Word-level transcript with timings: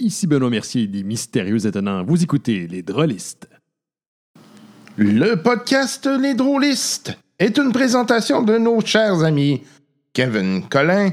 Ici 0.00 0.26
Benoît 0.26 0.50
Mercier 0.50 0.88
des 0.88 1.04
Mystérieux 1.04 1.66
Étonnants. 1.66 2.02
Vous 2.02 2.20
écoutez 2.20 2.66
Les 2.66 2.82
Drôlistes. 2.82 3.48
Le 4.96 5.36
podcast 5.36 6.06
Les 6.06 6.34
Drôlistes 6.34 7.16
est 7.38 7.58
une 7.58 7.70
présentation 7.70 8.42
de 8.42 8.58
nos 8.58 8.80
chers 8.80 9.22
amis 9.22 9.62
Kevin 10.12 10.68
Collin, 10.68 11.10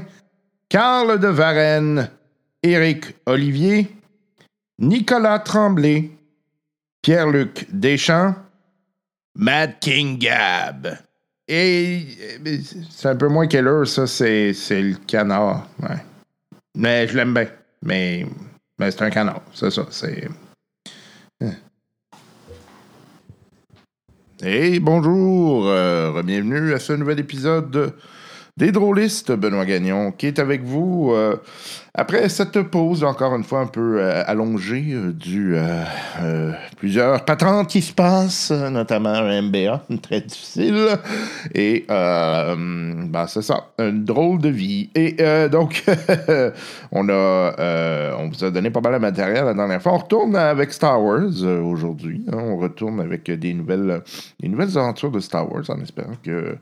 Carl 0.68 1.20
de 1.20 1.28
Varenne, 1.28 2.10
Éric 2.62 3.14
Olivier, 3.26 3.88
Nicolas 4.80 5.38
Tremblay, 5.38 6.10
Pierre-Luc 7.02 7.68
Deschamps, 7.72 8.34
Mad 9.36 9.78
King 9.80 10.18
Gab. 10.18 10.98
Et 11.46 12.06
euh, 12.46 12.58
c'est 12.90 13.08
un 13.08 13.16
peu 13.16 13.28
moins 13.28 13.46
qu'elle 13.46 13.86
ça, 13.86 14.08
c'est, 14.08 14.52
le 14.70 14.96
canard. 15.06 15.68
Mais 16.74 17.06
je 17.06 17.16
l'aime 17.16 17.34
bien. 17.34 17.46
Mais, 17.82 18.26
mais 18.82 18.90
c'est 18.90 19.02
un 19.02 19.10
canard, 19.10 19.42
c'est 19.54 19.70
ça. 19.70 19.86
C'est. 19.90 20.28
Et 24.44 24.80
bonjour, 24.80 25.68
euh, 25.68 26.20
bienvenue 26.24 26.72
à 26.72 26.80
ce 26.80 26.92
nouvel 26.92 27.20
épisode 27.20 27.94
des 28.58 28.70
drôlistes, 28.70 29.32
Benoît 29.32 29.64
Gagnon, 29.64 30.12
qui 30.12 30.26
est 30.26 30.38
avec 30.38 30.62
vous 30.62 31.12
euh, 31.14 31.36
après 31.94 32.28
cette 32.28 32.60
pause, 32.60 33.02
encore 33.02 33.34
une 33.34 33.44
fois 33.44 33.60
un 33.60 33.66
peu 33.66 33.98
euh, 33.98 34.22
allongée, 34.26 34.92
euh, 34.92 35.12
du 35.12 35.56
plusieurs 36.76 37.24
patentes 37.24 37.68
qui 37.68 37.80
se 37.80 37.94
passent, 37.94 38.50
notamment 38.50 39.08
un 39.08 39.40
MBA, 39.40 39.86
très 40.02 40.20
difficile. 40.20 40.86
Et 41.54 41.86
ben, 41.88 43.26
c'est 43.26 43.40
ça, 43.40 43.68
une 43.78 44.04
drôle 44.04 44.38
de 44.38 44.50
vie. 44.50 44.90
Et 44.94 45.16
donc, 45.48 45.84
on 46.92 47.08
a 47.08 48.14
on 48.18 48.28
vous 48.28 48.44
a 48.44 48.50
donné 48.50 48.70
pas 48.70 48.82
mal 48.82 48.92
de 48.92 48.98
matériel 48.98 49.46
la 49.46 49.54
dernière 49.54 49.80
fois. 49.80 49.94
On 49.94 49.98
retourne 49.98 50.36
avec 50.36 50.74
Star 50.74 51.02
Wars 51.02 51.42
aujourd'hui. 51.42 52.22
Hein. 52.30 52.36
on 52.36 52.58
retourne 52.58 53.00
avec 53.00 53.30
des 53.30 53.54
nouvelles, 53.54 54.02
des 54.40 54.48
nouvelles 54.48 54.76
aventures 54.76 55.10
de 55.10 55.20
Star 55.20 55.50
Wars 55.50 55.64
en 55.70 55.80
espérant 55.80 56.16
que 56.22 56.58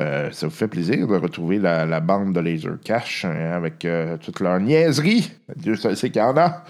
euh, 0.00 0.30
ça 0.32 0.46
vous 0.46 0.52
fait 0.52 0.68
plaisir 0.68 1.06
de 1.06 1.16
retrouver 1.16 1.58
la, 1.58 2.00
bande 2.00 2.34
de 2.34 2.40
Laser 2.40 2.78
Cash 2.82 3.24
hein, 3.24 3.52
avec 3.52 3.84
euh, 3.84 4.16
toute 4.16 4.40
leur 4.40 4.58
niaiserie. 4.58 5.30
Dieu 5.56 5.76
sait 5.76 5.94
qu'il 5.94 6.16
y 6.16 6.20
en 6.20 6.36
a. 6.36 6.64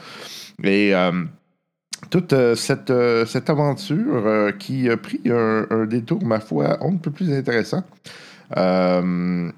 Et 0.63 0.95
euh, 0.95 1.25
toute 2.11 2.35
cette, 2.55 2.93
cette 3.27 3.51
aventure 3.51 4.53
qui 4.59 4.91
a 4.91 4.97
pris 4.97 5.21
un, 5.27 5.87
détour, 5.87 6.25
ma 6.25 6.41
foi, 6.41 6.85
un 6.85 6.97
peu 6.97 7.11
plus 7.11 7.33
intéressant. 7.33 7.83
on 8.55 9.53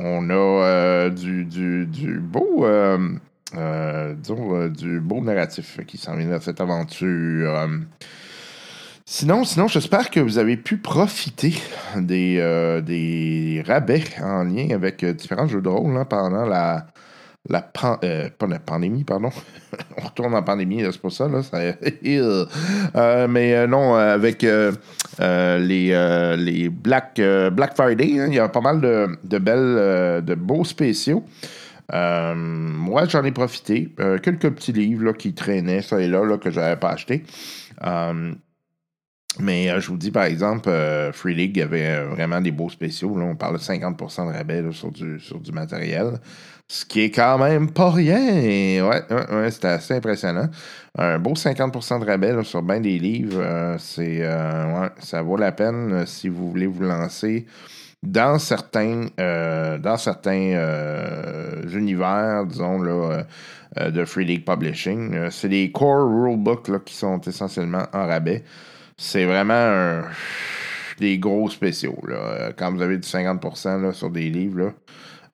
a 0.00 1.10
du, 1.10 1.44
du, 1.44 2.18
beau. 2.20 2.66
disons, 3.54 4.68
du 4.68 5.00
beau 5.00 5.20
narratif 5.20 5.78
qui 5.86 5.96
s'en 5.96 6.16
vient 6.16 6.36
de 6.36 6.42
cette 6.42 6.60
aventure. 6.60 7.68
Sinon, 9.14 9.44
sinon 9.44 9.68
j'espère 9.68 10.08
que 10.08 10.20
vous 10.20 10.38
avez 10.38 10.56
pu 10.56 10.78
profiter 10.78 11.52
des, 11.96 12.38
euh, 12.40 12.80
des 12.80 13.62
rabais 13.66 14.04
en 14.22 14.42
lien 14.42 14.68
avec 14.70 15.04
euh, 15.04 15.12
différents 15.12 15.46
jeux 15.46 15.60
de 15.60 15.68
rôle 15.68 15.94
hein, 15.98 16.06
pendant 16.06 16.46
la, 16.46 16.86
la, 17.46 17.70
euh, 18.04 18.30
la 18.48 18.58
pandémie, 18.58 19.04
pardon. 19.04 19.28
On 19.98 20.06
retourne 20.06 20.34
en 20.34 20.42
pandémie, 20.42 20.82
c'est 20.90 20.98
pour 20.98 21.12
ça, 21.12 21.28
là. 21.28 21.42
mais 23.28 23.66
non, 23.66 23.96
avec 23.96 24.40
les, 24.40 26.36
les 26.38 26.68
Black, 26.70 27.20
Black 27.52 27.76
Friday, 27.76 28.18
hein, 28.18 28.28
il 28.28 28.34
y 28.34 28.38
a 28.38 28.48
pas 28.48 28.62
mal 28.62 28.80
de, 28.80 29.08
de 29.24 29.38
belles, 29.38 30.24
de 30.24 30.34
beaux 30.34 30.64
spéciaux. 30.64 31.22
moi, 31.92 33.04
j'en 33.04 33.24
ai 33.24 33.32
profité. 33.32 33.94
quelques 34.22 34.48
petits 34.52 34.72
livres 34.72 35.04
là, 35.04 35.12
qui 35.12 35.34
traînaient, 35.34 35.82
ça 35.82 36.00
et 36.00 36.08
là, 36.08 36.24
là 36.24 36.38
que 36.38 36.50
je 36.50 36.58
n'avais 36.58 36.76
pas 36.76 36.92
acheté. 36.92 37.24
Mais 39.38 39.70
euh, 39.70 39.80
je 39.80 39.88
vous 39.88 39.96
dis, 39.96 40.10
par 40.10 40.24
exemple, 40.24 40.68
euh, 40.68 41.12
Free 41.12 41.34
League 41.34 41.60
avait 41.60 41.86
euh, 41.86 42.08
vraiment 42.10 42.40
des 42.40 42.50
beaux 42.50 42.68
spéciaux. 42.68 43.16
Là. 43.16 43.24
On 43.24 43.36
parle 43.36 43.54
de 43.54 43.62
50% 43.62 44.28
de 44.28 44.36
rabais 44.36 44.62
sur, 44.72 44.90
du, 44.90 45.18
sur 45.20 45.40
du 45.40 45.52
matériel. 45.52 46.20
Ce 46.68 46.84
qui 46.84 47.02
est 47.02 47.10
quand 47.10 47.38
même 47.38 47.70
pas 47.70 47.90
rien. 47.90 48.86
ouais, 48.86 49.02
ouais, 49.10 49.50
c'était 49.50 49.68
assez 49.68 49.94
impressionnant. 49.94 50.48
Un 50.96 51.18
beau 51.18 51.32
50% 51.32 52.00
de 52.00 52.06
rabais 52.06 52.44
sur 52.44 52.62
bien 52.62 52.80
des 52.80 52.98
livres. 52.98 53.76
c'est, 53.78 54.20
ouais, 54.20 54.88
ça 55.00 55.22
vaut 55.22 55.36
la 55.36 55.52
peine 55.52 56.04
si 56.06 56.28
vous 56.28 56.50
voulez 56.50 56.66
vous 56.66 56.82
lancer 56.82 57.46
dans 58.02 58.38
certains, 58.38 59.08
dans 59.18 59.96
certains 59.98 61.62
univers, 61.74 62.46
disons, 62.46 62.80
là, 62.80 63.26
de 63.90 64.04
Free 64.06 64.24
League 64.24 64.46
Publishing. 64.46 65.30
c'est 65.30 65.48
les 65.48 65.70
core 65.72 66.08
rulebooks 66.08 66.84
qui 66.84 66.94
sont 66.94 67.20
essentiellement 67.20 67.84
en 67.92 68.06
rabais. 68.06 68.44
C'est 68.96 69.24
vraiment 69.24 70.02
des 70.98 71.18
gros 71.18 71.48
spéciaux. 71.50 71.98
Là. 72.06 72.52
Quand 72.56 72.72
vous 72.72 72.82
avez 72.82 72.96
du 72.98 73.08
50% 73.08 73.92
sur 73.92 74.10
des 74.10 74.30
livres, 74.30 74.72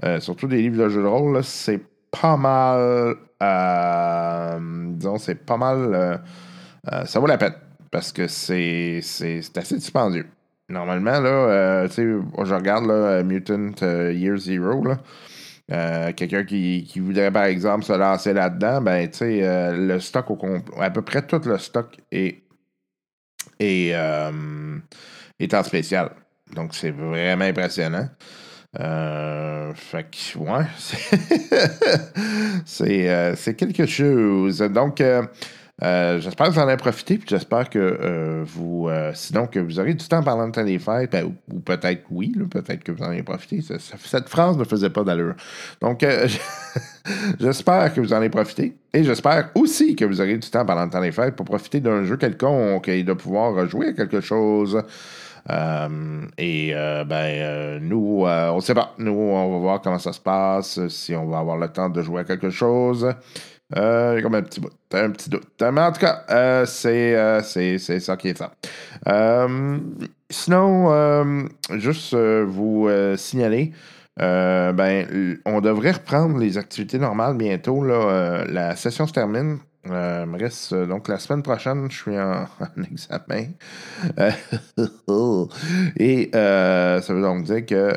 euh, 0.05 0.21
surtout 0.21 0.47
des 0.47 0.63
livres 0.63 0.85
de 0.85 0.89
jeux 0.89 1.03
de 1.03 1.07
rôle, 1.07 1.43
c'est 1.43 1.81
pas 2.11 2.37
mal. 2.37 3.17
Euh, 3.43 4.59
disons, 4.93 5.19
c'est 5.19 5.45
pas 5.45 5.57
mal. 5.57 5.91
Euh, 5.93 7.05
ça 7.05 7.21
vaut 7.21 7.27
la 7.27 7.39
peine. 7.39 7.55
Parce 7.91 8.13
que 8.13 8.27
c'est, 8.29 9.01
assez 9.57 9.77
dispendieux. 9.77 10.27
Normalement, 10.69 11.21
là, 11.21 11.87
je 11.89 12.55
regarde 12.55 12.87
là, 12.87 13.23
Mutant 13.23 13.73
Year 13.83 14.37
Zero, 14.37 14.85
là. 14.85 16.13
quelqu'un 16.13 16.45
qui, 16.45 16.85
qui, 16.87 17.01
voudrait, 17.01 17.31
par 17.31 17.45
exemple, 17.45 17.85
se 17.85 17.95
lancer 17.95 18.35
là-dedans, 18.35 18.83
ben, 18.83 19.09
le 19.21 19.99
stock 19.99 20.31
au 20.31 20.39
à 20.79 20.91
peu 20.91 21.01
près 21.01 21.23
tout 21.23 21.41
le 21.47 21.57
stock 21.57 21.97
est 22.13 22.43
et 23.59 23.91
euh, 23.95 24.79
est 25.39 25.63
spécial. 25.65 26.11
Donc, 26.55 26.75
c'est 26.75 26.91
vraiment 26.91 27.45
impressionnant. 27.45 28.09
Euh, 28.79 29.73
fait 29.75 30.07
que, 30.11 30.39
ouais, 30.39 30.67
c'est 32.65 33.35
c'est 33.37 33.55
quelque 33.55 33.87
chose. 33.87 34.59
Donc, 34.59 35.03
euh, 35.85 36.19
j'espère 36.19 36.49
que 36.49 36.53
vous 36.55 36.59
en 36.59 36.67
avez 36.67 36.77
profité, 36.77 37.19
puis 37.19 37.29
j'espère 37.29 37.71
que 37.71 37.79
euh, 37.79 38.43
vous, 38.45 38.89
euh, 38.89 39.13
sinon 39.15 39.47
que 39.47 39.61
vous 39.61 39.79
aurez 39.79 39.95
du 39.95 40.09
temps 40.09 40.25
pendant 40.25 40.45
le 40.45 40.51
temps 40.51 40.65
des 40.65 40.81
fêtes, 40.81 41.13
ben, 41.13 41.33
ou, 41.53 41.61
peut-être 41.61 42.03
oui, 42.11 42.35
peut-être 42.51 42.83
que 42.83 42.91
vous 42.91 43.03
en 43.03 43.11
avez 43.11 43.23
profité. 43.23 43.61
cette 43.61 44.29
phrase 44.29 44.59
ne 44.59 44.65
faisait 44.65 44.91
pas 44.91 45.05
d'allure. 45.05 45.35
Donc, 45.81 46.05
j'espère 47.41 47.95
que 47.95 48.01
vous 48.01 48.13
en 48.13 48.17
avez 48.17 48.29
profité, 48.29 48.75
et 48.93 49.05
j'espère 49.05 49.51
aussi 49.55 49.95
que 49.95 50.05
vous 50.05 50.21
aurez 50.21 50.37
du 50.37 50.51
temps 50.51 50.67
pendant 50.67 50.85
le 50.85 50.91
temps 50.91 51.01
des 51.01 51.13
fêtes 51.13 51.37
pour 51.37 51.47
profiter 51.47 51.79
d'un 51.79 52.03
jeu 52.03 52.17
quelconque 52.17 52.89
et 52.89 53.05
de 53.05 53.13
pouvoir 53.13 53.69
jouer 53.69 53.89
à 53.89 53.93
quelque 53.93 54.21
chose. 54.21 54.83
et 55.49 56.75
ben, 57.07 57.79
nous, 57.83 58.25
on 58.27 58.57
ne 58.57 58.61
sait 58.61 58.75
pas. 58.75 58.95
Nous, 58.99 59.13
on 59.13 59.53
va 59.53 59.59
voir 59.59 59.81
comment 59.81 60.01
ça 60.01 60.13
se 60.13 60.21
passe, 60.21 60.89
si 60.89 61.15
on 61.15 61.27
va 61.27 61.39
avoir 61.39 61.57
le 61.57 61.69
temps 61.69 61.89
de 61.89 62.03
jouer 62.03 62.23
à 62.23 62.25
quelque 62.25 62.51
chose. 62.51 63.07
Euh, 63.77 64.17
a 64.17 64.23
comme 64.23 64.35
un 64.35 64.43
petit 64.43 64.61
bout, 64.61 64.73
un 64.93 65.11
petit 65.11 65.29
doute. 65.29 65.47
Mais 65.61 65.81
en 65.81 65.93
tout 65.93 66.01
cas, 66.01 66.25
euh, 66.31 66.65
euh, 66.87 67.41
c'est, 67.43 67.79
c'est, 67.79 68.01
ça 68.01 68.17
qui 68.17 68.29
est 68.29 68.39
ça. 68.39 68.53
sinon, 70.31 71.49
juste 71.77 72.15
vous 72.15 72.89
signaler, 73.17 73.73
ben, 74.17 75.39
on 75.45 75.61
devrait 75.61 75.93
reprendre 75.93 76.39
les 76.39 76.57
activités 76.57 76.99
normales 76.99 77.37
bientôt. 77.37 77.85
Là, 77.85 78.45
la 78.49 78.75
session 78.77 79.07
se 79.07 79.13
termine. 79.13 79.59
Euh, 79.91 80.27
me 80.27 80.39
reste 80.39 80.73
euh, 80.73 80.87
donc 80.87 81.09
la 81.09 81.19
semaine 81.19 81.43
prochaine, 81.43 81.91
je 81.91 81.97
suis 81.97 82.19
en, 82.19 82.47
examen. 82.91 83.53
Euh, 84.19 84.31
et 85.97 86.31
ça 86.33 87.13
veut 87.13 87.23
donc 87.23 87.45
dire 87.45 87.67
que 87.67 87.93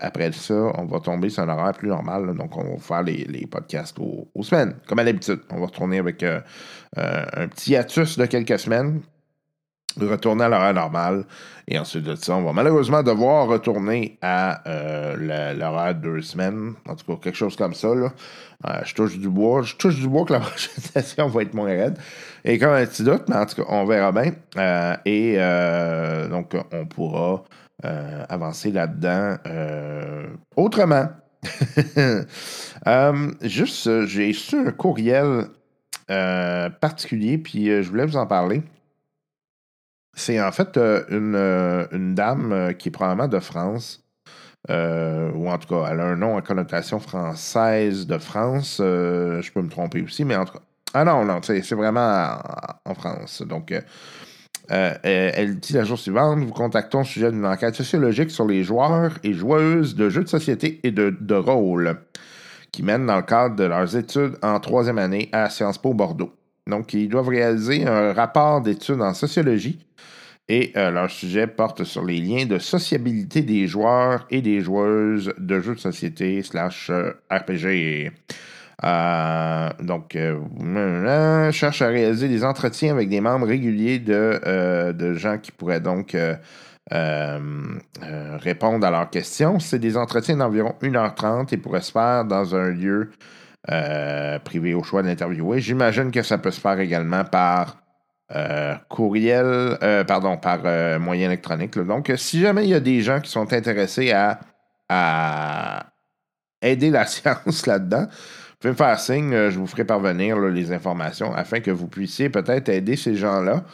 après 0.00 0.32
ça, 0.32 0.54
on 0.54 0.86
va 0.86 1.00
tomber 1.00 1.30
sur 1.30 1.42
un 1.42 1.48
horaire 1.48 1.72
plus 1.72 1.88
normal. 1.88 2.34
donc, 2.36 2.56
on 2.56 2.76
va 2.76 2.78
faire 2.78 3.02
les, 3.02 3.46
podcasts 3.50 3.98
aux, 3.98 4.42
semaines, 4.42 4.74
comme 4.86 4.98
à 4.98 5.04
l'habitude. 5.04 5.40
On 5.50 5.60
va 5.60 5.66
retourner 5.66 5.98
avec 5.98 6.22
un 6.22 7.48
petit 7.48 7.72
hiatus 7.72 8.18
de 8.18 8.26
quelques 8.26 8.58
semaines 8.58 9.00
retourner 9.98 10.44
à 10.44 10.48
l'horaire 10.48 10.74
normal. 10.74 11.24
Et 11.68 11.78
ensuite 11.78 12.04
de 12.04 12.14
ça, 12.16 12.34
on 12.34 12.42
va 12.42 12.52
malheureusement 12.52 13.02
devoir 13.02 13.46
retourner 13.46 14.18
à 14.22 14.68
euh, 14.68 15.54
l'horaire 15.54 15.94
de 15.94 16.00
deux 16.00 16.20
semaines. 16.22 16.74
En 16.88 16.96
tout 16.96 17.06
cas, 17.06 17.20
quelque 17.22 17.36
chose 17.36 17.54
comme 17.56 17.74
ça. 17.74 17.94
Là. 17.94 18.12
Euh, 18.66 18.80
je 18.84 18.94
touche 18.94 19.18
du 19.18 19.28
bois. 19.28 19.62
Je 19.62 19.76
touche 19.76 19.96
du 19.96 20.08
bois 20.08 20.24
que 20.24 20.32
la 20.32 20.40
prochaine 20.40 20.82
session 20.82 21.28
va 21.28 21.42
être 21.42 21.54
moins 21.54 21.68
raide. 21.68 21.96
Et 22.44 22.58
comme 22.58 22.72
un 22.72 22.84
petit 22.84 23.04
doute, 23.04 23.28
mais 23.28 23.36
en 23.36 23.46
tout 23.46 23.56
cas, 23.56 23.68
on 23.68 23.84
verra 23.84 24.10
bien. 24.10 24.32
Euh, 24.56 24.96
et 25.04 26.28
donc, 26.28 26.56
on 26.72 26.86
pourra 26.86 27.44
avancer 28.28 28.72
là-dedans 28.72 29.36
autrement. 30.56 31.08
juste, 33.42 34.06
j'ai 34.06 34.26
reçu 34.28 34.56
un 34.56 34.72
courriel 34.72 35.46
particulier, 36.08 37.38
puis 37.38 37.66
je 37.66 37.88
voulais 37.88 38.06
vous 38.06 38.16
en 38.16 38.26
parler. 38.26 38.62
C'est 40.20 40.38
en 40.38 40.52
fait 40.52 40.76
euh, 40.76 41.02
euh, 41.10 41.86
une, 41.92 42.14
dame 42.14 42.52
euh, 42.52 42.72
qui 42.74 42.88
est 42.88 42.92
probablement 42.92 43.26
de 43.26 43.40
France, 43.40 44.04
ou 44.68 45.48
en 45.48 45.58
tout 45.58 45.68
cas, 45.68 45.88
elle 45.90 46.00
a 46.00 46.04
un 46.04 46.16
nom 46.16 46.36
à 46.36 46.42
connotation 46.42 47.00
française 47.00 48.06
de 48.06 48.18
France. 48.18 48.76
je 48.78 49.50
peux 49.50 49.62
me 49.62 49.70
tromper 49.70 50.02
aussi, 50.02 50.26
mais 50.26 50.36
en 50.36 50.44
tout 50.44 50.52
cas, 50.52 50.62
Ah 50.92 51.04
non, 51.04 51.24
non, 51.24 51.40
c'est 51.42 51.72
vraiment 51.72 52.36
en, 52.84 52.94
France. 52.94 53.40
Donc, 53.40 53.72
elle 54.68 55.58
dit 55.58 55.72
la 55.72 55.84
jour 55.84 55.98
suivante 55.98 56.40
vous 56.40 56.52
contactons 56.52 57.00
au 57.00 57.04
sujet 57.04 57.32
d'une 57.32 57.46
enquête 57.46 57.74
sociologique 57.74 58.30
sur 58.30 58.46
les 58.46 58.62
joueurs 58.62 59.12
et 59.24 59.32
joueuses 59.32 59.94
de 59.94 60.10
jeux 60.10 60.24
de 60.24 60.28
société 60.28 60.80
et 60.82 60.90
de, 60.90 61.16
de 61.18 61.34
rôle 61.34 61.96
qui 62.70 62.82
mènent 62.82 63.06
dans 63.06 63.16
le 63.16 63.22
cadre 63.22 63.56
de 63.56 63.64
leurs 63.64 63.96
études 63.96 64.36
en 64.42 64.60
troisième 64.60 64.98
année 64.98 65.30
à 65.32 65.48
Sciences 65.48 65.78
Po 65.78 65.94
Bordeaux. 65.94 66.32
Donc, 66.66 66.92
ils 66.92 67.08
doivent 67.08 67.28
réaliser 67.28 67.86
un 67.86 68.12
rapport 68.12 68.60
d'études 68.60 69.00
en 69.00 69.14
sociologie 69.14 69.86
et 70.50 70.72
euh, 70.76 70.90
leur 70.90 71.08
sujet 71.08 71.46
porte 71.46 71.84
sur 71.84 72.04
les 72.04 72.18
liens 72.18 72.44
de 72.44 72.58
sociabilité 72.58 73.42
des 73.42 73.68
joueurs 73.68 74.26
et 74.30 74.42
des 74.42 74.60
joueuses 74.60 75.32
de 75.38 75.60
jeux 75.60 75.76
de 75.76 75.80
société 75.80 76.42
slash 76.42 76.90
euh, 76.90 77.12
RPG. 77.30 78.10
Euh, 78.82 79.70
donc, 79.80 80.18
cherche 81.52 81.82
à 81.82 81.86
réaliser 81.86 82.28
des 82.28 82.42
entretiens 82.42 82.92
avec 82.92 83.08
des 83.08 83.20
membres 83.20 83.46
réguliers 83.46 84.00
de, 84.00 84.92
de 84.92 85.14
gens 85.14 85.38
qui 85.38 85.52
pourraient 85.52 85.82
donc 85.82 86.16
répondre 86.90 88.86
à 88.86 88.90
leurs 88.90 89.10
questions. 89.10 89.60
C'est 89.60 89.78
des 89.78 89.96
entretiens 89.98 90.38
d'environ 90.38 90.74
1h30 90.82 91.54
et 91.54 91.58
pourraient 91.58 91.82
se 91.82 91.92
faire 91.92 92.24
dans 92.24 92.56
un 92.56 92.70
lieu 92.70 93.10
privé 94.44 94.72
au 94.72 94.82
choix 94.82 95.02
de 95.02 95.08
l'interviewé. 95.08 95.60
J'imagine 95.60 96.10
que 96.10 96.22
ça 96.22 96.38
peut 96.38 96.50
se 96.50 96.60
faire 96.60 96.80
également 96.80 97.24
par 97.24 97.79
euh, 98.32 98.76
courriel, 98.88 99.76
euh, 99.82 100.04
pardon, 100.04 100.36
par 100.36 100.60
euh, 100.64 101.00
moyen 101.00 101.26
électronique. 101.26 101.76
Donc, 101.76 102.12
si 102.16 102.40
jamais 102.40 102.62
il 102.62 102.70
y 102.70 102.74
a 102.74 102.80
des 102.80 103.00
gens 103.00 103.20
qui 103.20 103.28
sont 103.28 103.52
intéressés 103.52 104.12
à, 104.12 104.38
aider 106.62 106.90
la 106.90 107.06
science 107.06 107.66
là-dedans, 107.66 108.06
vous 108.06 108.56
pouvez 108.60 108.72
me 108.72 108.76
faire 108.76 109.00
signe, 109.00 109.48
je 109.48 109.58
vous 109.58 109.66
ferai 109.66 109.84
parvenir 109.84 110.38
les 110.38 110.72
informations 110.72 111.34
afin 111.34 111.60
que 111.60 111.72
vous 111.72 111.88
puissiez 111.88 112.28
peut-être 112.28 112.68
aider 112.68 112.94
ces 112.94 113.16
gens-là 113.16 113.64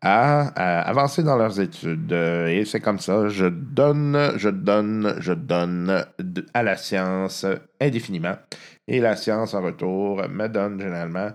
à, 0.00 0.80
avancer 0.88 1.22
dans 1.22 1.36
leurs 1.36 1.60
études. 1.60 2.12
Et 2.12 2.64
c'est 2.64 2.80
comme 2.80 2.98
ça, 2.98 3.28
je 3.28 3.46
donne, 3.46 4.32
je 4.36 4.48
donne, 4.48 5.16
je 5.18 5.32
donne 5.34 6.06
à 6.54 6.62
la 6.62 6.76
science 6.76 7.44
indéfiniment. 7.80 8.36
Et 8.88 9.00
la 9.00 9.16
science, 9.16 9.52
en 9.52 9.62
retour, 9.62 10.26
me 10.28 10.46
donne 10.46 10.80
généralement 10.80 11.32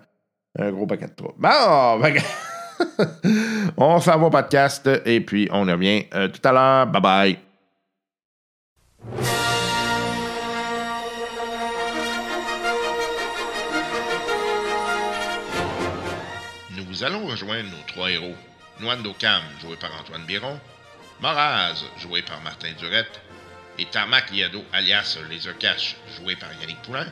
un 0.58 0.72
gros 0.72 0.88
paquet 0.88 1.08
de 1.08 1.14
trous. 1.14 1.34
Bon, 1.38 2.00
ben, 2.02 2.16
on 3.78 4.00
s'en 4.00 4.18
va 4.20 4.28
au 4.28 4.30
podcast 4.30 4.90
et 5.06 5.22
puis 5.22 5.48
on 5.52 5.66
revient 5.66 6.06
euh, 6.14 6.28
tout 6.28 6.48
à 6.48 6.52
l'heure. 6.52 6.88
Bye 6.88 7.02
bye. 7.02 7.40
Nous 16.76 17.04
allons 17.04 17.26
rejoindre 17.26 17.70
nos 17.70 17.84
trois 17.88 18.12
héros. 18.12 18.36
Nwando 18.80 19.14
Cam, 19.14 19.42
joué 19.62 19.76
par 19.76 19.92
Antoine 20.00 20.26
Biron, 20.26 20.60
Moraz, 21.22 21.84
joué 22.00 22.24
par 22.24 22.42
Martin 22.42 22.72
Durette, 22.80 23.22
et 23.78 23.86
Tarmac 23.86 24.32
Liado, 24.32 24.64
alias 24.74 25.20
Laser 25.30 25.58
Cash, 25.58 25.96
joué 26.18 26.36
par 26.36 26.50
Yannick 26.60 26.82
Poulain, 26.82 27.06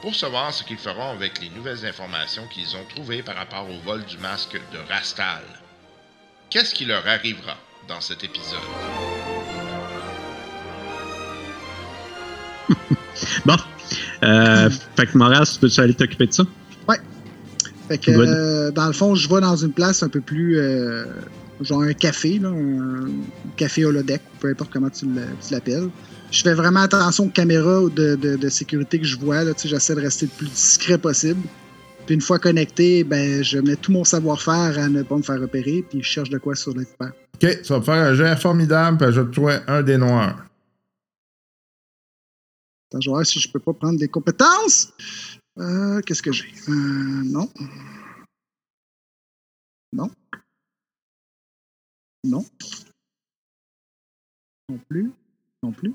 pour 0.00 0.14
savoir 0.14 0.52
ce 0.52 0.62
qu'ils 0.64 0.78
feront 0.78 1.10
avec 1.10 1.40
les 1.40 1.50
nouvelles 1.50 1.84
informations 1.86 2.46
qu'ils 2.48 2.76
ont 2.76 2.84
trouvées 2.94 3.22
par 3.22 3.36
rapport 3.36 3.68
au 3.68 3.78
vol 3.84 4.04
du 4.04 4.18
masque 4.18 4.60
de 4.72 4.78
Rastal. 4.88 5.42
Qu'est-ce 6.50 6.74
qui 6.74 6.84
leur 6.84 7.06
arrivera 7.06 7.56
dans 7.88 8.00
cet 8.00 8.24
épisode? 8.24 8.58
Bon. 13.46 13.56
Euh, 14.22 14.68
fait 14.96 15.06
que 15.06 15.16
Moras, 15.16 15.56
peux-tu 15.60 15.80
aller 15.80 15.94
t'occuper 15.94 16.26
de 16.26 16.32
ça? 16.32 16.44
Fait 17.88 17.98
que, 17.98 18.10
euh, 18.10 18.70
dans 18.72 18.86
le 18.86 18.92
fond, 18.92 19.14
je 19.14 19.28
vais 19.28 19.40
dans 19.40 19.56
une 19.56 19.72
place 19.72 20.02
un 20.02 20.08
peu 20.08 20.20
plus. 20.20 20.58
euh, 20.58 21.04
genre 21.60 21.82
un 21.82 21.92
café, 21.92 22.38
là, 22.38 22.48
un 22.48 23.08
café 23.56 23.84
holodeck, 23.84 24.20
peu 24.40 24.50
importe 24.50 24.72
comment 24.72 24.90
tu 24.90 25.06
l'appelles. 25.50 25.88
Je 26.30 26.42
fais 26.42 26.54
vraiment 26.54 26.80
attention 26.80 27.24
aux 27.26 27.30
caméras 27.30 27.88
de, 27.88 28.16
de, 28.16 28.36
de 28.36 28.48
sécurité 28.48 28.98
que 28.98 29.06
je 29.06 29.16
vois. 29.18 29.44
là, 29.44 29.54
tu 29.54 29.62
sais, 29.62 29.68
J'essaie 29.68 29.94
de 29.94 30.00
rester 30.00 30.26
le 30.26 30.32
plus 30.32 30.48
discret 30.48 30.98
possible. 30.98 31.40
Puis 32.04 32.14
une 32.14 32.20
fois 32.20 32.38
connecté, 32.38 33.04
ben, 33.04 33.42
je 33.42 33.58
mets 33.58 33.76
tout 33.76 33.90
mon 33.92 34.04
savoir-faire 34.04 34.78
à 34.78 34.88
ne 34.88 35.02
pas 35.02 35.16
me 35.16 35.22
faire 35.22 35.40
repérer, 35.40 35.82
puis 35.88 36.02
je 36.02 36.08
cherche 36.08 36.30
de 36.30 36.38
quoi 36.38 36.54
sur 36.54 36.72
l'expert. 36.76 37.12
OK, 37.34 37.62
tu 37.62 37.68
vas 37.72 37.78
me 37.78 37.84
faire 37.84 37.94
un 37.94 38.14
jet 38.14 38.36
formidable, 38.36 38.98
puis 38.98 39.12
je 39.12 39.20
vais 39.20 39.30
trouver 39.30 39.58
un 39.66 39.82
des 39.82 39.96
noirs. 39.98 40.46
Attends, 42.90 43.00
je 43.00 43.08
vais 43.08 43.12
voir 43.14 43.26
si 43.26 43.40
je 43.40 43.50
peux 43.50 43.58
pas 43.58 43.72
prendre 43.72 43.98
des 43.98 44.08
compétences. 44.08 44.92
Euh, 45.58 46.00
Qu'est-ce 46.02 46.22
que 46.22 46.32
j'ai? 46.32 46.52
Euh, 46.68 46.72
non. 46.72 47.48
Non. 49.92 50.10
Non. 52.22 52.44
Non 54.68 54.78
plus. 54.88 55.10
Non 55.62 55.72
plus. 55.72 55.94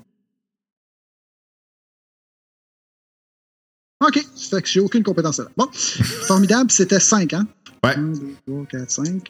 OK. 4.08 4.24
Ça 4.34 4.56
fait 4.56 4.62
que 4.62 4.68
j'ai 4.68 4.80
aucune 4.80 5.02
compétence 5.02 5.38
là. 5.38 5.46
Bon. 5.56 5.68
Formidable, 5.72 6.70
c'était 6.70 7.00
5, 7.00 7.32
hein? 7.34 7.46
Ouais. 7.84 7.96
1, 7.96 8.00
2, 8.02 8.34
3, 8.46 8.66
4, 8.66 8.90
5. 8.90 9.28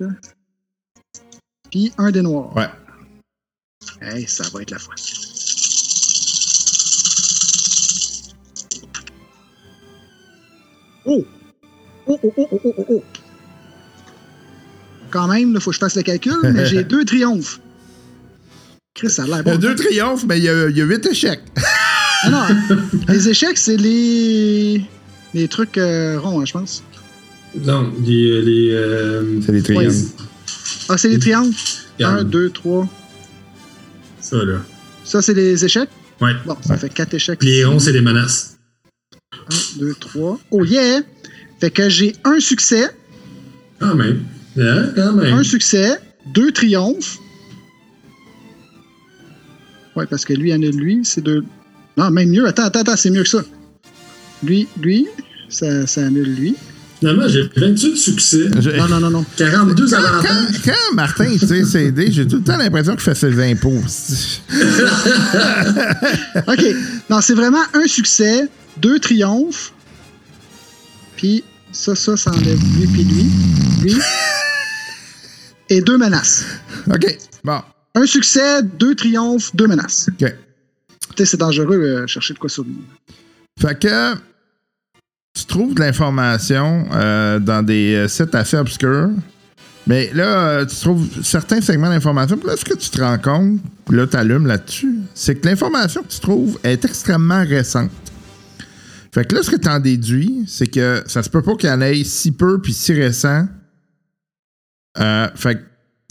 Puis 1.70 1.92
un 1.98 2.10
des 2.10 2.22
noirs. 2.22 2.54
Ouais. 2.56 2.68
Hey, 4.00 4.26
ça 4.26 4.44
va 4.52 4.62
être 4.62 4.70
la 4.70 4.78
fois. 4.78 4.94
Oh! 11.04 11.24
Oh, 12.06 12.18
oh, 12.22 12.32
oh, 12.36 12.48
oh, 12.50 12.58
oh, 12.64 12.74
oh, 12.78 12.84
oh. 12.90 13.02
Quand 15.10 15.28
même, 15.28 15.52
il 15.54 15.60
faut 15.60 15.70
que 15.70 15.74
je 15.74 15.80
fasse 15.80 15.96
le 15.96 16.02
calcul, 16.02 16.38
mais 16.42 16.66
j'ai 16.66 16.84
deux 16.94 17.04
triomphes. 17.04 17.60
Chris, 18.94 19.10
ça 19.10 19.24
a 19.24 19.26
l'air 19.26 19.42
Il 19.44 19.48
y 19.48 19.50
a 19.50 19.54
bon. 19.54 19.60
deux 19.60 19.74
triomphes, 19.74 20.24
mais 20.24 20.38
il 20.38 20.44
y 20.44 20.48
a, 20.48 20.68
il 20.68 20.76
y 20.76 20.80
a 20.80 20.84
huit 20.84 21.04
échecs. 21.06 21.42
Ah 22.24 22.30
non, 22.30 22.76
les 23.08 23.28
échecs, 23.28 23.58
c'est 23.58 23.76
les... 23.76 24.84
les 25.34 25.48
trucs 25.48 25.76
euh, 25.78 26.18
ronds, 26.20 26.40
hein, 26.40 26.44
je 26.44 26.52
pense. 26.52 26.82
Non, 27.64 27.92
les. 28.04 28.40
les 28.42 28.70
euh, 28.72 29.40
C'est 29.44 29.52
des 29.52 29.62
triangles. 29.62 29.94
Ah, 30.88 30.96
c'est 30.96 31.08
les 31.08 31.18
triangles? 31.18 31.54
regarde, 31.98 32.20
Un, 32.20 32.24
deux, 32.24 32.50
trois. 32.50 32.88
Ça, 34.20 34.36
là. 34.44 34.58
Ça, 35.04 35.20
c'est 35.20 35.34
les 35.34 35.64
échecs? 35.64 35.88
Ouais. 36.20 36.32
Bon, 36.46 36.56
ça 36.64 36.76
fait 36.76 36.88
quatre 36.92 37.12
échecs. 37.14 37.40
Puis 37.40 37.48
les 37.48 37.64
ronds, 37.64 37.78
c'est 37.78 37.92
des 37.92 38.00
menaces. 38.00 38.56
Un, 39.32 39.78
deux, 39.80 39.94
trois. 39.94 40.38
Oh 40.50 40.64
yeah! 40.64 41.00
Fait 41.60 41.70
que 41.70 41.88
j'ai 41.88 42.14
un 42.24 42.38
succès, 42.40 42.88
Quand 43.78 43.94
même. 43.94 44.22
Hein, 44.58 44.90
quand 44.94 45.12
même. 45.12 45.34
un 45.34 45.42
succès, 45.42 45.98
deux 46.34 46.52
triomphes. 46.52 47.18
Ouais, 49.96 50.06
parce 50.06 50.24
que 50.24 50.32
lui, 50.32 50.50
il 50.50 50.52
annule 50.52 50.76
lui, 50.76 51.00
c'est 51.04 51.20
deux. 51.20 51.44
Non, 51.96 52.10
même 52.10 52.30
mieux. 52.30 52.46
Attends, 52.46 52.64
attends, 52.64 52.80
attends, 52.80 52.96
c'est 52.96 53.10
mieux 53.10 53.22
que 53.22 53.28
ça. 53.28 53.42
Lui, 54.42 54.66
lui, 54.80 55.06
ça, 55.48 55.86
ça 55.86 56.06
annule 56.06 56.34
lui. 56.34 56.56
Finalement, 56.98 57.26
j'ai 57.28 57.50
28 57.56 57.96
succès. 57.96 58.48
Je- 58.60 58.70
Non, 58.70 58.86
non, 58.88 59.00
non, 59.00 59.10
non. 59.10 59.24
42 59.36 59.88
Quand, 59.90 59.96
avantages. 59.96 60.60
quand 60.64 60.94
Martin 60.94 61.26
il 61.32 61.38
tire 61.40 61.66
ses 61.66 61.90
dés, 61.90 62.12
j'ai 62.12 62.26
tout 62.26 62.36
le 62.36 62.42
temps 62.44 62.56
l'impression 62.56 62.92
qu'il 62.92 63.00
fait 63.02 63.14
ses 63.16 63.50
impôts. 63.50 63.82
OK. 66.46 66.64
Non, 67.10 67.20
c'est 67.20 67.34
vraiment 67.34 67.62
un 67.74 67.86
succès, 67.86 68.48
deux 68.78 68.98
triomphes. 68.98 69.72
Puis 71.16 71.42
ça, 71.72 71.94
ça, 71.94 72.16
ça 72.16 72.30
enlève 72.30 72.58
lui, 72.78 72.86
puis 72.86 73.04
lui. 73.04 73.26
Lui. 73.82 73.96
Et 75.68 75.80
deux 75.80 75.98
menaces. 75.98 76.44
OK, 76.88 77.18
bon. 77.44 77.60
Un 77.94 78.06
succès, 78.06 78.62
deux 78.62 78.94
triomphes, 78.94 79.54
deux 79.54 79.66
menaces. 79.66 80.08
OK. 80.20 80.32
C'est 81.16 81.36
dangereux 81.36 81.76
euh, 81.76 82.06
chercher 82.06 82.34
de 82.34 82.38
quoi 82.38 82.50
lui. 82.58 82.76
Fait 83.60 83.78
que 83.78 84.14
tu 85.34 85.46
trouves 85.46 85.74
de 85.74 85.80
l'information 85.80 86.86
euh, 86.92 87.38
dans 87.38 87.62
des 87.62 87.94
euh, 87.94 88.08
sites 88.08 88.34
assez 88.34 88.56
obscurs. 88.56 89.10
Mais 89.86 90.10
là, 90.12 90.48
euh, 90.48 90.66
tu 90.66 90.76
trouves 90.76 91.08
certains 91.22 91.60
segments 91.60 91.88
d'information. 91.88 92.36
Puis 92.36 92.46
là, 92.46 92.56
ce 92.56 92.64
que 92.64 92.74
tu 92.74 92.90
te 92.90 93.00
rends 93.00 93.18
compte, 93.18 93.60
là, 93.90 94.06
tu 94.06 94.16
allumes 94.16 94.46
là-dessus, 94.46 94.98
c'est 95.14 95.34
que 95.34 95.48
l'information 95.48 96.02
que 96.02 96.08
tu 96.08 96.20
trouves 96.20 96.58
est 96.62 96.84
extrêmement 96.84 97.42
récente. 97.42 97.90
Fait 99.12 99.26
que 99.26 99.34
là, 99.34 99.42
ce 99.42 99.50
que 99.50 99.56
tu 99.56 99.68
en 99.68 99.80
déduis, 99.80 100.44
c'est 100.46 100.68
que 100.68 101.02
ça 101.06 101.22
se 101.22 101.28
peut 101.28 101.42
pas 101.42 101.56
qu'il 101.56 101.68
y 101.68 101.72
en 101.72 101.80
ait 101.80 102.04
si 102.04 102.32
peu 102.32 102.60
puis 102.60 102.72
si 102.72 102.92
récent. 102.94 103.46
Euh, 104.98 105.28
fait 105.34 105.56
que 105.56 105.60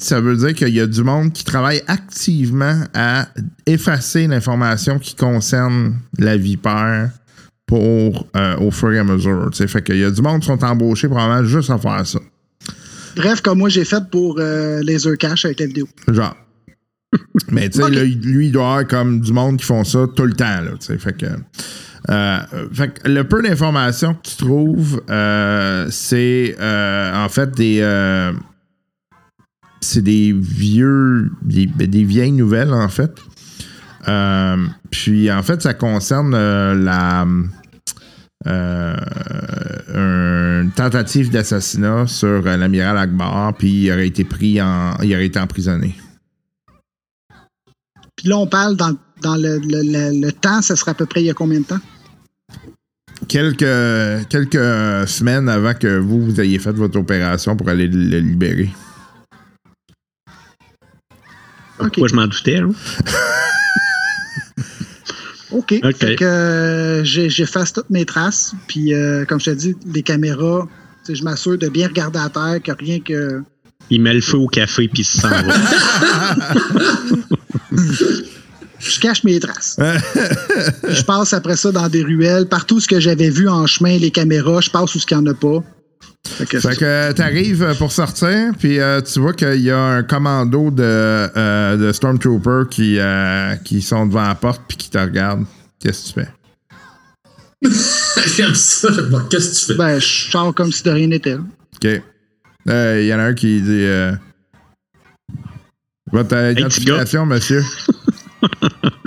ça 0.01 0.19
veut 0.19 0.35
dire 0.35 0.53
qu'il 0.53 0.73
y 0.73 0.79
a 0.79 0.87
du 0.87 1.03
monde 1.03 1.31
qui 1.31 1.43
travaille 1.43 1.81
activement 1.87 2.83
à 2.93 3.27
effacer 3.65 4.27
l'information 4.27 4.99
qui 4.99 5.15
concerne 5.15 5.99
la 6.17 6.37
vipère 6.37 7.11
pour 7.67 8.27
euh, 8.35 8.57
au 8.57 8.71
fur 8.71 8.91
et 8.91 8.99
à 8.99 9.03
mesure. 9.03 9.49
tu 9.51 9.57
sais. 9.57 9.67
Fait 9.67 9.81
qu'il 9.81 9.97
y 9.97 10.03
a 10.03 10.11
du 10.11 10.21
monde 10.21 10.41
qui 10.41 10.47
sont 10.47 10.63
embauchés 10.63 11.07
probablement 11.07 11.47
juste 11.47 11.69
à 11.69 11.77
faire 11.77 12.05
ça. 12.05 12.19
Bref, 13.15 13.41
comme 13.41 13.59
moi 13.59 13.69
j'ai 13.69 13.85
fait 13.85 14.03
pour 14.09 14.37
euh, 14.39 14.81
Laser 14.83 15.17
Cash 15.17 15.45
avec 15.45 15.59
la 15.59 15.67
vidéo. 15.67 15.87
Genre. 16.07 16.35
Mais 17.51 17.69
tu 17.69 17.81
sais, 17.81 17.89
lui, 17.89 18.47
il 18.47 18.51
doit 18.51 18.67
avoir 18.67 18.87
comme 18.87 19.21
du 19.21 19.33
monde 19.33 19.57
qui 19.57 19.65
font 19.65 19.83
ça 19.83 20.07
tout 20.15 20.25
le 20.25 20.33
temps. 20.33 20.61
Là, 20.61 20.71
fait 20.79 21.17
que. 21.17 21.25
Euh, 22.09 22.39
fait 22.73 22.89
que 22.89 23.07
le 23.07 23.23
peu 23.25 23.43
d'informations 23.43 24.15
que 24.15 24.29
tu 24.29 24.35
trouves, 24.37 25.01
c'est 25.91 26.55
en 26.59 27.29
fait 27.29 27.51
des. 27.51 27.81
C'est 29.81 30.01
des 30.01 30.31
vieux. 30.33 31.31
Des, 31.41 31.67
ben, 31.67 31.87
des 31.87 32.03
vieilles 32.03 32.31
nouvelles, 32.31 32.73
en 32.73 32.87
fait. 32.89 33.11
Euh, 34.07 34.57
puis, 34.89 35.31
en 35.31 35.43
fait, 35.43 35.61
ça 35.61 35.73
concerne 35.73 36.33
euh, 36.33 36.73
la. 36.75 37.25
euh, 38.47 38.95
une 40.63 40.71
tentative 40.71 41.29
d'assassinat 41.31 42.07
sur 42.07 42.41
l'amiral 42.43 42.97
Akbar, 42.97 43.53
puis 43.55 43.83
il 43.85 43.91
aurait 43.91 44.07
été 44.07 44.23
pris 44.23 44.61
en. 44.61 44.95
Il 45.03 45.13
aurait 45.13 45.25
été 45.25 45.39
emprisonné. 45.39 45.95
Puis 48.15 48.29
là, 48.29 48.37
on 48.37 48.47
parle 48.47 48.75
dans, 48.75 48.95
dans 49.21 49.35
le, 49.35 49.57
le- 49.59 49.81
le- 49.83 50.21
le 50.21 50.31
temps, 50.31 50.61
ça 50.61 50.75
sera 50.75 50.91
à 50.91 50.93
peu 50.93 51.05
près 51.07 51.21
il 51.21 51.25
y 51.25 51.29
a 51.29 51.33
combien 51.33 51.59
de 51.59 51.65
temps? 51.65 51.79
quelques, 53.27 54.27
quelques 54.29 55.07
semaines 55.07 55.47
avant 55.47 55.73
que 55.73 55.97
vous, 55.97 56.21
vous 56.25 56.41
ayez 56.41 56.59
fait 56.59 56.71
votre 56.73 56.99
opération 56.99 57.55
pour 57.55 57.69
aller 57.69 57.87
le 57.87 58.19
libérer. 58.19 58.69
OK. 61.81 61.97
Moi, 61.97 62.07
je 62.07 62.15
m'en 62.15 62.27
doutais. 62.27 62.57
hein. 62.57 62.69
OK. 65.51 65.73
OK. 65.83 65.95
Fait 65.97 66.15
que 66.15 66.23
euh, 66.23 67.03
j'efface 67.03 67.73
toutes 67.73 67.89
mes 67.89 68.05
traces. 68.05 68.53
Puis, 68.67 68.93
euh, 68.93 69.25
comme 69.25 69.39
je 69.39 69.45
te 69.45 69.55
dis, 69.55 69.75
les 69.93 70.03
caméras, 70.03 70.67
je 71.09 71.23
m'assure 71.23 71.57
de 71.57 71.67
bien 71.67 71.87
regarder 71.87 72.19
à 72.19 72.29
terre, 72.29 72.59
que 72.63 72.71
rien 72.71 72.99
que. 72.99 73.41
Il 73.89 74.01
met 74.01 74.13
le 74.13 74.21
feu 74.21 74.37
au 74.37 74.47
café 74.47 74.87
puis 74.87 75.01
il 75.01 75.05
se 75.05 75.19
s'en 75.19 75.29
va. 75.29 75.41
Je 78.79 78.99
cache 78.99 79.23
mes 79.23 79.39
traces. 79.39 79.77
Je 80.89 81.03
passe 81.03 81.33
après 81.33 81.55
ça 81.55 81.71
dans 81.71 81.87
des 81.87 82.01
ruelles. 82.03 82.47
Partout 82.47 82.79
ce 82.79 82.87
que 82.87 82.99
j'avais 82.99 83.29
vu 83.29 83.47
en 83.47 83.67
chemin, 83.67 83.97
les 83.97 84.09
caméras, 84.09 84.61
je 84.61 84.71
passe 84.71 84.95
où 84.95 84.99
ce 84.99 85.05
qu'il 85.05 85.17
n'y 85.17 85.23
en 85.23 85.31
a 85.31 85.35
pas. 85.35 85.63
Fait 86.27 86.45
que, 86.45 86.59
Fait 86.59 86.75
que 86.75 87.11
t'arrives 87.13 87.75
pour 87.77 87.91
sortir, 87.91 88.53
puis 88.57 88.79
euh, 88.79 89.01
tu 89.01 89.19
vois 89.19 89.33
qu'il 89.33 89.61
y 89.61 89.71
a 89.71 89.77
un 89.79 90.03
commando 90.03 90.69
de, 90.71 90.83
euh, 90.83 91.77
de 91.77 91.91
Stormtroopers 91.91 92.69
qui, 92.69 92.97
euh, 92.99 93.55
qui 93.57 93.81
sont 93.81 94.05
devant 94.05 94.27
la 94.27 94.35
porte 94.35 94.61
puis 94.67 94.77
qui 94.77 94.89
te 94.89 94.97
regardent. 94.99 95.45
Qu'est-ce 95.79 96.13
que 96.13 96.19
tu 96.19 96.25
fais? 96.25 96.31
J'aime 98.35 98.55
ça. 98.55 98.89
Bon, 99.09 99.19
Qu'est-ce 99.29 99.49
que 99.49 99.59
tu 99.59 99.65
fais? 99.73 99.77
ben, 99.77 99.99
je 99.99 100.31
sors 100.31 100.53
comme 100.53 100.71
si 100.71 100.83
de 100.83 100.91
rien 100.91 101.07
n'était. 101.07 101.35
là. 101.35 101.41
OK. 101.75 102.01
Euh, 102.69 102.99
Il 103.01 103.07
y 103.07 103.13
en 103.13 103.19
a 103.19 103.23
un 103.23 103.33
qui 103.33 103.59
dit 103.61 103.69
euh, 103.69 104.13
Votre 106.11 106.35
euh, 106.35 106.51
identification, 106.51 107.25
monsieur? 107.25 107.63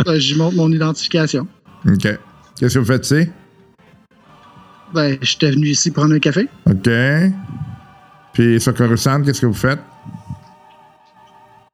Ben, 0.04 0.18
J'y 0.18 0.36
montre 0.36 0.56
mon 0.56 0.70
identification. 0.70 1.46
OK. 1.88 2.08
Qu'est-ce 2.58 2.74
que 2.74 2.78
vous 2.80 2.84
faites 2.84 3.04
ici? 3.10 3.28
Ben, 4.94 5.18
j'étais 5.20 5.50
venu 5.50 5.66
ici 5.68 5.90
prendre 5.90 6.14
un 6.14 6.18
café. 6.20 6.48
OK. 6.70 6.88
Puis 8.32 8.60
sur 8.60 8.74
Coruscant, 8.74 9.22
qu'est-ce 9.22 9.40
que 9.40 9.46
vous 9.46 9.52
faites? 9.54 9.80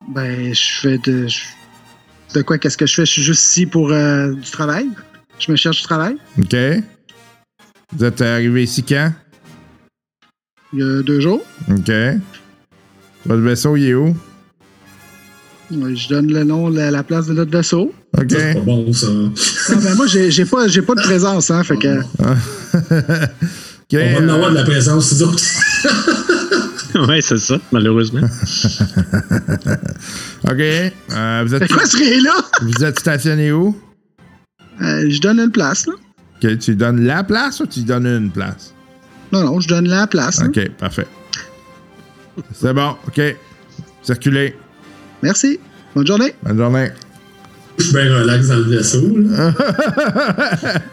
Ben, 0.08 0.52
je 0.54 0.80
fais 0.80 0.98
de. 0.98 1.28
je- 1.28 1.40
De 2.34 2.42
quoi, 2.42 2.58
qu'est-ce 2.58 2.78
que 2.78 2.86
je 2.86 2.94
fais? 2.94 3.04
Je 3.04 3.10
suis 3.12 3.22
juste 3.22 3.44
ici 3.44 3.66
pour 3.66 3.90
euh, 3.92 4.32
du 4.34 4.50
travail. 4.50 4.88
Je 5.38 5.50
me 5.50 5.56
cherche 5.56 5.78
du 5.78 5.82
travail. 5.82 6.16
OK. 6.38 6.56
Vous 7.92 8.04
êtes 8.04 8.20
arrivé 8.22 8.62
ici 8.62 8.82
quand? 8.84 9.12
Il 10.72 10.78
y 10.78 10.82
a 10.82 11.02
deux 11.02 11.20
jours. 11.20 11.42
OK. 11.68 11.90
Votre 13.26 13.42
vaisseau, 13.42 13.76
il 13.76 13.86
est 13.88 13.94
où? 13.94 14.16
Je 15.70 16.08
donne 16.08 16.32
le 16.32 16.42
nom, 16.44 16.68
la, 16.68 16.90
la 16.90 17.02
place 17.04 17.26
de 17.26 17.32
notre 17.34 17.50
vaisseau. 17.52 17.92
OK. 18.18 18.24
C'est 18.28 18.54
pas 18.54 18.60
bon, 18.60 18.92
ça. 18.92 19.06
Non, 19.06 19.32
ben, 19.82 19.94
moi, 19.94 20.06
j'ai 20.06 20.44
pas, 20.44 20.66
j'ai 20.68 20.82
pas 20.82 20.94
de 20.94 21.00
présence, 21.02 21.50
hein. 21.50 21.62
Fait 21.62 21.76
que. 21.76 22.00
OK. 22.00 23.94
On 23.94 23.96
va 23.96 24.18
en 24.20 24.28
euh, 24.28 24.34
avoir 24.34 24.50
de 24.50 24.56
la 24.56 24.64
présence, 24.64 25.12
les 25.12 25.22
autres. 25.22 25.42
ouais, 27.08 27.20
c'est 27.20 27.38
ça, 27.38 27.58
malheureusement. 27.70 28.20
OK. 30.44 30.60
Euh, 30.60 31.44
vous, 31.46 31.54
êtes, 31.54 31.62
C'est 31.62 31.72
quoi 31.72 31.86
ce 31.86 31.96
rire-là? 31.96 32.34
vous 32.62 32.84
êtes 32.84 32.98
stationné 32.98 33.52
où? 33.52 33.76
Euh, 34.82 35.08
je 35.08 35.20
donne 35.20 35.38
une 35.38 35.50
place, 35.52 35.86
là. 35.86 35.92
OK. 36.42 36.58
Tu 36.58 36.74
donnes 36.74 37.04
la 37.04 37.22
place 37.22 37.60
ou 37.60 37.66
tu 37.66 37.80
donnes 37.80 38.06
une 38.06 38.30
place? 38.30 38.74
Non, 39.32 39.44
non, 39.44 39.60
je 39.60 39.68
donne 39.68 39.86
la 39.88 40.06
place. 40.08 40.40
hein. 40.40 40.48
OK, 40.48 40.68
parfait. 40.70 41.06
C'est 42.54 42.72
bon. 42.74 42.96
OK. 43.06 43.20
Circulez. 44.02 44.56
Merci. 45.22 45.58
Bonne 45.94 46.06
journée. 46.06 46.34
Bonne 46.42 46.58
journée. 46.58 46.88
Je 47.78 47.84
suis 47.84 47.94
bien 47.94 48.14
relax 48.14 48.48
dans 48.48 48.56
le 48.56 48.62
vaisseau. 48.64 49.16
là. 49.16 49.54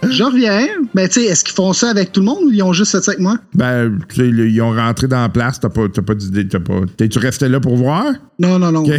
Je 0.09 0.23
reviens. 0.23 0.67
Mais 0.93 1.09
tu 1.09 1.19
sais, 1.21 1.25
est-ce 1.27 1.43
qu'ils 1.43 1.55
font 1.55 1.73
ça 1.73 1.89
avec 1.89 2.13
tout 2.13 2.21
le 2.21 2.25
monde 2.27 2.43
ou 2.45 2.49
ils 2.51 2.63
ont 2.63 2.71
juste 2.71 2.91
fait 2.93 3.01
ça 3.01 3.11
avec 3.11 3.19
moi? 3.21 3.37
Ben, 3.53 3.99
tu 4.09 4.15
sais, 4.15 4.29
ils 4.29 4.61
ont 4.61 4.73
rentré 4.73 5.07
dans 5.07 5.19
la 5.21 5.27
place. 5.29 5.59
T'as 5.59 5.67
pas, 5.69 5.87
t'as 5.93 6.01
pas 6.01 6.15
d'idée. 6.15 6.47
T'as 6.47 6.59
pas. 6.61 6.79
T'es-tu 6.95 7.19
resté 7.19 7.49
là 7.49 7.59
pour 7.59 7.75
voir? 7.75 8.05
Non, 8.39 8.57
non, 8.57 8.71
non. 8.71 8.85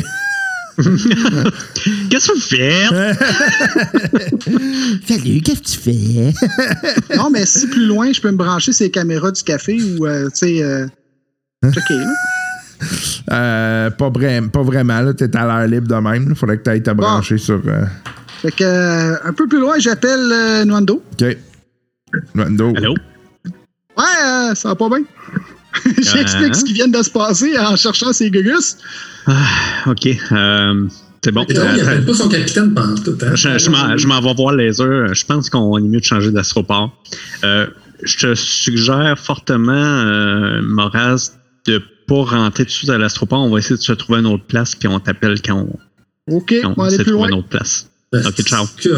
Qu'est-ce 0.78 2.28
que 2.28 2.34
vous 2.34 2.40
faites? 2.40 2.90
Salut, 5.08 5.40
qu'est-ce 5.40 5.60
que 5.60 5.66
tu 5.66 5.78
fais? 5.78 6.32
Non, 7.16 7.30
mais 7.30 7.46
si 7.46 7.66
plus 7.66 7.86
loin, 7.86 8.12
je 8.12 8.20
peux 8.20 8.30
me 8.30 8.36
brancher 8.36 8.72
ces 8.72 8.88
caméras 8.90 9.32
du 9.32 9.42
café 9.42 9.82
ou, 9.82 10.06
euh, 10.06 10.26
tu 10.26 10.30
sais, 10.34 10.62
euh, 10.62 10.86
checker, 11.72 11.96
là. 11.96 12.12
Euh, 13.30 13.90
pas, 13.90 14.10
vra- 14.10 14.48
pas 14.48 14.62
vraiment, 14.62 15.00
là. 15.00 15.12
T'es 15.14 15.34
à 15.36 15.46
l'air 15.46 15.66
libre 15.68 15.88
de 15.88 15.94
même. 16.00 16.26
Il 16.30 16.34
faudrait 16.36 16.58
que 16.58 16.64
tu 16.64 16.70
ailles 16.70 16.82
te 16.82 16.90
brancher 16.90 17.38
sur. 17.38 17.60
euh, 17.66 17.84
Fait 18.42 18.52
que, 18.52 18.64
euh, 18.64 19.16
un 19.24 19.32
peu 19.32 19.46
plus 19.48 19.60
loin, 19.60 19.78
j'appelle 19.78 20.30
euh, 20.32 20.64
Nwando. 20.64 21.02
OK. 21.20 21.36
Nando. 22.34 22.72
Allô? 22.76 22.94
Ouais, 23.96 24.04
euh, 24.24 24.54
ça 24.54 24.68
va 24.70 24.74
pas 24.76 24.88
bien. 24.88 25.00
J'explique 25.98 26.54
ce 26.54 26.64
qui 26.64 26.72
vient 26.72 26.88
de 26.88 27.02
se 27.02 27.10
passer 27.10 27.58
en 27.58 27.76
cherchant 27.76 28.12
ces 28.12 28.30
gugus. 28.30 28.76
OK. 29.86 30.06
euh, 30.32 30.86
c'est 31.22 31.32
bon. 31.32 31.44
Il 31.48 31.58
Euh, 31.58 31.82
appelle 31.82 32.04
pas 32.06 32.14
son 32.14 32.28
capitaine 32.28 32.72
pendant 32.74 32.94
tout. 32.94 33.18
Hein? 33.22 33.34
Je, 33.34 33.58
je 33.58 33.70
m'en- 33.70 33.96
je 33.96 34.06
m'en 34.06 34.20
vais 34.20 34.34
voir 34.34 34.54
les 34.54 34.80
heures. 34.80 35.12
Je 35.14 35.26
pense 35.26 35.50
qu'on 35.50 35.76
est 35.78 35.82
mieux 35.82 35.98
de 36.00 36.04
changer 36.04 36.30
d'astroport. 36.30 36.96
Euh, 37.44 37.66
je 38.04 38.16
te 38.18 38.34
suggère 38.36 39.18
fortement, 39.18 39.72
euh, 39.72 40.62
Moraz, 40.62 41.32
de 41.66 41.82
pas 42.08 42.24
rentrer 42.24 42.64
tout 42.64 42.68
de 42.70 42.72
suite 42.72 42.90
à 42.90 42.98
l'astroport. 42.98 43.40
On 43.40 43.50
va 43.50 43.58
essayer 43.58 43.76
de 43.76 43.80
se 43.82 43.92
trouver 43.92 44.18
une 44.20 44.26
autre 44.26 44.44
place, 44.44 44.74
puis 44.74 44.88
on 44.88 44.98
t'appelle 44.98 45.40
quand 45.42 45.54
on, 46.28 46.34
OK, 46.36 46.54
quand 46.62 46.74
on 46.76 46.82
va 46.82 46.88
aller 46.88 46.98
plus 47.04 47.12
loin. 47.12 47.28
une 47.28 47.34
autre 47.34 47.48
place. 47.48 47.86
Ben, 48.10 48.26
Ok, 48.26 48.42
ciao. 48.42 48.64
que- 48.78 48.88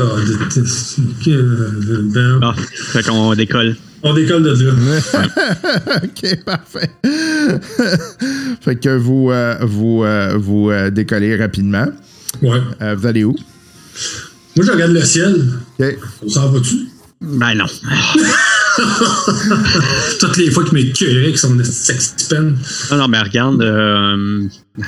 que- 1.24 2.38
Ah, 2.42 2.54
fait 2.92 3.02
qu'on 3.02 3.34
décolle. 3.34 3.76
On 4.02 4.14
décolle 4.14 4.42
de 4.44 4.50
là. 4.64 4.72
OK, 6.04 6.44
parfait. 6.44 6.90
fait 8.60 8.76
que 8.76 8.96
vous, 8.96 9.30
euh, 9.30 9.58
vous, 9.62 10.04
euh, 10.04 10.36
vous 10.38 10.70
euh, 10.70 10.90
décollez 10.90 11.36
rapidement. 11.36 11.86
Ouais. 12.40 12.60
Euh, 12.80 12.94
vous 12.94 13.06
allez 13.06 13.24
où? 13.24 13.34
Moi, 14.56 14.64
je 14.66 14.70
regarde 14.70 14.92
le 14.92 15.02
ciel. 15.04 15.34
OK. 15.78 15.98
On 16.24 16.28
s'en 16.28 16.48
va-tu? 16.50 16.88
Ben 17.20 17.54
non. 17.54 17.66
Toutes 20.20 20.36
les 20.36 20.50
fois 20.50 20.64
qu'il 20.64 20.74
m'écœurait 20.74 21.24
avec 21.24 21.38
son 21.38 21.56
sexy 21.64 22.12
pen. 22.28 22.56
Non, 22.90 22.96
non, 22.98 23.08
mais 23.08 23.20
regarde, 23.20 23.62
euh, 23.62 24.42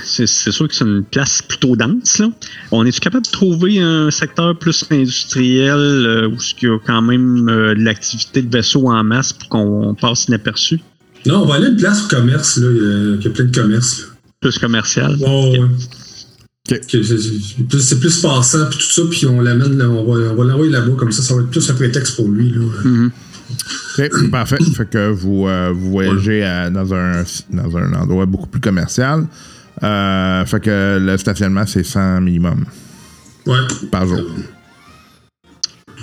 c'est 0.04 0.26
sûr 0.26 0.68
que 0.68 0.74
c'est 0.74 0.84
une 0.84 1.04
place 1.04 1.42
plutôt 1.42 1.76
dense. 1.76 2.18
Là. 2.18 2.30
On 2.70 2.84
est-tu 2.86 3.00
capable 3.00 3.24
de 3.26 3.30
trouver 3.30 3.78
un 3.80 4.10
secteur 4.10 4.58
plus 4.58 4.84
industriel 4.90 5.76
euh, 5.76 6.28
où 6.28 6.36
il 6.62 6.66
y 6.68 6.70
a 6.70 6.78
quand 6.86 7.02
même 7.02 7.48
euh, 7.48 7.74
de 7.74 7.80
l'activité 7.82 8.42
de 8.42 8.50
vaisseau 8.54 8.88
en 8.88 9.02
masse 9.04 9.32
pour 9.32 9.48
qu'on 9.48 9.94
passe 10.00 10.26
inaperçu? 10.26 10.80
Non, 11.26 11.42
on 11.42 11.46
va 11.46 11.54
aller 11.56 11.66
à 11.66 11.70
une 11.70 11.76
place 11.76 12.04
au 12.04 12.08
commerce, 12.08 12.56
là. 12.58 12.68
Il 12.70 12.76
y 12.76 12.80
a- 12.80 13.16
il 13.16 13.22
y 13.24 13.26
a 13.26 13.30
plein 13.30 13.44
de 13.44 13.54
commerces, 13.54 14.00
là. 14.00 14.04
Plus 14.40 14.58
commercial? 14.58 15.16
Ouais. 15.20 15.60
Que 16.68 16.78
c'est- 17.80 17.98
plus, 18.00 18.20
passant, 18.20 18.66
puis 18.70 18.78
tout 18.78 18.90
ça, 18.90 19.02
puis 19.10 19.26
on 19.26 19.40
l'amène, 19.40 19.76
là, 19.78 19.88
on 19.88 20.04
va, 20.04 20.30
on 20.32 20.34
va 20.36 20.44
l'envoyer 20.44 20.70
là-bas, 20.72 20.92
comme 20.96 21.10
ça, 21.12 21.22
ça 21.22 21.34
va 21.34 21.42
être 21.42 21.50
plus 21.50 21.68
un 21.70 21.74
prétexte 21.74 22.16
pour 22.16 22.28
lui. 22.28 22.50
Là. 22.50 22.60
Mhm. 22.84 23.10
OK, 23.98 24.30
parfait. 24.30 24.56
Fait 24.76 24.88
que 24.88 25.10
vous, 25.10 25.46
euh, 25.46 25.72
vous 25.74 25.90
voyagez 25.90 26.42
à- 26.44 26.70
dans, 26.70 26.92
un, 26.94 27.22
dans 27.50 27.76
un 27.76 27.92
endroit 27.94 28.26
beaucoup 28.26 28.46
plus 28.48 28.60
commercial. 28.60 29.26
Euh, 29.82 30.44
fait 30.46 30.60
que 30.60 30.98
le 31.00 31.16
stationnement, 31.16 31.66
c'est 31.66 31.82
100 31.84 32.20
minimum 32.20 32.64
Ouais. 33.46 33.58
par 33.90 34.06
jour. 34.06 34.20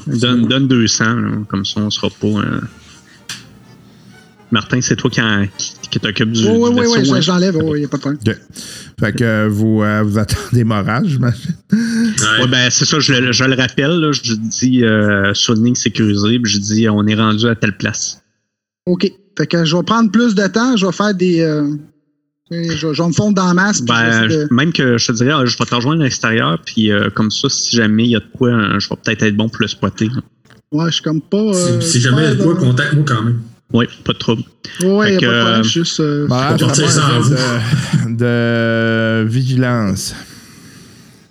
Donne, 0.08 0.48
donne 0.48 0.67
200, 0.67 1.03
là, 1.15 1.29
comme 1.48 1.65
ça 1.65 1.81
on 1.81 1.89
sera 1.89 2.10
pas. 2.10 2.27
euh, 2.27 2.62
Martin, 4.51 4.79
c'est 4.82 4.96
toi 4.96 5.10
qui, 5.10 5.22
en- 5.22 5.46
qui, 5.58 5.74
qui 5.91 6.00
t'occupe 6.00 6.32
du, 6.32 6.44
Oui, 6.46 6.58
oui, 6.58 6.74
du 6.74 6.79
oui, 6.88 6.98
vaisseau, 7.00 7.13
hein? 7.15 7.22
j'enlève. 7.22 7.56
Il 7.62 7.74
n'y 7.79 7.86
a 7.86 7.88
pas 7.88 7.98
de 7.98 8.01
problème. 8.01 8.22
OK. 8.27 8.36
Fait 9.00 9.13
que 9.13 9.24
euh, 9.24 9.48
vous, 9.50 9.84
euh, 9.84 10.01
vous 10.03 10.18
attendez 10.18 10.63
Morage, 10.63 11.08
j'imagine. 11.08 11.56
Ouais. 11.72 12.41
Ouais, 12.44 12.48
ben 12.48 12.70
c'est 12.72 12.86
ça, 12.86 13.00
je, 13.00 13.13
le- 13.13 13.32
je 13.32 13.44
le 13.44 13.56
rappelle, 13.56 13.91
là, 14.00 14.12
je 14.12 14.34
dis 14.34 14.84
euh, 14.84 15.34
sur 15.34 15.53
une 15.56 15.65
ligne 15.65 15.75
sécurisée, 15.75 16.39
puis 16.39 16.51
je 16.51 16.58
dis 16.60 16.89
on 16.89 17.06
est 17.08 17.15
rendu 17.15 17.48
à 17.48 17.56
telle 17.56 17.77
place. 17.77 18.22
OK. 18.88 19.12
Fait 19.38 19.48
que 19.48 19.63
je 19.65 19.77
vais 19.77 19.84
prendre 19.84 20.12
plus 20.12 20.36
de 20.36 20.48
temps. 20.48 20.75
Je 20.75 20.86
vais 20.86 20.91
faire 20.91 21.13
des. 21.13 21.41
euh, 21.41 21.70
je, 22.51 22.94
je 22.94 23.01
vais 23.03 23.08
me 23.08 23.13
fondre 23.13 23.36
dans 23.36 23.46
la 23.48 23.53
masse. 23.53 23.79
puis 23.82 23.94
je 23.96 24.03
vais 24.03 24.27
Ben, 24.27 24.48
de- 24.50 24.53
même 24.53 24.74
que 24.74 24.98
je 24.98 25.08
te 25.08 25.12
dirais, 25.13 25.46
je 25.46 25.58
vais 25.58 25.65
te 25.65 25.75
rejoindre 25.75 26.01
à 26.01 26.06
l'extérieur, 26.06 26.60
puis 26.65 26.91
euh, 26.91 27.10
comme 27.12 27.29
ça, 27.32 27.48
si 27.50 27.75
jamais 27.75 28.06
il 28.06 28.10
y 28.12 28.15
a 28.15 28.20
de 28.20 28.25
quoi, 28.36 28.50
je 28.79 28.89
vais 28.89 28.96
peut-être 29.03 29.24
être 29.24 29.38
bon 29.38 29.48
pour 29.48 29.62
le 29.62 29.68
spotter. 29.68 30.08
là. 30.08 30.22
Ouais, 30.72 30.86
je 30.88 30.96
suis 30.96 31.03
comme 31.03 31.22
pas. 31.22 31.53
Si- 31.53 31.70
euh, 31.72 31.82
si 31.82 32.01
jamais 32.01 32.24
il 32.24 32.25
y 32.25 32.32
a 32.32 32.36
de 32.36 32.44
quoi, 32.44 32.56
contacte-moi 32.56 33.03
quand 33.08 33.22
même. 33.24 33.39
Oui, 33.71 33.85
pas 34.03 34.13
de 34.13 34.17
trouble. 34.17 34.43
Fait 34.79 34.85
pas 34.88 35.05
de 35.11 35.17
que, 35.19 35.25
problème, 35.25 35.59
euh, 35.59 35.63
juste. 35.63 35.99
euh, 35.99 36.27
Bah, 36.27 36.53
de, 36.57 38.15
de 38.15 39.27
vigilance. 39.29 40.15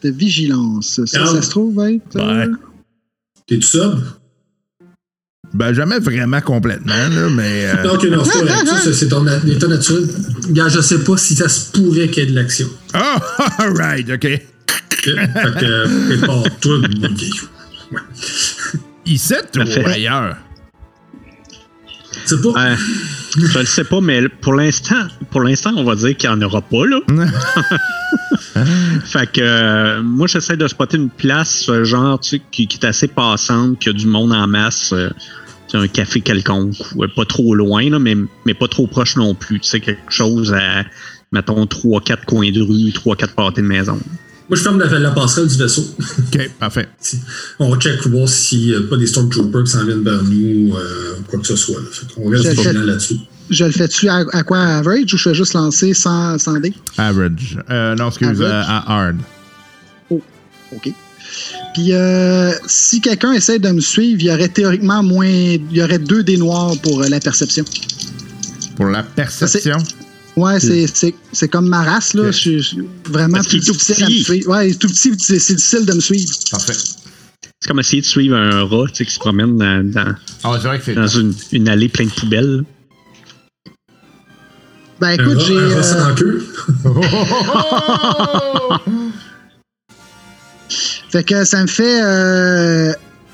de 0.02 0.10
vigilance. 0.10 1.00
Ça, 1.06 1.26
ça 1.26 1.42
se 1.42 1.50
trouve 1.50 1.78
être. 1.88 2.16
euh, 2.16 2.46
Ouais. 2.46 2.52
T'es 3.46 3.56
tout 3.56 3.62
sobre? 3.66 4.02
Ben, 5.54 5.72
jamais 5.72 5.98
vraiment 5.98 6.40
complètement, 6.42 6.92
là, 6.94 7.28
mais. 7.30 7.66
euh, 7.66 7.82
Non, 7.84 7.94
ok, 7.94 8.04
non, 8.04 8.22
c'est 8.24 8.92
c'est- 8.92 9.08
ton 9.08 9.26
état 9.26 9.66
naturel. 9.66 10.06
Regarde, 10.46 10.70
je 10.70 10.80
sais 10.80 11.02
pas 11.02 11.16
si 11.16 11.34
ça 11.34 11.48
se 11.48 11.72
pourrait 11.72 12.08
qu'il 12.08 12.22
y 12.24 12.26
ait 12.26 12.30
de 12.30 12.36
l'action. 12.36 12.68
Oh, 12.94 13.18
alright, 13.58 14.08
OK. 14.10 14.26
Ok? 14.26 15.04
Fait 15.04 15.14
que, 15.14 15.64
euh, 15.64 16.06
prépare-toi. 16.18 16.78
Ouais. 17.92 18.00
Ici, 19.06 19.34
ou 19.56 19.86
ailleurs? 19.88 20.36
C'est 22.28 22.42
pas. 22.42 22.70
Euh, 22.70 22.76
je 23.36 23.58
le 23.58 23.64
sais 23.64 23.84
pas, 23.84 24.00
mais 24.00 24.28
pour 24.28 24.54
l'instant, 24.54 25.06
pour 25.30 25.40
l'instant, 25.40 25.72
on 25.76 25.84
va 25.84 25.94
dire 25.94 26.16
qu'il 26.16 26.28
n'y 26.28 26.36
en 26.36 26.42
aura 26.42 26.60
pas, 26.60 26.84
là. 26.84 27.00
fait 29.04 29.32
que 29.32 29.40
euh, 29.40 30.02
moi, 30.02 30.26
j'essaie 30.26 30.56
de 30.56 30.68
spotter 30.68 30.96
une 30.98 31.10
place, 31.10 31.70
genre, 31.82 32.20
tu 32.20 32.28
sais, 32.30 32.42
qui, 32.50 32.66
qui 32.66 32.78
est 32.78 32.86
assez 32.86 33.08
passante, 33.08 33.78
qui 33.78 33.88
a 33.88 33.92
du 33.92 34.06
monde 34.06 34.32
en 34.32 34.46
masse. 34.46 34.92
euh, 34.92 35.10
sais, 35.68 35.76
un 35.76 35.88
café 35.88 36.20
quelconque, 36.20 36.76
ou, 36.94 37.04
euh, 37.04 37.08
pas 37.14 37.24
trop 37.24 37.54
loin, 37.54 37.88
là, 37.88 37.98
mais, 37.98 38.16
mais 38.44 38.54
pas 38.54 38.68
trop 38.68 38.86
proche 38.86 39.16
non 39.16 39.34
plus. 39.34 39.60
Tu 39.60 39.68
sais, 39.68 39.80
quelque 39.80 40.10
chose 40.10 40.52
à, 40.52 40.84
mettons, 41.32 41.64
3-4 41.64 42.24
coins 42.26 42.50
de 42.50 42.60
rue, 42.60 42.90
3-4 42.90 43.34
pâtés 43.34 43.62
de 43.62 43.66
maison. 43.66 43.98
Moi, 44.48 44.56
je 44.56 44.62
ferme 44.62 44.78
la, 44.78 44.98
la 44.98 45.10
passerelle 45.10 45.46
du 45.48 45.56
vaisseau. 45.58 45.84
OK, 46.00 46.50
parfait. 46.58 46.88
On 47.58 47.70
va 47.70 47.78
check 47.78 48.00
pour 48.00 48.12
voir 48.12 48.28
s'il 48.28 48.68
n'y 48.70 48.74
a 48.74 48.80
pas 48.88 48.96
des 48.96 49.06
Stormtroopers 49.06 49.64
qui 49.64 49.70
s'en 49.72 49.84
viennent 49.84 50.02
vers 50.02 50.22
nous, 50.22 50.74
euh, 50.74 51.16
quoi 51.28 51.38
que 51.40 51.46
ce 51.46 51.56
soit. 51.56 51.76
Là. 51.80 51.86
Fait 51.92 52.06
qu'on 52.14 52.30
reste 52.30 52.46
vigilant 52.48 52.80
là-dessus. 52.82 53.16
Je 53.50 53.64
le 53.64 53.72
fais-tu 53.72 54.08
à, 54.08 54.24
à 54.32 54.42
quoi 54.42 54.58
average 54.58 55.12
ou 55.14 55.16
je 55.18 55.22
fais 55.22 55.34
juste 55.34 55.54
lancer 55.54 55.92
sans, 55.94 56.38
sans 56.38 56.58
dé? 56.60 56.72
Average. 56.96 57.58
Euh, 57.70 57.94
non, 57.94 58.08
excuse, 58.08 58.28
Average. 58.28 58.50
euh, 58.50 58.62
à 58.66 58.92
hard. 59.06 59.16
OK. 60.10 60.92
Puis 61.74 61.92
euh, 61.92 62.52
si 62.66 63.00
quelqu'un 63.00 63.32
essaie 63.32 63.58
de 63.58 63.68
me 63.70 63.80
suivre, 63.80 64.20
il 64.20 64.26
y 64.26 64.30
aurait 64.30 64.48
théoriquement 64.48 65.02
moins. 65.02 65.26
Il 65.26 65.72
y 65.72 65.82
aurait 65.82 65.98
deux 65.98 66.22
dés 66.22 66.36
noirs 66.36 66.74
pour 66.82 67.02
euh, 67.02 67.08
la 67.08 67.20
perception. 67.20 67.64
Pour 68.76 68.86
la 68.86 69.02
perception? 69.02 69.78
Ouais, 70.38 70.60
c'est, 70.60 70.86
c'est, 70.86 71.14
c'est 71.32 71.48
comme 71.48 71.68
ma 71.68 71.82
race, 71.82 72.14
là. 72.14 72.26
Je 72.30 72.36
suis- 72.36 72.60
je 72.62 72.76
vraiment 73.10 73.40
plus 73.42 73.60
tout 73.60 73.72
difficile 73.72 74.04
à 74.04 74.06
me 74.06 74.12
petit. 74.12 74.24
suivre. 74.24 74.50
Ouais, 74.50 74.74
tout 74.74 74.88
petit, 74.88 75.12
c'est, 75.18 75.38
c'est 75.38 75.54
difficile 75.54 75.84
de 75.86 75.92
me 75.94 76.00
suivre. 76.00 76.30
Parfait. 76.50 76.74
C'est 76.74 77.66
comme 77.68 77.80
essayer 77.80 78.02
de 78.02 78.06
suivre 78.06 78.36
un 78.36 78.64
rat 78.64 78.86
tu 78.88 78.94
sais, 78.96 79.04
qui 79.04 79.12
se 79.14 79.18
promène 79.18 79.56
dans, 79.56 79.90
dans, 79.90 80.14
Ah, 80.44 80.56
vrai 80.58 80.78
que 80.78 80.84
c'est. 80.84 80.94
dans 80.94 81.06
une, 81.06 81.34
une 81.52 81.68
allée 81.68 81.88
pleine 81.88 82.08
de 82.08 82.12
poubelles. 82.14 82.64
Ben 85.00 85.08
Un 85.08 85.12
écoute, 85.14 85.38
rat- 85.38 85.44
j'ai. 85.46 85.58
un 85.58 85.74
rat 85.76 85.82
sans 85.82 86.14
queue. 86.16 86.46
fait 91.10 91.24
que 91.24 91.44
ça 91.44 91.62
me 91.62 91.66
fait, 91.66 92.02
euh, 92.02 92.92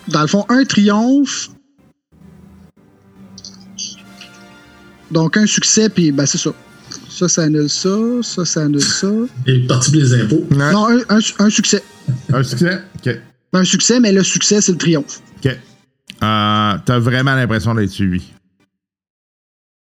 dans 0.09 0.23
le 0.23 0.27
fond, 0.27 0.45
un 0.49 0.65
triomphe. 0.65 1.51
Donc 5.11 5.37
un 5.37 5.47
succès, 5.47 5.89
puis 5.89 6.11
ben 6.13 6.27
c'est 6.27 6.39
ça. 6.39 6.51
Ça, 7.17 7.29
ça 7.29 7.43
annule 7.43 7.69
ça. 7.71 7.97
Ça, 8.23 8.45
ça 8.45 8.63
annule 8.63 8.83
ça. 8.83 9.09
Et 9.47 9.61
parti 9.67 9.91
pour 9.93 10.01
les 10.01 10.15
impôts. 10.15 10.47
Non, 10.51 10.89
un, 10.89 10.99
un- 11.09 11.21
un 11.47 11.51
succès. 11.51 11.83
Un 12.33 12.43
succès? 12.43 12.81
OK. 12.97 13.17
Un 13.53 13.65
succès, 13.65 14.01
mais 14.01 14.11
le 14.13 14.23
succès, 14.25 14.61
c'est 14.61 14.73
le 14.73 14.79
triomphe. 14.79 15.21
OK. 15.45 15.47
Euh, 15.53 15.57
T'as 16.85 16.99
vraiment 16.99 17.35
l'impression 17.35 17.75
d'être 17.75 17.91
suivi. 17.91 18.33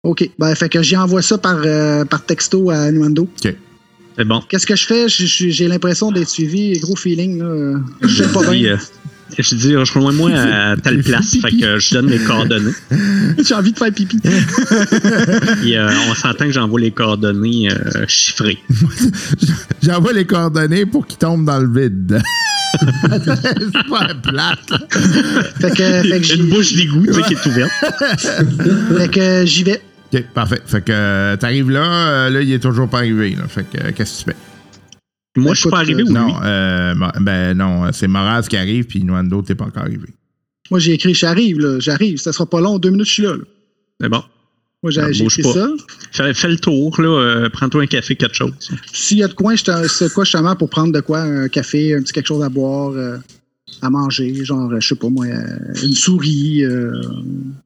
OK. 0.03 0.29
Ben, 0.39 0.55
fait 0.55 0.69
que 0.69 0.81
j'y 0.81 0.95
envoie 0.95 1.21
ça 1.21 1.37
par, 1.37 1.57
euh, 1.65 2.05
par 2.05 2.23
texto 2.25 2.69
à 2.69 2.91
Nuando. 2.91 3.23
OK. 3.23 3.55
C'est 4.17 4.25
bon. 4.25 4.41
Qu'est-ce 4.47 4.65
que 4.65 4.75
je 4.75 4.85
fais? 4.85 5.09
J'ai- 5.09 5.67
l'impression 5.67 6.11
d'être 6.11 6.29
suivi. 6.29 6.79
Gros 6.79 6.95
feeling, 6.95 7.39
là. 7.39 7.79
Je 8.01 8.23
sais 8.23 8.31
pas 8.31 8.49
bien. 8.49 8.77
Je 9.37 9.55
dis, 9.55 9.75
rejoins-moi 9.75 10.31
à 10.31 10.75
telle 10.77 11.03
place. 11.03 11.35
Fait 11.41 11.51
que 11.51 11.79
je 11.79 11.93
donne 11.93 12.07
les 12.09 12.19
coordonnées. 12.19 12.71
J'ai 13.45 13.53
envie 13.53 13.71
de 13.71 13.77
faire 13.77 13.91
pipi. 13.93 14.17
Puis 15.61 15.75
euh, 15.75 15.89
on 16.09 16.15
s'entend 16.15 16.45
que 16.45 16.51
j'envoie 16.51 16.79
les 16.79 16.91
coordonnées 16.91 17.69
euh, 17.71 18.05
chiffrées. 18.07 18.57
J'envoie 19.83 20.13
les 20.13 20.25
coordonnées 20.25 20.85
pour 20.85 21.05
qu'ils 21.05 21.19
tombent 21.19 21.45
dans 21.45 21.59
le 21.59 21.67
vide. 21.69 22.19
c'est 22.79 23.89
pas 23.89 24.07
plate. 24.23 24.59
Fait 25.61 25.69
que, 25.71 26.01
fait 26.09 26.19
que 26.19 26.23
j'y- 26.23 26.35
Une 26.39 26.49
bouche 26.49 26.73
d'égout 26.73 27.05
tu 27.05 27.13
sais, 27.13 27.21
qui 27.23 27.33
est 27.33 27.45
ouverte. 27.45 27.71
fait 28.97 29.07
que 29.09 29.45
j'y 29.45 29.63
vais. 29.63 29.81
OK, 30.13 30.23
parfait. 30.33 30.61
Fait 30.65 30.81
que 30.81 30.91
euh, 30.91 31.35
t'arrives 31.37 31.69
là, 31.69 32.29
là, 32.29 32.41
il 32.41 32.51
est 32.51 32.59
toujours 32.59 32.87
pas 32.89 32.99
arrivé. 32.99 33.31
Là. 33.35 33.43
Fait 33.47 33.65
que 33.69 33.91
qu'est-ce 33.91 34.23
que 34.25 34.31
tu 34.31 34.35
fais? 34.35 34.37
Moi, 35.41 35.53
je 35.53 35.61
suis 35.61 35.69
pas 35.69 35.79
arrivé 35.79 36.01
euh, 36.01 36.05
ou 36.05 36.07
lui? 36.07 36.13
Non, 36.13 36.35
euh, 36.43 36.93
ben 37.21 37.57
non, 37.57 37.85
euh, 37.85 37.89
c'est 37.93 38.07
Moraz 38.07 38.43
qui 38.49 38.57
arrive, 38.57 38.85
puis 38.85 39.03
Nwando, 39.03 39.41
t'es 39.41 39.55
pas 39.55 39.65
encore 39.65 39.83
arrivé. 39.83 40.07
Moi, 40.71 40.79
j'ai 40.79 40.93
écrit 40.93 41.13
j'arrive, 41.13 41.59
là. 41.59 41.79
J'arrive. 41.79 42.17
Ça 42.17 42.33
sera 42.33 42.45
pas 42.45 42.59
long. 42.59 42.77
Deux 42.79 42.89
minutes, 42.89 43.07
je 43.07 43.11
suis 43.13 43.23
là. 43.23 43.33
là. 43.35 43.43
C'est 44.01 44.09
bon. 44.09 44.23
Moi, 44.83 44.91
j'ai 44.91 45.01
Ah, 45.01 45.07
bouge 45.07 45.39
écrit 45.39 45.41
pas. 45.43 45.53
ça. 45.53 45.67
Fais, 46.11 46.33
fais 46.33 46.49
le 46.49 46.57
tour, 46.57 46.99
là. 47.01 47.07
euh, 47.07 47.49
Prends-toi 47.49 47.83
un 47.83 47.87
café, 47.87 48.15
quelque 48.15 48.35
chose. 48.35 48.51
S'il 48.93 49.17
y 49.19 49.23
a 49.23 49.27
de 49.27 49.33
quoi, 49.33 49.55
je 49.55 49.63
te- 49.63 50.13
quoi 50.13 50.23
justement 50.23 50.55
pour 50.55 50.69
prendre 50.69 50.91
de 50.93 50.99
quoi? 50.99 51.21
Un 51.21 51.47
café, 51.47 51.95
un 51.95 52.01
petit 52.01 52.13
quelque 52.13 52.27
chose 52.27 52.43
à 52.43 52.49
boire, 52.49 52.91
euh, 52.91 53.17
à 53.81 53.89
manger, 53.89 54.43
genre, 54.45 54.71
je 54.79 54.87
sais 54.87 54.95
pas 54.95 55.09
moi, 55.09 55.25
une 55.83 55.93
souris, 55.93 56.63
euh, 56.63 56.91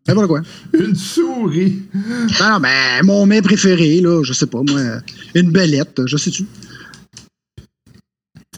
n'importe 0.07 0.27
quoi. 0.27 0.41
Une 0.73 0.95
souris. 0.95 1.81
Ben 2.39 2.49
non, 2.53 2.59
ben, 2.59 3.03
mon 3.03 3.25
mets 3.25 3.41
préféré, 3.41 3.99
là, 4.01 4.23
je 4.23 4.33
sais 4.33 4.47
pas 4.47 4.61
moi, 4.67 4.79
une 5.35 5.51
belette, 5.51 6.01
je 6.05 6.17
sais-tu. 6.17 6.45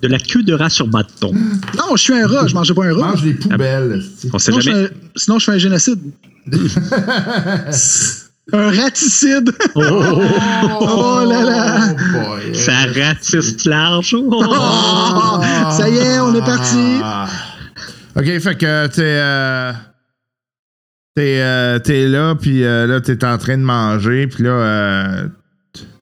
De 0.03 0.09
la 0.09 0.19
queue 0.19 0.43
de 0.43 0.53
rat 0.53 0.69
sur 0.69 0.85
bâton. 0.87 1.31
Non, 1.77 1.95
je 1.95 2.01
suis 2.01 2.13
un 2.13 2.27
rat, 2.27 2.45
je 2.47 2.53
mangeais 2.53 2.73
pas 2.73 2.83
un 2.85 2.93
rat. 2.93 3.11
Mange 3.11 3.23
les 3.23 3.33
poubelles. 3.33 4.03
On 4.33 4.37
sait 4.37 4.51
Sinon 4.51 4.59
je, 4.59 4.69
jamais. 4.69 4.87
fais, 4.87 4.93
sinon, 5.15 5.39
je 5.39 5.45
fais 5.45 5.51
un 5.53 5.57
génocide. 5.57 5.99
un 8.51 8.71
raticide. 8.71 9.51
Oh, 9.75 9.81
oh, 9.81 10.21
oh, 10.81 10.87
Oh 11.23 11.25
là 11.25 11.41
là. 11.41 11.93
boy. 11.93 12.53
ça 12.53 12.73
ratisse 12.93 13.63
large. 13.65 14.13
Ça 15.71 15.89
y 15.89 15.97
est, 15.97 16.19
on 16.19 16.35
est 16.35 16.45
parti. 16.45 16.99
Ah. 17.01 17.29
OK, 18.17 18.25
fait 18.25 18.55
que 18.57 18.87
t'es... 18.87 19.01
Euh, 19.01 19.71
t'es, 21.15 21.41
euh, 21.41 21.79
t'es 21.79 22.07
là, 22.07 22.35
puis 22.35 22.63
euh, 22.63 22.87
là, 22.87 22.99
t'es 23.01 23.23
en 23.23 23.37
train 23.37 23.57
de 23.57 23.63
manger, 23.63 24.27
puis 24.27 24.43
là, 24.43 24.49
euh, 24.49 25.27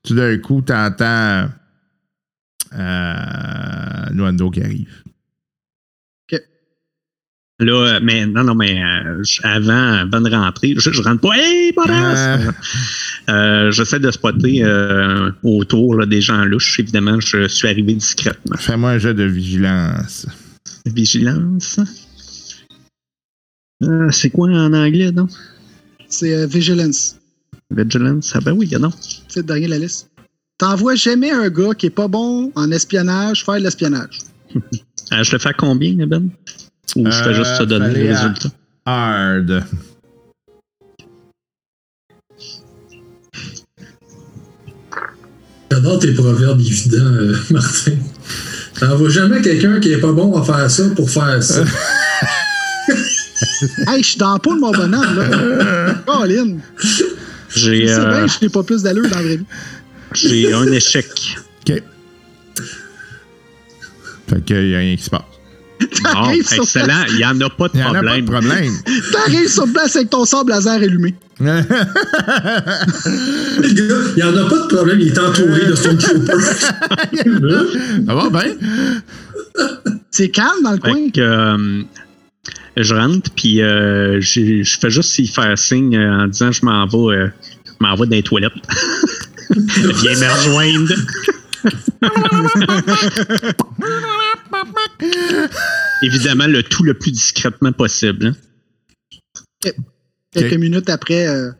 tout 0.03 0.15
d'un 0.15 0.37
coup, 0.37 0.61
t'entends 0.61 1.49
euh, 2.73 4.13
Nwando 4.13 4.49
qui 4.51 4.61
arrive. 4.61 5.03
Là, 7.59 7.73
euh, 7.73 7.99
mais 8.01 8.25
non, 8.25 8.43
non, 8.43 8.55
mais 8.55 8.83
euh, 8.83 9.21
avant, 9.43 9.93
avant 9.93 10.19
de 10.19 10.31
rentrer, 10.31 10.73
je, 10.77 10.91
je 10.91 11.01
rentre 11.03 11.21
pas. 11.21 11.35
Hey! 11.37 11.71
Euh. 11.77 12.51
Euh, 13.29 13.71
J'essaie 13.71 13.99
de 13.99 14.09
spotter 14.09 14.63
euh, 14.63 15.29
autour 15.43 15.95
là, 15.95 16.07
des 16.07 16.21
gens 16.21 16.43
louches. 16.43 16.79
Évidemment, 16.79 17.19
je 17.19 17.47
suis 17.47 17.67
arrivé 17.67 17.93
discrètement. 17.93 18.57
Fais-moi 18.57 18.89
un 18.91 18.97
jet 18.97 19.13
de 19.13 19.25
vigilance. 19.25 20.25
Vigilance? 20.87 21.79
Euh, 23.83 24.09
C'est 24.09 24.31
quoi 24.31 24.49
en 24.49 24.73
anglais, 24.73 25.11
non? 25.11 25.27
C'est 26.09 26.33
euh, 26.33 26.47
Vigilance. 26.47 27.19
Vigilance? 27.69 28.35
Ah 28.35 28.39
ben 28.41 28.53
oui, 28.53 28.71
non. 28.79 28.91
C'est 29.27 29.41
le 29.41 29.45
dernier 29.45 29.67
de 29.67 29.71
la 29.71 29.79
liste. 29.79 30.10
T'envoies 30.61 30.93
jamais 30.93 31.31
un 31.31 31.49
gars 31.49 31.73
qui 31.75 31.87
est 31.87 31.89
pas 31.89 32.07
bon 32.07 32.51
en 32.53 32.69
espionnage 32.71 33.43
faire 33.43 33.55
de 33.55 33.63
l'espionnage. 33.63 34.19
Euh, 35.13 35.23
je 35.25 35.33
le 35.33 35.39
fais 35.39 35.49
à 35.49 35.53
combien, 35.53 36.07
Ben? 36.07 36.29
Ou 36.95 37.05
je 37.05 37.11
fais 37.23 37.29
Euh, 37.29 37.33
juste 37.33 37.57
te 37.57 37.63
donner 37.63 37.87
fallait 37.87 38.03
les 38.03 38.11
à- 38.13 38.19
résultats? 38.21 38.49
Hard. 38.85 39.63
J'adore 45.71 45.99
tes 45.99 46.13
proverbes 46.13 46.59
évidents, 46.59 46.97
euh, 47.05 47.35
Martin. 47.49 47.93
T'envoies 48.79 49.09
jamais 49.09 49.41
quelqu'un 49.41 49.79
qui 49.79 49.91
est 49.91 49.99
pas 49.99 50.11
bon 50.11 50.35
à 50.39 50.43
faire 50.43 50.69
ça 50.69 50.83
pour 50.95 51.09
faire 51.09 51.41
ça. 51.41 51.63
Hey, 53.87 54.01
je 54.03 54.07
suis 54.09 54.17
dans 54.17 54.33
la 54.33 54.39
peau 54.39 54.53
de 54.55 54.59
mon 54.59 54.71
bonhomme, 54.71 55.15
là. 55.15 55.93
Colin. 56.05 56.57
J'ai 57.55 57.87
C'est 57.87 57.93
euh, 57.93 58.09
bien, 58.09 58.27
je 58.27 58.37
n'ai 58.41 58.49
pas 58.49 58.63
plus 58.63 58.83
d'allure 58.83 59.07
dans 59.09 59.17
la 59.17 59.21
vraie 59.23 59.37
vie. 59.37 59.45
J'ai 60.13 60.53
un 60.53 60.71
échec. 60.71 61.07
OK. 61.67 61.81
Fait 64.27 64.41
qu'il 64.45 64.69
y 64.69 64.75
a 64.75 64.79
rien 64.79 64.95
qui 64.95 65.03
se 65.03 65.09
passe. 65.09 65.21
Bon, 65.81 65.87
T'arrives 66.11 66.47
sur 66.47 66.61
excellent. 66.63 66.85
place- 66.85 67.09
Il 67.09 67.15
n'y 67.17 67.25
en 67.25 67.41
a 67.41 67.49
pas 67.49 67.67
de 67.67 67.73
Il 67.73 67.77
n'y 67.79 67.83
en 67.85 67.93
a 67.95 68.03
pas 68.03 68.17
de 68.17 68.21
problème. 68.23 68.25
problème. 68.25 68.73
T'arrives 69.11 69.47
sur 69.49 69.71
place 69.73 69.95
avec 69.95 70.09
ton 70.11 70.25
sable 70.25 70.51
laser 70.51 70.73
allumé. 70.73 71.15
Le 71.39 71.53
gars, 73.73 73.95
il 74.15 74.15
n'y 74.15 74.23
en 74.23 74.37
a 74.37 74.49
pas 74.49 74.59
de 74.59 74.67
problème, 74.75 74.99
il 74.99 75.07
est 75.07 75.17
entouré 75.19 75.65
de 75.65 75.73
Stormtroopers. 75.75 76.41
Ça 76.43 78.13
va 78.15 78.29
bien? 78.29 78.53
C'est 80.11 80.29
calme 80.29 80.61
dans 80.63 80.71
le 80.73 80.77
coin. 80.77 80.93
Fait 81.05 81.11
que, 81.11 81.21
euh, 81.21 81.81
Je 82.77 82.93
rentre, 82.95 83.31
puis 83.35 83.61
euh, 83.61 84.21
je 84.21 84.63
fais 84.79 84.89
juste 84.91 85.17
y 85.19 85.27
faire 85.27 85.57
signe 85.57 85.95
euh, 85.97 86.23
en 86.23 86.27
disant 86.27 86.51
je 86.51 86.63
m'en 86.65 86.85
vais, 86.85 87.15
euh, 87.17 87.27
je 87.65 87.71
m'en 87.79 87.95
vais 87.95 88.05
dans 88.05 88.15
les 88.15 88.23
toilettes. 88.23 88.53
Viens 89.55 90.15
me 90.15 90.33
rejoindre. 90.33 90.93
Évidemment, 96.01 96.47
le 96.47 96.63
tout 96.63 96.83
le 96.83 96.93
plus 96.93 97.11
discrètement 97.11 97.71
possible. 97.71 98.33
hein. 99.65 99.71
Quelques 100.33 100.53
minutes 100.55 100.89
après, 100.89 101.27
euh, 101.27 101.51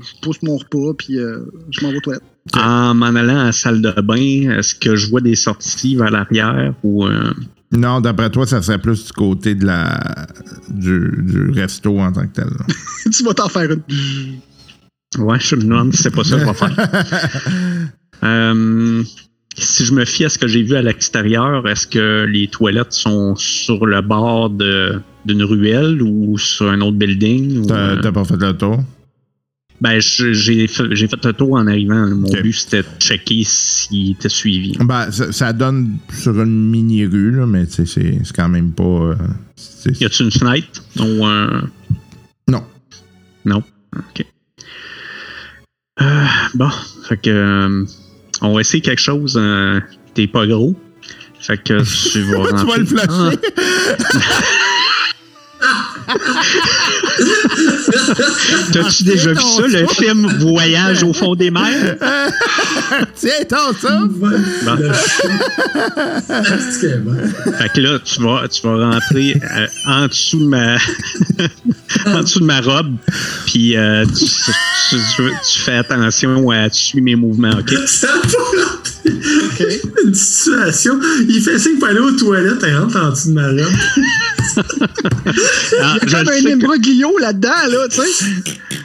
je 0.00 0.20
pousse 0.22 0.42
mon 0.42 0.56
repas, 0.56 0.94
puis 0.96 1.18
euh, 1.18 1.40
je 1.70 1.82
m'en 1.84 1.90
vais 1.90 1.98
aux 1.98 2.00
toilettes. 2.00 2.22
En 2.54 2.94
m'en 2.94 3.06
allant 3.14 3.38
à 3.40 3.44
la 3.46 3.52
salle 3.52 3.80
de 3.82 3.90
bain, 4.00 4.56
est-ce 4.58 4.74
que 4.74 4.96
je 4.96 5.08
vois 5.10 5.20
des 5.20 5.34
sorties 5.36 5.96
vers 5.96 6.10
l'arrière 6.10 6.74
ou. 6.82 7.06
euh, 7.06 7.32
Non, 7.72 8.00
d'après 8.00 8.30
toi, 8.30 8.46
ça 8.46 8.62
serait 8.62 8.78
plus 8.80 9.04
du 9.06 9.12
côté 9.12 9.54
de 9.54 9.66
la 9.66 10.26
du, 10.70 11.10
du 11.22 11.50
resto 11.50 11.98
en 12.00 12.10
tant 12.12 12.26
que 12.26 12.32
tel. 12.32 12.48
tu 13.12 13.22
vas 13.24 13.34
t'en 13.34 13.48
faire 13.48 13.70
une. 13.70 13.82
Ouais, 15.18 15.38
je 15.40 15.56
me 15.56 15.62
demande 15.62 15.94
si 15.94 16.02
c'est 16.02 16.10
pas 16.14 16.24
ça 16.24 16.38
je 16.38 16.44
vais 16.44 16.54
faire. 16.54 16.76
Euh, 18.22 19.02
si 19.56 19.84
je 19.84 19.92
me 19.92 20.06
fie 20.06 20.24
à 20.24 20.30
ce 20.30 20.38
que 20.38 20.46
j'ai 20.48 20.62
vu 20.62 20.76
à 20.76 20.82
l'extérieur, 20.82 21.68
est-ce 21.68 21.86
que 21.86 22.24
les 22.24 22.48
toilettes 22.48 22.92
sont 22.94 23.36
sur 23.36 23.84
le 23.84 24.00
bord 24.00 24.48
d'une 24.48 25.42
ruelle 25.42 26.00
ou 26.00 26.38
sur 26.38 26.70
un 26.70 26.80
autre 26.80 26.96
building? 26.96 27.66
T'as 27.66 27.74
euh, 27.76 28.00
t'as 28.00 28.12
pas 28.12 28.24
fait 28.24 28.36
le 28.40 28.56
tour? 28.56 28.78
ben, 29.80 30.00
j'ai 30.00 30.66
fait, 30.66 30.96
fait 30.96 31.24
le 31.26 31.32
tour 31.34 31.52
en 31.54 31.66
arrivant. 31.66 32.08
Mon 32.08 32.30
but, 32.40 32.52
c'était 32.54 32.82
de 32.82 32.86
checker 32.98 33.42
s'il 33.44 34.12
était 34.12 34.30
suivi. 34.30 34.78
Ben, 34.80 35.10
ça, 35.10 35.30
ça 35.32 35.52
donne 35.52 35.98
sur 36.14 36.40
une 36.40 36.70
mini-rue, 36.70 37.32
là, 37.32 37.46
mais 37.46 37.66
c'est 37.68 38.16
quand 38.34 38.48
même 38.48 38.72
pas. 38.72 38.82
euh, 38.84 39.14
Y 40.00 40.04
a-tu 40.06 40.22
une 40.22 40.30
fenêtre? 40.30 40.82
Ou 40.98 41.26
un... 41.26 41.68
Non. 42.48 42.62
Non? 43.44 43.62
OK. 43.94 44.24
Euh, 46.00 46.24
bon, 46.54 46.70
fait 47.08 47.16
que... 47.18 47.30
euh, 47.30 47.84
on 48.42 48.52
va 48.54 48.60
essayer 48.60 48.80
quelque 48.82 49.00
chose. 49.00 49.36
euh, 49.40 49.80
T'es 50.14 50.26
pas 50.26 50.46
gros. 50.46 50.74
Fait 51.40 51.56
que 51.58 51.82
tu 52.12 52.20
vas 52.22 52.48
tu 52.60 52.66
vas 52.66 52.76
le 52.78 52.86
flasher. 52.86 53.38
T'as-tu 58.72 59.04
déjà 59.04 59.32
vu 59.32 59.40
ça, 59.40 59.66
le 59.66 59.86
film 59.88 60.26
Voyage 60.40 61.02
au 61.02 61.12
fond 61.12 61.34
des 61.34 61.50
mers? 61.50 61.96
Tiens, 63.16 63.44
ton 63.48 63.72
ça! 63.80 64.00
Fait 67.58 67.68
que 67.72 67.80
là, 67.80 67.98
tu 68.04 68.22
vas, 68.22 68.46
tu 68.48 68.62
vas 68.62 68.90
rentrer 68.90 69.40
euh, 69.56 69.66
en 69.86 70.06
dessous 70.06 70.38
de 70.40 70.46
ma 70.46 70.76
en 72.06 72.20
dessous 72.22 72.40
de 72.40 72.44
ma 72.44 72.60
robe, 72.60 72.94
puis 73.46 73.76
euh, 73.76 74.04
tu, 74.06 74.24
tu- 74.24 74.96
tu- 75.16 75.32
tu 75.52 75.58
fais 75.60 75.76
attention 75.76 76.50
à 76.50 76.68
tu 76.70 76.80
suis 76.80 77.00
mes 77.00 77.16
mouvements, 77.16 77.50
ok? 77.58 77.74
Une 80.04 80.14
situation. 80.14 80.98
Il 81.28 81.42
fait 81.42 81.58
signe 81.58 81.78
pour 81.78 81.88
aller 81.88 81.98
aux 82.00 82.12
toilettes 82.12 82.62
et 82.64 82.74
rentre 82.74 82.96
en 82.96 83.10
dessous 83.10 83.28
de 83.28 83.34
ma 83.34 83.48
robe. 83.48 83.60
Ah, 85.82 85.96
Il 86.02 86.10
y 86.10 86.14
a 86.14 86.18
comme 86.24 86.28
un 86.28 86.42
que- 86.42 86.52
imbroglio 86.52 87.18
là-dedans, 87.18 87.66
là, 87.70 87.88
tu 87.88 88.00
sais. 88.00 88.24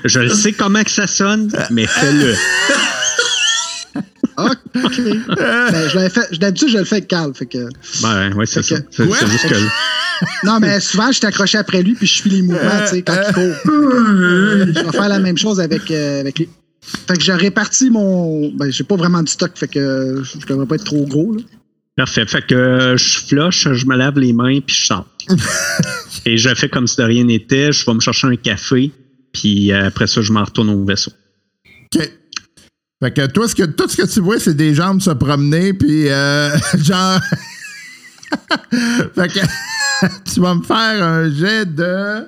je 0.05 0.19
le 0.19 0.29
sais 0.29 0.51
comment 0.53 0.84
que 0.84 0.91
ça 0.91 1.08
sonne, 1.08 1.51
mais 1.71 1.88
fais-le. 1.88 2.36
OK. 4.38 4.53
ben, 4.73 5.89
je 5.89 5.95
l'avais 5.95 6.10
fait, 6.10 6.39
d'habitude, 6.39 6.69
je 6.69 6.77
le 6.77 6.86
fais 6.86 6.95
avec 6.97 7.08
Carl. 7.10 7.34
Fait 7.36 7.45
que... 7.45 7.67
Ben, 8.01 8.34
ouais, 8.36 8.45
c'est 8.45 8.63
ça. 8.63 8.75
C'est 8.91 9.03
juste 9.05 9.49
que. 9.49 9.55
Non, 10.45 10.60
mais 10.60 10.79
souvent, 10.79 11.08
je 11.12 11.17
suis 11.17 11.25
accroché 11.25 11.58
après 11.58 11.82
lui, 11.82 11.93
puis 11.93 12.08
je 12.08 12.13
suis 12.13 12.29
les 12.29 12.41
mouvements, 12.41 12.82
tu 12.84 12.95
sais, 12.95 13.01
quand 13.01 13.15
il 13.27 13.34
court. 13.34 13.55
Je 13.65 14.86
vais 14.86 14.91
faire 14.91 15.10
la 15.10 15.19
même 15.19 15.38
chose 15.38 15.60
avec, 15.60 15.91
euh, 15.91 16.21
avec 16.21 16.39
lui. 16.39 16.49
Fait 16.81 17.15
que 17.15 17.21
j'ai 17.21 17.33
réparti 17.33 17.89
mon. 17.89 18.51
Ben, 18.51 18.71
j'ai 18.71 18.83
pas 18.83 18.95
vraiment 18.95 19.21
de 19.21 19.29
stock, 19.29 19.51
fait 19.55 19.67
que 19.67 20.23
je 20.23 20.45
devrais 20.45 20.65
pas 20.65 20.75
être 20.75 20.85
trop 20.85 21.05
gros, 21.05 21.33
là. 21.33 21.41
Parfait. 21.99 22.25
Fait 22.25 22.45
que 22.45 22.55
euh, 22.55 22.97
je 22.97 23.19
flush, 23.19 23.67
je 23.73 23.85
me 23.85 23.97
lave 23.97 24.17
les 24.17 24.31
mains, 24.31 24.61
puis 24.61 24.73
je 24.73 24.85
sors. 24.85 25.05
Et 26.25 26.37
je 26.37 26.53
fais 26.55 26.69
comme 26.69 26.87
si 26.87 26.95
de 26.95 27.03
rien 27.03 27.25
n'était. 27.25 27.73
Je 27.73 27.85
vais 27.85 27.93
me 27.93 27.99
chercher 27.99 28.27
un 28.27 28.37
café, 28.37 28.91
puis 29.33 29.73
euh, 29.73 29.87
après 29.87 30.07
ça, 30.07 30.21
je 30.21 30.31
m'en 30.31 30.45
retourne 30.45 30.69
au 30.69 30.85
vaisseau. 30.85 31.11
OK. 31.93 32.09
Fait 33.03 33.13
que 33.13 33.27
toi, 33.27 33.49
ce 33.49 33.55
que, 33.55 33.63
tout 33.63 33.89
ce 33.89 33.97
que 33.97 34.07
tu 34.07 34.21
vois, 34.21 34.39
c'est 34.39 34.53
des 34.53 34.73
jambes 34.73 35.01
se 35.01 35.09
promener, 35.09 35.73
puis 35.73 36.07
euh, 36.07 36.57
genre. 36.77 37.19
fait 39.15 39.27
que 39.27 39.39
tu 40.31 40.39
vas 40.39 40.55
me 40.55 40.63
faire 40.63 41.03
un 41.03 41.29
jet 41.29 41.65
de. 41.65 42.27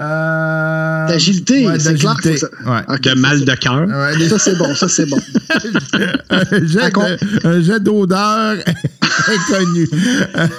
Euh, 0.00 1.06
D'agilité, 1.08 1.66
ouais, 1.66 1.78
c'est 1.78 1.94
clair. 1.94 2.16
ça. 2.38 2.48
Ouais. 2.64 2.98
De 3.00 3.14
mal 3.14 3.44
de 3.44 3.54
cœur. 3.54 3.86
Ouais, 3.86 4.28
Ça, 4.28 4.38
c'est 4.38 4.56
bon, 4.56 4.74
ça, 4.74 4.88
c'est 4.88 5.04
bon. 5.06 5.18
un 6.30 6.66
jet 6.66 6.80
À 6.80 6.90
con- 6.90 7.02
de- 7.02 7.46
un 7.46 7.60
jet 7.60 7.80
d'odeur 7.80 8.56
inconnu. 9.28 9.86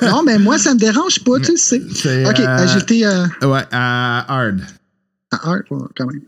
Non, 0.04 0.22
mais 0.24 0.38
moi, 0.38 0.60
ça 0.60 0.74
me 0.76 0.80
dérange 0.80 1.20
pas, 1.24 1.40
tu 1.40 1.58
sais. 1.58 1.82
C'est, 1.96 2.26
Ok, 2.30 2.40
euh, 2.40 2.46
agilité 2.46 3.06
euh, 3.06 3.26
Ouais, 3.42 3.64
à 3.72 4.26
hard. 4.32 4.62
à 5.32 5.52
ouais, 5.52 5.60
quand 5.98 6.06
même. 6.06 6.22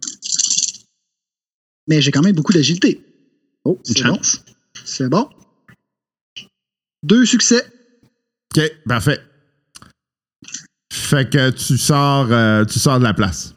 Mais 1.88 2.02
j'ai 2.02 2.12
quand 2.12 2.22
même 2.24 2.36
beaucoup 2.36 2.54
d'agilité. 2.54 3.00
Oh, 3.66 3.80
Une 3.88 3.96
c'est 3.96 4.04
bon. 4.04 4.16
chance. 4.16 4.42
C'est 4.86 5.08
bon. 5.10 5.30
Deux 7.04 7.26
succès. 7.26 7.64
OK, 8.58 8.64
parfait. 8.88 9.20
Fait 11.14 11.30
que 11.30 11.52
tu 11.52 11.78
sors, 11.78 12.28
euh, 12.32 12.66
tu 12.66 12.80
sors 12.80 12.98
de 12.98 13.04
la 13.04 13.14
place. 13.14 13.54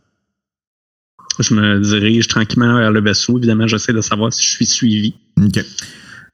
Je 1.39 1.55
me 1.55 1.81
dirige 1.81 2.29
tranquillement 2.29 2.77
vers 2.79 2.91
le 2.93 3.01
vaisseau. 3.01 3.39
Évidemment, 3.39 3.67
j'essaie 3.67 3.95
de 3.95 4.03
savoir 4.03 4.31
si 4.31 4.43
je 4.45 4.51
suis 4.51 4.67
suivi. 4.67 5.15
OK. 5.43 5.65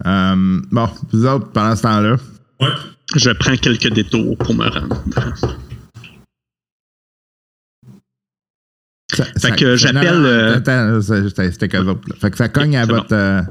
Euh, 0.05 0.61
bon, 0.73 0.89
vous 1.13 1.25
autres, 1.27 1.49
pendant 1.53 1.77
ce 1.77 1.83
temps-là, 1.83 2.17
Ouais. 2.61 2.69
Je 3.15 3.31
prends 3.31 3.57
quelques 3.57 3.93
détours 3.93 4.37
pour 4.39 4.55
me 4.55 4.69
rendre. 4.69 5.05
Ça- 9.13 9.25
Fait 9.25 9.39
ça- 9.39 9.51
que 9.53 9.77
j'appelle, 9.77 10.25
euh, 10.25 10.57
Attends, 10.57 11.01
ça- 11.03 11.29
c'était 11.51 11.69
qu'eux 11.69 11.85
autres. 11.87 12.09
là. 12.09 12.17
Fait 12.21 12.31
que 12.33 12.37
ça 12.37 12.49
cogne 12.49 12.77
à 12.77 12.87
votre, 12.87 13.13
euh, 13.13 13.43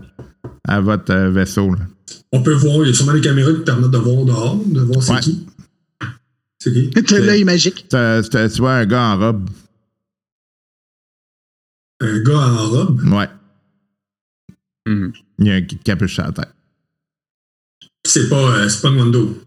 à 0.68 0.82
votre 0.82 1.14
vaisseau. 1.30 1.70
Là. 1.74 1.82
On 2.32 2.42
peut 2.42 2.54
voir, 2.54 2.78
il 2.84 2.88
y 2.88 2.92
a 2.92 2.94
sûrement 2.94 3.14
des 3.14 3.22
caméras 3.22 3.52
qui 3.54 3.62
permettent 3.62 3.92
de 3.92 3.98
voir 3.98 4.26
dehors, 4.26 4.58
de 4.66 4.82
voir 4.82 5.04
c'est 5.04 5.12
Ouais. 5.14 5.20
qui. 5.20 5.46
C'est 6.62 6.72
qui? 6.72 6.92
T'as 6.92 7.18
l'œil 7.18 7.44
magique. 7.44 7.88
Tu 7.90 7.98
vois 8.60 8.74
un 8.74 8.86
gars 8.86 9.14
en 9.14 9.18
robe. 9.18 9.50
Un 12.02 12.20
gars 12.20 12.38
en 12.38 12.70
robe? 12.70 13.02
Ouais. 13.12 13.30
Mhm. 14.86 15.12
Il 15.40 15.48
y 15.48 15.52
a 15.52 15.56
un 15.56 15.62
capuche 15.64 16.14
sur 16.14 16.24
la 16.24 16.32
tête. 16.32 16.54
C'est 18.06 18.30
pas, 18.30 18.60
euh, 18.60 18.70
c'est 18.70 18.80
pas 18.80 18.92
Nwando. 18.92 19.42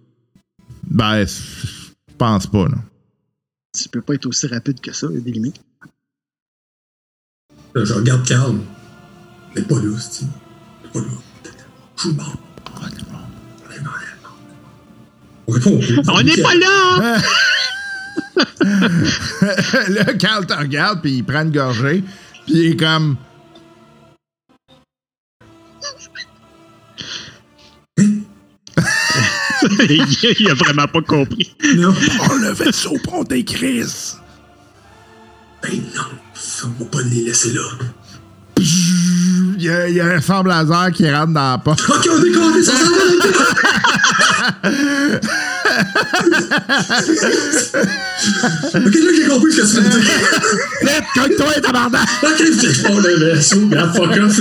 Ben, 0.90 1.24
je 1.24 1.92
pense 2.18 2.48
pas, 2.48 2.66
là. 2.66 2.79
Tu 3.79 3.88
peux 3.88 4.03
pas 4.03 4.14
être 4.14 4.27
aussi 4.27 4.48
rapide 4.48 4.81
que 4.81 4.92
ça, 4.92 5.07
il 5.09 5.14
y 5.14 5.18
a 5.18 5.20
des 5.20 5.33
limites. 5.33 5.61
Là, 7.77 7.85
je 7.85 7.94
regarde 7.94 8.27
Carl. 8.27 8.59
Mais 9.55 9.62
pas 9.62 9.81
là, 9.81 9.96
c'est 10.00 10.27
Pas 10.92 10.98
là. 11.00 11.07
Je 11.96 12.03
suis 12.03 12.12
mort. 12.12 12.37
On 16.09 16.23
n'est 16.23 16.43
pas 16.43 16.55
là! 16.55 17.19
là, 19.89 20.05
Carl 20.15 20.47
te 20.47 20.55
regarde, 20.55 21.03
puis 21.03 21.17
il 21.17 21.25
prend 21.25 21.43
une 21.43 21.53
gorgée, 21.53 22.03
puis 22.47 22.55
il 22.55 22.73
est 22.73 22.77
comme. 22.77 23.17
il 29.89 30.49
a 30.51 30.55
vraiment 30.55 30.87
pas 30.87 31.03
compris. 31.03 31.55
Non. 31.77 31.95
Oh, 32.31 32.37
le 32.37 32.53
vaisseau 32.53 32.97
prend 33.03 33.25
des 33.25 33.45
crises! 33.45 34.19
Ben 35.63 35.81
non. 35.95 36.03
Ça, 36.35 36.67
on 36.67 36.85
va 36.85 36.91
pas 36.91 37.03
les 37.03 37.25
laisser 37.25 37.53
là. 37.53 37.63
Il 39.64 39.68
y, 39.68 39.70
a, 39.70 39.88
y 39.88 39.98
a 40.00 40.05
un 40.16 40.20
sable 40.20 40.50
laser 40.50 40.90
qui 40.92 41.11
rentre 41.11 41.33
dans 41.33 41.53
la 41.53 41.57
porte. 41.59 41.81
Ok, 41.88 42.07
on 42.12 42.18
décolle, 42.20 42.62
ça. 42.62 42.74
Ok, 48.74 48.94
là, 48.94 49.11
j'ai 49.16 49.29
compris 49.29 49.53
ce 49.53 49.61
que 49.62 49.66
tu 49.66 49.81
veux 49.81 49.88
dire. 50.00 50.00
Vite, 50.83 51.05
cogne-toi, 51.14 51.61
tabarnak! 51.62 52.09
Ok, 52.22 52.38
je 52.38 52.83
prends 52.83 52.98
le 52.98 53.33
vaisseau, 53.35 53.70
fuck 53.94 54.16
off. 54.22 54.40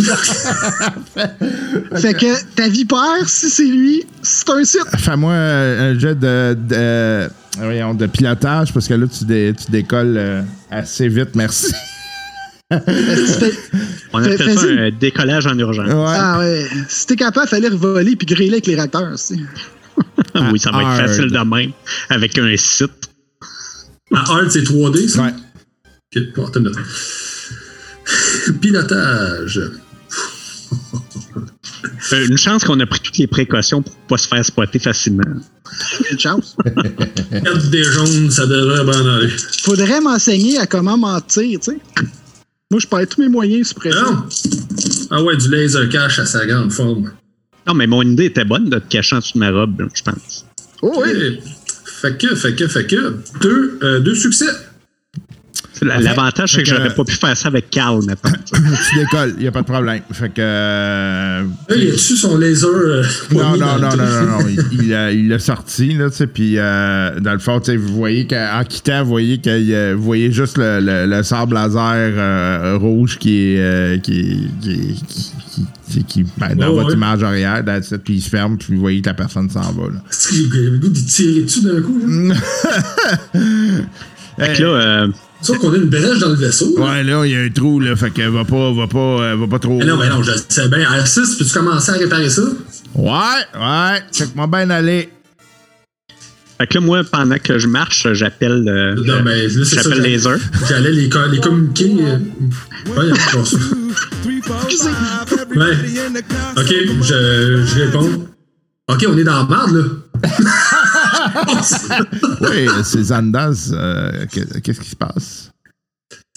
Fait 2.01 2.13
que 2.13 2.43
ta 2.55 2.67
vipère, 2.67 3.27
si 3.27 3.49
c'est 3.49 3.63
lui, 3.65 4.05
c'est 4.21 4.49
un 4.49 4.63
site. 4.63 4.81
Fais-moi 4.97 5.33
un 5.33 5.97
jet 5.97 6.15
de, 6.15 6.55
de, 6.59 7.29
voyons, 7.57 7.93
de 7.93 8.05
pilotage, 8.07 8.73
parce 8.73 8.88
que 8.88 8.93
là, 8.95 9.05
tu, 9.07 9.25
dé- 9.25 9.53
tu 9.57 9.71
décolles 9.71 10.15
euh, 10.17 10.41
assez 10.71 11.07
vite, 11.07 11.36
merci. 11.36 11.67
Est-ce 11.67 11.71
que 11.71 11.77
tu 11.77 11.77
fais- 11.77 12.53
On 12.71 14.23
appelle 14.23 14.38
ça 14.38 14.62
fais-y. 14.62 14.80
un 14.80 14.91
décollage 14.91 15.47
en 15.47 15.58
urgence. 15.58 15.88
Ouais. 15.88 16.17
Ah 16.17 16.39
ouais. 16.39 16.67
Si 16.88 17.06
t'es 17.06 17.15
capable, 17.15 17.47
fallait 17.47 17.69
voler 17.69 18.15
puis 18.15 18.26
griller 18.26 18.54
avec 18.54 18.67
les 18.67 18.76
sais. 19.17 19.36
oui, 20.52 20.60
ça 20.60 20.71
va 20.71 20.82
être 20.82 20.88
hard. 20.88 21.08
facile 21.08 21.30
de 21.30 21.38
même. 21.38 21.71
Avec 22.10 22.38
un 22.38 22.56
site. 22.58 23.10
À 24.13 24.19
Art, 24.19 24.49
c'est 24.49 24.62
3D, 24.62 25.08
ça? 25.08 25.23
Ouais. 25.23 25.34
Pilotage. 28.62 29.62
Euh, 32.12 32.28
une 32.28 32.38
chance 32.38 32.63
qu'on 32.63 32.80
a 32.80 32.86
pris 32.86 32.99
toutes 32.99 33.17
les 33.17 33.28
précautions 33.28 33.82
pour 33.82 33.95
pas 34.08 34.17
se 34.17 34.28
faire 34.28 34.45
spotter 34.45 34.80
facilement. 34.80 35.23
Une 36.12 36.19
chance. 36.19 36.56
4 36.63 37.69
des 37.69 37.84
jaunes, 37.84 38.30
ça 38.30 38.45
devrait 38.45 38.84
bien 38.84 39.15
aller. 39.15 39.30
Faudrait 39.63 40.02
m'enseigner 40.02 40.60
à 40.60 40.67
comment 40.67 40.97
mentir, 40.97 41.60
tu 41.60 41.71
sais. 41.71 41.80
Moi, 42.73 42.79
je 42.79 42.88
perds 42.88 43.07
tous 43.07 43.21
mes 43.21 43.29
moyens 43.29 43.71
pression. 43.71 44.01
Non? 44.01 44.23
Ah 45.12 45.21
ouais, 45.21 45.38
du 45.38 45.47
laser 45.47 45.88
cache 45.89 46.17
à 46.17 46.25
sa 46.25 46.43
grande 46.47 46.71
forme. 46.71 47.12
Non, 47.67 47.75
mais 47.75 47.86
mon 47.86 48.01
idée 48.01 48.25
était 48.25 48.45
bonne 48.45 48.67
de 48.67 48.79
te 48.79 48.88
cacher 48.88 49.15
en 49.15 49.19
dessous 49.19 49.33
de 49.36 49.39
ma 49.41 49.51
robe, 49.51 49.88
je 49.93 50.01
pense. 50.01 50.43
Oh 50.81 51.03
oui. 51.05 51.39
Fait 51.86 52.17
que, 52.17 52.33
fait 52.33 52.55
que, 52.55 52.67
fait 52.67 52.88
que, 52.88 53.19
deux, 53.41 53.77
euh, 53.83 53.99
deux 53.99 54.15
succès. 54.15 54.47
La- 55.84 56.00
L'avantage, 56.00 56.52
c'est 56.54 56.63
que 56.63 56.69
que- 56.69 56.76
j'aurais 56.76 56.93
pas 56.93 57.04
pu 57.04 57.13
faire 57.15 57.36
ça 57.38 57.48
avec 57.48 57.69
Carl, 57.69 58.04
maintenant. 58.06 58.32
tu 58.54 58.98
décolles, 59.00 59.36
il 59.39 59.48
a 59.48 59.52
pas 59.52 59.62
de 59.62 59.65
problème. 59.67 60.02
Fait 60.12 60.30
que. 60.30 60.34
euh, 60.39 61.43
Là, 61.69 61.76
il 61.76 61.88
a 61.89 61.91
dessus 61.91 62.15
son 62.15 62.38
laser. 62.38 62.69
euh, 62.69 63.04
Non, 63.32 63.58
non, 63.58 63.78
non, 63.80 63.89
non, 63.89 63.96
non, 63.98 64.26
non. 64.39 64.48
Il, 64.72 64.84
il 64.86 64.93
a- 64.93 65.12
il 65.12 65.28
l'a 65.30 65.39
sorti, 65.39 65.93
là, 65.93 66.10
tu 66.10 66.17
sais, 66.17 66.28
puis 66.28 66.56
euh, 66.58 67.19
dans 67.19 67.34
le 67.34 67.39
fond, 67.39 67.60
tu 67.60 67.72
sais, 67.72 67.78
vous 67.78 67.93
voyez 67.93 68.26
qu'en 68.28 68.63
quittant, 68.67 69.04
vous 69.04 69.10
voyez 69.10 69.39
a- 69.46 69.93
vous 69.96 70.04
voyez 70.04 70.32
juste 70.32 70.58
le, 70.58 70.80
le, 70.80 71.06
le 71.06 71.24
sable 71.24 71.54
laser 71.56 72.13
euh, 72.17 72.78
rouge 72.80 73.17
qui 73.17 73.38
est, 73.56 73.60
euh, 73.60 73.98
qui, 73.98 74.48
qui, 74.62 74.96
qui, 75.08 75.32
qui- 75.50 75.65
qui- 75.89 76.04
qui- 76.06 76.26
ben, 76.38 76.56
dans 76.56 76.74
votre 76.74 76.88
ouais. 76.89 76.93
image 76.96 77.24
arrière, 77.24 77.63
puis 78.04 78.15
il 78.15 78.22
se 78.22 78.30
ferme, 78.30 78.58
puis 78.58 78.74
vous 78.74 78.80
voyez 78.80 79.02
que 79.02 79.08
la 79.10 79.13
personne 79.13 79.50
s'en 79.50 79.72
va, 79.74 79.84
là. 79.93 80.02
Est-ce 80.10 80.34
le 80.72 80.78
goût 80.80 80.89
d'y 80.89 81.06
tirer 81.06 81.41
dessus 81.41 81.62
d'un 81.62 81.82
coup? 81.82 82.00
là? 82.08 82.36
Fait 84.39 84.54
que 84.58 84.63
là, 84.63 84.67
euh, 84.69 85.08
Sauf 85.43 85.58
qu'on 85.60 85.73
a 85.73 85.75
une 85.75 85.86
brèche 85.89 86.19
dans 86.19 86.29
le 86.29 86.36
vaisseau. 86.36 86.73
là. 86.77 86.86
Ouais, 86.86 87.03
là, 87.03 87.25
il 87.25 87.32
y 87.32 87.36
a 87.36 87.39
un 87.41 87.49
trou, 87.49 87.79
là, 87.79 87.95
fait 87.95 88.10
que 88.12 88.21
va 88.29 88.45
pas, 88.45 88.71
va 88.71 88.88
pas, 88.88 88.97
euh, 89.23 89.36
va 89.36 89.47
pas 89.47 89.60
trop. 89.60 89.77
Mais 89.77 89.86
non, 89.86 89.97
mais 89.97 90.10
non, 90.10 90.23
je 90.23 90.32
sais 90.49 90.67
bien. 90.69 90.89
R6, 90.89 91.38
peux-tu 91.38 91.53
commencer 91.53 91.91
à 91.91 91.95
réparer 91.95 92.29
ça? 92.29 92.43
Ouais, 92.95 93.12
ouais, 93.60 94.01
check-moi 94.12 94.47
bien 94.47 94.69
aller. 94.69 95.10
fait 96.60 96.67
que 96.67 96.73
là, 96.75 96.82
moi, 96.82 97.03
pendant 97.03 97.38
que 97.38 97.58
je 97.60 97.67
marche, 97.67 98.08
j'appelle 98.13 98.63
euh, 98.67 98.95
Non, 98.95 99.23
là, 99.23 99.36
j'appelle 99.49 99.93
j'allais- 99.95 100.10
Laser. 100.12 100.38
J'allais 100.69 100.91
les, 100.91 101.10
les 101.32 101.39
communiquer. 101.39 101.93
euh. 101.99 102.17
Ouais. 102.95 103.12
Ok, 106.58 106.73
je, 107.01 107.63
je 107.65 107.79
réponds. 107.84 108.27
Ok, 108.88 109.06
on 109.08 109.17
est 109.17 109.23
dans 109.23 109.38
la 109.38 109.45
merde, 109.49 109.75
là. 109.75 110.29
Oui, 112.41 112.67
c'est 112.84 113.04
Zandaz. 113.04 113.72
euh, 113.74 114.26
qu'est- 114.32 114.62
Qu'est-ce 114.62 114.80
qui 114.82 114.89
se 114.89 114.96
passe? 114.96 115.52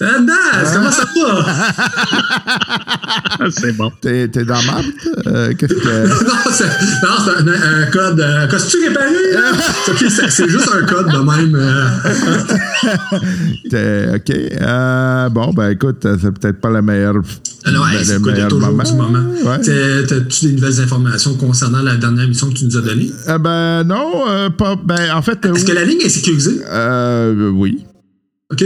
Andas, 0.03 0.75
comment 0.75 0.91
ça 0.91 1.05
va? 1.17 1.65
C'est 3.51 3.73
bon. 3.75 3.91
T'es 4.03 4.29
t'es 4.29 4.45
dans 4.45 4.63
marde? 4.65 4.85
Euh, 5.27 5.55
Qu'est-ce 5.59 5.73
que. 5.73 6.07
non, 6.09 6.51
c'est 6.53 6.65
non, 6.67 7.17
c'est 7.25 7.39
un, 7.41 7.83
un 7.83 7.87
code. 7.91 8.21
Un 8.21 8.47
costume 8.47 8.81
réparé, 8.89 9.33
là? 9.33 9.53
Ok, 9.89 10.05
c'est 10.11 10.29
c'est 10.31 10.49
juste 10.51 10.69
un 10.71 10.85
code 10.85 11.07
de 11.07 11.17
même. 11.19 11.55
euh. 11.55 11.89
T'es- 13.71 14.17
OK. 14.17 14.31
Euh, 14.61 15.29
bon, 15.31 15.53
ben 15.55 15.71
écoute, 15.71 16.07
c'est 16.21 16.31
peut-être 16.33 16.61
pas 16.61 16.71
le 16.71 16.83
meilleur. 16.83 17.15
Alors, 17.65 17.89
hey, 17.89 18.05
c'est 18.05 18.21
quoi, 18.21 18.33
meilleur 18.33 18.49
toujours 18.49 18.69
moment. 18.69 18.83
du 18.83 18.93
moment. 18.93 19.25
Ouais. 19.45 19.61
T'as-tu 20.07 20.47
des 20.47 20.53
nouvelles 20.53 20.81
informations 20.83 21.35
concernant 21.37 21.81
la 21.83 21.97
dernière 21.97 22.29
mission 22.29 22.49
que 22.51 22.55
tu 22.55 22.67
nous 22.67 22.77
as 22.77 22.83
donnée? 22.83 23.11
Euh, 23.29 23.39
ben 23.39 23.83
non, 23.85 24.29
euh, 24.29 24.51
pas. 24.51 24.77
Ben 24.77 25.11
en 25.15 25.23
fait. 25.23 25.43
Est-ce 25.47 25.65
euh, 25.65 25.69
que 25.69 25.73
la 25.73 25.85
ligne 25.85 26.01
est 26.03 26.11
sécurisée? 26.11 26.61
euh, 26.71 27.49
oui. 27.51 27.87
Ok. 28.53 28.63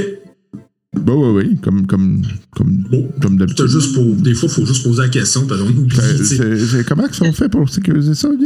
Ben 0.92 1.12
oui, 1.14 1.28
oui, 1.44 1.56
comme, 1.62 1.86
comme, 1.86 2.20
comme, 2.56 2.84
Bon. 2.90 3.08
comme 3.22 3.36
d'habitude. 3.38 3.68
juste 3.68 3.94
pour, 3.94 4.04
des 4.06 4.34
fois, 4.34 4.48
il 4.48 4.54
faut 4.54 4.66
juste 4.66 4.82
poser 4.82 5.02
la 5.02 5.08
question, 5.08 5.46
parce 5.46 5.60
qu'on 5.60 5.68
oublie. 5.68 5.96
C'est- 6.24 6.84
comment 6.86 7.06
ils 7.06 7.14
sont 7.14 7.32
faits 7.32 7.52
pour 7.52 7.68
sécuriser 7.70 8.14
ça? 8.14 8.28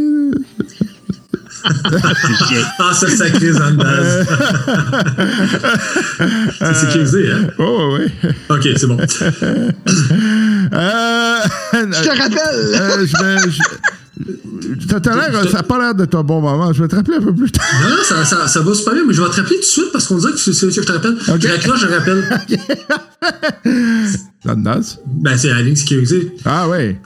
Ah, 2.79 2.93
ça, 2.93 3.09
sacré 3.09 3.53
Zandaz. 3.53 4.27
c'est 6.59 6.75
sécurisé, 6.75 7.33
hein? 7.33 7.47
Oh, 7.59 7.97
oui, 7.99 8.05
oui. 8.23 8.31
Ok, 8.51 8.69
c'est 8.77 8.87
bon. 8.87 8.99
Euh, 10.75 11.39
Je 11.73 12.03
te 12.03 12.09
rappelle! 12.09 12.75
euh, 12.75 13.07
je 13.07 13.17
vais. 13.23 13.51
je- 13.51 13.61
T'as 14.89 15.01
t'as 15.01 15.15
l'air, 15.29 15.43
ça 15.51 15.57
n'a 15.59 15.63
pas 15.65 15.79
l'air 15.79 15.95
d'être 15.95 16.15
un 16.15 16.23
bon 16.23 16.41
moment. 16.41 16.73
Je 16.73 16.83
vais 16.83 16.89
te 16.89 16.95
rappeler 16.95 17.17
un 17.17 17.21
peu 17.23 17.35
plus 17.35 17.51
tard. 17.51 17.65
Non, 17.83 17.91
non, 17.97 18.03
ça, 18.05 18.25
ça, 18.25 18.47
ça 18.47 18.61
va 18.61 18.73
super 18.75 18.95
bien, 18.95 19.03
mais 19.07 19.13
je 19.13 19.21
vais 19.21 19.29
te 19.29 19.37
rappeler 19.37 19.57
tout 19.57 19.61
de 19.63 19.67
suite 19.67 19.93
parce 19.93 20.07
qu'on 20.07 20.19
dirait 20.19 20.33
que 20.33 20.39
c'est 20.39 20.53
ce 20.53 20.67
que 20.67 20.73
je 20.73 20.81
te 20.83 20.93
rappelle. 20.93 21.17
Je 21.21 21.49
raccroche, 21.49 21.81
je 21.81 21.87
rappelle. 21.87 22.25
Zandaz? 24.47 24.99
Ben, 25.07 25.37
c'est 25.37 25.49
la 25.49 25.63
ligne 25.63 25.75
sécurisée. 25.77 26.33
Ah, 26.45 26.69
oui. 26.69 26.97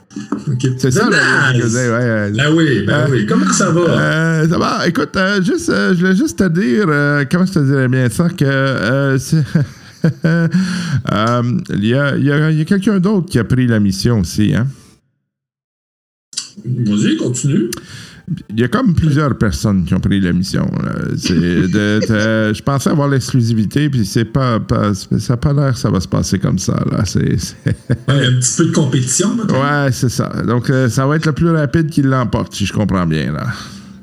C'est 0.79 0.91
ça, 0.91 1.09
la 1.09 1.53
ligne 1.53 1.63
sécurisée, 1.63 1.89
ouais, 1.89 1.97
ouais. 1.99 2.31
Ben 2.33 2.53
oui, 2.55 2.83
ben 2.87 3.07
oui. 3.11 3.27
Comment 3.27 3.51
ça 3.53 3.71
va? 3.71 3.81
Euh, 3.81 4.49
ça 4.49 4.59
va. 4.59 4.87
Écoute, 4.89 5.17
euh, 5.17 5.43
juste, 5.43 5.69
euh, 5.71 5.95
je 5.95 6.01
voulais 6.01 6.17
juste 6.17 6.39
te 6.39 6.49
dire, 6.49 6.87
euh, 6.89 7.25
comment 7.31 7.47
je 7.47 7.53
te 7.53 7.59
dirais 7.61 7.89
bien 7.89 8.09
ça, 8.11 8.29
que 8.29 8.45
euh, 8.45 9.19
c'est- 9.19 9.45
Euh, 10.05 11.43
il 11.71 11.87
y 11.87 11.95
a, 11.95 12.17
y 12.17 12.31
a- 12.31 12.51
y 12.53 12.61
a 12.61 12.65
quelqu'un 12.65 13.01
d'autre 13.01 13.27
qui 13.29 13.39
a 13.39 13.43
pris 13.45 13.67
la 13.67 13.81
mission 13.81 14.21
aussi. 14.21 14.55
Hein? 14.55 14.67
Vas-y, 16.65 17.17
continue. 17.17 17.71
Il 18.51 18.61
y 18.61 18.65
a 18.65 18.69
comme 18.69 18.95
plusieurs 18.95 19.39
personnes 19.39 19.85
qui 19.87 19.95
ont 19.95 20.01
pris 20.01 20.21
la 20.21 20.35
mission. 20.35 20.71
je 21.39 22.63
pensais 22.63 22.91
avoir 22.91 23.09
l'exclusivité, 23.09 23.89
puis 23.89 24.05
c'est 24.05 24.27
pas, 24.27 24.61
pas- 24.61 24.93
ça 24.95 25.09
n'a 25.31 25.37
pas 25.39 25.53
l'air 25.53 25.73
que 25.73 25.79
ça 25.79 25.91
va 25.91 26.01
se 26.01 26.09
passer 26.09 26.39
comme 26.39 26.59
ça. 26.59 26.75
Là. 26.91 26.99
A 26.99 28.13
un 28.13 28.33
petit 28.39 28.53
peu 28.59 28.65
de 28.67 28.73
compétition, 28.73 29.35
maintenant. 29.35 29.61
Ouais, 29.63 29.93
c'est 29.93 30.11
ça. 30.11 30.29
Donc, 30.47 30.69
euh, 30.71 30.89
ça 30.89 31.07
va 31.07 31.17
être 31.17 31.27
le 31.27 31.33
plus 31.33 31.51
rapide 31.51 31.89
qui 31.89 32.03
l'emporte, 32.03 32.55
si 32.55 32.67
je 32.67 32.73
comprends 32.73 33.07
bien. 33.07 33.33
Là. 33.33 33.47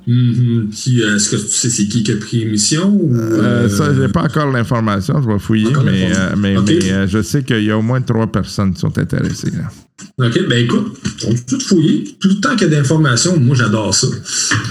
Euh, 0.08 0.64
Est-ce 0.72 1.30
que 1.32 1.36
tu 1.36 1.48
sais 1.48 1.70
c'est 1.70 1.86
qui 1.88 2.04
qui 2.04 2.12
a 2.12 2.16
pris 2.18 2.40
l'émission? 2.46 2.90
ou, 2.96 3.14
Euh, 3.16 3.42
euh, 3.66 3.70
ça, 3.70 3.94
j'ai 3.94 4.08
pas 4.08 4.24
encore 4.24 4.52
l'information, 4.52 5.22
je 5.22 5.28
vais 5.28 5.40
fouiller, 5.40 5.68
Encore 5.68 5.84
mais, 5.84 6.10
mais, 6.38 6.56
mais, 6.62 7.08
je 7.08 7.22
sais 7.24 7.44
qu'il 7.44 7.64
y 7.64 7.72
a 7.72 7.78
au 7.78 7.82
moins 7.82 8.02
trois 8.02 8.28
personnes 8.28 8.74
qui 8.74 8.80
sont 8.80 8.96
intéressées. 8.98 9.52
là. 9.52 9.70
OK, 10.18 10.48
ben 10.50 10.64
écoute, 10.66 10.94
on 11.26 11.32
peut 11.32 11.38
tout 11.48 11.60
fouiller. 11.60 12.18
Tout 12.20 12.28
le 12.28 12.36
temps 12.42 12.56
qu'il 12.58 12.70
y 12.70 12.76
a 12.76 12.78
d'informations, 12.82 13.38
moi 13.40 13.56
j'adore 13.56 13.94
ça. 13.96 14.08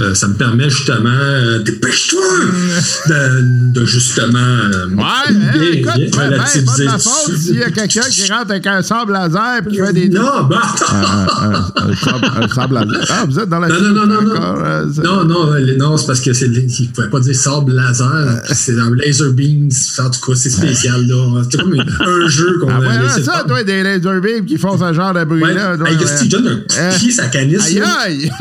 Euh, 0.00 0.14
ça 0.14 0.28
me 0.28 0.34
permet 0.34 0.68
justement, 0.68 1.08
euh, 1.08 1.60
dépêche-toi, 1.60 2.20
de, 3.08 3.72
de 3.72 3.84
justement. 3.86 4.38
euh, 4.38 4.86
Ouais, 4.88 4.94
bien- 5.30 5.48
hein, 5.48 5.52
écoute, 5.72 6.16
ben, 6.16 6.24
relativiser 6.26 6.64
pas 6.66 6.76
de 6.78 6.84
ma 6.84 6.98
faute 6.98 7.36
s'il 7.36 7.56
y 7.56 7.62
a 7.62 7.70
quelqu'un 7.70 8.02
qui 8.10 8.30
rentre 8.30 8.50
avec 8.50 8.66
un 8.66 8.82
sable 8.82 9.12
laser 9.14 9.60
et 9.66 9.70
qui 9.70 9.76
fait 9.78 9.92
des. 9.94 10.08
Non, 10.10 10.44
bah, 10.44 10.60
Un, 10.90 11.52
un- 11.52 11.88
un 11.90 11.94
sable, 11.96 12.30
un 12.42 12.48
sable 12.48 12.74
laser. 12.74 13.06
Ah, 13.08 13.24
vous 13.26 13.38
êtes 13.38 13.48
dans 13.48 13.60
la. 13.60 13.68
Non, 13.68 13.80
non, 13.80 13.92
non, 13.94 14.06
non, 14.06 14.22
non. 14.22 14.30
encore, 14.36 14.62
euh, 14.62 14.86
non, 15.04 15.24
non, 15.24 15.52
euh, 15.54 15.76
non, 15.78 15.96
c'est 15.96 16.06
parce 16.06 16.20
que 16.20 16.34
c'est, 16.34 16.48
il 16.48 16.90
pouvait 16.92 17.08
pas 17.08 17.20
dire 17.20 17.34
sable 17.34 17.72
laser, 17.74 18.42
puis 18.44 18.54
c'est 18.54 18.76
dans 18.76 18.90
laser 18.90 19.32
beams, 19.32 19.70
en 20.00 20.10
tout 20.10 20.20
cas, 20.20 20.36
c'est 20.38 20.50
spécial, 20.50 21.06
là. 21.06 21.42
C'est 21.50 21.60
comme 21.60 21.74
un 21.74 22.28
jeu 22.28 22.58
qu'on 22.60 22.68
Ah, 22.68 22.76
a 22.76 22.80
ouais, 22.80 23.22
ça, 23.22 23.44
toi, 23.48 23.62
des 23.64 23.82
laser 23.82 24.20
beams 24.20 24.44
qui 24.44 24.58
font 24.58 24.76
ce 24.78 24.92
genre 24.92 25.13
de 25.24 25.30
Ouais, 25.30 25.40
bruit-là. 25.40 25.76
toi, 25.76 25.88
hey, 25.88 25.96
ouais. 25.96 26.00
Gusty 26.02 26.28
donne 26.28 26.46
un 26.48 26.56
coup 26.56 26.66
de 26.66 26.98
pied 26.98 27.10
sa 27.10 27.26
canisse. 27.28 27.66
Aïe, 27.66 27.80
aïe! 28.04 28.30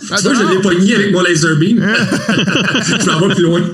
Tu 0.00 0.06
vois, 0.06 0.34
je 0.34 0.54
l'ai 0.54 0.60
pogné 0.62 0.94
avec 0.96 1.12
mon 1.12 1.20
laser 1.22 1.56
beam. 1.56 1.78
je 3.00 3.06
m'en 3.10 3.20
vais 3.28 3.34
plus 3.34 3.42
loin. 3.44 3.60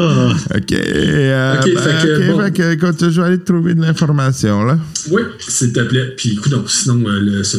Ah, 0.00 0.32
OK. 0.56 0.72
euh, 0.72 1.56
Ok, 1.58 1.74
ben, 1.74 1.80
fait 1.82 2.06
que, 2.06 2.18
ok, 2.18 2.26
bon. 2.36 2.42
fait 2.44 2.50
que, 2.52 2.72
écoute, 2.72 3.10
je 3.10 3.20
vais 3.20 3.26
aller 3.26 3.38
te 3.38 3.44
trouver 3.52 3.74
de 3.74 3.80
l'information, 3.82 4.64
là. 4.64 4.78
Oui, 5.10 5.22
s'il 5.46 5.72
te 5.72 5.80
plaît. 5.80 6.14
Puis, 6.16 6.32
écoute, 6.32 6.54
sinon, 6.68 7.02
euh, 7.08 7.20
le, 7.20 7.44
ce- 7.44 7.58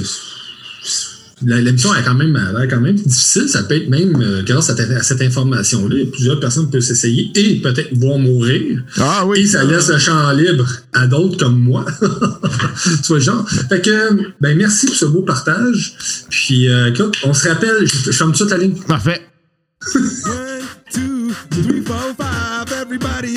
la, 1.46 1.62
la 1.62 1.72
mission 1.72 1.94
est 1.96 2.04
quand 2.04 2.14
même, 2.16 2.36
elle 2.36 2.56
a 2.56 2.60
l'air 2.60 2.68
quand 2.70 2.82
même 2.82 2.96
difficile. 2.96 3.48
Ça 3.48 3.64
peut 3.64 3.76
être 3.76 3.90
même, 3.90 4.22
euh, 4.22 4.44
grâce 4.44 4.70
à, 4.70 4.76
ta- 4.76 4.84
à 4.84 5.02
cette 5.04 5.22
information-là, 5.22 5.96
plusieurs 6.12 6.40
personnes 6.40 6.70
peuvent 6.70 6.82
s'essayer 6.82 7.32
et 7.36 7.62
peut-être 7.62 7.94
voir 7.94 8.18
mourir. 8.18 8.82
Ah 8.98 9.26
oui. 9.26 9.40
Et 9.42 9.46
ça 9.48 9.64
laisse 9.64 9.90
le 9.90 9.98
champ 10.00 10.32
libre 10.32 10.68
à 10.94 11.08
d'autres 11.08 11.38
comme 11.38 11.60
moi. 11.60 11.86
Soit 13.04 13.18
le 13.18 13.24
genre. 13.24 13.50
Fait 13.70 13.82
que, 13.82 14.10
ben, 14.42 14.58
merci 14.58 14.88
pour 14.88 14.96
ce 14.96 15.06
beau 15.06 15.22
partage. 15.22 15.94
Puis, 16.30 16.68
euh, 16.70 16.90
écoute, 16.94 17.16
on 17.24 17.34
se 17.34 17.48
rappelle, 17.48 17.86
je, 17.86 17.96
je 18.06 18.12
ferme 18.12 18.34
suite 18.36 18.50
la 18.50 18.58
ligne. 18.58 18.76
Parfait. 18.88 19.22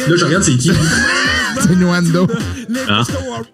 Là, 0.08 0.16
je 0.16 0.24
regarde, 0.24 0.42
c'est 0.42 0.56
qui. 0.56 0.70
C'est 1.62 1.76
Nwando. 1.76 2.26
ah. 2.88 3.02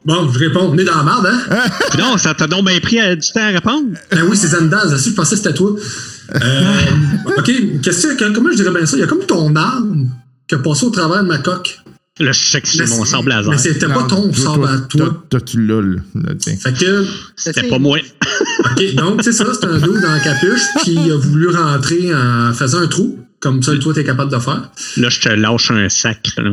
Bon, 0.04 0.30
je 0.32 0.38
réponds, 0.38 0.70
on 0.72 0.78
est 0.78 0.84
dans 0.84 0.96
la 0.96 1.02
merde, 1.02 1.26
hein? 1.26 1.64
Non, 1.98 2.16
ça 2.16 2.34
t'a 2.34 2.46
donc 2.46 2.66
bien 2.66 2.80
pris 2.80 3.00
euh, 3.00 3.16
du 3.16 3.28
temps 3.32 3.40
à 3.42 3.48
répondre. 3.48 3.88
Ben 4.10 4.22
oui, 4.28 4.36
c'est 4.36 4.48
Zendaz. 4.48 4.96
Je 4.96 5.10
pensais 5.10 5.36
que 5.36 5.42
c'était 5.42 5.54
toi. 5.54 5.72
Euh, 6.34 6.62
OK. 7.38 7.50
Comment 8.34 8.50
je 8.50 8.56
dirais 8.56 8.70
bien 8.70 8.86
ça? 8.86 8.96
Il 8.96 9.00
y 9.00 9.02
a 9.02 9.06
comme 9.06 9.24
ton 9.26 9.54
âme 9.56 10.08
qui 10.48 10.54
a 10.54 10.58
passé 10.58 10.86
au 10.86 10.90
travers 10.90 11.22
de 11.22 11.28
ma 11.28 11.38
coque. 11.38 11.80
C'est 12.32 12.78
Mais 12.78 12.86
mon 12.88 13.04
sable 13.04 13.28
laser. 13.28 13.50
Mais 13.50 13.58
c'était 13.58 13.86
pas 13.86 14.02
ton 14.02 14.32
sable 14.32 14.66
à 14.66 14.78
toi. 14.78 15.24
Toi, 15.30 15.40
tu 15.40 15.64
l'as, 15.64 15.80
là. 15.80 16.00
Fait 16.60 16.72
que, 16.72 17.06
C'était 17.36 17.68
pas 17.68 17.78
moi. 17.78 17.98
OK, 18.64 18.94
donc, 18.96 19.22
c'est 19.22 19.32
ça, 19.32 19.44
c'est 19.52 19.66
un 19.66 19.78
dos 19.78 20.00
dans 20.00 20.10
la 20.10 20.18
capuche, 20.18 20.62
puis 20.82 20.98
il 21.04 21.12
a 21.12 21.16
voulu 21.16 21.48
rentrer 21.48 22.12
en 22.12 22.52
faisant 22.54 22.78
un 22.78 22.88
trou, 22.88 23.20
comme 23.38 23.62
ça, 23.62 23.76
toi, 23.76 23.94
t'es 23.94 24.02
capable 24.02 24.32
de 24.32 24.38
faire. 24.38 24.68
Là, 24.96 25.08
je 25.08 25.20
te 25.20 25.28
lâche 25.28 25.70
un 25.70 25.88
sac. 25.88 26.26
Là. 26.38 26.50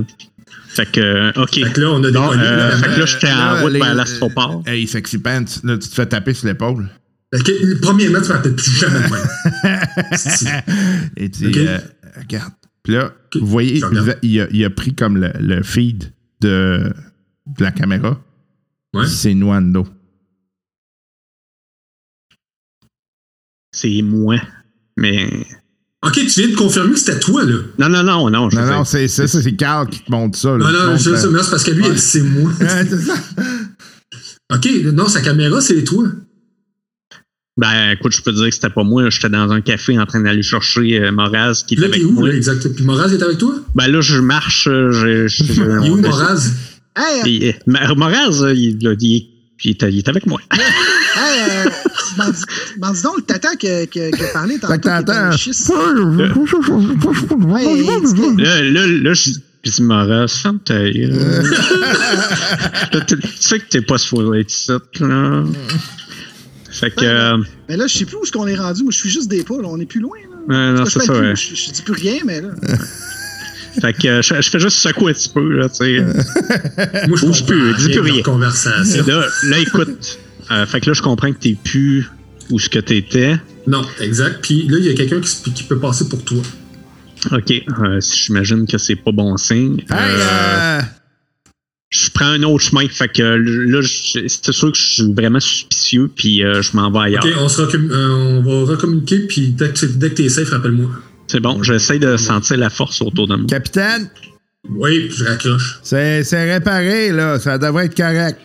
Fait 0.68 0.92
que, 0.92 1.00
euh, 1.00 1.32
OK. 1.36 1.54
Fait 1.54 1.72
que 1.74 1.82
là, 1.82 1.92
on 1.92 2.04
a 2.04 2.12
des 2.12 2.18
euh, 2.18 2.78
fait 2.78 2.86
que 2.96 3.00
là, 3.00 3.06
j'étais 3.06 3.32
en 3.32 3.62
route 3.62 3.72
vers 3.74 3.96
l'astroport. 3.96 4.64
Hey, 4.66 4.88
Sexy 4.88 5.18
Pants, 5.20 5.46
là, 5.64 5.78
tu 5.78 5.90
te 5.90 5.94
fais 5.96 6.06
taper 6.06 6.34
sur 6.34 6.48
l'épaule. 6.48 6.90
Fait 7.34 7.44
que, 7.44 7.80
premièrement, 7.82 8.22
tu 8.22 8.30
m'appelles 8.30 8.56
plus 8.56 8.72
jamais 8.72 9.00
de 9.00 9.14
même. 9.14 10.64
Et 11.18 11.30
tu 11.30 11.48
Ok. 11.48 11.58
euh, 11.58 11.80
regarde. 12.20 12.54
Puis 12.84 12.94
là, 12.94 13.14
vous 13.34 13.48
voyez, 13.48 13.82
il 14.22 14.42
a, 14.42 14.48
il 14.52 14.64
a 14.66 14.70
pris 14.70 14.94
comme 14.94 15.18
le, 15.18 15.32
le 15.40 15.64
feed 15.64 16.14
de, 16.42 16.94
de 17.48 17.64
la 17.64 17.72
caméra. 17.72 18.22
Ouais. 18.94 19.08
C'est 19.08 19.34
Nwando. 19.34 19.88
C'est 23.72 24.02
moi. 24.02 24.38
Mais. 24.98 25.46
OK, 26.06 26.14
tu 26.14 26.26
viens 26.42 26.50
de 26.50 26.56
confirmer 26.56 26.94
que 26.94 27.00
c'était 27.00 27.20
toi, 27.20 27.44
là. 27.44 27.56
Non, 27.80 27.90
non, 27.90 28.04
non, 28.04 28.30
non. 28.30 28.50
Je 28.50 28.58
Non, 28.58 28.66
non, 28.68 28.86
c'est 28.86 29.08
ça, 29.08 29.28
c'est 29.28 29.56
Carl 29.56 29.88
qui 29.90 30.00
te 30.02 30.12
montre 30.12 30.38
ça. 30.38 30.50
là. 30.58 30.58
Non, 30.72 30.72
non, 30.92 30.98
je 30.98 31.16
sais, 31.16 31.28
mais 31.30 31.42
c'est 31.44 31.50
parce 31.50 31.64
que 31.64 31.72
lui, 31.72 31.84
il 31.86 31.92
a 31.92 31.94
dit 31.94 32.00
c'est 32.00 32.22
moi. 32.22 32.52
Ouais, 32.60 32.68
c'est 32.90 33.02
ça. 33.02 33.14
OK, 34.54 34.70
non, 34.94 35.08
sa 35.08 35.22
caméra, 35.22 35.60
c'est 35.62 35.84
toi. 35.84 36.06
Ben, 37.58 37.92
écoute, 37.92 38.12
je 38.12 38.22
peux 38.22 38.32
te 38.32 38.36
dire 38.38 38.50
que 38.50 38.54
c'était 38.56 38.70
pas 38.70 38.84
moi. 38.84 39.10
J'étais 39.10 39.30
dans 39.30 39.50
un 39.52 39.62
café 39.62 39.98
en 39.98 40.06
train 40.06 40.20
d'aller 40.20 40.44
chercher 40.44 41.00
euh, 41.02 41.12
Moraz 41.14 41.64
qui 41.66 41.76
Puis 41.76 41.86
était 41.86 41.88
là, 41.88 41.88
avec 41.96 42.02
t'es 42.02 42.06
où, 42.06 42.12
moi. 42.12 42.28
là, 42.28 42.36
exact? 42.36 42.68
Puis 42.68 42.84
Moraz 42.84 43.12
est 43.14 43.24
avec 43.24 43.38
toi? 43.38 43.54
Ben 43.76 43.88
là, 43.88 44.02
je 44.02 44.20
marche. 44.20 44.68
euh, 44.68 44.92
je- 44.92 45.28
je- 45.28 45.44
je- 45.46 45.54
Il 45.82 45.88
est 45.88 45.90
où, 45.90 45.96
Moraz? 45.98 46.52
Hey, 46.98 47.48
euh, 47.50 47.54
Il- 47.66 47.96
Moraz, 47.98 48.52
il, 48.54 48.78
il, 49.00 49.28
il- 49.64 49.78
il 49.90 50.00
était 50.00 50.10
avec 50.10 50.26
moi. 50.28 50.40
hey, 50.52 50.60
euh, 51.66 51.70
m'en 52.80 52.92
dis- 52.92 53.02
donc, 53.04 53.18
le 53.18 53.22
tata 53.24 53.56
qui 53.56 53.68
a, 53.70 53.86
qui 53.88 54.02
a- 54.02 54.12
qui 54.12 54.24
a 54.24 54.28
parlé 54.28 54.60
tantôt. 54.60 54.74
Fait 54.74 54.80
que 54.80 54.88
t'entends. 54.88 55.32
Ouais, 57.54 57.64
que- 57.64 58.42
Là, 58.42 58.62
là, 58.62 58.88
là, 58.88 59.14
je 59.14 59.32
je 59.64 59.72
dis 59.72 59.82
Moraz, 59.82 60.28
ferme 60.44 60.60
ta 60.60 60.76
gueule. 60.78 61.10
Là, 62.94 63.02
tu 63.02 63.18
tu 63.18 63.28
sais 63.40 63.60
que 63.60 63.66
t'es 63.68 63.82
pas 63.82 63.98
supposé 63.98 64.42
être 64.42 64.54
ici, 64.54 64.72
là. 65.00 65.44
Fait 66.70 66.92
que. 66.92 67.04
euh, 67.06 67.38
Mais 67.70 67.76
là, 67.78 67.88
je 67.88 67.98
sais 67.98 68.06
plus 68.06 68.18
où 68.18 68.24
est-ce 68.24 68.32
qu'on 68.32 68.46
est 68.48 68.56
rendu. 68.56 68.84
Moi, 68.84 68.92
je 68.92 68.98
suis 68.98 69.10
juste 69.10 69.28
des 69.30 69.44
pas. 69.44 69.56
Là. 69.56 69.68
On 69.68 69.80
est 69.80 69.86
plus 69.88 70.02
loin. 70.02 70.18
Là. 70.50 70.72
Non, 70.74 70.86
c'est 70.86 71.00
ça, 71.02 71.14
ouais. 71.20 71.34
je 71.36 71.72
dis 71.72 71.82
plus 71.82 71.94
rien, 71.94 72.20
mais 72.26 72.42
là. 72.42 72.50
Fait 73.82 73.94
que 73.94 74.08
euh, 74.08 74.22
je, 74.22 74.42
je 74.42 74.50
fais 74.50 74.60
juste 74.60 74.78
secouer 74.78 75.12
un 75.12 75.14
petit 75.14 75.30
peu, 75.30 75.50
là, 75.58 75.70
tu 75.70 75.76
sais. 75.76 76.02
Moi, 77.08 77.18
je 77.18 77.26
Bouge 77.26 77.46
plus, 77.46 77.74
dis 77.78 77.90
plus 77.90 78.00
rien. 78.00 78.22
conversation. 78.24 79.06
Là, 79.08 79.26
là, 79.44 79.60
écoute. 79.60 80.20
euh, 80.52 80.66
fait 80.66 80.80
que 80.82 80.88
là, 80.90 80.94
je 80.94 81.02
comprends 81.02 81.32
que 81.32 81.38
t'es 81.40 81.58
plus 81.64 82.10
où 82.52 82.60
ce 82.60 82.70
que 82.70 82.80
t'étais. 82.80 83.38
Non, 83.68 83.82
exact. 84.00 84.40
Puis 84.42 84.68
là, 84.68 84.78
il 84.80 84.86
y 84.86 84.90
a 84.90 84.94
quelqu'un 84.94 85.20
qui, 85.20 85.64
peut 85.64 85.80
passer 85.80 86.08
pour 86.08 86.24
toi. 86.24 86.42
OK. 87.32 87.52
euh, 87.52 88.00
J'imagine 88.02 88.68
que 88.68 88.78
c'est 88.78 88.96
pas 88.96 89.12
bon 89.12 89.36
signe. 89.38 89.80
Hey, 89.90 89.98
Euh, 90.20 90.82
je 91.90 92.10
prends 92.14 92.26
un 92.28 92.44
autre 92.44 92.64
chemin. 92.66 92.88
Fait 92.88 93.08
que 93.08 93.24
là, 93.24 93.82
je- 93.82 94.28
c'est 94.28 94.52
sûr 94.52 94.72
que 94.72 94.78
je 94.78 94.84
suis 94.84 95.14
vraiment 95.14 95.40
suspicieux, 95.40 96.10
puis 96.16 96.44
euh, 96.44 96.62
je 96.62 96.76
m'en 96.78 96.92
vais 96.92 97.00
ailleurs. 97.00 97.26
OK, 97.26 97.32
on, 97.40 97.50
se 97.50 97.62
recom- 97.62 97.90
euh, 97.92 98.10
on 98.10 98.42
va 98.66 98.72
recommuniquer, 98.74 99.20
puis 99.20 99.50
dès 99.50 99.70
que, 99.70 99.80
tu- 99.80 99.88
dès 99.96 100.10
que 100.12 100.16
t'es 100.16 100.30
safe, 100.30 100.50
rappelle-moi. 100.52 100.90
C'est 101.28 101.40
bon, 101.40 101.62
j'essaie 101.64 102.00
de 102.00 102.18
sentir 102.18 102.58
la 102.58 102.70
force 102.70 103.02
autour 103.02 103.28
de 103.28 103.36
moi. 103.36 103.46
capitaine, 103.48 104.10
Oui, 104.70 105.10
je 105.12 105.24
raccroche. 105.26 105.80
c'est 105.84 106.24
c'est 106.24 106.52
réparé, 106.54 107.12
là. 107.12 107.40
Ça 107.40 107.58
devrait 107.58 107.86
être 107.86 107.96
correct. 107.98 108.40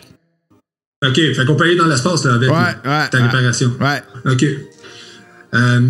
OK, 1.05 1.15
fait 1.15 1.45
qu'on 1.45 1.55
peut 1.55 1.63
aller 1.65 1.75
dans 1.75 1.87
l'espace, 1.87 2.25
là, 2.25 2.33
avec 2.35 2.49
Ouais, 2.49 2.55
là, 2.55 3.01
ouais, 3.03 3.09
ta 3.09 3.23
réparation. 3.23 3.71
Ouais. 3.79 4.01
OK. 4.31 4.45
Euh, 5.53 5.81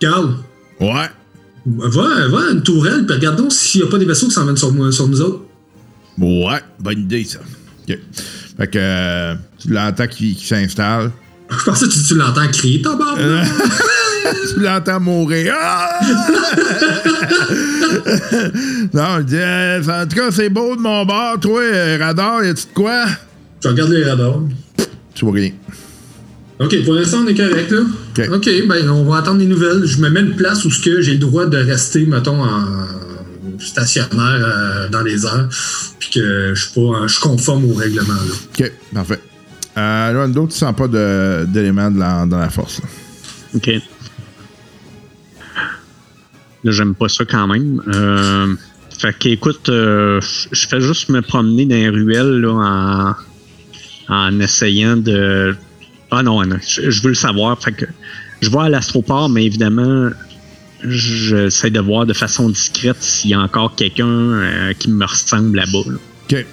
Carl, 0.00 0.34
Ouais. 0.80 1.10
va, 1.66 2.28
va 2.28 2.38
à 2.48 2.50
une 2.52 2.62
tourelle, 2.62 3.04
puis 3.06 3.16
regarde 3.16 3.36
donc 3.36 3.52
s'il 3.52 3.80
n'y 3.82 3.86
a 3.86 3.90
pas 3.90 3.98
des 3.98 4.04
vaisseaux 4.04 4.26
qui 4.28 4.32
s'en 4.34 4.44
viennent 4.44 4.56
sur, 4.56 4.72
nous 4.72 5.20
autres. 5.20 5.42
Ouais. 6.18 6.60
Bonne 6.78 7.00
idée, 7.00 7.24
ça. 7.24 7.40
OK. 7.88 7.98
Fait 8.56 8.66
que 8.68 8.78
euh, 8.80 9.34
tu 9.58 9.68
l'entends 9.68 10.06
qui, 10.06 10.34
qui 10.34 10.46
s'installe. 10.46 11.10
Je 11.50 11.64
pensais 11.64 11.86
que 11.86 11.92
tu, 11.92 12.02
tu 12.02 12.14
l'entends 12.14 12.48
crier, 12.48 12.82
tabarnak! 12.82 13.48
tu 14.54 14.60
l'entends 14.60 15.00
mourir. 15.00 15.54
Ah! 15.58 16.00
non, 18.94 19.18
il 19.20 19.24
dit, 19.24 19.36
euh, 19.36 19.82
en 19.82 20.06
tout 20.06 20.16
cas, 20.16 20.30
c'est 20.30 20.48
beau 20.48 20.76
de 20.76 20.80
mon 20.80 21.04
bord. 21.04 21.38
Toi, 21.40 21.60
euh, 21.62 21.98
radar, 22.00 22.44
y 22.44 22.48
a-tu 22.48 22.66
de 22.66 22.74
quoi? 22.74 23.04
Je 23.62 23.68
regarde 23.68 23.90
les 23.90 24.04
radars. 24.04 24.40
Tu 25.14 25.24
vois 25.24 25.34
rien. 25.34 25.50
OK, 26.58 26.84
pour 26.84 26.94
l'instant, 26.94 27.18
on 27.24 27.26
est 27.26 27.34
correct, 27.34 27.70
là. 27.70 27.80
OK. 27.80 28.28
OK, 28.32 28.48
ben, 28.66 28.88
on 28.88 29.04
va 29.04 29.18
attendre 29.18 29.38
des 29.38 29.46
nouvelles. 29.46 29.84
Je 29.84 29.98
me 30.00 30.08
mets 30.08 30.20
une 30.20 30.36
place 30.36 30.64
où 30.64 30.70
ce 30.70 30.82
que 30.82 31.02
j'ai 31.02 31.12
le 31.12 31.18
droit 31.18 31.46
de 31.46 31.58
rester, 31.58 32.06
mettons, 32.06 32.42
en 32.42 32.86
stationnaire 33.58 34.40
euh, 34.40 34.88
dans 34.88 35.02
les 35.02 35.24
airs, 35.24 35.48
puis 35.98 36.10
que 36.10 36.52
je 36.54 36.62
suis 36.62 36.74
pas, 36.74 37.06
je 37.06 37.12
suis 37.12 37.22
conforme 37.22 37.70
au 37.70 37.74
règlement, 37.74 38.14
là. 38.14 38.34
OK, 38.58 38.72
parfait. 38.94 39.20
Euh, 39.76 40.12
Londo, 40.12 40.46
tu 40.46 40.56
sens 40.56 40.74
pas 40.74 40.88
d'éléments 40.88 41.90
dans 41.90 42.38
la 42.38 42.48
force. 42.48 42.80
là. 42.80 42.88
OK. 43.56 43.70
J'aime 46.72 46.94
pas 46.94 47.08
ça 47.08 47.24
quand 47.24 47.46
même. 47.46 47.82
Euh, 47.94 48.54
fait 48.98 49.16
que, 49.18 49.28
écoute, 49.28 49.68
euh, 49.68 50.20
je 50.52 50.66
fais 50.66 50.80
juste 50.80 51.08
me 51.08 51.20
promener 51.20 51.66
dans 51.66 51.74
les 51.74 51.88
ruelles 51.88 52.40
là, 52.40 53.16
en, 54.08 54.14
en 54.14 54.40
essayant 54.40 54.96
de. 54.96 55.54
Ah 56.10 56.22
non, 56.22 56.44
non, 56.46 56.56
je, 56.66 57.02
veux 57.02 57.08
le 57.08 57.14
savoir. 57.14 57.60
Fait 57.60 57.72
que 57.72 57.84
je 58.40 58.48
vais 58.50 58.58
à 58.58 58.68
l'astroport, 58.68 59.28
mais 59.28 59.44
évidemment, 59.44 60.10
j'essaie 60.84 61.70
de 61.70 61.80
voir 61.80 62.06
de 62.06 62.12
façon 62.12 62.48
discrète 62.48 63.02
s'il 63.02 63.30
y 63.30 63.34
a 63.34 63.40
encore 63.40 63.74
quelqu'un 63.74 64.06
euh, 64.06 64.72
qui 64.74 64.90
me 64.90 65.04
ressemble 65.04 65.56
là-bas. 65.56 65.90
là. 65.90 65.98
OK. 66.24 66.46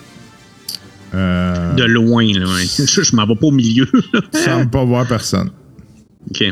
Euh, 1.14 1.74
De 1.76 1.84
loin, 1.84 2.26
là. 2.34 2.46
Je, 2.64 3.16
m'en 3.16 3.26
vais 3.28 3.36
pas 3.36 3.48
au 3.48 3.52
milieu. 3.52 3.88
là. 4.14 4.22
tu 4.34 4.40
sembles 4.40 4.70
pas 4.70 4.84
voir 4.84 5.08
personne. 5.08 5.52
OK. 6.30 6.44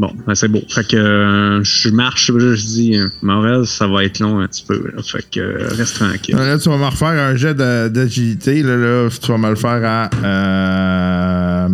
Bon, 0.00 0.10
ben 0.26 0.34
c'est 0.34 0.48
beau. 0.48 0.62
Fait 0.66 0.88
que 0.88 0.96
euh, 0.96 1.62
je 1.62 1.90
marche, 1.90 2.32
je, 2.32 2.54
je 2.54 2.64
dis, 2.64 2.96
euh, 2.96 3.10
Morel, 3.20 3.66
ça 3.66 3.86
va 3.86 4.02
être 4.02 4.18
long 4.18 4.40
un 4.40 4.48
petit 4.48 4.64
peu. 4.66 4.90
là. 4.96 5.02
Fait 5.02 5.22
que 5.30 5.40
euh, 5.40 5.68
reste 5.76 5.96
tranquille. 5.96 6.34
Là, 6.34 6.58
tu 6.58 6.70
vas 6.70 6.78
me 6.78 6.86
refaire 6.86 7.08
un 7.08 7.36
jet 7.36 7.54
d'agilité. 7.54 8.62
Là, 8.62 8.76
là, 8.76 9.10
tu 9.10 9.30
vas 9.30 9.36
me 9.36 9.50
le 9.50 9.56
faire 9.56 9.82
à, 9.84 10.08
euh, 10.24 11.68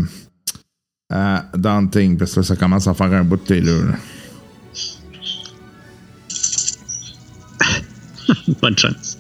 à 1.09 1.45
Daunting, 1.57 2.19
parce 2.19 2.33
que 2.35 2.41
là, 2.41 2.43
ça 2.43 2.57
commence 2.57 2.89
à 2.89 2.95
faire 2.95 3.13
un 3.13 3.23
bout 3.23 3.37
de 3.37 3.43
t'es 3.43 3.61
là. 3.61 3.75
Bonne 8.61 8.77
chance. 8.77 9.19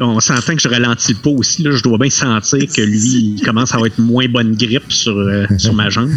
On 0.00 0.20
s'entend 0.20 0.54
que 0.54 0.60
je 0.62 0.68
ralentis 0.68 1.14
pas 1.14 1.30
aussi. 1.30 1.62
Là, 1.62 1.70
je 1.72 1.82
dois 1.82 1.98
bien 1.98 2.10
sentir 2.10 2.60
que 2.72 2.82
lui, 2.82 3.36
il 3.38 3.42
commence 3.44 3.72
à 3.72 3.76
avoir 3.76 3.90
une 3.98 4.04
moins 4.04 4.28
bonne 4.28 4.54
grippe 4.54 4.92
sur, 4.92 5.16
euh, 5.16 5.46
sur 5.58 5.72
ma 5.74 5.88
jambe. 5.90 6.10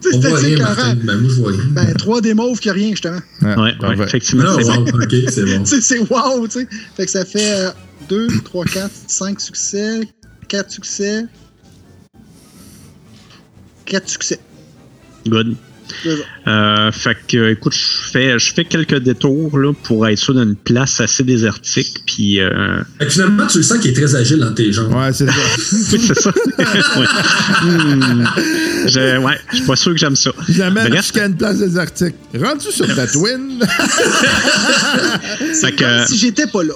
Tu 0.00 0.10
sais, 0.10 0.16
On 0.16 0.20
C'était 0.22 0.28
voit 0.28 0.38
rien. 0.38 0.58
Martin. 0.58 0.94
Ben, 1.02 1.16
moi, 1.18 1.30
je 1.30 1.40
vois 1.40 1.50
rien. 1.52 1.60
Ben, 1.70 1.94
3 1.94 2.20
des 2.20 2.34
mauves 2.34 2.58
qui 2.60 2.70
a 2.70 2.72
rien, 2.72 2.90
justement. 2.90 3.20
Ouais, 3.42 3.54
Ouais, 3.56 3.86
ouais, 3.96 4.04
effectivement, 4.04 4.44
Ah, 4.48 4.56
c'est 4.58 4.68
wow, 4.68 4.84
bon. 4.84 5.02
OK, 5.02 5.14
c'est 5.28 5.44
bon. 5.44 5.62
Tu 5.64 5.70
sais, 5.70 5.80
c'est 5.80 5.98
wow, 5.98 6.46
tu 6.48 6.60
sais. 6.60 6.68
Fait 6.96 7.04
que 7.04 7.10
ça 7.10 7.24
fait 7.24 7.72
2, 8.08 8.28
3, 8.44 8.64
4, 8.64 8.90
5 9.06 9.40
succès, 9.40 10.00
4 10.48 10.70
succès, 10.70 11.24
4 13.86 14.08
succès. 14.08 14.40
Good. 15.26 15.56
C'est. 16.02 16.16
Euh, 16.48 16.90
fait 16.92 17.16
que, 17.28 17.52
écoute, 17.52 17.74
je 17.74 18.10
fais, 18.10 18.38
je 18.38 18.52
fais 18.52 18.64
quelques 18.64 18.98
détours 18.98 19.58
là, 19.58 19.72
pour 19.84 20.06
être 20.08 20.18
sûr 20.18 20.34
d'une 20.34 20.56
place 20.56 21.00
assez 21.00 21.22
désertique. 21.22 22.02
Puis, 22.06 22.40
euh, 22.40 22.82
Fait 22.98 23.06
que 23.06 23.12
finalement, 23.12 23.46
tu 23.46 23.58
le 23.58 23.64
sens 23.64 23.78
qu'il 23.78 23.90
est 23.90 23.94
très 23.94 24.14
agile 24.14 24.38
dans 24.38 24.52
tes 24.52 24.72
jambes. 24.72 24.92
Ouais, 24.94 25.12
c'est 25.12 25.26
ça. 25.26 25.32
oui, 25.92 26.00
c'est 26.00 26.20
ça. 26.20 26.32
Ouais. 26.62 27.06
Hmm. 27.62 28.24
Je, 28.86 29.18
ouais, 29.18 29.38
je 29.50 29.56
suis 29.56 29.66
pas 29.66 29.76
sûr 29.76 29.92
que 29.92 29.98
j'aime 29.98 30.16
ça. 30.16 30.30
J'amène 30.48 30.94
jusqu'à 30.96 31.26
une 31.26 31.36
place 31.36 31.58
désertique. 31.58 32.14
Rendu 32.38 32.66
sur 32.70 32.92
Tatooine. 32.94 33.60
Fait 35.60 35.72
que, 35.72 35.82
Comme 35.82 36.06
si 36.06 36.18
j'étais 36.18 36.46
pas 36.46 36.62
là. 36.64 36.74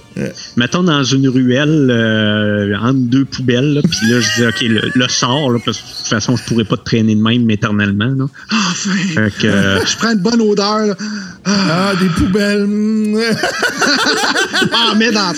mettons 0.57 0.83
dans 0.83 1.03
une 1.05 1.29
ruelle 1.29 1.89
euh, 1.91 2.77
entre 2.79 2.99
deux 3.01 3.25
poubelles, 3.25 3.75
là, 3.75 3.83
puis 3.83 4.11
là, 4.11 4.21
je 4.21 4.41
dis, 4.41 4.47
OK, 4.47 4.61
le, 4.63 4.91
le 4.95 5.09
sort, 5.09 5.51
là, 5.51 5.59
parce 5.65 5.79
que 5.79 5.83
de 5.83 5.97
toute 5.99 6.07
façon, 6.09 6.37
je 6.37 6.45
pourrais 6.45 6.65
pas 6.65 6.77
te 6.77 6.85
traîner 6.85 7.15
de 7.15 7.23
même 7.23 7.49
éternellement. 7.51 8.15
Là. 8.17 8.27
Enfin! 8.53 8.91
Fait 9.15 9.33
que, 9.41 9.47
euh, 9.47 9.85
Je 9.87 9.97
prends 9.97 10.13
une 10.13 10.19
bonne 10.19 10.41
odeur, 10.41 10.87
là. 10.87 10.95
Ah, 11.45 11.93
des 12.01 12.09
poubelles. 12.09 12.67
Ah, 14.73 14.95
mais 14.97 15.11
dans. 15.13 15.33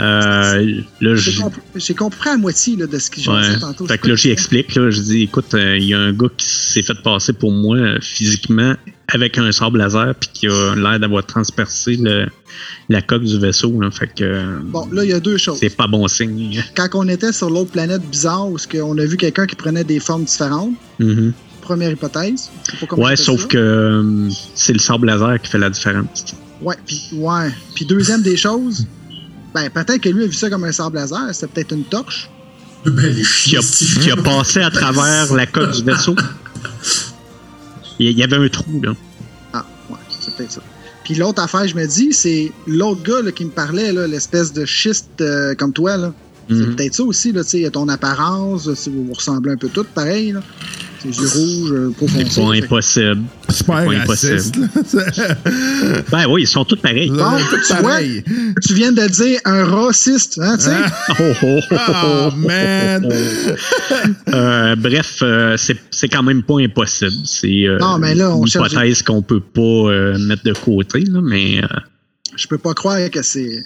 Euh, 0.00 0.80
là, 1.00 1.14
J'ai 1.16 1.34
compris, 1.34 1.60
j'ai 1.76 1.94
compris 1.94 2.30
à 2.30 2.36
moitié 2.36 2.76
là, 2.76 2.86
de 2.86 2.98
ce 2.98 3.10
que 3.10 3.20
j'ai 3.20 3.30
Ouais. 3.30 3.54
dit 3.54 3.60
tantôt. 3.60 3.86
Fait 3.86 3.98
que 3.98 4.08
là, 4.08 4.14
j'y 4.14 4.30
explique. 4.30 4.74
Là, 4.74 4.90
je 4.90 5.00
dis, 5.00 5.22
écoute, 5.22 5.52
euh, 5.54 5.76
il 5.76 5.84
y 5.84 5.94
a 5.94 5.98
un 5.98 6.12
gars 6.12 6.28
qui 6.36 6.46
s'est 6.46 6.82
fait 6.82 7.00
passer 7.02 7.32
pour 7.32 7.52
moi 7.52 7.76
euh, 7.76 7.98
physiquement 8.00 8.74
avec 9.08 9.36
un 9.38 9.52
sable 9.52 9.78
laser 9.78 10.14
puis 10.18 10.30
qui 10.32 10.46
a 10.48 10.74
l'air 10.74 10.98
d'avoir 10.98 11.24
transpercé 11.26 11.96
le- 11.96 12.26
la 12.88 13.02
coque 13.02 13.24
du 13.24 13.38
vaisseau. 13.38 13.80
Là, 13.80 13.90
fait 13.90 14.08
que 14.14 14.58
Bon, 14.62 14.88
là, 14.92 15.04
il 15.04 15.10
y 15.10 15.12
a 15.12 15.20
deux 15.20 15.36
choses. 15.36 15.58
c'est 15.60 15.76
pas 15.76 15.86
bon 15.86 16.06
signe. 16.08 16.62
Quand 16.76 16.88
on 16.94 17.08
était 17.08 17.32
sur 17.32 17.50
l'autre 17.50 17.70
planète 17.70 18.02
bizarre, 18.10 18.48
où 18.48 18.56
on 18.82 18.98
a 18.98 19.04
vu 19.04 19.16
quelqu'un 19.16 19.46
qui 19.46 19.56
prenait 19.56 19.84
des 19.84 20.00
formes 20.00 20.24
différentes, 20.24 20.72
Mhm. 20.98 21.32
première 21.60 21.90
hypothèse. 21.90 22.50
Ouais, 22.96 23.16
sauf 23.16 23.42
ça. 23.42 23.46
que 23.48 23.58
euh, 23.58 24.28
c'est 24.54 24.72
le 24.72 24.78
sable 24.78 25.06
laser 25.06 25.40
qui 25.42 25.50
fait 25.50 25.58
la 25.58 25.70
différence. 25.70 26.24
Ouais, 26.62 26.76
puis 26.86 27.02
ouais. 27.12 27.50
Puis 27.74 27.84
deuxième 27.84 28.22
des 28.22 28.36
choses, 28.36 28.86
ben 29.54 29.68
peut-être 29.70 29.98
que 30.00 30.08
lui 30.08 30.24
a 30.24 30.26
vu 30.26 30.32
ça 30.32 30.48
comme 30.48 30.64
un 30.64 30.72
sable 30.72 30.96
laser, 30.96 31.28
c'était 31.34 31.46
peut-être 31.48 31.72
une 31.72 31.84
torche. 31.84 32.30
Ben, 32.86 33.06
les 33.14 33.22
Qui 33.22 33.56
a, 33.56 33.60
chiens. 33.62 34.00
qui 34.02 34.10
a 34.10 34.16
passé 34.16 34.60
à 34.60 34.70
travers 34.70 35.32
la 35.34 35.46
coque 35.46 35.72
du 35.72 35.82
vaisseau. 35.82 36.14
Il 37.98 38.10
y- 38.18 38.22
avait 38.22 38.36
un 38.36 38.48
trou, 38.48 38.80
là. 38.82 38.94
Ah, 39.52 39.64
ouais, 39.90 39.96
c'est 40.20 40.34
peut-être 40.36 40.52
ça. 40.52 40.62
Puis 41.04 41.14
l'autre 41.14 41.42
affaire, 41.42 41.66
je 41.68 41.76
me 41.76 41.86
dis, 41.86 42.12
c'est 42.12 42.50
l'autre 42.66 43.02
gars 43.02 43.22
là, 43.22 43.30
qui 43.30 43.44
me 43.44 43.50
parlait, 43.50 43.92
l'espèce 44.08 44.52
de 44.52 44.64
schiste 44.64 45.20
euh, 45.20 45.54
comme 45.54 45.72
toi, 45.72 45.96
là. 45.96 46.12
C'est 46.48 46.54
Mhm. 46.54 46.76
peut-être 46.76 46.94
ça 46.94 47.02
aussi, 47.04 47.32
là, 47.32 47.42
tu 47.44 47.50
sais, 47.62 47.70
ton 47.70 47.88
apparence, 47.88 48.72
si 48.74 48.90
vous 48.90 49.06
vous 49.06 49.12
ressemblez 49.14 49.52
un 49.52 49.56
peu 49.56 49.68
toutes 49.68 49.88
pareil, 49.88 50.32
là. 50.32 50.42
Yeux 51.06 51.12
rouges, 51.28 51.72
euh, 51.72 51.90
C'est 52.00 52.40
pas 52.40 52.54
impossible. 52.54 53.22
Super 53.50 53.84
pas 53.84 54.06
raciste. 54.08 54.56
là. 54.56 54.66
Ben 56.10 56.26
oui, 56.30 56.42
ils 56.44 56.46
sont 56.46 56.64
tous 56.64 56.76
pareils. 56.76 57.10
Bon, 57.10 57.36
tu 57.66 57.74
vois? 57.82 57.98
Tu 58.66 58.72
viens 58.72 58.90
de 58.90 59.06
dire 59.08 59.38
un 59.44 59.64
raciste, 59.66 60.38
hein, 60.42 60.56
tu 60.56 60.64
sais? 60.64 60.70
Oh, 61.10 61.12
oh, 61.20 61.34
oh, 61.42 61.60
oh, 61.70 61.76
Oh, 61.78 62.30
oh. 62.32 62.36
man! 62.36 63.06
Euh, 64.32 64.76
bref, 64.76 65.18
euh, 65.22 65.56
c'est 65.58 65.76
c'est 65.90 66.08
quand 66.08 66.22
même 66.22 66.42
pas 66.42 66.58
impossible. 66.60 67.12
C'est 67.24 67.66
euh, 67.68 67.78
Non, 67.78 67.98
mais 67.98 68.14
là, 68.14 68.34
on 68.34 68.42
une 68.42 68.48
hypothèse 68.48 69.02
qu'on 69.02 69.20
peut 69.22 69.40
pas 69.40 69.60
euh, 69.60 70.18
mettre 70.18 70.44
de 70.44 70.52
côté, 70.54 71.00
là, 71.00 71.20
mais 71.22 71.62
euh, 71.62 71.66
Je 72.36 72.46
peux 72.46 72.58
pas 72.58 72.72
croire 72.74 73.10
que 73.10 73.22
c'est. 73.22 73.58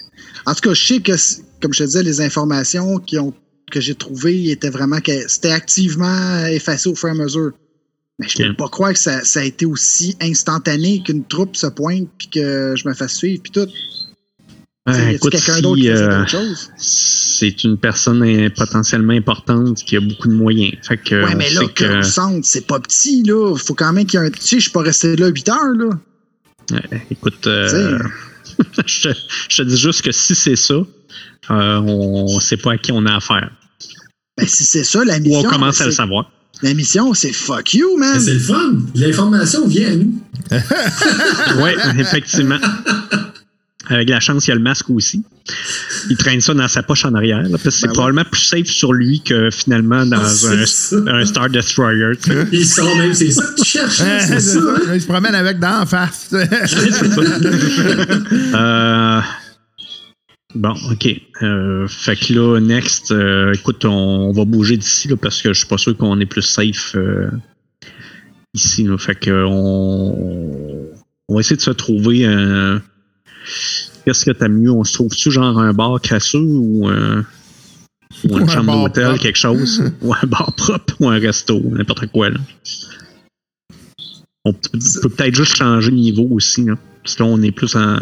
En 0.45 0.53
tout 0.53 0.61
cas, 0.69 0.73
je 0.73 0.83
sais 0.83 0.99
que, 0.99 1.15
c'est- 1.17 1.41
comme 1.61 1.73
je 1.73 1.79
te 1.79 1.83
disais, 1.83 2.03
les 2.03 2.21
informations 2.21 2.97
qui 2.99 3.17
ont, 3.17 3.33
que 3.71 3.79
j'ai 3.81 3.95
trouvées 3.95 4.49
étaient 4.51 4.69
vraiment 4.69 4.99
que 4.99 5.27
c'était 5.27 5.51
activement 5.51 6.45
effacé 6.47 6.89
au 6.89 6.95
fur 6.95 7.09
et 7.09 7.11
à 7.11 7.15
mesure. 7.15 7.51
Mais 8.19 8.27
je 8.27 8.37
peux 8.37 8.49
Ok. 8.49 8.57
pas 8.57 8.67
croire 8.67 8.93
que 8.93 8.99
ça, 8.99 9.23
ça 9.23 9.39
a 9.39 9.43
été 9.43 9.65
aussi 9.65 10.17
instantané 10.21 11.01
qu'une 11.03 11.23
troupe 11.25 11.55
se 11.55 11.67
pointe 11.67 12.09
puis 12.17 12.27
que 12.29 12.73
je 12.75 12.87
me 12.87 12.93
fasse 12.93 13.15
suivre 13.15 13.41
puis 13.41 13.51
tout. 13.51 13.67
y 14.87 14.91
a 14.91 15.11
écoute, 15.13 15.31
quelqu'un 15.31 15.61
d'autre 15.61 15.81
si, 15.81 15.87
euh, 15.87 16.25
c'est 16.77 17.63
une 17.63 17.77
personne 17.77 18.49
potentiellement 18.57 19.13
importante 19.13 19.77
qui 19.85 19.95
a 19.95 20.01
beaucoup 20.01 20.27
de 20.27 20.33
moyens. 20.33 20.73
Fait 20.85 20.97
que 20.97 21.23
Ouais, 21.23 21.35
mais 21.35 21.49
là, 21.51 21.61
que 21.73 21.85
le 21.85 22.03
centre, 22.03 22.45
c'est 22.45 22.67
pas 22.67 22.79
petit, 22.79 23.23
là. 23.23 23.55
Faut 23.55 23.75
quand 23.75 23.93
même 23.93 24.05
qu'il 24.05 24.19
y 24.19 24.23
ait 24.23 24.27
un. 24.27 24.31
Tu 24.31 24.41
sais, 24.41 24.55
je 24.57 24.63
suis 24.63 24.71
pas 24.71 24.81
resté 24.81 25.15
là 25.15 25.27
8 25.27 25.49
heures, 25.49 25.73
là. 25.77 25.89
Écoute, 27.09 27.47
euh, 27.47 27.97
je, 28.85 29.09
te, 29.09 29.17
je 29.49 29.57
te 29.57 29.67
dis 29.67 29.77
juste 29.77 30.01
que 30.01 30.11
si 30.11 30.35
c'est 30.35 30.55
ça, 30.55 30.75
euh, 31.51 31.77
on 31.79 32.35
ne 32.35 32.39
sait 32.39 32.57
pas 32.57 32.73
à 32.73 32.77
qui 32.77 32.91
on 32.91 33.05
a 33.05 33.15
affaire. 33.15 33.49
Ben, 34.37 34.47
si 34.47 34.63
c'est 34.63 34.83
ça, 34.83 35.03
la 35.03 35.17
Ou 35.17 35.21
mission. 35.21 35.39
on 35.39 35.51
commence 35.51 35.81
à 35.81 35.85
le 35.85 35.91
savoir. 35.91 36.31
La 36.61 36.73
mission, 36.73 37.13
c'est 37.13 37.31
fuck 37.31 37.73
you, 37.73 37.97
Mais 37.97 38.07
man. 38.07 38.19
C'est 38.19 38.33
le 38.33 38.39
fun. 38.39 38.73
L'information 38.95 39.67
vient 39.67 39.87
à 39.91 39.95
nous. 39.95 40.13
Oui, 41.61 41.71
effectivement. 41.99 42.57
Avec 43.91 44.07
la 44.09 44.19
chance, 44.19 44.45
il 44.45 44.49
y 44.49 44.51
a 44.51 44.55
le 44.55 44.61
masque 44.61 44.89
aussi. 44.91 45.23
Il 46.11 46.17
traîne 46.17 46.41
ça 46.41 46.53
dans 46.53 46.67
sa 46.67 46.83
poche 46.83 47.05
en 47.05 47.15
arrière, 47.15 47.41
là, 47.41 47.49
parce 47.51 47.63
que 47.63 47.69
c'est 47.71 47.81
Ben 47.83 47.87
ouais. 47.89 47.93
probablement 47.95 48.25
plus 48.29 48.41
safe 48.41 48.67
sur 48.67 48.93
lui 48.93 49.21
que 49.21 49.49
finalement 49.49 50.05
dans 50.05 50.17
Ah, 50.21 51.07
un, 51.07 51.25
Star 51.25 51.49
Destroyer. 51.49 52.11
tu 52.21 52.31
sais. 52.31 52.47
Il 52.51 52.65
sort 52.67 52.95
même, 52.97 53.13
c'est 53.15 53.31
ça 53.31 53.41
que 53.43 53.55
tu 53.61 53.65
cherches, 53.67 53.95
c'est 53.97 54.39
ça. 54.39 54.59
hein? 54.59 54.91
Il 54.93 55.01
se 55.01 55.07
promène 55.07 55.33
avec 55.33 55.57
d'en 55.59 55.85
face. 55.87 56.29
Euh, 58.53 59.21
bon, 60.59 60.73
ok. 60.91 61.07
Euh, 61.41 61.87
fait 61.87 62.15
que 62.15 62.33
là, 62.33 62.59
next, 62.59 63.11
euh, 63.11 63.53
écoute, 63.53 63.85
on, 63.85 63.89
on 64.29 64.31
va 64.31 64.45
bouger 64.45 64.77
d'ici 64.77 65.07
là, 65.07 65.15
parce 65.15 65.41
que 65.41 65.53
je 65.53 65.59
suis 65.59 65.67
pas 65.67 65.77
sûr 65.77 65.95
qu'on 65.97 66.19
est 66.19 66.25
plus 66.25 66.41
safe 66.41 66.95
euh, 66.95 67.31
ici. 68.53 68.83
Là. 68.83 68.97
Fait 68.97 69.15
que 69.15 69.45
on, 69.47 70.91
on 71.27 71.33
va 71.33 71.39
essayer 71.39 71.55
de 71.55 71.61
se 71.61 71.71
trouver 71.71 72.25
un. 72.25 72.81
Qu'est-ce 74.05 74.25
que 74.25 74.31
t'as 74.31 74.49
mieux? 74.49 74.71
On 74.71 74.83
se 74.83 74.93
trouve-tu 74.93 75.31
genre 75.31 75.57
un 75.59 75.73
bar 75.73 75.99
crasseux 76.01 76.39
ou, 76.39 76.89
une 76.89 77.25
un 78.25 78.47
chambre 78.47 78.83
d'hôtel, 78.83 79.17
quelque 79.19 79.37
chose? 79.37 79.91
ou 80.01 80.13
un 80.13 80.27
bar 80.27 80.53
propre 80.55 80.95
ou 80.99 81.07
un 81.07 81.19
resto, 81.19 81.59
n'importe 81.59 82.07
quoi. 82.07 82.29
Là. 82.29 82.39
On 84.45 84.53
peut 84.53 84.79
peut 85.01 85.09
peut-être 85.09 85.35
juste 85.35 85.55
changer 85.55 85.91
de 85.91 85.95
niveau 85.95 86.27
aussi. 86.31 86.65
Là. 86.65 86.75
Parce 87.03 87.15
que 87.15 87.23
là, 87.23 87.29
on 87.29 87.41
est 87.41 87.51
plus 87.51 87.75
en 87.75 87.97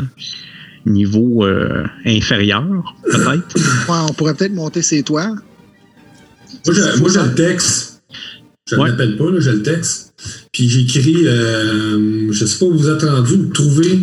niveau 0.90 1.46
euh, 1.46 1.84
inférieur, 2.06 2.96
peut-être? 3.06 3.56
Ouais, 3.90 3.98
on 4.10 4.14
pourrait 4.14 4.34
peut-être 4.36 4.54
monter 4.54 4.82
ses 4.82 5.04
toits. 5.04 5.28
Moi, 6.66 6.76
je, 6.76 7.00
moi, 7.00 7.10
j'ai 7.14 7.22
le 7.22 7.36
texte. 7.36 8.02
Je 8.70 8.76
ne 8.76 8.82
Ouais. 8.82 8.90
l'appelle 8.90 9.16
pas, 9.18 9.32
là, 9.32 9.40
j'ai 9.40 9.52
le 9.54 9.64
texte. 9.64 10.14
Puis 10.52 10.68
j'ai 10.70 10.82
écrit, 10.82 11.26
euh, 11.28 12.32
je 12.32 12.46
sais 12.46 12.60
pas 12.60 12.66
où 12.66 12.78
vous 12.78 12.90
êtes 12.90 13.04
rendu, 13.04 13.50
trouver 13.54 14.00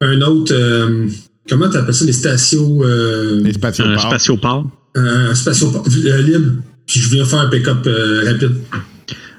un 0.00 0.20
autre. 0.22 0.54
euh, 0.54 1.06
comment 1.48 1.68
tu 1.68 1.76
appelles 1.76 1.94
ça, 1.94 2.04
les 2.06 2.12
stations. 2.12 2.78
Euh, 2.82 3.40
Les 3.42 3.50
Un 3.50 3.98
spatioport. 3.98 4.70
un 4.94 5.34
station 5.34 5.72
euh, 5.86 6.22
libre. 6.22 6.52
Puis 6.86 7.00
je 7.00 7.10
viens 7.10 7.24
faire 7.26 7.40
un 7.40 7.50
pick-up 7.50 7.86
euh, 7.86 8.24
rapide. 8.26 8.52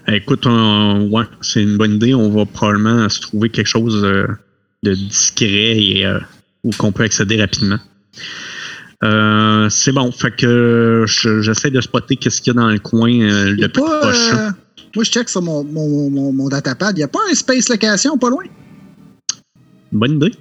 Eh, 0.07 0.15
Écoute, 0.17 0.45
on- 0.45 1.09
ouais, 1.11 1.23
c'est 1.41 1.63
une 1.63 1.77
bonne 1.77 1.93
idée. 1.95 2.13
On 2.13 2.29
va 2.29 2.45
probablement 2.45 3.07
se 3.09 3.21
trouver 3.21 3.49
quelque 3.49 3.67
chose 3.67 4.01
de 4.83 4.93
discret 4.93 5.77
et 5.77 6.05
euh, 6.05 6.19
où 6.63 6.71
qu'on 6.71 6.91
peut 6.91 7.03
accéder 7.03 7.39
rapidement. 7.39 7.79
Euh, 9.03 9.69
c'est 9.69 9.91
bon. 9.93 10.11
Fait 10.11 10.35
que 10.35 11.05
je- 11.07 11.41
j'essaie 11.41 11.71
de 11.71 11.79
spotter 11.81 12.17
qu'est-ce 12.17 12.41
qu'il 12.41 12.53
y 12.53 12.57
a 12.57 12.59
dans 12.59 12.67
le 12.69 12.79
coin 12.79 13.09
euh, 13.21 13.51
le 13.51 13.67
plus 13.69 13.81
pas, 13.81 13.99
proche. 14.01 14.33
euh, 14.33 14.49
moi, 14.95 15.03
je 15.05 15.11
check 15.11 15.29
sur 15.29 15.41
mon, 15.41 15.63
mon, 15.63 16.09
mon, 16.09 16.33
mon 16.33 16.49
datapad. 16.49 16.95
Il 16.97 16.99
n'y 16.99 17.03
a 17.03 17.07
pas 17.07 17.19
un 17.31 17.33
space 17.33 17.69
location 17.69 18.17
pas 18.17 18.29
loin? 18.29 18.43
Bonne 19.91 20.15
idée. 20.15 20.33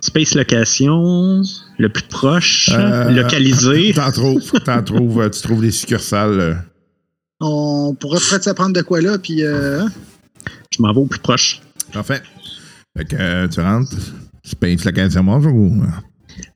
Space 0.00 0.34
location, 0.34 1.42
le 1.78 1.88
plus 1.88 2.02
proche, 2.04 2.70
Euh, 2.72 3.10
localisé. 3.10 3.92
T'en 3.96 4.10
trouves. 4.12 4.52
T'en 4.64 4.82
trouves. 4.82 5.30
Tu 5.30 5.40
trouves 5.42 5.60
des 5.62 5.70
succursales. 5.70 6.64
On 7.40 7.94
pourrait 7.98 8.20
peut-être 8.20 8.44
se 8.44 8.50
prendre 8.50 8.72
de 8.74 8.82
quoi 8.82 9.00
là, 9.02 9.18
puis. 9.18 9.42
Euh, 9.44 9.80
hein? 9.80 9.88
Je 10.70 10.80
m'en 10.82 10.92
vais 10.92 11.00
au 11.00 11.06
plus 11.06 11.20
proche. 11.20 11.60
Parfait. 11.92 12.22
Fait 12.96 13.04
que 13.04 13.46
tu 13.48 13.60
rentres. 13.60 13.94
Space 14.44 14.84
location, 14.84 15.24
bonjour. 15.24 15.72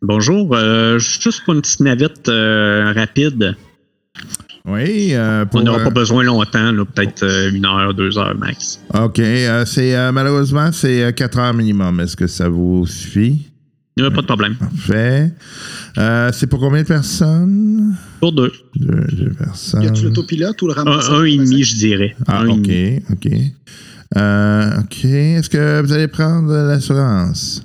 Bonjour, 0.03 0.55
euh, 0.55 0.99
juste 0.99 1.43
pour 1.45 1.55
une 1.55 1.63
petite 1.63 1.81
navette 1.81 2.29
euh, 2.29 2.93
rapide. 2.95 3.57
Oui, 4.67 5.11
euh, 5.15 5.47
pour, 5.47 5.61
On 5.61 5.65
n'aura 5.65 5.81
euh, 5.81 5.85
pas 5.85 5.91
besoin 5.91 6.23
longtemps, 6.25 6.73
là, 6.73 6.85
peut-être 6.85 7.23
euh, 7.23 7.51
une 7.51 7.65
heure, 7.65 7.95
deux 7.95 8.19
heures 8.19 8.37
max. 8.37 8.81
OK. 8.93 9.19
euh, 9.21 9.65
c'est, 9.65 9.97
euh, 9.97 10.13
malheureusement, 10.13 10.71
c'est 10.73 11.15
4 11.17 11.39
heures 11.39 11.55
minimum. 11.55 12.01
Est-ce 12.01 12.17
que 12.17 12.27
ça 12.27 12.49
vous 12.51 12.87
suffit? 12.87 13.47
Il 13.97 14.03
n'y 14.03 14.07
a 14.07 14.11
pas 14.11 14.21
de 14.21 14.27
problème. 14.27 14.55
Parfait. 14.57 15.33
Euh, 15.97 16.31
c'est 16.33 16.47
pour 16.47 16.61
combien 16.61 16.83
de 16.83 16.87
personnes? 16.87 17.97
Pour 18.21 18.33
deux. 18.33 18.53
Deux, 18.77 19.07
deux 19.13 19.31
y 19.33 19.35
personnes. 19.35 19.87
a-tu 19.87 20.05
l'autopilote 20.05 20.61
ou 20.63 20.67
le 20.69 20.73
Un, 20.79 20.85
ramasseur? 20.85 21.15
un 21.21 21.25
et 21.25 21.37
demi, 21.39 21.65
je 21.65 21.77
dirais. 21.77 22.15
Ah, 22.27 22.41
Un 22.41 22.47
et 22.49 22.51
OK, 22.51 22.63
demi. 22.63 23.03
OK. 23.11 23.29
Euh, 24.19 24.81
OK. 24.81 25.05
Est-ce 25.05 25.49
que 25.49 25.81
vous 25.83 25.93
allez 25.93 26.09
prendre 26.09 26.53
l'assurance? 26.53 27.65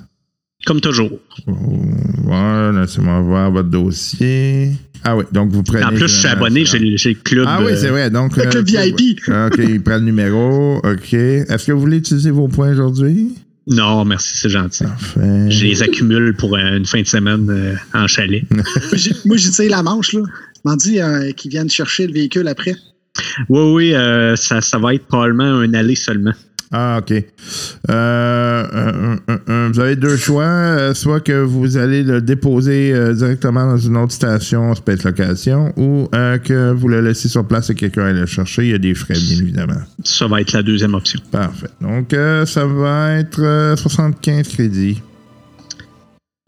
Comme 0.66 0.80
toujours. 0.80 1.10
Ouais, 1.46 2.72
laissez-moi 2.72 3.20
voir 3.20 3.50
votre 3.50 3.68
dossier. 3.68 4.72
Ah 5.06 5.16
oui, 5.16 5.24
donc 5.32 5.50
vous 5.52 5.62
prenez. 5.62 5.84
En 5.84 5.88
plus, 5.90 6.08
je 6.08 6.16
suis 6.16 6.26
abonné, 6.28 6.64
j'ai 6.64 6.78
le 6.78 7.14
club. 7.22 7.44
Ah 7.46 7.60
oui, 7.62 7.72
c'est 7.76 7.90
vrai. 7.90 8.10
Donc, 8.10 8.36
Le 8.36 8.44
club 8.46 8.66
euh, 8.74 8.80
VIP. 8.96 9.20
OK, 9.28 9.58
il 9.58 9.82
prend 9.82 9.96
le 9.96 10.00
numéro. 10.04 10.78
OK. 10.78 11.12
Est-ce 11.12 11.66
que 11.66 11.72
vous 11.72 11.80
voulez 11.80 11.98
utiliser 11.98 12.30
vos 12.30 12.48
points 12.48 12.72
aujourd'hui? 12.72 13.34
Non, 13.66 14.04
merci, 14.04 14.36
c'est 14.36 14.48
gentil. 14.48 14.84
Parfait. 14.84 15.50
Je 15.50 15.64
les 15.64 15.82
accumule 15.82 16.34
pour 16.34 16.54
euh, 16.56 16.76
une 16.76 16.84
fin 16.86 17.00
de 17.00 17.06
semaine 17.06 17.48
euh, 17.50 17.74
en 17.94 18.06
chalet. 18.06 18.44
Moi, 19.24 19.36
j'ai- 19.36 19.50
tiré 19.50 19.68
la 19.68 19.82
manche, 19.82 20.12
là. 20.14 20.20
Je 20.56 20.70
m'en 20.70 20.76
dis 20.76 21.00
euh, 21.00 21.32
qu'ils 21.32 21.50
viennent 21.50 21.70
chercher 21.70 22.06
le 22.06 22.12
véhicule 22.14 22.48
après. 22.48 22.74
Oui, 23.48 23.72
oui, 23.74 23.94
euh, 23.94 24.36
ça, 24.36 24.60
ça 24.60 24.78
va 24.78 24.94
être 24.94 25.06
probablement 25.06 25.44
un 25.44 25.72
aller 25.74 25.94
seulement. 25.94 26.32
Ah, 26.72 27.00
OK. 27.00 27.12
Euh, 27.12 27.22
euh, 27.90 29.16
euh, 29.48 29.70
vous 29.72 29.80
avez 29.80 29.96
deux 29.96 30.16
choix. 30.16 30.94
soit 30.94 31.20
que 31.20 31.42
vous 31.42 31.76
allez 31.76 32.02
le 32.02 32.20
déposer 32.20 32.94
directement 33.14 33.66
dans 33.66 33.76
une 33.76 33.96
autre 33.96 34.12
station 34.12 34.74
Space 34.74 35.04
Location 35.04 35.72
ou 35.76 36.08
que 36.12 36.72
vous 36.72 36.88
le 36.88 37.00
laissez 37.00 37.28
sur 37.28 37.46
place 37.46 37.70
et 37.70 37.74
quelqu'un 37.74 38.06
aille 38.06 38.14
le 38.14 38.26
chercher. 38.26 38.64
Il 38.64 38.70
y 38.70 38.74
a 38.74 38.78
des 38.78 38.94
frais, 38.94 39.14
bien 39.14 39.38
évidemment. 39.38 39.80
Ça 40.02 40.26
va 40.26 40.40
être 40.40 40.52
la 40.52 40.62
deuxième 40.62 40.94
option. 40.94 41.20
Parfait. 41.30 41.68
Donc, 41.80 42.12
euh, 42.12 42.46
ça 42.46 42.66
va 42.66 43.18
être 43.18 43.40
euh, 43.42 43.76
75 43.76 44.48
crédits. 44.48 45.02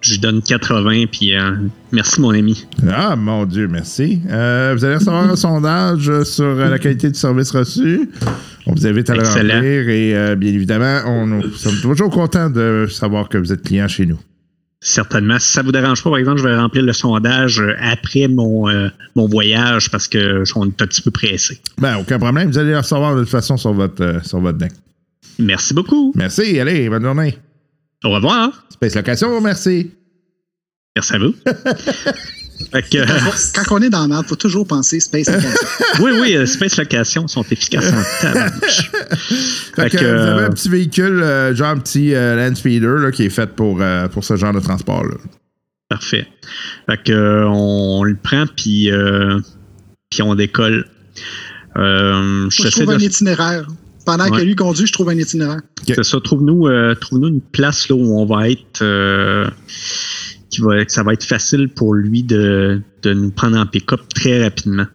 Je 0.08 0.20
donne 0.20 0.42
80, 0.42 1.06
puis 1.10 1.34
euh, 1.34 1.52
merci, 1.92 2.20
mon 2.20 2.30
ami. 2.30 2.66
Ah, 2.88 3.16
mon 3.16 3.44
Dieu, 3.44 3.68
merci. 3.68 4.20
Euh, 4.28 4.74
vous 4.76 4.84
allez 4.84 4.96
recevoir 4.96 5.24
un 5.28 5.36
sondage 5.36 6.22
sur 6.24 6.44
euh, 6.44 6.70
la 6.70 6.78
qualité 6.78 7.08
du 7.08 7.18
service 7.18 7.50
reçu. 7.50 8.08
On 8.66 8.72
vous 8.74 8.86
invite 8.86 9.10
à 9.10 9.14
le 9.14 9.22
remplir 9.22 9.88
et 9.88 10.16
euh, 10.16 10.34
bien 10.36 10.52
évidemment, 10.52 11.02
on, 11.06 11.26
nous 11.26 11.50
sommes 11.52 11.80
toujours 11.80 12.10
contents 12.10 12.50
de 12.50 12.86
savoir 12.90 13.28
que 13.28 13.38
vous 13.38 13.52
êtes 13.52 13.62
client 13.62 13.88
chez 13.88 14.06
nous. 14.06 14.18
Certainement. 14.80 15.38
Si 15.38 15.52
ça 15.52 15.62
vous 15.62 15.72
dérange 15.72 16.02
pas, 16.02 16.10
par 16.10 16.18
exemple, 16.18 16.38
je 16.38 16.46
vais 16.46 16.56
remplir 16.56 16.82
le 16.84 16.92
sondage 16.92 17.62
après 17.80 18.28
mon, 18.28 18.68
euh, 18.68 18.88
mon 19.14 19.26
voyage 19.26 19.90
parce 19.90 20.06
que 20.06 20.44
je 20.44 20.44
suis 20.44 20.60
un 20.60 20.70
petit 20.70 21.02
peu 21.02 21.10
pressé. 21.10 21.60
Ben, 21.78 21.96
aucun 21.96 22.18
problème. 22.18 22.50
Vous 22.50 22.58
allez 22.58 22.70
le 22.70 22.78
recevoir 22.78 23.16
de 23.16 23.20
toute 23.20 23.30
façon 23.30 23.56
sur 23.56 23.72
votre, 23.72 24.02
euh, 24.02 24.20
sur 24.22 24.40
votre 24.40 24.58
deck. 24.58 24.72
Merci 25.38 25.74
beaucoup. 25.74 26.12
Merci. 26.14 26.60
Allez, 26.60 26.88
bonne 26.88 27.02
journée. 27.02 27.36
Au 28.06 28.10
revoir. 28.10 28.64
Space 28.70 28.94
Location, 28.94 29.40
merci. 29.40 29.90
Merci 30.94 31.14
à 31.14 31.18
vous. 31.18 31.34
Que, 32.72 32.96
euh, 32.98 33.06
Quand 33.54 33.76
on 33.76 33.82
est 33.82 33.90
dans 33.90 34.00
la 34.00 34.08
merde, 34.08 34.26
faut 34.26 34.34
toujours 34.34 34.66
penser 34.66 34.98
Space 34.98 35.28
Academy. 35.28 35.54
oui, 36.00 36.12
oui, 36.22 36.36
euh, 36.36 36.46
Space 36.46 36.78
Location 36.78 37.28
sont 37.28 37.42
efficaces 37.50 37.92
en 37.92 38.02
tabarnouche. 38.22 38.90
Fait 39.74 39.82
Fait 39.82 39.90
que, 39.90 39.96
que, 39.98 40.04
vous 40.04 40.22
avez 40.22 40.42
euh, 40.42 40.46
un 40.46 40.50
petit 40.50 40.68
véhicule, 40.70 41.22
euh, 41.22 41.54
genre 41.54 41.68
un 41.68 41.78
petit 41.78 42.14
euh, 42.14 42.34
land 42.34 42.54
speeder 42.54 42.98
là, 42.98 43.10
qui 43.12 43.24
est 43.24 43.30
fait 43.30 43.54
pour, 43.54 43.82
euh, 43.82 44.08
pour 44.08 44.24
ce 44.24 44.36
genre 44.36 44.54
de 44.54 44.60
transport-là. 44.60 45.16
Parfait. 45.90 46.26
Fait 46.88 47.02
que, 47.02 47.12
euh, 47.12 47.46
on, 47.46 48.02
le 48.04 48.16
prend, 48.16 48.46
puis, 48.46 48.90
euh, 48.90 49.38
puis 50.10 50.22
on 50.22 50.34
décolle. 50.34 50.86
Euh, 51.76 52.22
Moi, 52.44 52.48
je 52.50 52.68
trouve 52.68 52.90
un 52.90 52.96
de- 52.96 53.02
itinéraire. 53.02 53.66
Pendant 54.06 54.30
Ouais. 54.30 54.38
que 54.38 54.44
lui 54.44 54.54
conduit, 54.54 54.86
je 54.86 54.92
trouve 54.92 55.08
un 55.10 55.16
itinéraire. 55.18 55.60
C'est 55.86 56.02
ça. 56.04 56.18
Trouve-nous 56.22 56.66
euh, 56.68 56.94
trouve-nous 56.94 57.28
une 57.28 57.40
place 57.42 57.88
là, 57.90 57.96
où 57.96 58.18
on 58.18 58.24
va 58.24 58.48
être. 58.48 58.80
euh, 58.82 59.50
qui 60.48 60.60
va, 60.62 60.84
que 60.84 60.92
ça 60.92 61.02
va 61.02 61.12
être 61.12 61.24
facile 61.24 61.68
pour 61.68 61.92
lui 61.92 62.22
de, 62.22 62.80
de 63.02 63.12
nous 63.12 63.30
prendre 63.32 63.58
en 63.58 63.66
pick-up 63.66 64.00
très 64.14 64.42
rapidement. 64.42 64.86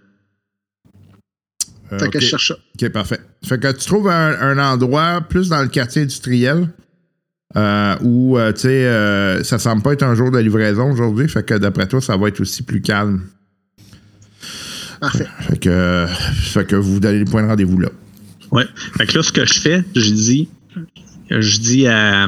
Euh, 1.91 1.99
Fait 1.99 2.09
que 2.09 2.17
ok. 2.17 2.23
je 2.23 2.27
cherche 2.29 2.47
ça. 2.47 2.55
OK, 2.81 2.89
parfait. 2.89 3.19
Fait 3.43 3.59
que 3.59 3.71
tu 3.73 3.85
trouves 3.85 4.07
un, 4.07 4.39
un 4.39 4.57
endroit 4.73 5.21
plus 5.21 5.49
dans 5.49 5.61
le 5.61 5.67
quartier 5.67 6.03
industriel 6.03 6.69
euh, 7.57 7.95
où, 8.01 8.37
euh, 8.37 8.53
tu 8.53 8.61
sais, 8.61 8.85
euh, 8.87 9.43
ça 9.43 9.59
semble 9.59 9.83
pas 9.83 9.91
être 9.91 10.03
un 10.03 10.15
jour 10.15 10.31
de 10.31 10.37
livraison 10.39 10.89
aujourd'hui. 10.93 11.27
Fait 11.27 11.45
que 11.45 11.55
d'après 11.55 11.85
toi, 11.85 11.99
ça 11.99 12.15
va 12.15 12.29
être 12.29 12.39
aussi 12.39 12.63
plus 12.63 12.81
calme. 12.81 13.23
Parfait. 15.01 15.27
Fait 15.41 15.57
que, 15.57 16.05
fait 16.33 16.65
que 16.65 16.75
vous 16.77 16.99
donnez 17.01 17.19
le 17.19 17.25
point 17.25 17.43
de 17.43 17.47
rendez-vous 17.47 17.77
là. 17.79 17.89
Ouais. 18.51 18.65
Fait 18.97 19.05
que 19.07 19.17
là, 19.17 19.23
ce 19.23 19.31
que 19.31 19.45
je 19.45 19.53
fais, 19.59 19.83
je 19.95 20.09
dis, 20.11 20.49
je 21.29 21.57
dis 21.59 21.87
à. 21.87 22.25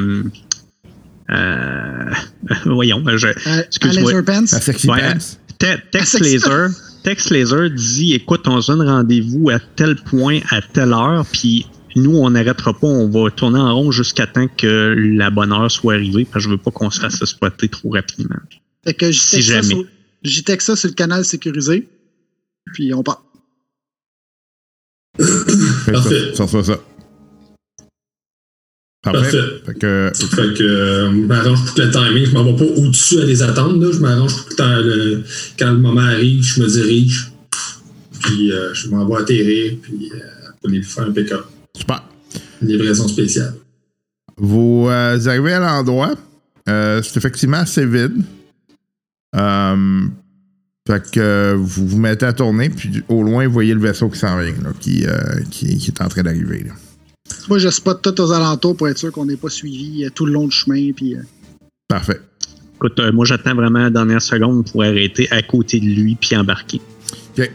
euh, 1.29 2.11
voyons, 2.65 3.03
je, 3.17 3.27
excuse-moi. 3.65 4.11
Laser 4.11 4.25
Pants, 4.25 4.45
La 4.51 4.61
sexy 4.61 4.89
Ouais, 4.89 5.01
pants. 5.13 5.19
Te- 5.59 5.79
Tex 5.91 6.09
c'est 6.09 6.19
Laser, 6.19 6.69
Tex 7.03 7.29
Laser 7.29 7.69
dit 7.69 8.13
écoute, 8.13 8.47
on 8.47 8.59
se 8.61 8.71
donne 8.71 8.87
rendez-vous 8.87 9.49
à 9.49 9.59
tel 9.59 9.95
point, 9.95 10.39
à 10.49 10.61
telle 10.61 10.93
heure, 10.93 11.25
puis 11.31 11.67
nous, 11.95 12.15
on 12.15 12.29
n'arrêtera 12.31 12.73
pas, 12.73 12.87
on 12.87 13.07
va 13.09 13.29
tourner 13.29 13.59
en 13.59 13.75
rond 13.75 13.91
jusqu'à 13.91 14.25
temps 14.25 14.47
que 14.47 14.95
la 14.97 15.29
bonne 15.29 15.51
heure 15.53 15.69
soit 15.69 15.93
arrivée, 15.93 16.25
parce 16.25 16.43
que 16.45 16.49
je 16.49 16.55
veux 16.55 16.57
pas 16.61 16.71
qu'on 16.71 16.89
se 16.89 16.99
fasse 16.99 17.23
spotter 17.23 17.67
trop 17.69 17.91
rapidement. 17.91 18.35
Fait 18.83 18.93
que 18.93 19.11
j'y 19.11 19.19
Si 19.19 19.41
jamais. 19.41 19.75
j'y 20.23 20.43
texte 20.43 20.67
ça 20.67 20.75
sur 20.75 20.89
le 20.89 20.95
canal 20.95 21.23
sécurisé. 21.23 21.87
Puis 22.73 22.93
on 22.93 23.03
part. 23.03 23.23
Parfait. 25.91 26.35
Ça, 26.35 26.47
ça, 26.47 26.63
ça. 26.63 26.79
Parfait. 29.03 29.19
Parfait. 29.21 29.37
Fait 29.65 29.73
que, 29.73 30.11
Fait 30.13 30.53
que 30.53 30.63
euh, 30.63 31.11
je 31.11 31.25
m'arrange 31.27 31.65
pour 31.65 31.73
que 31.75 31.81
le 31.81 31.91
timing, 31.91 32.25
je 32.25 32.31
m'en 32.31 32.45
vais 32.45 32.55
pas 32.55 32.81
au-dessus 32.81 33.19
à 33.19 33.25
les 33.25 33.41
attendre. 33.41 33.83
Là. 33.83 33.91
Je 33.91 33.99
m'arrange 33.99 34.35
pour 34.37 34.55
que 34.55 34.63
le, 34.63 35.23
quand 35.59 35.71
le 35.71 35.79
moment 35.79 36.01
arrive, 36.01 36.41
je 36.41 36.61
me 36.61 36.67
dirige. 36.67 37.31
Puis 38.21 38.53
euh, 38.53 38.73
je 38.73 38.87
m'en 38.87 39.05
vais 39.05 39.21
atterrir, 39.21 39.73
puis 39.81 40.09
euh, 40.13 40.17
pour 40.61 40.69
les 40.69 40.81
faire 40.81 41.03
un 41.05 41.11
pick-up. 41.11 41.45
super. 41.75 42.03
Une 42.61 42.69
livraison 42.69 43.07
spéciale. 43.07 43.55
Vous 44.37 44.87
euh, 44.89 45.27
arrivez 45.27 45.53
à 45.53 45.59
l'endroit. 45.59 46.15
Euh, 46.69 47.01
c'est 47.03 47.17
effectivement 47.17 47.57
assez 47.57 47.85
vide. 47.85 48.23
Fait 50.85 51.11
que 51.11 51.19
euh, 51.19 51.55
vous 51.57 51.87
vous 51.87 51.97
mettez 51.97 52.25
à 52.25 52.33
tourner, 52.33 52.69
puis 52.69 53.03
au 53.07 53.23
loin, 53.23 53.47
vous 53.47 53.53
voyez 53.53 53.73
le 53.73 53.79
vaisseau 53.79 54.09
qui 54.09 54.19
s'en 54.19 54.37
vient, 54.37 54.51
là, 54.61 54.71
qui, 54.79 55.05
euh, 55.05 55.13
qui, 55.49 55.77
qui 55.77 55.91
est 55.91 56.01
en 56.01 56.09
train 56.09 56.23
d'arriver. 56.23 56.65
là. 56.67 56.73
Moi, 57.47 57.57
je 57.57 57.69
spot 57.69 58.01
tout 58.01 58.19
aux 58.19 58.31
alentours 58.33 58.75
pour 58.75 58.89
être 58.89 58.97
sûr 58.97 59.11
qu'on 59.11 59.25
n'est 59.25 59.37
pas 59.37 59.49
suivi 59.49 60.03
euh, 60.03 60.09
tout 60.13 60.25
le 60.25 60.33
long 60.33 60.45
du 60.47 60.51
chemin. 60.55 60.91
Puis, 60.93 61.15
euh, 61.15 61.21
Parfait. 61.87 62.19
Écoute, 62.75 62.99
euh, 62.99 63.13
moi, 63.13 63.23
j'attends 63.25 63.55
vraiment 63.55 63.79
la 63.79 63.89
dernière 63.89 64.21
seconde 64.21 64.69
pour 64.69 64.83
arrêter 64.83 65.27
à 65.31 65.41
côté 65.41 65.79
de 65.79 65.85
lui 65.85 66.15
puis 66.19 66.35
embarquer. 66.35 66.81
OK. 67.37 67.49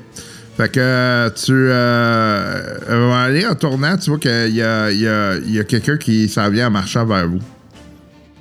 Fait 0.56 0.72
que 0.72 1.28
tu 1.36 1.52
euh, 1.52 2.78
euh, 2.88 3.12
aller 3.12 3.46
en 3.46 3.54
tournant, 3.54 3.96
tu 3.98 4.10
vois 4.10 4.18
qu'il 4.18 4.54
y 4.54 4.62
a, 4.62 4.90
il 4.90 5.00
y 5.00 5.06
a, 5.06 5.36
il 5.36 5.52
y 5.54 5.58
a 5.60 5.64
quelqu'un 5.64 5.96
qui 5.98 6.28
s'en 6.28 6.50
vient 6.50 6.66
en 6.68 6.70
marchant 6.70 7.04
vers 7.06 7.28
vous. 7.28 7.38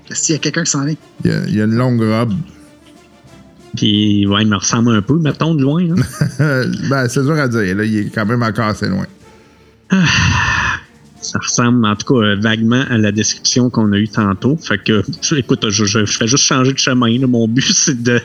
est-ce 0.10 0.24
qu'il 0.28 0.34
y 0.34 0.38
a 0.38 0.40
quelqu'un 0.40 0.64
qui 0.64 0.72
s'en 0.72 0.86
vient? 0.86 0.96
Il 1.26 1.30
y 1.30 1.34
a, 1.34 1.46
il 1.46 1.56
y 1.56 1.62
a 1.62 1.66
une 1.66 1.76
longue 1.76 2.02
robe. 2.02 2.34
Puis, 3.76 4.26
ouais, 4.28 4.42
il 4.44 4.48
me 4.48 4.56
ressemble 4.56 4.96
un 4.96 5.02
peu, 5.02 5.18
mettons, 5.20 5.54
de 5.54 5.62
loin. 5.62 5.84
ben, 6.40 7.08
c'est 7.08 7.22
dur 7.22 7.34
à 7.34 7.48
dire. 7.48 7.76
Là, 7.76 7.84
il 7.84 7.98
est 7.98 8.10
quand 8.14 8.26
même 8.26 8.42
encore 8.44 8.66
assez 8.68 8.88
loin. 8.88 9.06
Ça 11.22 11.40
ressemble, 11.40 11.86
en 11.86 11.96
tout 11.96 12.14
cas, 12.14 12.22
euh, 12.26 12.36
vaguement 12.40 12.84
à 12.90 12.98
la 12.98 13.12
description 13.12 13.70
qu'on 13.70 13.92
a 13.92 13.98
eue 13.98 14.08
tantôt. 14.08 14.56
Fait 14.58 14.78
que, 14.82 15.04
écoute, 15.38 15.66
je, 15.70 15.84
je- 15.86 16.06
je 16.06 16.18
fais 16.18 16.28
juste 16.28 16.44
changer 16.46 16.72
de 16.74 16.78
chemin. 16.78 17.18
là. 17.20 17.28
Mon 17.28 17.48
but, 17.48 17.66
c'est 17.74 18.02
de, 18.02 18.22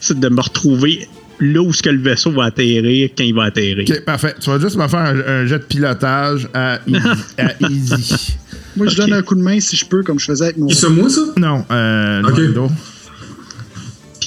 c'est 0.00 0.18
de 0.20 0.28
me 0.28 0.40
retrouver 0.40 1.08
là 1.40 1.60
où 1.62 1.72
ce 1.72 1.82
que 1.82 1.88
le 1.88 2.00
vaisseau 2.00 2.30
va 2.30 2.44
atterrir 2.44 3.08
quand 3.16 3.24
il 3.24 3.34
va 3.34 3.44
atterrir. 3.44 3.84
OK, 3.88 4.04
parfait. 4.04 4.34
Tu 4.38 4.50
vas 4.50 4.58
juste 4.60 4.76
me 4.76 4.86
faire 4.86 5.00
un, 5.00 5.18
un 5.26 5.46
jet 5.46 5.58
de 5.58 5.64
pilotage 5.64 6.46
à 6.54 6.78
Easy. 6.86 7.00
à 7.38 7.68
easy. 7.70 8.36
Moi, 8.76 8.86
je 8.86 8.96
donne 8.96 9.12
un 9.14 9.22
coup 9.22 9.34
de 9.34 9.42
main 9.42 9.58
si 9.58 9.74
je 9.74 9.84
peux, 9.86 10.02
comme 10.02 10.18
je 10.20 10.26
faisais 10.26 10.44
avec 10.44 10.58
mon. 10.58 10.68
Et 10.68 10.74
c'est 10.74 10.90
moi, 10.90 11.08
ça? 11.08 11.22
Non, 11.36 11.64
euh, 11.70 12.22
OK. 12.22 12.70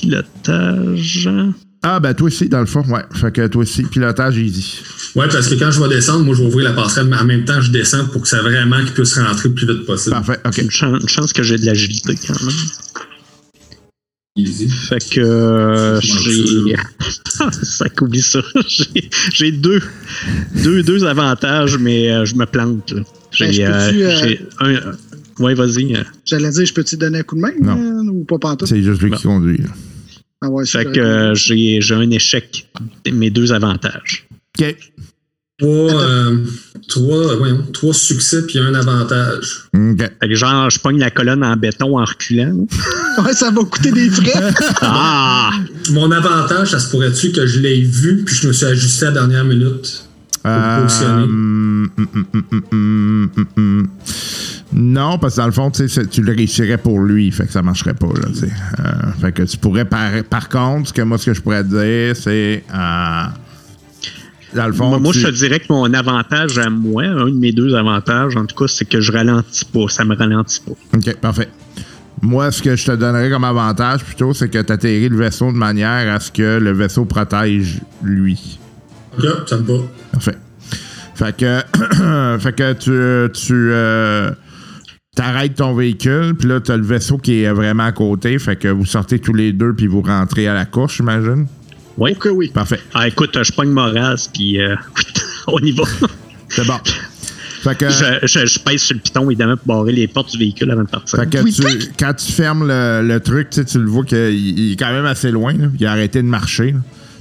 Pilotage. 0.04 1.30
Ah, 1.86 2.00
ben 2.00 2.14
toi 2.14 2.28
aussi, 2.28 2.48
dans 2.48 2.60
le 2.62 2.66
fond, 2.66 2.82
ouais. 2.90 3.02
Fait 3.14 3.32
que 3.34 3.46
toi 3.48 3.62
aussi, 3.62 3.84
pilotage 3.84 4.38
easy. 4.38 4.80
Ouais, 5.16 5.28
parce 5.30 5.48
que 5.50 5.56
quand 5.56 5.70
je 5.72 5.82
vais 5.82 5.90
descendre, 5.90 6.24
moi, 6.26 6.34
je 6.36 6.42
vais 6.42 6.48
ouvrir 6.48 6.66
la 6.70 6.74
passerelle, 6.74 7.08
mais 7.08 7.18
en 7.18 7.26
même 7.26 7.44
temps, 7.46 7.60
je 7.62 7.72
descends 7.72 8.06
pour 8.06 8.22
que 8.22 8.28
ça 8.28 8.42
vraiment 8.42 8.80
qu'il 8.84 8.94
puisse 8.94 9.18
rentrer 9.18 9.50
le 9.50 9.56
plus 9.56 9.68
vite 9.68 9.86
possible. 9.86 10.12
Parfait, 10.16 10.40
OK. 10.46 10.58
Une, 10.60 10.72
chan- 10.72 10.96
une 11.00 11.10
chance 11.10 11.34
que 11.34 11.44
j'ai 11.44 11.58
de 11.58 11.66
l'agilité 11.66 12.16
quand 12.28 12.42
même. 12.42 12.56
Easy. 14.36 14.68
Fait 14.68 15.00
que 15.10 15.20
euh, 15.22 16.02
j'ai. 16.02 16.76
ça 17.64 17.86
oublie 18.02 18.22
ça. 18.22 18.42
J'ai- 19.34 19.52
deux, 19.52 19.80
deux, 20.64 20.84
deux 20.84 21.04
avantages, 21.06 21.78
mais 21.78 22.12
euh, 22.12 22.26
je 22.26 22.36
me 22.36 22.46
plante. 22.46 22.92
là. 22.92 23.02
J'ai. 23.32 23.64
Ben, 23.66 23.72
euh, 23.72 23.92
euh, 23.94 24.16
j'ai 24.24 24.42
un. 24.60 25.44
Ouais, 25.44 25.54
vas-y. 25.54 25.96
J'allais 26.26 26.50
dire, 26.52 26.66
je 26.66 26.74
peux-te 26.74 26.96
donner 26.96 27.20
un 27.20 27.24
coup 27.24 27.36
de 27.36 27.42
main 27.42 27.52
Non. 27.62 27.78
euh, 27.78 28.10
ou 28.12 28.24
pas 28.24 28.38
pantoute? 28.40 28.68
C'est 28.70 28.82
juste 28.82 29.02
lui 29.02 29.12
qui 29.12 29.24
conduit. 29.24 29.58
là. 29.58 29.70
Ah 30.44 30.50
ouais, 30.50 30.66
Fait 30.66 30.84
que 30.84 31.00
euh, 31.00 31.36
j'ai 31.36 31.80
j'ai 31.80 31.96
un 31.96 32.12
échec, 32.12 32.68
mes 33.10 33.30
deux 33.30 33.54
avantages. 33.54 34.28
OK. 34.60 34.76
Trois, 35.58 35.70
euh, 35.70 36.38
trois, 36.90 37.36
voyons, 37.38 37.66
trois 37.72 37.94
succès 37.94 38.46
puis 38.46 38.60
un 38.60 38.74
avantage. 38.74 39.70
OK. 39.74 40.00
Fait 40.00 40.28
que 40.28 40.36
genre, 40.36 40.70
je 40.70 40.80
pogne 40.80 41.00
la 41.00 41.12
colonne 41.12 41.46
en 41.46 41.56
béton 41.56 41.98
en 41.98 42.04
reculant. 42.04 42.68
Ouais, 43.24 43.32
ça 43.34 43.52
va 43.52 43.64
coûter 43.64 43.92
des 43.92 44.10
frais. 44.10 44.52
Ah! 44.82 45.52
Mon 45.92 46.12
avantage, 46.12 46.72
ça 46.72 46.80
se 46.80 46.90
pourrait-tu 46.90 47.32
que 47.32 47.46
je 47.46 47.60
l'ai 47.60 47.82
vu 47.82 48.24
puis 48.26 48.36
je 48.36 48.48
me 48.48 48.54
suis 48.54 48.66
ajusté 48.66 49.06
à 49.06 49.12
la 49.12 49.20
dernière 49.22 49.46
minute? 49.46 50.04
Euh, 50.46 50.82
positionner. 50.82 51.24
hum, 51.24 51.90
hum, 51.98 53.30
hum, 53.56 53.88
Non, 54.74 55.18
parce 55.20 55.36
que 55.36 55.42
dans 55.42 55.46
le 55.46 55.52
fond, 55.52 55.70
tu 55.72 55.80
sais, 55.80 55.88
c'est- 55.88 56.08
tu 56.10 56.22
le 56.22 56.34
réussirais 56.34 56.78
pour 56.78 57.00
lui, 57.00 57.32
fait 57.32 57.46
que 57.46 57.52
ça 57.52 57.62
marcherait 57.62 57.94
pas. 57.94 58.08
Là. 58.08 58.28
Euh, 58.30 59.12
fait 59.22 59.32
que 59.32 59.44
tu 59.44 59.58
pourrais, 59.58 59.86
par, 59.86 60.10
par 60.30 60.50
contre, 60.50 60.90
ce 60.90 60.94
que 60.94 61.02
moi, 61.04 61.18
ce 61.18 61.28
que 61.28 61.34
je 61.34 61.42
pourrais 61.42 61.64
te 61.64 61.70
dire, 61.70 62.16
c'est. 62.16 62.64
euh, 62.74 63.24
dans 64.56 64.68
le 64.68 64.74
fond. 64.74 64.90
moi, 64.90 65.00
moi, 65.00 65.14
tu- 65.14 65.20
je 65.20 65.28
te 65.28 65.32
dirais 65.32 65.60
que 65.60 65.66
mon 65.70 65.92
avantage 65.94 66.58
à 66.60 66.70
moi, 66.70 67.04
un 67.04 67.26
de 67.26 67.36
mes 67.36 67.52
deux 67.52 67.74
avantages, 67.76 68.36
en 68.36 68.46
tout 68.46 68.56
cas, 68.56 68.68
c'est 68.68 68.86
que 68.86 69.02
je 69.02 69.12
ralentis 69.12 69.66
pas. 69.66 69.88
Ça 69.90 70.06
me 70.06 70.16
ralentit 70.16 70.60
pas. 70.62 70.74
OK, 70.98 71.16
parfait. 71.18 71.50
Moi, 72.22 72.52
ce 72.52 72.62
que 72.62 72.76
je 72.76 72.86
te 72.86 72.92
donnerais 72.92 73.30
comme 73.30 73.44
avantage 73.44 74.04
plutôt, 74.04 74.34
c'est 74.34 74.50
que 74.50 74.60
tu 74.62 74.72
atterris 74.72 75.10
le 75.10 75.18
vaisseau 75.18 75.52
de 75.52 75.58
manière 75.58 76.14
à 76.14 76.20
ce 76.20 76.32
que 76.32 76.58
le 76.60 76.72
vaisseau 76.72 77.04
protège 77.06 77.82
lui. 78.02 78.60
Ok, 79.18 79.26
ça 79.48 79.58
me 79.58 79.64
va. 79.64 79.84
Parfait. 80.12 80.38
Fait 81.16 81.36
que, 81.36 81.60
fait 82.40 82.54
que 82.56 82.74
tu, 82.74 83.32
tu 83.34 83.54
euh, 83.72 84.32
t'arrêtes 85.16 85.56
ton 85.56 85.74
véhicule, 85.76 86.34
puis 86.38 86.48
là, 86.48 86.60
tu 86.60 86.72
as 86.72 86.78
le 86.78 86.84
vaisseau 86.84 87.18
qui 87.18 87.42
est 87.44 87.52
vraiment 87.52 87.84
à 87.86 87.92
côté. 87.92 88.38
Fait 88.40 88.56
que 88.56 88.68
vous 88.68 88.86
sortez 88.86 89.20
tous 89.20 89.34
les 89.34 89.52
deux, 89.54 89.74
puis 89.74 89.88
vous 89.88 90.02
rentrez 90.02 90.48
à 90.48 90.54
la 90.54 90.66
course, 90.66 90.96
j'imagine? 90.98 91.48
Oui. 91.98 92.12
Ok, 92.16 92.28
oui. 92.34 92.50
Parfait. 92.54 92.80
Ah, 92.94 93.08
écoute, 93.08 93.38
je 93.42 93.52
pogne 93.52 93.70
Moraz, 93.70 94.28
puis 94.34 94.60
euh, 94.62 94.76
on 95.48 95.60
y 95.60 95.72
va. 95.72 95.84
C'est 96.50 96.66
bon. 96.66 96.78
Fait 97.62 97.78
que, 97.78 97.90
Je, 97.90 98.26
je, 98.28 98.46
je 98.46 98.60
pèse 98.60 98.82
sur 98.82 98.96
le 98.96 99.02
piton, 99.02 99.30
évidemment, 99.30 99.56
pour 99.56 99.68
barrer 99.78 99.94
les 99.94 100.08
portes 100.08 100.32
du 100.32 100.38
véhicule 100.38 100.70
avant 100.72 100.84
de 100.84 100.88
partir. 100.90 101.18
fait 101.20 101.30
que 101.30 101.38
Oui, 101.44 101.54
tu- 101.54 101.64
quand 101.98 102.14
tu 102.14 102.32
fermes 102.32 102.68
le, 102.68 103.02
le 103.08 103.20
truc, 103.22 103.52
tu 103.52 103.58
sais, 103.62 103.66
tu 103.66 103.80
le 103.80 103.86
vois 103.86 104.04
qu'il 104.04 104.18
il 104.34 104.74
est 104.74 104.76
quand 104.76 104.92
même 104.92 105.06
assez 105.06 105.32
loin. 105.32 105.54
là. 105.54 105.68
Il 105.80 105.86
a 105.86 105.92
arrêté 105.92 106.22
de 106.22 106.28
marcher. 106.28 106.72
là. 106.72 106.80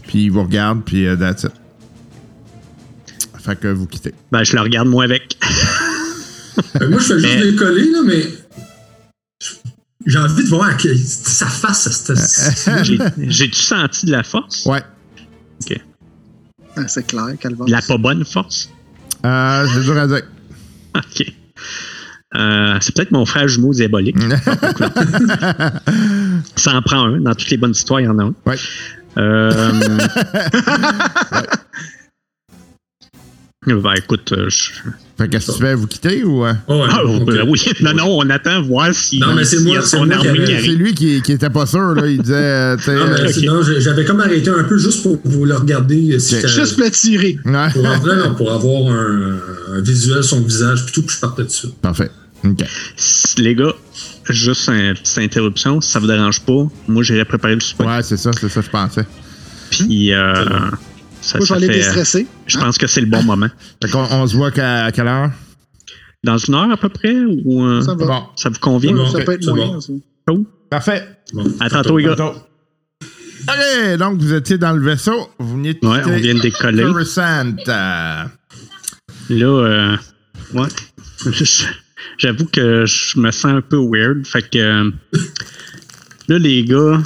Puis 0.09 0.25
il 0.25 0.31
vous 0.31 0.43
regarde, 0.43 0.83
puis 0.85 1.07
that's 1.19 1.45
it. 1.45 1.53
Fait 3.39 3.59
que 3.59 3.69
vous 3.69 3.87
quittez. 3.87 4.15
Ben, 4.33 4.43
je 4.45 4.55
le 4.57 4.63
regarde, 4.63 4.89
moi, 4.89 5.05
avec. 5.05 5.37
Euh, 6.81 6.89
moi, 6.89 6.99
je 7.01 7.05
fais 7.07 7.19
juste 7.21 7.35
Mais- 7.35 7.51
décoller, 7.53 7.91
là, 7.91 7.99
mais. 8.05 8.25
J'ai 10.05 10.19
envie 10.19 10.43
de 10.45 10.49
voir 10.49 10.77
que 10.77 10.93
sa 10.97 11.47
face, 11.47 11.89
cette. 11.91 12.85
J'ai- 12.85 12.99
J'ai-tu 13.19 13.61
senti 13.61 14.07
de 14.07 14.11
la 14.13 14.23
force? 14.25 14.67
Ouais. 14.67 14.83
OK. 15.63 15.81
Ah, 16.77 16.89
c'est 16.89 17.07
clair, 17.07 17.27
Calvin. 17.39 17.65
La 17.69 17.81
pas 17.83 17.99
bonne 17.99 18.25
force? 18.25 18.69
Euh, 19.25 19.67
c'est 19.73 19.81
dur 19.83 19.97
à 19.97 20.07
dire. 20.09 20.23
OK. 20.97 21.33
Euh, 22.35 22.77
c'est 22.81 22.95
peut-être 22.97 23.13
mon 23.13 23.25
frère 23.27 23.47
jumeau 23.47 23.73
diabolique. 23.73 24.17
Ça 26.57 26.75
en 26.75 26.83
prend 26.83 27.05
un. 27.07 27.21
Dans 27.21 27.35
toutes 27.35 27.51
les 27.51 27.59
bonnes 27.59 27.71
histoires, 27.73 28.01
il 28.01 28.05
y 28.05 28.09
en 28.09 28.19
a 28.19 28.25
un. 28.25 28.35
Ouais. 28.47 28.57
Euh... 29.19 29.71
Ben 33.65 33.93
écoute, 33.97 34.33
euh, 34.33 34.49
je- 34.51 34.71
Fait 35.17 35.27
que 35.29 35.33
qu'est-ce 35.33 35.49
que 35.49 35.53
tu 35.53 35.59
fais? 35.61 35.75
Vous 35.75 35.87
quittez 35.87 36.25
ou. 36.25 36.45
euh? 36.45 36.53
Oh, 36.67 36.81
ouais, 36.83 36.89
Ah, 36.91 37.01
ben 37.25 37.45
oui. 37.49 37.63
Non, 37.81 37.93
non, 37.95 38.07
on 38.19 38.29
attend 38.31 38.61
voir 38.63 38.93
si. 38.93 39.21
Non, 39.21 39.35
mais 39.37 39.45
c'est 39.45 39.61
moi- 39.61 39.81
c'est 39.83 39.99
lui 40.01 40.95
qui, 40.95 41.23
qui 41.23 41.33
était 41.33 41.49
pas 41.51 41.65
sûr, 41.67 41.95
là. 41.95 42.09
Il 42.09 42.21
disait. 42.21 42.35
euh, 42.35 42.77
Non, 42.89 43.07
mais 43.23 43.33
c'est- 43.33 43.43
non, 43.47 43.63
j'ai- 43.63 43.81
j'avais 43.81 44.05
comme 44.05 44.21
arrêté 44.21 44.51
un 44.51 44.65
peu 44.65 44.77
juste 44.79 45.03
pour 45.05 45.21
vous 45.25 45.45
le 45.45 45.55
regarder. 45.55 46.19
Si 46.19 46.41
Juste 46.49 46.79
le 46.79 46.91
tirer. 46.91 47.39
ouais. 47.45 47.71
pour, 47.73 47.87
avoir, 47.87 48.17
non, 48.17 48.35
pour 48.35 48.51
avoir 48.53 48.93
un, 48.93 49.39
un 49.75 49.81
visuel 49.81 50.25
son 50.25 50.41
visage, 50.41 50.85
plutôt 50.85 51.03
que 51.03 51.13
je 51.13 51.21
partais 51.21 51.45
dessus. 51.45 51.69
Parfait. 51.81 52.11
OK. 52.45 52.65
Les 53.39 53.55
gars, 53.55 53.75
juste 54.29 54.69
une 54.71 54.95
petite 54.95 55.19
interruption, 55.19 55.81
si 55.81 55.93
ça 55.93 56.01
vous 56.01 56.09
dérange 56.09 56.41
pas, 56.41 56.67
moi 56.89 57.05
j'irai 57.05 57.25
préparer 57.25 57.55
le 57.55 57.61
souper. 57.61 57.85
Ouais, 57.85 58.03
c'est 58.03 58.17
ça, 58.17 58.33
c'est 58.33 58.49
ça, 58.49 58.61
je 58.61 58.71
pensais. 58.71 59.07
Puis, 59.71 60.13
euh, 60.13 60.35
ça, 61.23 61.39
Moi, 61.39 61.47
je 62.47 62.59
pense 62.59 62.79
que 62.79 62.87
c'est 62.87 63.01
le 63.01 63.07
bon 63.07 63.23
moment. 63.23 63.49
Fait 63.83 63.91
qu'on 63.91 64.05
on 64.11 64.27
se 64.27 64.37
voit 64.37 64.51
qu'à 64.51 64.85
à 64.85 64.93
quelle 64.93 65.09
heure? 65.09 65.31
Dans 66.25 66.37
une 66.37 66.55
heure 66.55 66.71
à 66.71 66.77
peu 66.77 66.89
près 66.89 67.15
ou 67.45 67.65
euh, 67.65 67.81
Ça 67.81 67.95
va. 67.95 68.07
Bon. 68.07 68.23
ça 68.37 68.49
vous 68.49 68.59
convient? 68.61 68.93
Bon. 68.93 69.09
Ça 69.09 69.21
peut 69.21 69.33
être 69.33 69.47
moyen. 69.47 69.67
bon. 69.73 69.81
ça. 69.81 69.93
Cool. 70.27 70.45
Parfait. 70.71 71.09
Bon, 71.33 71.45
À 71.61 71.71
tantôt, 71.71 71.99
les 71.99 72.05
gars. 72.05 72.35
OK, 73.49 73.99
donc 73.99 74.21
vous 74.21 74.35
étiez 74.35 74.59
dans 74.59 74.73
le 74.73 74.83
vaisseau. 74.83 75.31
Vous 75.39 75.57
venez 75.57 75.75
de 75.75 75.87
Ouais, 75.87 76.01
on 76.07 76.17
vient 76.17 76.35
de 76.35 76.41
décoller. 76.41 76.85
Coruscant. 76.85 77.55
Euh, 77.69 78.25
Là, 79.31 79.47
euh, 79.47 79.97
ouais. 80.55 80.69
J'avoue 82.19 82.47
que 82.47 82.85
je 82.87 83.19
me 83.19 83.31
sens 83.31 83.53
un 83.53 83.61
peu 83.61 83.79
weird. 83.79 84.27
Fait 84.27 84.43
que 84.43 84.59
euh, 84.59 84.91
là, 86.29 86.39
les 86.39 86.65
gars, 86.65 87.01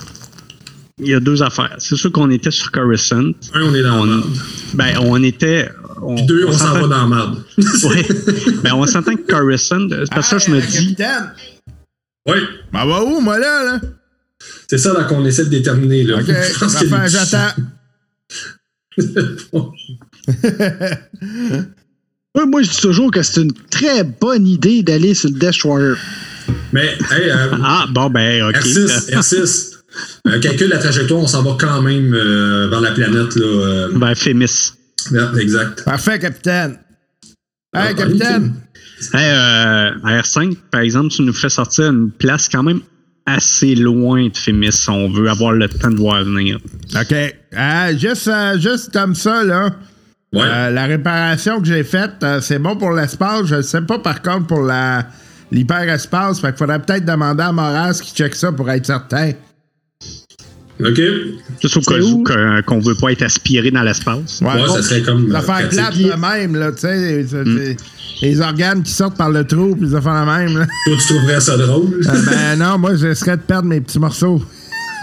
il 0.99 1.09
y 1.09 1.15
a 1.15 1.21
deux 1.21 1.43
affaires. 1.43 1.75
C'est 1.79 1.97
sûr 1.97 2.11
qu'on 2.11 2.31
était 2.31 2.51
sur 2.51 2.71
Coruscant. 2.73 3.31
Un, 3.55 3.63
on 3.63 3.75
est 3.75 3.83
dans 3.83 4.07
On, 4.09 4.23
ben, 4.75 4.97
on 5.01 5.23
était. 5.23 5.69
On, 6.01 6.15
Puis 6.15 6.25
deux, 6.27 6.47
on 6.47 6.53
s'en 6.53 6.73
va 6.73 6.81
dans 6.83 6.89
la 6.89 7.07
merde. 7.07 7.43
Ouais. 7.85 8.07
ben, 8.63 8.73
on 8.75 8.87
s'entend 8.87 9.15
que 9.15 9.27
Coruscant, 9.31 9.87
c'est 9.91 10.09
parce 10.11 10.31
que 10.31 10.39
ça, 10.41 10.47
je 10.47 10.51
me 10.53 10.59
Hey, 10.61 10.67
dis. 10.67 10.95
Capitaine! 10.95 11.33
Oui, 12.29 12.39
Ben, 12.73 12.87
va 12.87 13.05
où, 13.05 13.21
moi, 13.21 13.39
là, 13.39 13.65
là? 13.65 13.81
c'est 14.69 14.79
ça 14.79 14.93
là, 14.93 15.05
qu'on 15.05 15.25
essaie 15.27 15.45
de 15.45 15.51
déterminer. 15.51 16.03
Là. 16.05 16.17
OK, 16.19 16.27
Je 16.29 16.59
pense 16.59 16.75
que- 16.77 17.09
j'attends. 17.09 17.55
Ouais, 22.35 22.45
moi, 22.45 22.61
je 22.61 22.69
dis 22.71 22.81
toujours 22.83 23.11
que 23.11 23.23
c'est 23.23 23.41
une 23.41 23.53
très 23.71 24.05
bonne 24.05 24.47
idée 24.47 24.83
d'aller 24.83 25.15
sur 25.15 25.31
le 25.31 25.39
Destroyer. 25.39 25.95
Mais, 26.71 26.89
hey, 27.11 27.31
euh, 27.31 27.57
Ah, 27.65 27.87
bon, 27.91 28.11
ben, 28.11 28.43
OK. 28.51 28.57
R6, 28.57 29.11
R6, 29.11 29.76
euh, 30.29 30.41
calcule 30.41 30.69
la 30.69 30.79
trajectoire, 30.79 31.21
on 31.21 31.27
s'en 31.27 31.43
va 31.43 31.57
quand 31.59 31.83
même 31.83 32.13
euh, 32.15 32.69
vers 32.69 32.81
la 32.81 32.93
planète. 32.93 33.35
Là, 33.37 33.45
euh, 33.47 33.89
Ben, 33.95 34.15
Fémis. 34.15 34.73
ouais, 35.13 35.21
exact. 35.43 35.85
Parfait, 35.85 36.19
capitaine. 36.19 36.79
Ah, 37.75 37.91
Hey, 37.91 37.95
capitaine! 37.95 38.55
Hey, 39.13 39.31
euh, 39.31 39.91
à 40.05 40.21
R5, 40.23 40.57
par 40.71 40.81
exemple, 40.81 41.09
tu 41.09 41.23
nous 41.23 41.33
fais 41.35 41.51
sortir 41.51 41.87
une 41.91 42.11
place 42.11 42.49
quand 42.49 42.63
même 42.63 42.81
assez 43.27 43.75
loin 43.75 44.29
de 44.29 44.37
Fémis. 44.37 44.87
On 44.89 45.11
veut 45.11 45.29
avoir 45.29 45.53
le 45.53 45.69
temps 45.69 45.91
de 45.91 45.97
voir 45.97 46.25
venir. 46.25 46.59
OK. 46.99 47.15
Ah, 47.55 47.95
juste, 47.95 48.29
euh, 48.29 48.59
juste 48.59 48.93
comme 48.93 49.15
ça, 49.15 49.45
là. 49.45 49.71
Ouais. 50.33 50.43
Euh, 50.45 50.71
la 50.71 50.87
réparation 50.87 51.61
que 51.61 51.67
j'ai 51.67 51.85
faite, 51.85 52.15
euh, 52.23 52.41
c'est 52.41 52.59
bon 52.59 52.77
pour 52.77 52.93
l'espace. 52.93 53.47
Je 53.47 53.57
ne 53.57 53.63
sais 53.63 53.83
pas, 53.83 53.99
par 53.99 54.23
contre, 54.23 54.47
pour 54.47 54.63
la 54.63 55.07
l'hyperespace. 55.53 56.41
Fait 56.41 56.49
qu'il 56.49 56.57
faudrait 56.59 56.81
peut-être 56.81 57.05
demander 57.05 57.43
à 57.45 57.53
Moraz 57.53 58.01
qui 58.03 58.13
check 58.13 58.35
ça 58.35 58.51
pour 58.53 58.69
être 58.71 58.87
certain. 58.87 59.33
OK? 60.85 61.01
Juste 61.63 61.77
au 61.77 61.81
cas 61.81 61.99
où? 62.01 62.25
qu'on 62.67 62.81
veut 62.81 62.95
pas 62.95 63.13
être 63.13 63.23
aspiré 63.23 63.71
dans 63.71 63.83
l'espace. 63.83 64.41
Ouais, 64.43 64.57
bon, 64.59 64.75
ça 64.75 64.83
serait 64.83 65.03
comme. 65.03 65.29
Les 65.29 65.35
euh, 65.35 65.41
pratique. 65.41 65.71
plates 65.71 65.99
de 65.99 66.21
même, 66.21 66.57
là, 66.57 66.73
tu 66.73 66.81
sais. 66.81 67.27
c'est- 67.29 67.77
Les 68.23 68.41
organes 68.41 68.83
qui 68.83 68.93
sortent 68.93 69.17
par 69.17 69.31
le 69.31 69.45
trou, 69.45 69.75
puis 69.77 69.89
les 69.89 69.95
affaires 69.95 70.25
de 70.25 70.31
même, 70.31 70.59
là. 70.59 70.67
Toi, 70.87 70.97
tu 70.99 71.15
trouverais 71.15 71.41
ça 71.41 71.57
drôle? 71.57 72.01
Euh, 72.07 72.23
ben 72.27 72.59
non, 72.59 72.79
moi, 72.79 72.95
je 72.95 73.13
serais 73.15 73.37
de 73.37 73.43
perdre 73.43 73.69
mes 73.69 73.81
petits 73.81 73.99
morceaux. 73.99 74.43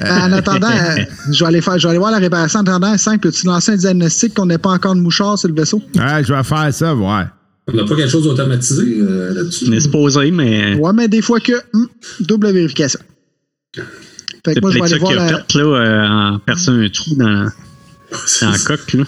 Euh, 0.00 0.08
En 0.08 0.32
attendant, 0.32 0.70
euh, 0.70 1.02
je 1.30 1.44
vais 1.44 1.48
aller 1.48 1.60
faire, 1.60 1.78
je 1.78 1.82
vais 1.82 1.90
aller 1.90 1.98
voir 1.98 2.10
la 2.10 2.16
réparation. 2.18 2.60
En 2.60 2.62
attendant, 2.62 2.96
5, 2.96 3.20
peux-tu 3.20 3.46
lancer 3.46 3.72
un 3.72 3.76
diagnostic 3.76 4.32
qu'on 4.32 4.46
n'ait 4.46 4.56
pas 4.56 4.70
encore 4.70 4.94
de 4.94 5.00
mouchard 5.00 5.36
sur 5.38 5.48
le 5.48 5.54
vaisseau? 5.54 5.82
ouais, 5.94 6.24
je 6.24 6.32
vais 6.32 6.42
faire 6.42 6.72
ça, 6.72 6.94
ouais. 6.94 7.24
On 7.68 7.76
n'a 7.76 7.84
pas 7.84 7.94
quelque 7.96 8.08
chose 8.08 8.24
d'automatisé 8.24 8.82
euh, 9.02 9.34
là-dessus? 9.34 9.66
On 9.68 9.72
est 9.72 9.80
supposé, 9.80 10.30
mais 10.30 10.74
Ouais, 10.76 10.92
mais 10.94 11.08
des 11.08 11.20
fois 11.20 11.40
que, 11.40 11.52
hum, 11.74 11.88
double 12.20 12.52
vérification. 12.52 13.00
Fait 14.44 14.54
c'est 14.54 14.60
que 14.60 14.60
moi, 14.60 14.70
je 14.72 14.78
vais 14.78 14.84
aller 14.84 14.98
voir 14.98 15.14
la. 15.14 15.26
fait, 15.28 15.54
là, 15.58 15.64
euh, 15.64 16.08
en 16.34 16.38
perçant 16.40 16.72
un 16.72 16.88
trou 16.88 17.14
dans, 17.14 17.48
dans 18.40 18.50
la 18.50 18.58
coque, 18.58 18.92
là. 18.94 19.04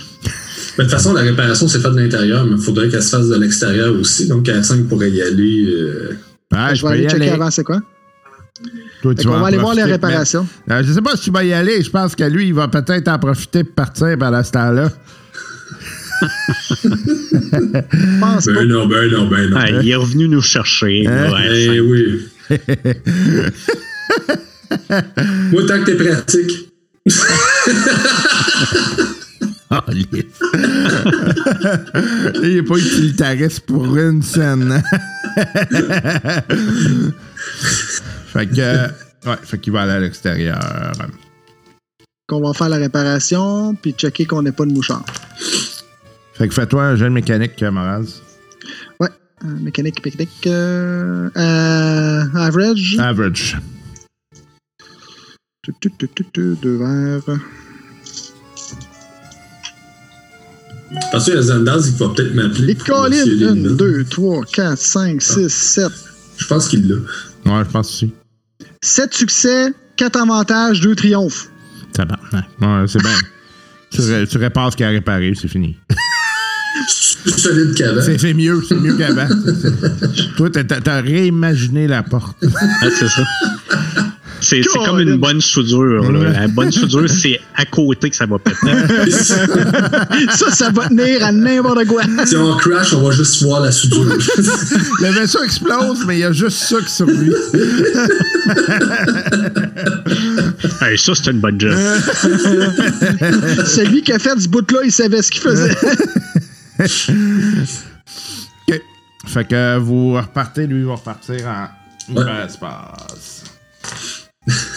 Mais 0.78 0.84
de 0.84 0.88
toute 0.88 0.90
façon, 0.90 1.12
la 1.12 1.22
réparation, 1.22 1.66
c'est 1.68 1.80
fait 1.80 1.90
de 1.90 1.96
l'intérieur, 1.98 2.44
mais 2.44 2.56
il 2.56 2.62
faudrait 2.62 2.88
qu'elle 2.88 3.02
se 3.02 3.10
fasse 3.10 3.28
de 3.28 3.36
l'extérieur 3.36 3.94
aussi. 3.94 4.26
Donc, 4.28 4.46
R5 4.46 4.86
pourrait 4.88 5.10
y 5.10 5.22
aller. 5.22 5.66
euh, 5.68 6.16
Ouais, 6.52 6.74
Je 6.74 6.82
vais 6.86 6.92
aller 6.92 7.08
checker 7.08 7.30
avant 7.30 7.50
c'est 7.50 7.64
quoi? 7.64 7.80
Toi, 9.02 9.14
tu 9.14 9.26
vas 9.26 9.40
va 9.40 9.46
aller 9.48 9.58
voir 9.58 9.74
les 9.74 9.82
réparations. 9.82 10.46
mais- 10.68 10.74
Euh, 10.76 10.82
je 10.84 10.92
sais 10.92 11.02
pas 11.02 11.16
si 11.16 11.24
tu 11.24 11.30
vas 11.32 11.42
y 11.44 11.52
aller. 11.52 11.82
Je 11.82 11.90
pense 11.90 12.14
que 12.14 12.22
lui, 12.24 12.46
il 12.48 12.54
va 12.54 12.68
peut-être 12.68 13.08
en 13.08 13.18
profiter 13.18 13.64
pour 13.64 13.74
partir 13.74 14.16
pendant 14.18 14.42
ce 14.42 14.52
temps-là. 14.52 14.90
Je 16.22 18.20
pense 18.20 18.46
pas. 18.46 18.52
Ben 18.52 18.68
non, 18.68 18.86
ben 18.86 19.10
non, 19.10 19.26
ben 19.28 19.50
non. 19.50 19.56
Ah, 19.60 19.70
il 19.70 19.90
est 19.90 19.96
revenu 19.96 20.28
nous 20.28 20.40
chercher. 20.42 21.06
Hein? 21.06 21.32
ouais, 21.32 21.64
Eh 21.74 21.80
oui. 21.80 22.28
Moi, 25.52 25.62
tant 25.66 25.80
que 25.82 25.84
t'es 25.90 25.96
pratique. 25.96 26.70
Ah, 29.70 29.82
il 29.92 30.02
est- 30.02 30.28
il 32.44 32.56
est 32.58 32.62
pas 32.62 32.76
utilitariste 32.76 33.60
pour 33.60 33.96
une 33.96 34.22
scène. 34.22 34.80
fait 38.26 38.46
que. 38.46 38.60
euh, 38.60 38.88
Ouais, 39.26 39.36
fait 39.42 39.58
qu'il 39.58 39.72
va 39.72 39.82
aller 39.82 39.92
à 39.92 40.00
l'extérieur. 40.00 40.60
Qu'on 42.28 42.40
va 42.42 42.52
faire 42.52 42.68
la 42.68 42.76
réparation, 42.76 43.74
puis 43.74 43.92
checker 43.92 44.26
qu'on 44.26 44.42
n'ait 44.42 44.52
pas 44.52 44.66
de 44.66 44.72
mouchard. 44.72 45.02
Fait 46.34 46.46
que 46.46 46.52
fais-toi 46.54 46.84
un 46.84 46.94
jeu 46.96 47.06
de 47.06 47.10
mécanique, 47.10 47.60
Moraz. 47.62 48.20
Ouais. 49.00 49.08
Euh, 49.44 49.48
mécanique, 49.62 50.04
mécanique. 50.04 50.46
Euh, 50.46 51.30
euh, 51.36 52.24
average. 52.34 52.96
Average. 53.00 53.56
Deux 55.82 56.76
verres. 56.76 57.38
Parce 61.10 61.26
que 61.26 61.32
le 61.32 61.42
Zandaz, 61.42 61.88
il 61.88 61.94
va 61.96 62.08
peut-être 62.14 62.34
m'appeler. 62.34 62.76
Lina. 63.26 63.50
1, 63.50 63.74
2, 63.74 64.04
3, 64.04 64.44
4, 64.52 64.78
5, 64.78 65.22
6, 65.22 65.48
7. 65.48 65.86
Je 66.38 66.46
pense 66.46 66.68
qu'il 66.68 66.86
l'a. 66.88 66.94
Ouais, 66.96 67.64
je 67.64 67.70
pense 67.70 67.88
aussi. 67.88 68.12
7 68.82 69.12
succès, 69.14 69.72
4 69.96 70.16
avantages, 70.20 70.80
2 70.80 70.94
triomphes. 70.94 71.48
Ça 71.96 72.04
va. 72.04 72.16
Ouais, 72.32 72.86
c'est 72.86 73.00
bien. 73.00 73.10
tu, 73.90 74.00
ré- 74.02 74.26
tu 74.26 74.38
répares 74.38 74.72
ce 74.72 74.76
qu'il 74.76 74.86
a 74.86 74.90
réparé, 74.90 75.32
c'est 75.40 75.48
fini. 75.48 75.76
Plus 77.22 77.32
solide 77.38 77.74
qu'avant. 77.74 78.02
C'est 78.02 78.18
c'est 78.18 78.34
mieux, 78.34 78.62
c'est 78.68 78.74
mieux 78.76 78.96
qu'avant. 78.96 79.28
Toi, 80.36 80.50
t'as 80.50 81.00
réimaginé 81.00 81.86
la 81.86 82.02
porte. 82.02 82.36
Ah, 82.42 82.86
c'est 82.98 83.08
ça. 83.08 83.22
C'est 84.44 84.60
comme 84.84 85.00
une 85.00 85.16
bonne 85.16 85.40
soudure. 85.40 86.12
Là. 86.12 86.30
La 86.30 86.48
bonne 86.48 86.70
soudure, 86.70 87.08
c'est 87.22 87.40
à 87.56 87.64
côté 87.64 88.10
que 88.10 88.16
ça 88.16 88.26
va 88.26 88.38
péter. 88.38 88.56
Ça, 90.36 90.50
ça 90.50 90.70
va 90.70 90.88
tenir 90.88 91.24
à 91.24 91.32
n'importe 91.32 91.86
quoi. 91.86 92.02
si 92.24 92.36
on 92.36 92.56
crash, 92.56 92.92
on 92.94 93.02
va 93.02 93.10
juste 93.14 93.42
voir 93.42 93.60
la 93.60 93.72
soudure. 93.72 94.04
Le 95.00 95.10
vaisseau 95.12 95.42
explose, 95.42 96.04
mais 96.06 96.16
il 96.16 96.20
y 96.20 96.24
a 96.24 96.32
juste 96.32 96.58
ça 96.58 96.76
qui 96.80 96.90
survit. 96.92 97.30
Hey, 100.80 100.98
ça, 100.98 101.12
c'est 101.14 101.30
une 101.30 101.40
bonne 101.40 101.60
job. 101.60 101.74
Celui 103.66 104.02
qui 104.02 104.12
a 104.12 104.18
fait 104.18 104.38
ce 104.38 104.48
bout-là, 104.48 104.80
il 104.84 104.92
savait 104.92 105.22
ce 105.22 105.30
qu'il 105.30 105.42
faisait. 105.42 105.76
OK. 108.68 108.82
Fait 109.26 109.44
que 109.48 109.78
vous 109.78 110.14
repartez, 110.14 110.66
lui, 110.66 110.82
va 110.84 110.94
repartir 110.94 111.46
en 111.46 111.68
Ouais. 112.14 112.20
hyperspace. 112.22 113.44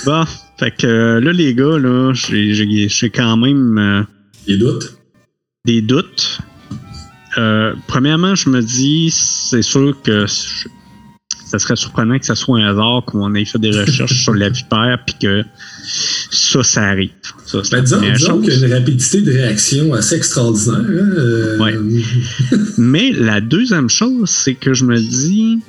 Bon, 0.07 0.23
fait 0.57 0.71
que 0.71 0.87
euh, 0.87 1.19
là, 1.19 1.33
les 1.33 1.53
gars, 1.53 1.77
là, 1.77 2.13
j'ai- 2.13 2.53
j'ai 2.53 2.87
j'ai 2.87 3.09
quand 3.09 3.35
même 3.35 3.77
euh, 3.77 4.03
Les 4.47 4.57
doutes? 4.57 4.95
des 5.65 5.81
doutes. 5.81 6.39
Euh, 7.37 7.73
premièrement, 7.87 8.33
je 8.33 8.49
me 8.49 8.61
dis, 8.61 9.09
c'est 9.11 9.61
sûr 9.61 10.01
que 10.01 10.25
je- 10.25 10.69
ça 11.45 11.59
serait 11.59 11.75
surprenant 11.75 12.17
que 12.17 12.25
ça 12.25 12.35
soit 12.35 12.59
un 12.59 12.69
hasard 12.69 13.03
qu'on 13.05 13.35
ait 13.35 13.43
fait 13.43 13.59
des 13.59 13.69
recherches 13.77 14.23
sur 14.23 14.33
la 14.33 14.47
vipère 14.47 14.97
puis 15.05 15.15
que 15.21 15.43
ça, 16.31 16.63
ça 16.63 16.83
arrive. 16.83 17.11
Ça, 17.45 17.59
c'est 17.65 17.71
Ben, 17.75 17.83
disons, 17.83 17.99
disons 18.01 18.27
chose. 18.35 18.43
qu'il 18.45 18.59
y 18.59 18.63
a 18.63 18.67
une 18.67 18.73
rapidité 18.73 19.21
de 19.21 19.31
réaction 19.31 19.93
assez 19.93 20.15
extraordinaire. 20.15 20.79
hein, 20.79 21.09
euh, 21.17 21.57
Ouais. 21.59 21.77
Mais 22.77 23.11
la 23.11 23.41
deuxième 23.41 23.89
chose, 23.89 24.29
c'est 24.29 24.55
que 24.55 24.73
je 24.73 24.85
me 24.85 24.97
dis, 24.97 25.59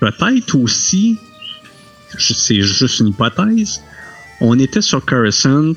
peut-être 0.00 0.56
aussi, 0.56 1.18
c'est 2.18 2.60
juste 2.62 3.00
une 3.00 3.08
hypothèse, 3.08 3.80
on 4.40 4.58
était 4.58 4.82
sur 4.82 5.04
Coruscant, 5.04 5.74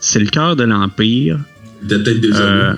c'est 0.00 0.18
le 0.18 0.26
cœur 0.26 0.56
de 0.56 0.64
l'Empire, 0.64 1.38
peut-être 1.88 2.20
déjà 2.20 2.38
Euh, 2.42 2.74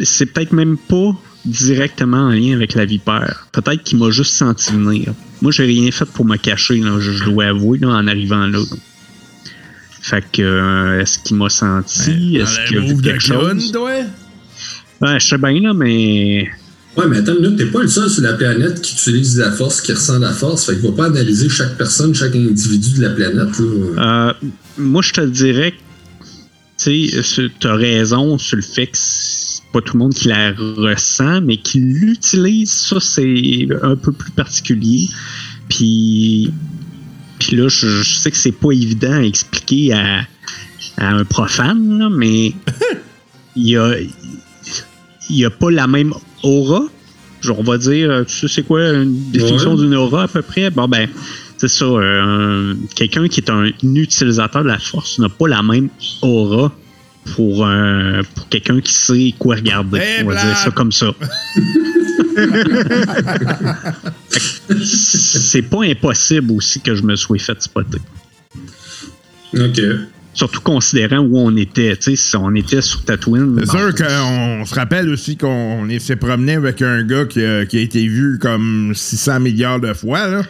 c'est 0.00 0.26
peut-être 0.26 0.52
même 0.52 0.76
pas 0.76 1.16
directement 1.44 2.28
en 2.28 2.30
lien 2.30 2.54
avec 2.54 2.74
la 2.74 2.84
vipère. 2.84 3.46
Peut-être 3.52 3.82
qu'il 3.82 3.98
m'a 3.98 4.10
juste 4.10 4.34
senti 4.34 4.72
venir. 4.72 5.12
Moi, 5.42 5.52
j'ai 5.52 5.66
rien 5.66 5.90
fait 5.90 6.06
pour 6.06 6.24
me 6.24 6.36
cacher, 6.36 6.78
là, 6.78 6.98
je, 7.00 7.12
je 7.12 7.24
dois 7.24 7.46
avouer, 7.46 7.78
là, 7.78 7.88
en 7.88 8.06
arrivant 8.06 8.46
là. 8.46 8.60
Fait 10.00 10.24
que, 10.32 10.42
euh, 10.42 11.00
est-ce 11.00 11.18
qu'il 11.18 11.36
m'a 11.36 11.48
senti? 11.48 12.36
Est-ce 12.36 12.66
qu'il 12.66 12.78
a 12.78 12.80
vu 12.80 13.00
quelque 13.00 13.20
chose? 13.20 13.72
Ouais, 15.00 15.20
je 15.20 15.26
sais 15.26 15.38
bien, 15.38 15.60
là, 15.60 15.74
mais 15.74 16.48
Ouais, 16.96 17.06
mais 17.08 17.18
attends 17.18 17.34
une 17.34 17.42
minute, 17.42 17.58
t'es 17.58 17.66
pas 17.66 17.82
le 17.82 17.88
seul 17.88 18.08
sur 18.08 18.22
la 18.22 18.34
planète 18.34 18.80
qui 18.80 18.94
utilise 18.94 19.36
la 19.38 19.50
force, 19.50 19.80
qui 19.80 19.92
ressent 19.92 20.18
la 20.18 20.32
force. 20.32 20.66
Fait 20.66 20.74
qu'il 20.74 20.88
va 20.88 20.92
pas 20.92 21.06
analyser 21.06 21.48
chaque 21.48 21.76
personne, 21.76 22.14
chaque 22.14 22.36
individu 22.36 22.98
de 22.98 23.02
la 23.02 23.10
planète. 23.10 23.58
là. 23.58 24.28
Euh, 24.28 24.32
moi, 24.78 25.02
je 25.02 25.12
te 25.12 25.20
dirais 25.22 25.72
que 25.72 25.76
tu 26.78 27.08
sais, 27.22 27.50
tu 27.58 27.66
as 27.66 27.74
raison 27.74 28.38
sur 28.38 28.56
le 28.56 28.62
fait 28.62 28.88
que 28.88 28.98
c'est 28.98 29.62
pas 29.72 29.80
tout 29.80 29.96
le 29.96 30.04
monde 30.04 30.14
qui 30.14 30.28
la 30.28 30.52
ressent, 30.52 31.40
mais 31.40 31.56
qui 31.56 31.80
l'utilise, 31.80 32.70
ça, 32.70 33.00
c'est 33.00 33.66
un 33.82 33.96
peu 33.96 34.12
plus 34.12 34.30
particulier. 34.30 35.08
Puis, 35.68 36.52
puis 37.38 37.56
là, 37.56 37.68
je, 37.68 38.02
je 38.02 38.14
sais 38.14 38.30
que 38.30 38.36
c'est 38.36 38.52
pas 38.52 38.70
évident 38.70 39.14
à 39.14 39.22
expliquer 39.22 39.92
à, 39.92 40.26
à 40.96 41.08
un 41.10 41.24
profane, 41.24 41.98
là, 41.98 42.08
mais 42.08 42.52
il 43.56 43.68
y 43.68 43.76
a, 43.76 43.98
il 45.30 45.36
y 45.36 45.44
a 45.44 45.50
pas 45.50 45.70
la 45.70 45.86
même 45.86 46.12
aura. 46.44 46.84
Genre, 47.40 47.58
on 47.58 47.62
va 47.64 47.78
dire, 47.78 48.24
tu 48.26 48.34
sais, 48.34 48.48
c'est 48.48 48.62
quoi 48.62 48.90
une 48.92 49.30
définition 49.30 49.74
Ouais. 49.74 49.82
d'une 49.82 49.94
aura 49.94 50.24
à 50.24 50.28
peu 50.28 50.40
près? 50.42 50.70
Bon, 50.70 50.86
ben, 50.88 51.08
c'est 51.58 51.68
ça. 51.68 51.84
euh, 51.84 52.74
Quelqu'un 52.94 53.28
qui 53.28 53.40
est 53.40 53.50
un 53.50 53.66
utilisateur 53.82 54.62
de 54.62 54.68
la 54.68 54.78
force 54.78 55.18
n'a 55.18 55.28
pas 55.28 55.48
la 55.48 55.62
même 55.62 55.88
aura 56.22 56.72
pour, 57.34 57.66
un- 57.66 58.22
pour 58.34 58.48
quelqu'un 58.48 58.80
qui 58.80 58.92
sait 58.94 59.34
quoi 59.38 59.56
regarder. 59.56 60.00
Eh, 60.20 60.22
on 60.22 60.28
va 60.28 60.42
dire 60.44 60.56
ça 60.56 60.70
comme 60.70 60.92
ça. 60.92 61.12
c'est 64.84 65.62
pas 65.62 65.84
impossible 65.84 66.52
aussi 66.52 66.80
que 66.80 66.94
je 66.94 67.02
me 67.02 67.16
sois 67.16 67.38
fait 67.38 67.60
spotter. 67.62 67.98
Ok. 69.54 69.80
Surtout 70.34 70.60
considérant 70.60 71.18
où 71.20 71.38
on 71.38 71.56
était. 71.56 71.96
Tu 71.96 72.02
sais, 72.02 72.16
si 72.16 72.36
on 72.36 72.54
était 72.54 72.82
sur 72.82 73.02
Tatooine. 73.04 73.56
C'est 73.60 73.70
sûr 73.70 73.94
qu'on 73.94 74.64
se 74.66 74.74
rappelle 74.74 75.08
aussi 75.08 75.36
qu'on 75.36 75.88
est- 75.88 76.00
s'est 76.00 76.16
promené 76.16 76.54
avec 76.54 76.82
un 76.82 77.02
gars 77.04 77.24
qui 77.24 77.42
a, 77.44 77.64
qui 77.66 77.78
a 77.78 77.80
été 77.80 78.06
vu 78.06 78.38
comme 78.40 78.92
600 78.94 79.40
milliards 79.40 79.80
de 79.80 79.92
fois. 79.94 80.26
Là. 80.28 80.42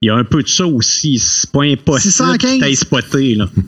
Il 0.00 0.06
y 0.06 0.10
a 0.10 0.14
un 0.14 0.24
peu 0.24 0.42
de 0.42 0.48
ça 0.48 0.64
aussi. 0.66 1.18
C'est 1.18 1.50
pas 1.50 1.64
impossible 1.64 2.12
615. 2.12 2.60
d'être 2.60 2.74
spoté. 2.76 3.34
Là. 3.34 3.48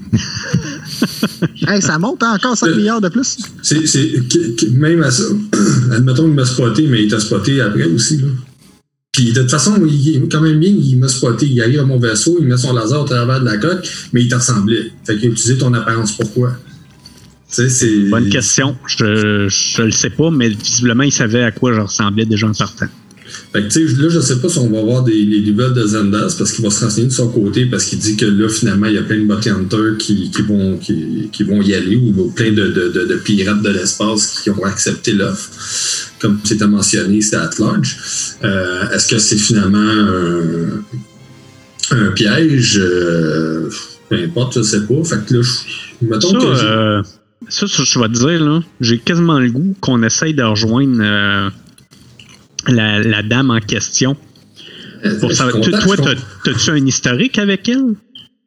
Hey, 1.68 1.82
ça 1.82 1.98
monte 1.98 2.22
hein, 2.22 2.34
encore 2.36 2.56
5 2.56 2.68
Euh, 2.68 2.76
milliards 2.76 3.00
de 3.00 3.08
plus. 3.08 3.36
C'est, 3.62 3.80
même 4.72 5.02
à 5.02 5.10
ça, 5.10 5.24
admettons 5.92 6.24
qu'il 6.24 6.34
m'a 6.34 6.44
spoté, 6.44 6.86
mais 6.88 7.02
il 7.04 7.08
t'a 7.10 7.20
spoté 7.20 7.60
après 7.60 7.84
aussi. 7.84 8.16
Là. 8.18 8.28
Puis 9.12 9.32
de 9.32 9.40
toute 9.40 9.50
façon, 9.50 9.74
il 9.86 10.28
quand 10.30 10.40
même 10.40 10.60
bien, 10.60 10.70
il 10.70 10.96
m'a 10.98 11.08
spoté. 11.08 11.46
Il 11.46 11.60
arrive 11.60 11.80
à 11.80 11.84
mon 11.84 11.98
vaisseau, 11.98 12.38
il 12.40 12.46
met 12.46 12.56
son 12.56 12.72
laser 12.72 13.00
au 13.00 13.04
travers 13.04 13.40
de 13.40 13.44
la 13.44 13.56
coque, 13.56 13.88
mais 14.12 14.22
il 14.22 14.28
te 14.28 14.36
ressemblait. 14.36 14.92
Fait 15.04 15.16
qu'il 15.16 15.30
a 15.30 15.32
utilisé 15.32 15.58
ton 15.58 15.74
apparence. 15.74 16.12
Pourquoi? 16.12 16.52
Bonne 18.08 18.28
question. 18.28 18.76
Je, 18.86 19.48
je 19.48 19.82
le 19.82 19.90
sais 19.90 20.10
pas, 20.10 20.30
mais 20.30 20.48
visiblement, 20.50 21.02
il 21.02 21.10
savait 21.12 21.42
à 21.42 21.50
quoi 21.50 21.72
je 21.72 21.80
ressemblais 21.80 22.24
déjà 22.24 22.46
en 22.46 22.52
partant. 22.52 22.86
Fait 23.52 23.66
que, 23.66 24.02
là, 24.02 24.08
je 24.08 24.20
sais 24.20 24.38
pas 24.38 24.48
si 24.48 24.58
on 24.58 24.70
va 24.70 24.80
voir 24.80 25.02
des, 25.02 25.24
les 25.24 25.50
nouvelles 25.50 25.72
de 25.72 25.84
Zendas 25.84 26.36
parce 26.38 26.52
qu'il 26.52 26.64
va 26.64 26.70
se 26.70 26.84
renseigner 26.84 27.08
de 27.08 27.12
son 27.12 27.28
côté 27.28 27.66
parce 27.66 27.84
qu'il 27.84 27.98
dit 27.98 28.16
que 28.16 28.26
là, 28.26 28.48
finalement, 28.48 28.86
il 28.86 28.94
y 28.94 28.98
a 28.98 29.02
plein 29.02 29.18
de 29.18 29.24
bounty 29.24 29.50
hunters 29.50 29.96
qui, 29.98 30.30
qui, 30.30 30.42
vont, 30.42 30.76
qui, 30.76 31.28
qui 31.32 31.42
vont 31.42 31.60
y 31.60 31.74
aller 31.74 31.96
ou 31.96 32.30
plein 32.30 32.52
de, 32.52 32.68
de, 32.68 32.88
de, 32.90 33.06
de 33.06 33.14
pirates 33.16 33.60
de 33.60 33.70
l'espace 33.70 34.38
qui 34.44 34.50
ont 34.50 34.64
accepté 34.64 35.12
l'offre. 35.12 35.50
Comme 36.20 36.38
c'était 36.44 36.68
mentionné, 36.68 37.22
c'est 37.22 37.34
at 37.34 37.50
large. 37.58 37.96
Euh, 38.44 38.88
Est-ce 38.90 39.08
que 39.08 39.18
c'est 39.18 39.38
finalement 39.38 39.78
un, 39.78 40.84
un 41.96 42.10
piège? 42.12 42.78
Euh, 42.80 43.68
peu 44.08 44.16
importe, 44.16 44.58
je 44.58 44.62
sais 44.62 44.82
pas. 44.82 45.02
Fait 45.02 45.26
que 45.26 45.34
là, 45.34 45.42
je, 45.42 46.06
mettons 46.06 46.30
Ça, 46.30 46.38
que 46.38 46.44
euh, 46.44 47.02
ça, 47.48 47.66
ça, 47.66 47.82
je 47.82 47.98
vais 47.98 48.08
te 48.08 48.12
dire, 48.12 48.44
là, 48.44 48.60
j'ai 48.80 48.98
quasiment 48.98 49.40
le 49.40 49.50
goût 49.50 49.74
qu'on 49.80 50.04
essaye 50.04 50.34
de 50.34 50.42
rejoindre 50.44 51.50
la, 52.68 53.00
la 53.00 53.22
dame 53.22 53.50
en 53.50 53.60
question. 53.60 54.16
Pour 55.20 55.32
savoir- 55.32 55.54
content, 55.62 55.78
toi, 55.96 56.14
t'as-tu 56.44 56.70
un 56.70 56.86
historique 56.86 57.38
avec 57.38 57.68
elle? 57.68 57.94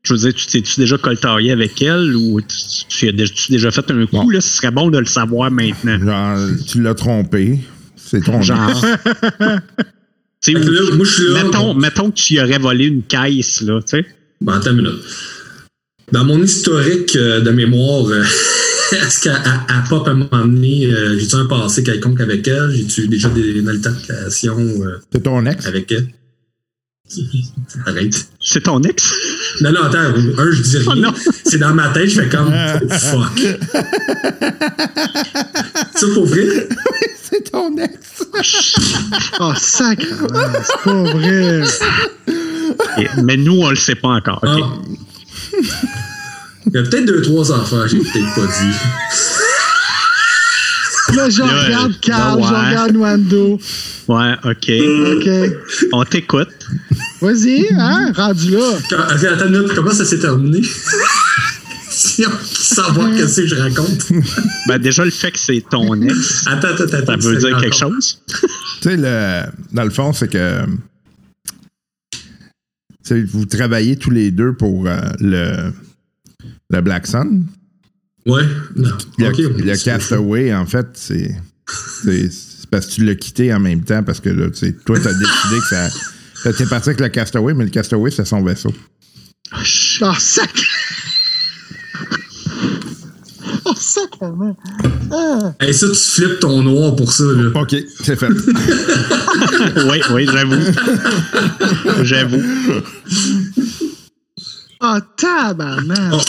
Je 0.03 0.13
veux 0.13 0.19
dire, 0.19 0.33
tu 0.33 0.45
t'es-tu 0.47 0.79
déjà 0.81 0.97
coltarié 0.97 1.51
avec 1.51 1.81
elle 1.81 2.15
ou 2.15 2.41
tu, 2.41 2.85
tu 2.89 3.07
as 3.07 3.11
déjà, 3.13 3.33
tu 3.33 3.45
as 3.49 3.55
déjà 3.55 3.71
fait 3.71 3.89
un 3.89 4.05
coup? 4.05 4.17
Bon. 4.17 4.29
Là, 4.29 4.41
ce 4.41 4.49
serait 4.57 4.71
bon 4.71 4.89
de 4.89 4.97
le 4.99 5.05
savoir 5.05 5.49
maintenant. 5.49 5.97
Genre, 5.99 6.49
tu 6.67 6.81
l'as 6.81 6.93
trompé. 6.93 7.59
C'est 7.95 8.21
trompé. 8.21 8.45
Genre. 8.45 8.85
Là, 10.45 10.59
moi, 10.93 11.05
je 11.05 11.11
suis 11.11 11.23
là. 11.31 11.43
mettons, 11.45 11.73
mettons 11.73 12.11
que 12.11 12.15
tu 12.15 12.33
y 12.33 12.41
aurais 12.41 12.57
volé 12.57 12.85
une 12.87 13.03
caisse, 13.03 13.61
là, 13.61 13.79
tu 13.79 13.97
sais. 13.97 14.05
Bon, 14.41 14.51
attends 14.51 14.71
une 14.71 14.77
minute. 14.77 14.99
Dans 16.11 16.25
mon 16.25 16.43
historique 16.43 17.15
euh, 17.15 17.39
de 17.39 17.49
mémoire, 17.51 18.05
euh, 18.07 18.23
est-ce 18.93 19.19
qu'à 19.21 19.35
à, 19.35 19.77
à 19.79 19.81
Pop, 19.89 20.07
à 20.07 20.11
un 20.11 20.13
moment 20.15 20.45
donné, 20.45 20.85
euh, 20.87 21.17
j'ai-tu 21.19 21.35
un 21.35 21.45
passé 21.45 21.83
quelconque 21.83 22.21
avec 22.21 22.47
elle? 22.47 22.71
J'ai-tu 22.75 23.07
déjà 23.07 23.29
des, 23.29 23.59
une 23.59 23.69
altercation 23.69 24.57
euh, 24.59 24.99
C'est 25.11 25.23
ton 25.23 25.45
ex? 25.45 25.65
avec 25.65 25.91
elle? 25.91 26.07
Arrête. 27.85 28.27
C'est 28.41 28.61
ton 28.61 28.81
ex? 28.81 29.13
Non, 29.61 29.71
non, 29.71 29.83
attends. 29.83 29.99
Un, 29.99 30.51
je 30.51 30.61
dis 30.61 30.77
rien. 30.77 30.87
Oh 30.89 30.95
non. 30.95 31.13
C'est 31.45 31.57
dans 31.59 31.73
ma 31.75 31.89
tête, 31.89 32.09
je 32.09 32.21
fais 32.21 32.29
comme 32.29 32.51
fuck. 32.89 33.39
Ça 35.95 36.07
pour 36.13 36.25
vrai? 36.25 36.67
C'est 37.31 37.51
ton 37.51 37.75
ex. 37.77 38.23
Oh, 39.39 39.53
sacre! 39.57 40.05
c'est 40.63 40.83
pas 40.83 41.03
vrai. 41.03 41.61
Et- 42.99 43.07
Mais 43.23 43.37
nous, 43.37 43.59
on 43.59 43.69
le 43.71 43.75
sait 43.75 43.95
pas 43.95 44.09
encore. 44.09 44.39
ok? 44.43 44.61
Ah. 44.63 45.63
Il 46.67 46.73
y 46.75 46.77
a 46.77 46.83
peut-être 46.83 47.05
deux, 47.05 47.21
trois 47.21 47.51
enfants, 47.51 47.85
j'ai 47.87 47.99
peut-être 47.99 48.35
pas 48.35 48.47
dit. 48.47 48.77
Là, 51.15 51.29
je 51.29 51.41
regarde 51.41 51.99
Carl, 51.99 52.39
ouais. 52.39 52.47
je 52.47 52.53
regarde 52.53 52.95
Wando. 52.95 53.59
Ouais, 54.07 54.33
OK. 54.43 54.71
OK. 55.17 55.87
On 55.91 56.03
t'écoute. 56.05 56.49
Vas-y, 57.21 57.67
hein, 57.77 58.11
rendu 58.15 58.51
là. 58.51 58.71
Quand- 58.89 58.97
attends, 58.99 59.27
attends 59.33 59.45
une 59.47 59.59
minute, 59.59 59.73
comment 59.75 59.91
ça 59.91 60.05
s'est 60.05 60.19
terminé? 60.19 60.61
si 61.89 62.25
on 62.25 62.29
veut 62.29 62.37
savoir 62.43 63.09
qu'est-ce 63.15 63.41
que 63.41 63.47
je 63.47 63.55
raconte. 63.55 64.07
Ben, 64.67 64.79
déjà, 64.79 65.05
le 65.05 65.11
fait 65.11 65.31
que 65.31 65.39
c'est 65.39 65.63
ton 65.69 65.93
ex, 66.01 66.45
Attends, 66.47 66.69
attends, 66.69 66.83
attends. 66.85 67.21
ça 67.21 67.29
veut 67.29 67.37
dire 67.37 67.57
quelque 67.59 67.75
chose? 67.75 68.19
Tu 68.81 68.89
sais, 68.89 68.97
le, 68.97 69.43
dans 69.71 69.83
le 69.83 69.89
fond, 69.91 70.11
c'est 70.13 70.27
que. 70.27 70.65
tu 72.11 72.19
sais, 73.03 73.21
vous 73.23 73.45
travaillez 73.45 73.95
tous 73.97 74.09
les 74.09 74.31
deux 74.31 74.53
pour 74.53 74.87
euh, 74.87 74.97
le, 75.19 75.71
le 76.73 76.81
Black 76.81 77.07
Sun? 77.07 77.45
Ouais, 78.25 78.43
non. 78.75 78.89
Le, 79.17 79.27
Ok, 79.27 79.37
le 79.37 79.83
Castaway, 79.83 80.53
en 80.53 80.65
fait, 80.65 80.87
c'est. 80.93 81.35
C'est 82.05 82.69
parce 82.69 82.87
que 82.87 82.91
tu 82.91 83.05
l'as 83.05 83.15
quitté 83.15 83.53
en 83.53 83.59
même 83.59 83.83
temps, 83.83 84.03
parce 84.03 84.19
que 84.19 84.29
là, 84.29 84.49
tu 84.49 84.57
sais, 84.57 84.73
toi, 84.85 84.97
t'as 85.01 85.13
décidé 85.13 85.59
que 85.59 85.67
ça. 85.67 85.89
T'es 86.51 86.65
parti 86.65 86.89
avec 86.89 86.99
le 86.99 87.09
Castaway, 87.09 87.53
mais 87.53 87.65
le 87.65 87.69
Castaway, 87.69 88.11
c'est 88.11 88.25
son 88.25 88.43
vaisseau. 88.43 88.73
Oh, 89.53 90.13
sacre! 90.17 90.63
Oh, 93.65 93.73
sacrement! 93.77 94.57
Ah. 95.11 95.53
Hey, 95.59 95.73
ça, 95.73 95.87
tu 95.87 95.95
flippes 95.95 96.39
ton 96.39 96.63
noir 96.63 96.95
pour 96.95 97.11
ça, 97.13 97.23
là. 97.23 97.49
OK, 97.61 97.75
c'est 98.03 98.15
fait. 98.17 98.27
Oui, 99.89 100.01
oui, 100.11 100.27
j'avoue. 100.31 100.61
J'avoue. 102.03 102.41
Oh, 104.81 104.97
tabarnak! 105.17 106.13
Oh. 106.13 106.21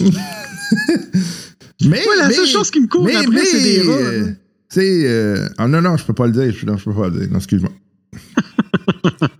mais, 1.82 1.98
Ouais, 2.06 2.16
la 2.18 2.28
mais- 2.28 2.34
seule 2.34 2.46
chose 2.46 2.70
qui 2.70 2.80
me 2.80 2.86
court 2.88 3.04
mais- 3.04 3.16
après, 3.16 3.44
c'est 3.44 3.62
des 3.62 3.82
rats, 3.82 3.92
euh, 3.92 4.32
sais, 4.68 5.02
euh, 5.08 5.48
ah, 5.58 5.66
non, 5.68 5.80
non, 5.80 5.96
je 5.96 6.04
peux 6.04 6.12
pas 6.14 6.26
le 6.26 6.32
dire. 6.32 6.52
Je, 6.58 6.66
non, 6.66 6.76
je 6.76 6.84
peux 6.84 6.94
pas 6.94 7.08
le 7.08 7.18
dire. 7.20 7.28
Non, 7.30 7.38
excuse-moi. 7.38 7.72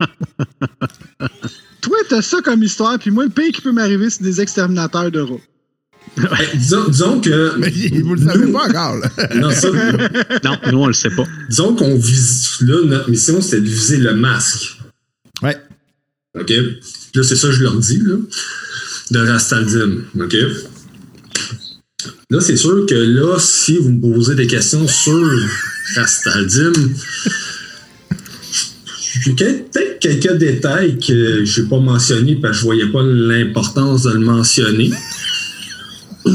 Toi, 1.81 1.97
t'as 2.09 2.23
ça 2.23 2.41
comme 2.43 2.63
histoire, 2.63 2.99
puis 2.99 3.11
moi, 3.11 3.25
le 3.25 3.31
pire 3.31 3.53
qui 3.53 3.61
peut 3.63 3.73
m'arriver, 3.73 4.11
c'est 4.11 4.23
des 4.23 4.41
exterminateurs 4.41 5.11
de 5.11 5.21
rats. 5.21 5.41
Disons, 6.55 6.89
disons 6.89 7.21
que. 7.21 7.55
Mais 7.59 7.71
vous 8.03 8.15
le 8.15 8.23
savez 8.23 8.51
pas 8.53 8.69
encore, 8.69 8.97
là. 8.97 9.09
Non, 9.37 9.51
ça, 9.51 9.69
Non, 10.45 10.59
nous, 10.73 10.79
on 10.79 10.87
le 10.89 10.93
sait 10.93 11.11
pas. 11.11 11.25
disons 11.49 11.75
qu'on 11.75 11.97
vise. 11.97 12.49
Là, 12.63 12.85
notre 12.85 13.09
mission, 13.11 13.41
c'était 13.41 13.61
de 13.61 13.67
viser 13.69 13.97
le 13.99 14.15
masque. 14.15 14.79
Ouais. 15.43 15.57
OK? 16.39 16.51
Là, 17.15 17.23
c'est 17.23 17.37
ça 17.37 17.49
que 17.49 17.55
je 17.55 17.63
leur 17.63 17.77
dis, 17.77 17.99
là. 17.99 18.17
De 19.11 19.19
Rastaldim. 19.19 20.05
OK? 20.21 20.37
Là, 22.31 22.41
c'est 22.41 22.57
sûr 22.57 22.87
que 22.87 22.95
là, 22.95 23.39
si 23.39 23.77
vous 23.79 23.91
me 23.91 24.01
posez 24.01 24.35
des 24.37 24.47
questions 24.47 24.87
sur 24.87 25.29
Rastaldim, 25.97 26.73
j'ai 29.21 29.33
peut-être 29.33 29.99
quelques 29.99 30.37
détails 30.39 30.99
que 30.99 31.45
je 31.45 31.61
n'ai 31.61 31.69
pas 31.69 31.81
mentionnés 31.81 32.37
parce 32.37 32.53
que 32.53 32.59
je 32.59 32.65
voyais 32.65 32.87
pas 32.87 33.03
l'importance 33.03 34.05
de 34.05 34.13
le 34.13 34.21
mentionner. 34.21 34.91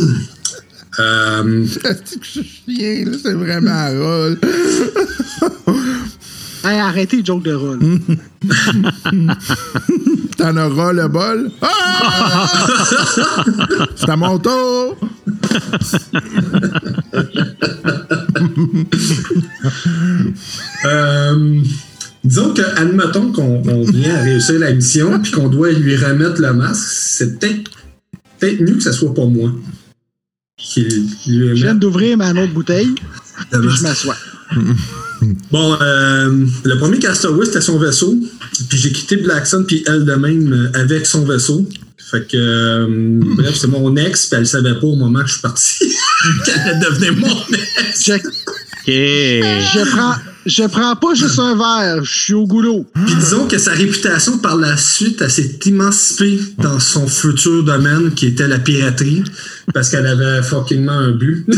Euh, 0.97 1.65
C'est 2.67 3.33
vraiment 3.33 3.89
rôle. 3.89 4.39
Hey, 6.65 6.79
arrêtez 6.79 7.17
les 7.17 7.25
jokes 7.25 7.43
de 7.43 7.51
là. 7.51 7.77
T'en 10.37 10.57
auras 10.57 10.93
le 10.93 11.07
bol. 11.07 11.51
Ah! 11.61 12.47
C'est 13.95 14.09
à 14.09 14.15
mon 14.15 14.39
tour. 14.39 14.97
Euh, 20.85 21.61
disons 22.23 22.53
que, 22.53 22.61
admettons 22.79 23.31
qu'on 23.31 23.63
on 23.67 23.83
vient 23.83 24.15
à 24.15 24.21
réussir 24.21 24.59
la 24.59 24.71
mission 24.73 25.19
puis 25.19 25.31
qu'on 25.31 25.49
doit 25.49 25.71
lui 25.71 25.95
remettre 25.95 26.39
le 26.41 26.53
masque, 26.53 26.91
c'est 26.91 27.39
peut-être 27.39 27.71
peut 28.39 28.55
mieux 28.59 28.75
que 28.75 28.83
ce 28.83 28.91
soit 28.91 29.13
pas 29.13 29.25
moi 29.25 29.51
qui 30.57 30.81
lui 30.81 31.49
Je 31.57 31.63
viens 31.63 31.75
d'ouvrir 31.75 32.17
ma 32.17 32.31
autre 32.31 32.53
bouteille, 32.53 32.93
le 33.51 33.61
puis 33.61 33.77
je 33.77 33.83
m'assois. 33.83 34.15
Bon, 35.51 35.77
euh, 35.81 36.45
le 36.63 36.77
premier 36.77 36.99
Castaway, 36.99 37.45
c'était 37.45 37.61
son 37.61 37.79
vaisseau. 37.79 38.15
Puis 38.69 38.77
j'ai 38.77 38.91
quitté 38.91 39.17
Black 39.17 39.47
Sun 39.47 39.65
puis 39.65 39.83
elle 39.87 40.05
de 40.05 40.13
même 40.13 40.53
euh, 40.53 40.79
avec 40.79 41.05
son 41.05 41.25
vaisseau. 41.25 41.67
Fait 42.11 42.27
que, 42.27 42.37
euh, 42.37 43.19
bref, 43.35 43.55
c'est 43.55 43.67
mon 43.67 43.95
ex, 43.95 44.27
puis 44.27 44.37
elle 44.37 44.45
savait 44.45 44.75
pas 44.75 44.85
au 44.85 44.95
moment 44.95 45.21
que 45.21 45.27
je 45.27 45.33
suis 45.33 45.41
parti 45.41 45.73
qu'elle 46.45 46.79
devenir 46.79 47.15
mon 47.15 47.55
ex. 47.55 48.05
Je, 48.05 48.13
OK. 48.13 48.21
je 48.87 49.89
prends, 49.89 50.15
je 50.45 50.63
prends 50.63 50.95
pas 50.95 51.15
juste 51.15 51.39
un 51.39 51.55
verre, 51.55 52.03
je 52.03 52.11
suis 52.11 52.33
au 52.33 52.45
goulot. 52.45 52.85
Puis 52.93 53.15
disons 53.15 53.47
que 53.47 53.57
sa 53.57 53.71
réputation 53.71 54.37
par 54.37 54.55
la 54.55 54.77
suite, 54.77 55.19
elle 55.21 55.31
s'est 55.31 55.59
émancipée 55.65 56.39
dans 56.59 56.79
son 56.79 57.07
futur 57.07 57.63
domaine 57.63 58.13
qui 58.13 58.27
était 58.27 58.47
la 58.47 58.59
piraterie 58.59 59.23
parce 59.73 59.89
qu'elle 59.89 60.05
avait 60.07 60.41
fuckingement 60.43 60.91
un 60.93 61.11
but. 61.11 61.45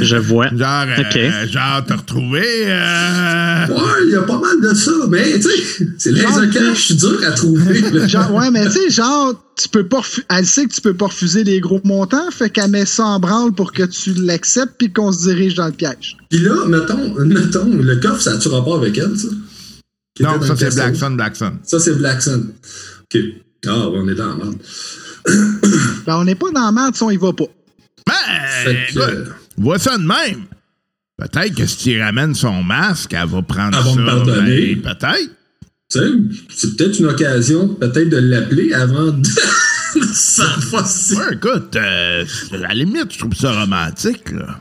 Je 0.00 0.16
vois. 0.16 0.48
Genre, 0.48 0.86
euh, 0.88 1.00
Ok. 1.00 1.48
genre, 1.50 1.84
te 1.86 1.92
retrouver. 1.94 2.64
euh, 2.66 3.66
ouais, 3.68 4.04
il 4.06 4.10
y 4.12 4.14
a 4.16 4.22
pas 4.22 4.38
mal 4.38 4.60
de 4.60 4.74
ça, 4.74 4.92
mais 5.08 5.34
tu 5.34 5.42
sais, 5.42 5.86
c'est 5.98 6.12
les 6.12 6.20
je 6.22 6.74
suis 6.80 6.94
dur 6.96 7.18
à 7.26 7.30
trouver. 7.32 7.82
Genre, 8.08 8.32
ouais, 8.34 8.50
mais 8.50 8.64
tu 8.66 8.72
sais, 8.72 8.90
genre, 8.90 9.32
tu 9.56 9.68
peux 9.68 9.86
pas 9.86 10.00
refu- 10.00 10.24
elle 10.30 10.46
sait 10.46 10.66
que 10.66 10.74
tu 10.74 10.80
peux 10.80 10.94
pas 10.94 11.06
refuser 11.06 11.42
les 11.44 11.60
gros 11.60 11.80
montants, 11.84 12.30
fait 12.30 12.50
qu'elle 12.50 12.70
met 12.70 12.86
ça 12.86 13.04
en 13.04 13.18
branle 13.20 13.52
pour 13.52 13.72
que 13.72 13.82
tu 13.84 14.12
l'acceptes 14.14 14.74
puis 14.78 14.92
qu'on 14.92 15.10
se 15.12 15.22
dirige 15.28 15.54
dans 15.54 15.66
le 15.66 15.72
piège. 15.72 16.16
Puis 16.30 16.40
là, 16.40 16.54
mettons, 16.66 17.14
mettons, 17.24 17.64
le 17.66 17.96
coffre, 17.96 18.20
ça 18.20 18.32
a-tu 18.32 18.48
rapport 18.48 18.76
avec 18.76 18.96
elle, 18.98 19.16
ça? 19.18 19.28
Qui 20.14 20.22
Non, 20.22 20.40
ça, 20.40 20.54
c'est 20.56 20.64
casting? 20.66 20.82
Black 20.84 20.96
Sun, 20.96 21.16
Black 21.16 21.36
Sun. 21.36 21.52
Ça, 21.64 21.78
c'est 21.80 21.94
Black 21.96 22.22
Sun. 22.22 22.48
OK. 23.14 23.20
Ah, 23.66 23.88
ouais, 23.88 23.98
on 24.02 24.08
est 24.08 24.14
dans 24.14 24.26
la 24.28 24.34
merde. 24.36 24.56
Ben, 26.08 26.16
on 26.16 26.24
n'est 26.24 26.34
pas 26.34 26.50
dans 26.50 26.64
la 26.64 26.72
merde 26.72 26.96
si 26.96 27.02
on 27.02 27.10
y 27.10 27.18
va 27.18 27.34
pas. 27.34 27.44
Ben, 28.06 28.74
écoute, 28.88 29.28
vois 29.58 29.78
ça 29.78 29.98
de 29.98 30.02
même. 30.04 30.46
Peut-être 31.18 31.54
que 31.54 31.66
si 31.66 31.76
tu 31.76 32.00
ramènes 32.00 32.34
son 32.34 32.62
masque, 32.62 33.12
elle 33.12 33.28
va 33.28 33.42
prendre 33.42 33.76
Elle 33.76 33.84
va 33.84 33.90
ça. 33.90 33.96
me 34.00 34.06
pardonner. 34.06 34.74
ben, 34.76 34.94
peut-être. 34.94 35.30
Tu 35.90 35.98
sais, 35.98 36.06
c'est 36.48 36.76
peut-être 36.76 36.98
une 36.98 37.06
occasion, 37.06 37.68
peut-être 37.74 38.08
de 38.08 38.16
l'appeler 38.16 38.72
avant 38.72 39.08
de. 39.10 39.28
Cette 40.14 40.46
fois-ci. 40.70 41.14
Ouais, 41.14 41.34
écoute, 41.34 41.76
euh, 41.76 42.24
à 42.52 42.56
la 42.56 42.72
limite, 42.74 43.12
je 43.12 43.18
trouve 43.18 43.34
ça 43.34 43.52
romantique, 43.60 44.30
là. 44.30 44.60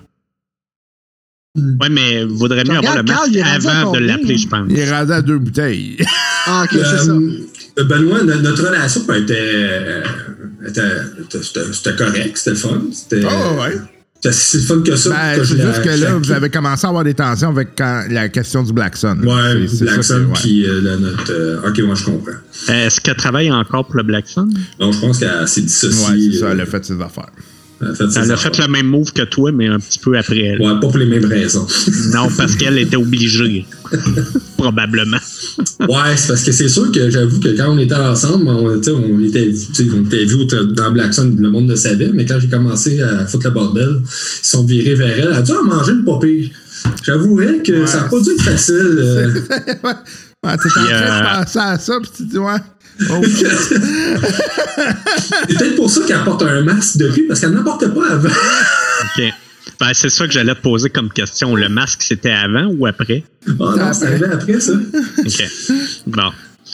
Ouais, 1.82 1.90
mais 1.90 2.24
vaudrait 2.26 2.64
mieux 2.64 2.78
avoir 2.78 2.98
le 2.98 3.04
Carl, 3.04 3.30
masque 3.32 3.68
avant 3.68 3.92
de 3.92 4.00
l'appeler, 4.00 4.38
je 4.38 4.48
pense. 4.48 4.68
Il 4.70 4.78
est 4.80 4.92
rendu 4.92 5.12
à 5.12 5.22
deux 5.22 5.38
bouteilles. 5.40 5.98
Ah, 6.46 6.64
ok, 6.66 6.70
c'est 6.74 7.06
ça. 7.06 7.12
Euh, 7.12 7.84
Benoît, 7.84 8.24
no- 8.24 8.36
notre 8.42 8.64
relation 8.66 9.02
était, 9.14 9.36
euh, 9.38 10.04
était, 10.68 10.82
était- 11.22 11.44
c'était 11.74 11.96
correct, 11.96 12.32
c'était 12.38 12.50
le 12.52 12.56
fun. 12.56 12.82
C'était 12.92 13.22
Oh, 13.26 13.62
ouais. 13.62 13.78
c'était 14.16 14.34
si 14.34 14.60
fun 14.66 14.82
que 14.82 14.96
ça. 14.96 15.10
Ben, 15.12 15.36
c'est 15.46 15.58
juste 15.58 15.82
que 15.84 16.02
là, 16.02 16.14
vous 16.18 16.32
avez 16.32 16.50
commencé 16.50 16.86
à 16.86 16.90
avoir 16.90 17.04
des 17.04 17.14
tensions 17.14 17.50
avec 17.50 17.70
quand- 17.78 18.06
la 18.10 18.30
question 18.30 18.64
du 18.64 18.74
Black 18.74 18.98
Sun. 18.98 19.24
Ouais, 19.26 19.68
C'est- 19.68 19.84
Black 19.84 20.04
Sun, 20.04 20.24
que- 20.24 20.28
ouais. 20.28 20.34
puis 20.42 20.66
euh, 20.66 20.98
notre. 20.98 21.32
euh, 21.32 21.68
ok, 21.70 21.80
moi, 21.82 21.96
je 21.96 22.06
comprends. 22.06 22.32
Est-ce 22.70 23.00
qu'elle 23.02 23.16
travaille 23.16 23.52
encore 23.52 23.86
pour 23.86 23.98
le 23.98 24.04
Black 24.04 24.28
Sun? 24.28 24.50
Donc, 24.80 24.94
je 24.94 25.00
pense 25.00 25.20
qu'elle 25.20 25.48
s'est 25.48 25.62
dissociée. 25.62 26.08
Ouais, 26.16 26.30
c'est 26.34 26.40
ça, 26.40 26.46
euh, 26.48 26.52
elle 26.54 26.62
a 26.62 26.66
fait 26.66 26.84
ses 26.86 27.00
affaires. 27.02 27.30
Elle 27.82 27.88
a 27.90 27.94
fait 27.96 28.10
ses 28.10 28.20
Elle 28.20 28.32
a 28.32 28.34
affaires. 28.36 28.56
fait 28.56 28.62
le 28.64 28.68
même 28.72 28.88
move 28.88 29.12
que 29.14 29.24
toi, 29.24 29.52
mais 29.52 29.68
un 29.68 29.80
petit 29.80 30.00
peu 30.00 30.18
après 30.18 30.40
elle. 30.40 30.62
Ouais, 30.62 30.74
pas 30.74 30.80
pour 30.80 30.98
les 30.98 31.06
mêmes 31.06 31.26
raisons. 31.26 31.66
Non, 32.14 32.28
parce 32.36 32.56
qu'elle 32.56 32.78
était 32.80 32.96
obligée. 32.98 33.66
Probablement. 34.58 35.18
Ouais, 35.82 36.16
c'est 36.18 36.28
parce 36.28 36.44
que 36.44 36.52
c'est 36.52 36.68
sûr 36.68 36.92
que 36.92 37.10
j'avoue 37.10 37.40
que 37.40 37.56
quand 37.56 37.70
on 37.74 37.78
était 37.78 37.94
ensemble, 37.96 38.48
on, 38.48 38.76
était, 38.76 38.92
on 38.92 39.20
était 39.24 40.26
vus 40.26 40.46
dans 40.76 40.92
Black 40.92 41.14
Sun, 41.14 41.36
le 41.40 41.50
monde 41.50 41.70
le 41.70 41.76
savait, 41.76 42.10
mais 42.14 42.26
quand 42.26 42.40
j'ai 42.40 42.50
commencé 42.50 43.02
à 43.02 43.26
foutre 43.28 43.48
le 43.48 43.54
bordel, 43.54 44.02
ils 44.04 44.48
sont 44.48 44.64
virés 44.66 44.96
vers 44.96 45.08
elle. 45.20 45.28
Elle 45.32 45.34
a 45.34 45.42
dû 45.42 45.52
en 45.52 45.64
manger 45.64 45.92
une 45.94 46.04
pire. 46.20 46.50
J'avouerais 47.04 47.60
que 47.64 47.86
ça 47.86 48.02
n'a 48.02 48.08
pas 48.10 48.20
dû 48.20 48.30
être 48.32 48.42
facile. 48.42 48.76
euh. 48.76 49.34
ouais, 49.84 49.94
t'es 50.44 50.50
en 50.52 50.58
train 50.58 50.92
euh, 50.92 51.20
de 51.40 51.44
penser 51.46 51.60
à 51.60 51.78
ça, 51.80 52.00
puis 52.02 52.12
tu 52.18 52.24
dis, 52.26 52.38
ouais. 52.38 52.58
Oh, 53.10 53.22
c'est 53.24 53.80
peut-être 55.48 55.76
pour 55.76 55.90
ça 55.90 56.02
qu'elle 56.06 56.24
porte 56.24 56.44
un 56.44 56.62
masque 56.64 56.98
depuis, 56.98 57.24
parce 57.24 57.40
qu'elle 57.40 57.52
n'en 57.52 57.64
portait 57.64 57.90
pas 57.90 58.12
avant. 58.12 58.30
OK. 58.30 59.24
Ben, 59.80 59.94
c'est 59.94 60.10
ça 60.10 60.26
que 60.26 60.34
j'allais 60.34 60.56
te 60.56 60.62
poser 60.62 60.90
comme 60.90 61.12
question. 61.12 61.56
Le 61.56 61.70
masque, 61.70 62.02
c'était 62.02 62.32
avant 62.32 62.66
ou 62.66 62.88
après? 62.88 63.24
Ah 63.48 63.52
non, 63.78 63.94
c'est 63.94 64.08
arrivé 64.08 64.26
après 64.32 64.60
ça. 64.60 64.74
OK. 64.74 65.44
Bon. 66.08 66.32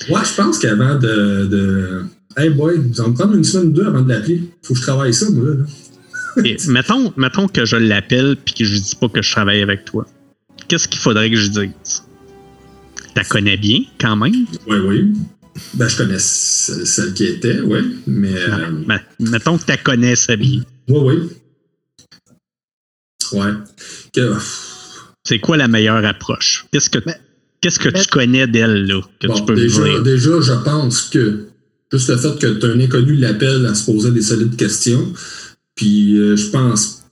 Ouais, 0.09 0.21
je 0.23 0.33
pense 0.35 0.59
qu'avant 0.59 0.95
de, 0.95 1.45
de. 1.45 2.03
Hey 2.37 2.49
boy, 2.49 2.77
vous 2.77 3.01
allez 3.01 3.11
me 3.11 3.15
prendre 3.15 3.35
une 3.35 3.43
semaine 3.43 3.67
ou 3.67 3.71
deux 3.71 3.85
avant 3.85 4.01
de 4.01 4.09
l'appeler. 4.09 4.43
Faut 4.63 4.73
que 4.73 4.79
je 4.79 4.85
travaille 4.85 5.13
ça, 5.13 5.29
moi. 5.29 5.49
Là. 5.49 5.65
Et 6.45 6.57
mettons, 6.67 7.13
mettons 7.17 7.47
que 7.47 7.65
je 7.65 7.75
l'appelle 7.75 8.37
puis 8.43 8.55
que 8.55 8.65
je 8.65 8.77
dis 8.77 8.95
pas 8.95 9.07
que 9.09 9.21
je 9.21 9.31
travaille 9.31 9.61
avec 9.61 9.85
toi. 9.85 10.05
Qu'est-ce 10.67 10.87
qu'il 10.87 10.99
faudrait 10.99 11.29
que 11.29 11.35
je 11.35 11.47
dise? 11.47 12.03
Tu 13.15 13.23
connais 13.29 13.57
bien, 13.57 13.81
quand 13.99 14.15
même? 14.15 14.45
Oui, 14.67 14.77
oui. 14.87 15.13
Ben, 15.75 15.87
je 15.87 15.97
connais 15.97 16.19
ce- 16.19 16.85
celle 16.85 17.13
qui 17.13 17.25
était, 17.25 17.59
oui. 17.61 17.97
Mais. 18.07 18.33
euh, 18.33 18.71
Ben, 18.87 18.99
mettons 19.19 19.57
que 19.57 19.71
tu 19.71 19.77
connaissais 19.83 20.37
bien. 20.37 20.61
Oui, 20.89 20.99
oui. 21.15 21.29
Ouais. 23.33 23.51
Que- 24.13 24.33
C'est 25.25 25.39
quoi 25.39 25.57
la 25.57 25.67
meilleure 25.67 26.03
approche? 26.05 26.65
Qu'est-ce 26.71 26.89
que, 26.89 26.99
Mais- 27.05 27.17
qu'est-ce 27.61 27.79
que 27.79 27.89
tu 27.89 28.05
connais 28.07 28.45
d'elle, 28.47 28.85
là, 28.87 29.01
que 29.19 29.27
bon, 29.27 29.33
tu 29.35 29.45
peux 29.45 29.55
déjà, 29.55 29.81
me 29.81 29.89
dire? 29.89 30.03
déjà, 30.03 30.41
je 30.41 30.53
pense 30.63 31.01
que 31.03 31.45
juste 31.91 32.09
le 32.09 32.17
fait 32.17 32.39
que 32.39 32.47
tu 32.59 32.65
un 32.65 32.79
inconnu 32.79 33.15
l'appelle 33.15 33.65
à 33.65 33.73
se 33.75 33.85
poser 33.85 34.11
des 34.11 34.21
solides 34.21 34.55
questions, 34.55 35.13
puis 35.75 36.17
euh, 36.17 36.35
je 36.35 36.47
pense 36.49 37.03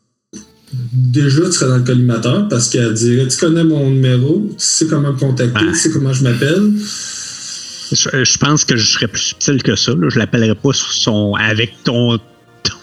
déjà 0.94 1.46
tu 1.46 1.52
serais 1.54 1.68
dans 1.70 1.78
le 1.78 1.84
collimateur 1.84 2.48
parce 2.50 2.70
qu'elle 2.70 2.94
dirait 2.94 3.28
Tu 3.28 3.38
connais 3.38 3.64
mon 3.64 3.90
numéro, 3.90 4.48
tu 4.52 4.56
sais 4.58 4.88
comment 4.88 5.14
me 5.14 5.18
contacter, 5.20 5.54
Ah. 5.60 5.72
tu 5.72 5.76
sais 5.76 5.92
comment 5.92 6.14
je 6.14 6.24
m'appelle? 6.24 6.74
Je, 7.92 8.24
je 8.24 8.38
pense 8.38 8.64
que 8.66 8.78
je 8.78 8.86
serais 8.94 9.08
plus 9.08 9.22
subtil 9.22 9.62
que 9.64 9.76
ça. 9.76 9.92
Là. 9.94 10.08
Je 10.10 10.18
l'appellerais 10.20 10.56
pas 10.56 10.74
sur 10.74 10.92
son, 10.94 11.34
avec 11.40 11.84
ton, 11.84 12.18
ton, 12.64 12.74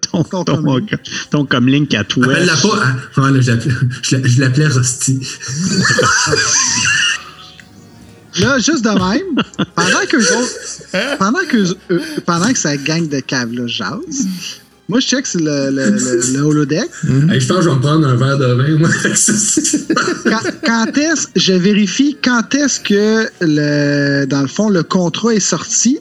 ton, 0.00 0.22
Ton 0.24 0.44
ton, 0.44 0.62
comlink. 0.62 0.94
ton 1.30 1.44
comlink 1.46 1.94
à 1.94 2.04
toi. 2.04 2.26
Elle 2.36 2.46
l'a 2.46 2.56
pas. 2.56 2.84
hein? 2.84 2.96
Ouais, 3.16 3.30
là, 3.32 3.40
je 3.40 4.40
l'appelais- 4.40 4.66
Rusty. 4.66 5.20
Là, 8.40 8.58
juste 8.58 8.82
de 8.82 8.88
même, 8.88 9.44
pendant 9.74 10.06
que 10.08 10.16
autres, 10.16 11.18
pendant 11.18 11.44
que 11.46 11.58
eux- 11.92 12.02
pendant 12.24 12.50
que 12.50 12.58
sa 12.58 12.78
gang 12.78 13.06
de 13.06 13.20
caves 13.20 13.52
là 13.52 13.66
jase, 13.66 14.26
moi 14.92 15.00
je 15.00 15.06
check 15.06 15.26
sur 15.26 15.40
le, 15.40 15.70
le, 15.70 15.90
le, 15.90 16.32
le 16.34 16.40
holodeck. 16.40 16.88
Hey, 17.30 17.40
je 17.40 17.46
pense 17.48 17.58
que 17.58 17.62
je 17.64 17.68
vais 17.70 17.74
me 17.76 17.80
prendre 17.80 18.06
un 18.06 18.14
verre 18.16 18.36
de 18.38 18.52
vin, 18.52 18.78
moi. 18.78 18.88
avec 19.04 19.16
ça. 19.16 19.32
Quand, 20.24 20.50
quand 20.64 20.98
est-ce, 20.98 21.26
je 21.34 21.54
vérifie 21.54 22.16
quand 22.22 22.54
est-ce 22.54 22.78
que 22.78 23.26
le, 23.40 24.26
dans 24.26 24.42
le 24.42 24.48
fond 24.48 24.68
le 24.68 24.82
contrat 24.82 25.32
est 25.34 25.40
sorti? 25.40 25.98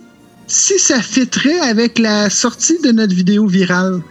Si 0.47 0.77
ça 0.77 1.01
fitterait 1.01 1.59
avec 1.61 1.97
la 1.97 2.29
sortie 2.29 2.77
de 2.83 2.91
notre 2.91 3.15
vidéo 3.15 3.47
virale. 3.47 4.01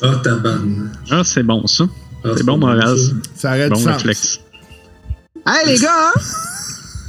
Ah, 0.00 0.20
tabarne. 0.22 0.90
Ah, 1.10 1.22
c'est 1.24 1.42
bon, 1.42 1.66
ça. 1.66 1.84
Ah, 2.24 2.28
C'est 2.36 2.44
bon, 2.46 2.60
pas 2.60 2.66
Moraz. 2.74 2.96
ça. 2.96 3.12
Ça 3.34 3.48
aurait 3.50 3.68
Bon 3.68 3.74
sens. 3.76 3.86
réflexe. 3.96 4.38
Hey 5.46 5.66
les 5.66 5.78
gars, 5.80 6.12
hein? 6.16 6.20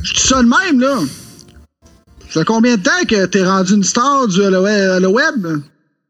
je 0.01 0.09
suis 0.17 0.27
ça 0.27 0.41
de 0.41 0.47
même 0.49 0.79
là. 0.79 0.97
Ça 2.31 2.39
fait 2.39 2.45
combien 2.45 2.77
de 2.77 2.81
temps 2.81 3.05
que 3.07 3.25
t'es 3.27 3.43
rendu 3.43 3.73
une 3.75 3.83
star 3.83 4.27
du 4.27 4.39
le 4.41 5.07
web? 5.07 5.61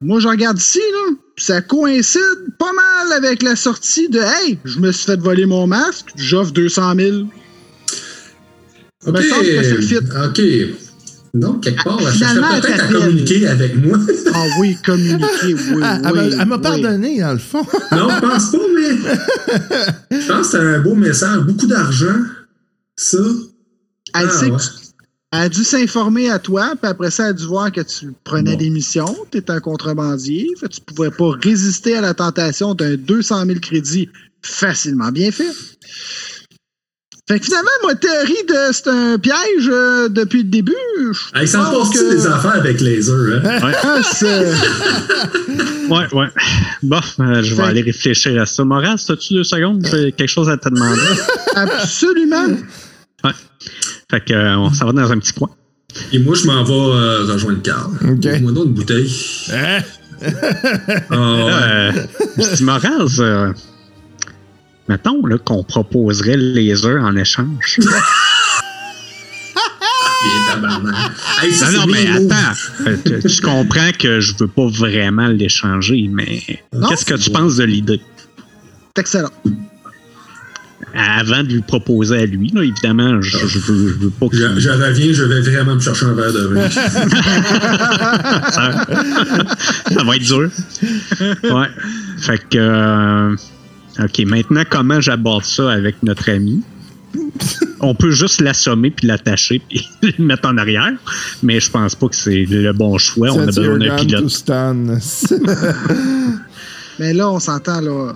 Moi, 0.03 0.19
je 0.19 0.27
regarde 0.27 0.59
ici, 0.59 0.79
là. 0.79 1.15
Ça 1.37 1.61
coïncide 1.61 2.21
pas 2.59 2.71
mal 2.73 3.13
avec 3.17 3.41
la 3.41 3.55
sortie 3.55 4.07
de 4.09 4.19
Hey, 4.19 4.59
je 4.65 4.79
me 4.79 4.91
suis 4.91 5.05
fait 5.05 5.19
voler 5.19 5.45
mon 5.47 5.65
masque, 5.65 6.07
j'offre 6.15 6.51
200 6.51 6.93
000. 6.95 7.17
Ok. 9.05 9.13
me 9.15 9.21
semble 9.21 9.43
que 9.45 9.63
c'est 9.63 9.75
le 9.75 9.81
fit. 9.81 9.97
Ok. 9.97 10.41
Donc, 11.33 11.63
quelque 11.63 11.83
part, 11.83 11.97
Ah, 11.99 12.05
elle 12.11 12.13
cherchait 12.19 12.39
peut-être 12.61 12.83
à 12.83 12.87
communiquer 12.87 13.47
avec 13.47 13.75
moi. 13.83 13.97
Ah 14.33 14.45
oui, 14.59 14.77
communiquer, 14.85 15.25
oui. 15.55 15.81
Ah, 15.81 15.99
oui, 16.13 16.19
elle 16.39 16.45
m'a- 16.45 16.55
oui. 16.57 16.61
pardonné, 16.61 17.19
dans 17.19 17.33
le 17.33 17.39
fond. 17.39 17.65
non, 17.91 18.07
je 18.09 18.19
pense 18.21 18.51
pas, 18.51 18.57
mais. 18.75 20.19
Je 20.21 20.27
pense 20.27 20.37
que 20.51 20.51
c'était 20.57 20.63
un 20.75 20.79
beau 20.81 20.93
message. 20.95 21.39
Beaucoup 21.39 21.65
d'argent. 21.65 22.17
Ça. 22.95 23.17
Elle 24.13 24.27
Ah, 24.27 24.29
sait 24.29 24.45
ouais. 24.51 24.57
que 24.57 24.61
tu- 24.61 24.82
elle 25.35 25.39
a 25.41 25.49
dû 25.49 25.63
s'informer 25.63 26.29
à 26.29 26.37
toi, 26.37 26.73
puis 26.79 26.89
après 26.91 27.09
ça, 27.09 27.23
elle 27.23 27.29
a 27.31 27.33
dû 27.33 27.45
voir 27.45 27.71
que 27.71 27.81
tu 27.81 28.13
prenais 28.23 28.51
Bon. 28.51 28.57
des 28.59 28.69
missions, 28.69 29.15
tu 29.31 29.39
étais 29.39 29.51
un 29.51 29.59
contrebandier, 29.59 30.47
fait 30.59 30.67
que 30.69 30.73
tu 30.75 30.81
pouvais 30.81 31.09
pas 31.09 31.31
résister 31.41 31.95
à 31.97 32.01
la 32.01 32.13
tentation 32.13 32.75
d'un 32.75 32.95
200 32.95 33.45
000 33.47 33.59
crédits 33.59 34.09
facilement 34.43 35.09
bien 35.11 35.31
fait. 35.31 35.51
Fait 37.27 37.39
que 37.39 37.45
finalement, 37.45 37.69
ma 37.87 37.95
théorie 37.95 38.43
de 38.49 38.73
c'est 38.73 38.87
un 38.89 39.17
piège 39.17 39.69
euh, 39.69 40.09
depuis 40.09 40.39
le 40.39 40.49
début. 40.49 40.73
ça 41.45 41.57
pense 41.71 41.89
passe-tu 41.89 41.99
que- 42.09 42.13
des 42.15 42.27
affaires 42.27 42.55
avec 42.57 42.81
laser, 42.81 43.15
hein? 43.45 43.71
Ah, 43.81 44.01
c'est- 44.03 44.53
Ouais, 45.89 46.13
ouais. 46.13 46.27
Bon, 46.83 46.99
euh, 47.21 47.41
je 47.41 47.55
vais 47.55 47.63
Fait- 47.63 47.69
aller 47.69 47.81
réfléchir 47.81 48.41
à 48.41 48.45
ça. 48.45 48.63
Moraz, 48.65 49.05
as-tu 49.09 49.33
deux 49.35 49.43
secondes? 49.45 49.87
J'ai 49.89 50.11
quelque 50.11 50.29
chose 50.29 50.49
à 50.49 50.57
te 50.57 50.67
demander. 50.69 51.01
Absolument. 51.55 52.57
Fait 54.13 54.23
que, 54.23 54.33
euh, 54.33 54.57
on 54.57 54.71
s'en 54.71 54.85
va 54.85 54.91
dans 54.91 55.11
un 55.11 55.17
petit 55.17 55.33
coin. 55.33 55.49
Et 56.11 56.19
moi, 56.19 56.35
je 56.35 56.45
m'en 56.45 56.63
vais 56.63 56.71
euh, 56.73 57.25
rejoindre 57.33 57.63
Carl. 57.63 57.91
Ok. 58.03 58.41
Moi, 58.41 58.51
donc 58.51 58.65
une 58.65 58.73
bouteille. 58.73 59.11
Hein? 59.51 59.79
Ouais. 60.21 60.29
Euh, 61.11 61.91
je 62.37 62.55
dis, 62.57 62.63
Moraz, 62.63 63.15
euh, 63.19 63.51
mettons 64.87 65.25
là, 65.25 65.37
qu'on 65.39 65.63
proposerait 65.63 66.37
le 66.37 66.51
laser 66.53 67.01
en 67.03 67.15
échange. 67.15 67.79
Hey, 71.41 71.51
ça, 71.53 71.69
Non, 71.71 71.79
non, 71.81 71.87
mais 71.87 72.07
attends. 72.07 72.57
Euh, 72.87 72.95
Tu, 73.05 73.27
tu 73.27 73.41
comprends 73.41 73.91
que 73.99 74.21
je 74.21 74.33
veux 74.39 74.47
pas 74.47 74.67
vraiment 74.67 75.27
l'échanger, 75.27 76.07
mais 76.09 76.41
Non, 76.71 76.87
qu'est-ce 76.87 77.03
que 77.05 77.15
tu 77.15 77.29
beau. 77.29 77.39
penses 77.39 77.57
de 77.57 77.65
l'idée? 77.65 77.99
C'est 78.95 79.01
excellent. 79.01 79.31
Avant 80.95 81.41
de 81.43 81.49
lui 81.53 81.61
proposer 81.61 82.17
à 82.19 82.25
lui, 82.25 82.49
là, 82.53 82.61
évidemment, 82.61 83.19
je, 83.21 83.37
je 83.47 83.57
veux, 83.59 83.89
je 83.89 83.93
veux 84.05 84.09
pas 84.11 84.27
que 84.29 84.35
Je, 84.37 84.59
je 84.59 84.69
reviens, 84.69 85.11
je 85.13 85.23
vais 85.23 85.41
vraiment 85.41 85.75
me 85.75 85.79
chercher 85.79 86.05
un 86.05 86.13
verre 86.13 86.31
de 86.33 86.47
vin. 86.53 86.69
ça, 88.51 88.85
ça 89.91 90.03
va 90.03 90.15
être 90.15 90.23
dur. 90.23 90.49
Ouais. 91.43 91.67
Fait 92.19 92.37
que. 92.49 92.57
euh, 92.57 93.35
OK, 93.99 94.19
maintenant, 94.25 94.63
comment 94.69 94.99
j'aborde 95.01 95.45
ça 95.45 95.71
avec 95.71 96.01
notre 96.03 96.29
ami? 96.29 96.61
On 97.79 97.93
peut 97.93 98.09
juste 98.11 98.41
l'assommer 98.41 98.89
puis 98.89 99.05
l'attacher 99.07 99.61
puis 99.69 99.87
le 100.17 100.23
mettre 100.25 100.47
en 100.47 100.57
arrière, 100.57 100.93
mais 101.43 101.59
je 101.59 101.69
pense 101.69 101.93
pas 101.95 102.07
que 102.07 102.15
c'est 102.15 102.45
le 102.45 102.73
bon 102.73 102.97
choix. 102.97 103.29
On 103.31 103.41
a 103.41 103.45
besoin 103.47 103.77
d'un 103.77 103.95
pilote. 103.97 104.23
Mais 106.99 107.13
là, 107.13 107.29
on 107.29 107.39
s'entend, 107.39 107.81
là. 107.81 108.13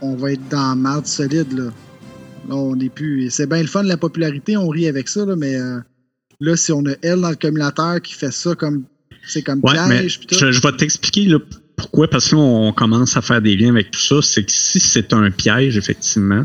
On 0.00 0.14
va 0.16 0.32
être 0.32 0.48
dans 0.50 0.76
marde 0.76 1.06
solide, 1.06 1.52
là. 1.56 1.64
Là, 2.48 2.54
on 2.54 2.76
n'est 2.76 2.88
plus. 2.88 3.30
C'est 3.30 3.46
bien 3.46 3.60
le 3.60 3.66
fun, 3.66 3.82
la 3.82 3.96
popularité, 3.96 4.56
on 4.56 4.68
rit 4.68 4.86
avec 4.86 5.08
ça, 5.08 5.24
là, 5.24 5.36
mais 5.36 5.56
euh, 5.56 5.78
là, 6.40 6.56
si 6.56 6.72
on 6.72 6.84
a 6.86 6.92
elle 7.02 7.20
dans 7.20 7.30
le 7.30 7.36
cumulateur 7.36 8.00
qui 8.00 8.14
fait 8.14 8.32
ça 8.32 8.54
comme. 8.54 8.84
C'est 9.26 9.42
comme 9.42 9.60
Ouais, 9.62 9.74
mais 9.88 10.08
je, 10.08 10.18
je 10.30 10.60
vais 10.60 10.76
t'expliquer 10.76 11.34
pourquoi. 11.76 12.08
Parce 12.08 12.28
que 12.28 12.36
là, 12.36 12.42
on 12.42 12.72
commence 12.72 13.16
à 13.16 13.22
faire 13.22 13.40
des 13.40 13.56
liens 13.56 13.70
avec 13.70 13.90
tout 13.90 14.00
ça. 14.00 14.16
C'est 14.20 14.44
que 14.44 14.52
si 14.52 14.80
c'est 14.80 15.14
un 15.14 15.30
piège, 15.30 15.78
effectivement, 15.78 16.44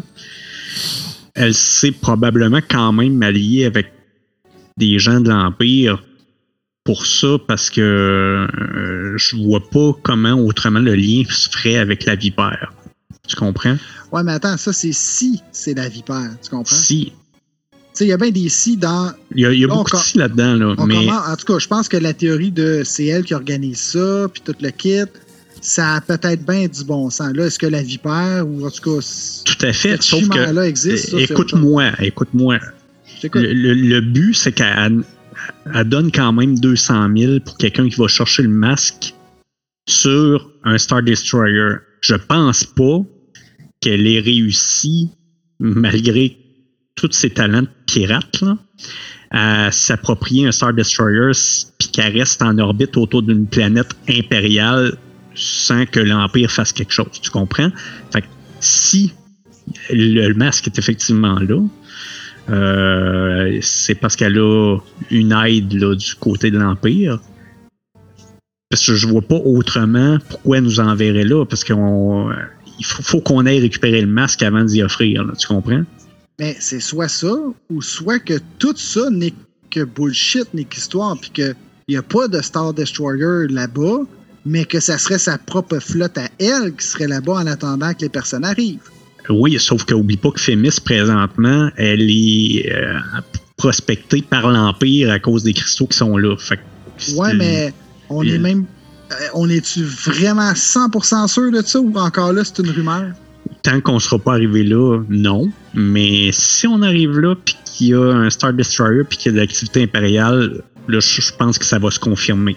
elle 1.36 1.54
s'est 1.54 1.91
probablement 1.91 2.62
quand 2.68 2.93
même 2.93 3.22
alliée 3.22 3.66
avec 3.66 3.91
des 4.78 4.97
gens 4.97 5.20
de 5.20 5.30
l'Empire 5.30 6.02
pour 6.84 7.06
ça 7.06 7.38
parce 7.47 7.70
que 7.70 7.82
euh, 7.82 9.18
je 9.18 9.36
vois 9.36 9.70
pas 9.70 9.91
comment 10.02 10.34
autrement 10.34 10.80
le 10.80 10.95
lien 10.95 11.24
se 11.30 11.50
ferait 11.50 11.78
avec 11.78 12.06
la 12.06 12.16
vipère. 12.16 12.74
Tu 13.28 13.36
comprends? 13.36 13.78
Ouais, 14.12 14.24
mais 14.24 14.34
attends, 14.34 14.57
ça, 14.57 14.74
c'est 14.74 14.91
si 14.93 15.41
c'est 15.51 15.74
la 15.74 15.88
vipère. 15.89 16.32
Tu 16.43 16.49
comprends? 16.49 16.76
Si. 16.76 17.12
Tu 17.72 17.78
sais, 17.93 18.05
il 18.05 18.10
y 18.10 18.14
a 18.14 18.18
bien 18.18 18.32
des 18.32 18.49
si 18.49 18.78
dans. 18.78 19.12
Il 19.36 19.41
y 19.41 19.45
a, 19.45 19.53
y 19.53 19.64
a 19.64 19.68
Là, 19.68 19.74
beaucoup 19.74 19.91
de 19.91 19.97
si 20.01 20.18
là-dedans, 20.18 20.55
là. 20.55 20.76
Mais 20.88 20.95
commence- 21.05 21.28
en 21.30 21.36
tout 21.36 21.45
cas, 21.53 21.60
je 21.60 21.68
pense 21.68 21.88
que 21.89 21.97
la 21.97 22.14
théorie 22.14 22.51
de 22.51 22.82
c'est 22.86 23.05
elle 23.05 23.24
qui 23.24 23.34
organise 23.34 23.80
ça, 23.80 24.28
puis 24.32 24.41
tout 24.43 24.55
le 24.62 24.70
kit, 24.72 25.01
ça 25.62 25.95
a 25.95 26.01
peut-être 26.01 26.45
bien 26.45 26.68
du 26.68 26.84
bon 26.86 27.10
sens. 27.10 27.34
Là, 27.34 27.45
est-ce 27.47 27.60
que 27.60 27.66
la 27.68 27.82
vipère, 27.84 28.47
ou 28.47 28.66
en 28.66 28.72
tout 28.72 28.82
cas, 28.99 29.05
tout 29.45 29.66
à 29.66 29.74
fait. 29.74 30.01
Sauf 30.01 30.22
que. 30.28 30.34
chimère-là 30.34 30.68
existe? 30.68 31.14
Écoute-moi, 31.14 31.91
écoute-moi. 31.99 32.60
Le, 33.34 33.53
le- 33.53 33.74
le 33.74 34.01
but, 34.01 34.34
c'est 34.34 34.53
qu'elle 34.53 35.03
elle 35.74 35.84
donne 35.89 36.12
quand 36.12 36.32
même 36.32 36.57
200 36.60 37.10
000 37.18 37.39
pour 37.41 37.57
quelqu'un 37.57 37.89
qui 37.89 37.95
va 37.99 38.07
chercher 38.07 38.43
le 38.43 38.49
masque 38.49 39.14
sur 39.88 40.49
un 40.64 40.78
Star 40.78 41.03
Destroyer. 41.03 41.76
Je 42.01 42.16
pense 42.16 42.64
pas 42.64 42.99
qu'elle 43.82 44.07
ait 44.07 44.19
réussi, 44.19 45.09
malgré 45.59 46.38
tous 46.95 47.11
ses 47.11 47.30
talents 47.30 47.61
de 47.61 47.69
pirate, 47.86 48.43
à 49.32 49.71
s'approprier 49.71 50.47
un 50.47 50.51
Star 50.51 50.73
Destroyer 50.73 51.32
puis 51.77 51.89
qu'elle 51.89 52.17
reste 52.17 52.41
en 52.41 52.57
orbite 52.57 52.97
autour 52.97 53.21
d'une 53.21 53.47
planète 53.47 53.95
impériale 54.09 54.97
sans 55.36 55.86
que 55.86 55.99
l'Empire 55.99 56.51
fasse 56.51 56.73
quelque 56.73 56.91
chose. 56.91 57.07
Tu 57.21 57.30
comprends? 57.30 57.69
Fait 58.11 58.21
que 58.21 58.27
si 58.59 59.13
le, 59.91 60.34
masque 60.34 60.67
est 60.67 60.77
effectivement 60.80 61.39
là, 61.39 61.61
euh, 62.49 63.59
c'est 63.61 63.95
parce 63.95 64.15
qu'elle 64.15 64.39
a 64.39 64.77
une 65.11 65.32
aide 65.32 65.67
du 65.67 66.15
côté 66.15 66.49
de 66.51 66.57
l'Empire. 66.57 67.19
Parce 68.69 68.86
que 68.86 68.95
je 68.95 69.07
vois 69.07 69.21
pas 69.21 69.36
autrement 69.36 70.17
pourquoi 70.30 70.57
elle 70.57 70.63
nous 70.63 70.80
enverrait 70.80 71.23
là, 71.23 71.43
parce 71.45 71.63
qu'on 71.63 72.32
il 72.80 72.86
faut, 72.86 73.03
faut 73.03 73.21
qu'on 73.21 73.45
aille 73.45 73.59
récupérer 73.59 74.01
le 74.01 74.07
masque 74.07 74.41
avant 74.41 74.63
d'y 74.63 74.82
offrir, 74.82 75.23
là, 75.23 75.34
tu 75.38 75.47
comprends? 75.47 75.84
Mais 76.39 76.55
c'est 76.59 76.80
soit 76.80 77.09
ça, 77.09 77.36
ou 77.69 77.82
soit 77.82 78.19
que 78.19 78.39
tout 78.57 78.75
ça 78.75 79.09
n'est 79.09 79.34
que 79.69 79.84
bullshit, 79.84 80.53
n'est 80.53 80.63
qu'histoire, 80.63 81.17
puis 81.19 81.30
qu'il 81.32 81.55
n'y 81.89 81.97
a 81.97 82.01
pas 82.01 82.27
de 82.27 82.41
Star 82.41 82.73
Destroyer 82.73 83.47
là-bas, 83.49 83.99
mais 84.45 84.65
que 84.65 84.80
ça 84.80 84.97
serait 84.97 85.19
sa 85.19 85.38
propre 85.38 85.80
flotte 85.80 86.17
à 86.17 86.30
elle 86.39 86.73
qui 86.75 86.86
serait 86.86 87.07
là-bas 87.07 87.34
en 87.34 87.47
attendant 87.47 87.93
que 87.93 88.01
les 88.01 88.09
personnes 88.09 88.45
arrivent. 88.45 88.89
Oui, 89.30 89.59
sauf 89.59 89.84
qu'oublie 89.84 90.17
pas 90.17 90.32
que 90.32 90.39
Fémis, 90.39 90.80
présentement, 90.84 91.69
elle 91.75 92.09
est 92.09 92.71
euh, 92.73 92.97
prospectée 93.57 94.23
par 94.23 94.49
l'Empire 94.49 95.11
à 95.11 95.19
cause 95.19 95.43
des 95.43 95.53
cristaux 95.53 95.86
qui 95.86 95.97
sont 95.97 96.17
là. 96.17 96.36
Fait 96.38 96.57
que 96.57 96.61
Ouais, 97.15 97.34
mais 97.34 97.73
on 98.09 98.23
est 98.23 98.38
même. 98.38 98.65
Euh, 99.12 99.16
On 99.34 99.49
est-tu 99.49 99.84
vraiment 99.84 100.51
100% 100.51 101.28
sûr 101.28 101.51
de 101.51 101.62
ça 101.62 101.80
ou 101.80 101.93
encore 101.97 102.34
là, 102.34 102.43
c'est 102.43 102.60
une 102.60 102.72
rumeur? 102.72 103.14
tant 103.62 103.82
qu'on 103.82 103.99
sera 103.99 104.20
pas 104.20 104.34
arrivé 104.34 104.64
là, 104.64 105.01
non. 105.10 105.51
Mais 105.74 106.30
si 106.32 106.68
on 106.68 106.82
arrive 106.82 107.20
là, 107.20 107.36
puis 107.36 107.55
qu'il 107.66 107.88
y 107.88 107.93
a 107.93 108.01
un 108.01 108.30
Star 108.30 108.53
Destroyer, 108.53 109.03
puis 109.03 109.18
qu'il 109.18 109.32
y 109.32 109.34
a 109.34 109.38
de 109.38 109.41
l'activité 109.41 109.84
impériale, 109.84 110.62
là, 110.88 110.99
je 110.99 111.32
pense 111.38 111.57
que 111.57 111.66
ça 111.66 111.80
va 111.80 111.91
se 111.91 111.99
confirmer. 111.99 112.55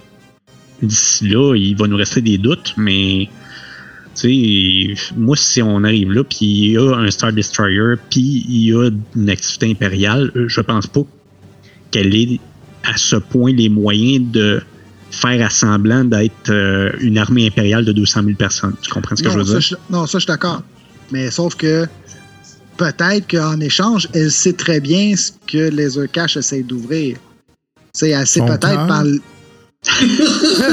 D'ici 0.80 1.28
là, 1.28 1.55
il 1.55 1.76
va 1.76 1.86
nous 1.86 1.96
rester 1.96 2.20
des 2.20 2.38
doutes, 2.38 2.74
mais 2.76 3.28
tu 4.14 4.94
sais, 4.96 5.14
moi, 5.16 5.36
si 5.36 5.62
on 5.62 5.84
arrive 5.84 6.11
là, 6.12 6.24
puis 6.24 6.38
il 6.40 6.70
y 6.72 6.76
a 6.76 6.96
un 6.96 7.11
Star 7.11 7.32
Destroyer, 7.32 7.94
puis 8.11 8.44
il 8.48 8.68
y 8.68 8.72
a 8.72 8.90
une 9.16 9.30
activité 9.30 9.70
impériale, 9.70 10.32
je 10.34 10.61
pense 10.61 10.86
pas 10.86 11.03
qu'elle 11.90 12.14
ait 12.14 12.40
à 12.84 12.96
ce 12.96 13.16
point 13.16 13.53
les 13.53 13.68
moyens 13.68 14.30
de 14.32 14.62
faire 15.12 15.46
assemblant 15.46 16.04
d'être 16.04 16.50
euh, 16.50 16.90
une 17.00 17.18
armée 17.18 17.46
impériale 17.46 17.84
de 17.84 17.92
200 17.92 18.22
000 18.24 18.34
personnes. 18.36 18.74
Tu 18.82 18.90
comprends 18.90 19.14
ce 19.14 19.22
que 19.22 19.28
non, 19.28 19.34
je 19.34 19.38
veux 19.38 19.44
ça, 19.44 19.58
dire? 19.58 19.78
je, 19.88 19.92
non, 19.94 20.06
ça, 20.06 20.18
je 20.18 20.22
suis 20.24 20.26
d'accord. 20.26 20.62
Mais 21.12 21.30
sauf 21.30 21.54
que 21.54 21.86
peut-être 22.78 23.30
qu'en 23.30 23.60
échange, 23.60 24.08
elle 24.14 24.30
sait 24.32 24.54
très 24.54 24.80
bien 24.80 25.14
ce 25.16 25.30
que 25.46 25.68
Laser 25.70 26.10
Cash 26.10 26.36
essaie 26.36 26.62
d'ouvrir. 26.62 27.16
Tu 27.94 28.00
sais, 28.00 28.08
elle 28.10 28.26
sait 28.26 28.40
Son 28.40 28.46
peut-être 28.46 28.86
par. 28.88 29.04
le- 29.04 29.20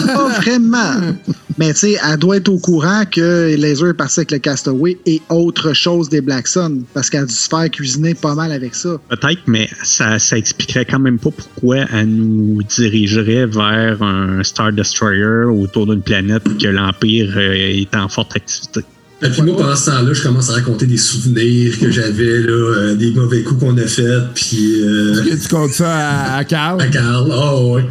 pas 0.08 0.28
vraiment. 0.42 1.14
Mais 1.60 1.74
tu 1.74 1.80
sais, 1.80 1.98
elle 2.10 2.18
doit 2.18 2.38
être 2.38 2.48
au 2.48 2.58
courant 2.58 3.04
que 3.06 3.54
Laser 3.58 3.90
est 3.90 3.94
parti 3.94 4.22
avec 4.22 4.32
le 4.32 4.38
Castaway 4.38 4.98
et 5.06 5.22
autre 5.28 5.74
chose 5.74 6.08
des 6.08 6.22
Black 6.22 6.48
Sun. 6.48 6.84
Parce 6.94 7.10
qu'elle 7.10 7.24
a 7.24 7.26
dû 7.26 7.34
se 7.34 7.50
faire 7.50 7.70
cuisiner 7.70 8.14
pas 8.14 8.34
mal 8.34 8.54
avec 8.54 8.74
ça. 8.74 8.98
Peut-être, 9.10 9.42
mais 9.46 9.70
ça, 9.84 10.20
ça 10.20 10.38
expliquerait 10.38 10.86
quand 10.86 11.00
même 11.00 11.20
pas 11.20 11.32
pourquoi 11.32 11.80
elle 11.94 12.08
nous 12.08 12.64
dirigerait 12.64 13.46
vers 13.46 14.02
un 14.02 14.42
Star 14.42 14.72
Destroyer 14.72 15.48
autour 15.52 15.86
d'une 15.86 16.02
planète 16.02 16.44
que 16.58 16.68
l'Empire 16.68 17.34
euh, 17.36 17.52
est 17.54 17.94
en 17.94 18.08
forte 18.08 18.38
activité. 18.38 18.80
Et 19.22 19.28
puis 19.28 19.42
moi, 19.42 19.58
pendant 19.58 19.76
ce 19.76 19.88
temps-là, 19.88 20.14
je 20.14 20.24
commence 20.24 20.50
à 20.50 20.54
raconter 20.54 20.86
des 20.86 20.96
souvenirs 20.96 21.78
que 21.78 21.92
j'avais, 21.92 22.40
là, 22.40 22.52
euh, 22.54 22.96
des 22.96 23.12
mauvais 23.12 23.44
coups 23.44 23.60
qu'on 23.60 23.78
a 23.78 23.86
faits, 23.86 24.34
puis 24.34 24.82
euh, 24.82 25.36
tu 25.42 25.50
comptes 25.50 25.74
ça 25.74 25.92
à, 25.92 26.38
à 26.38 26.44
Carl? 26.46 26.82
à 26.82 26.88
Carl. 26.88 27.30
Oh, 27.30 27.74
ouais. 27.76 27.84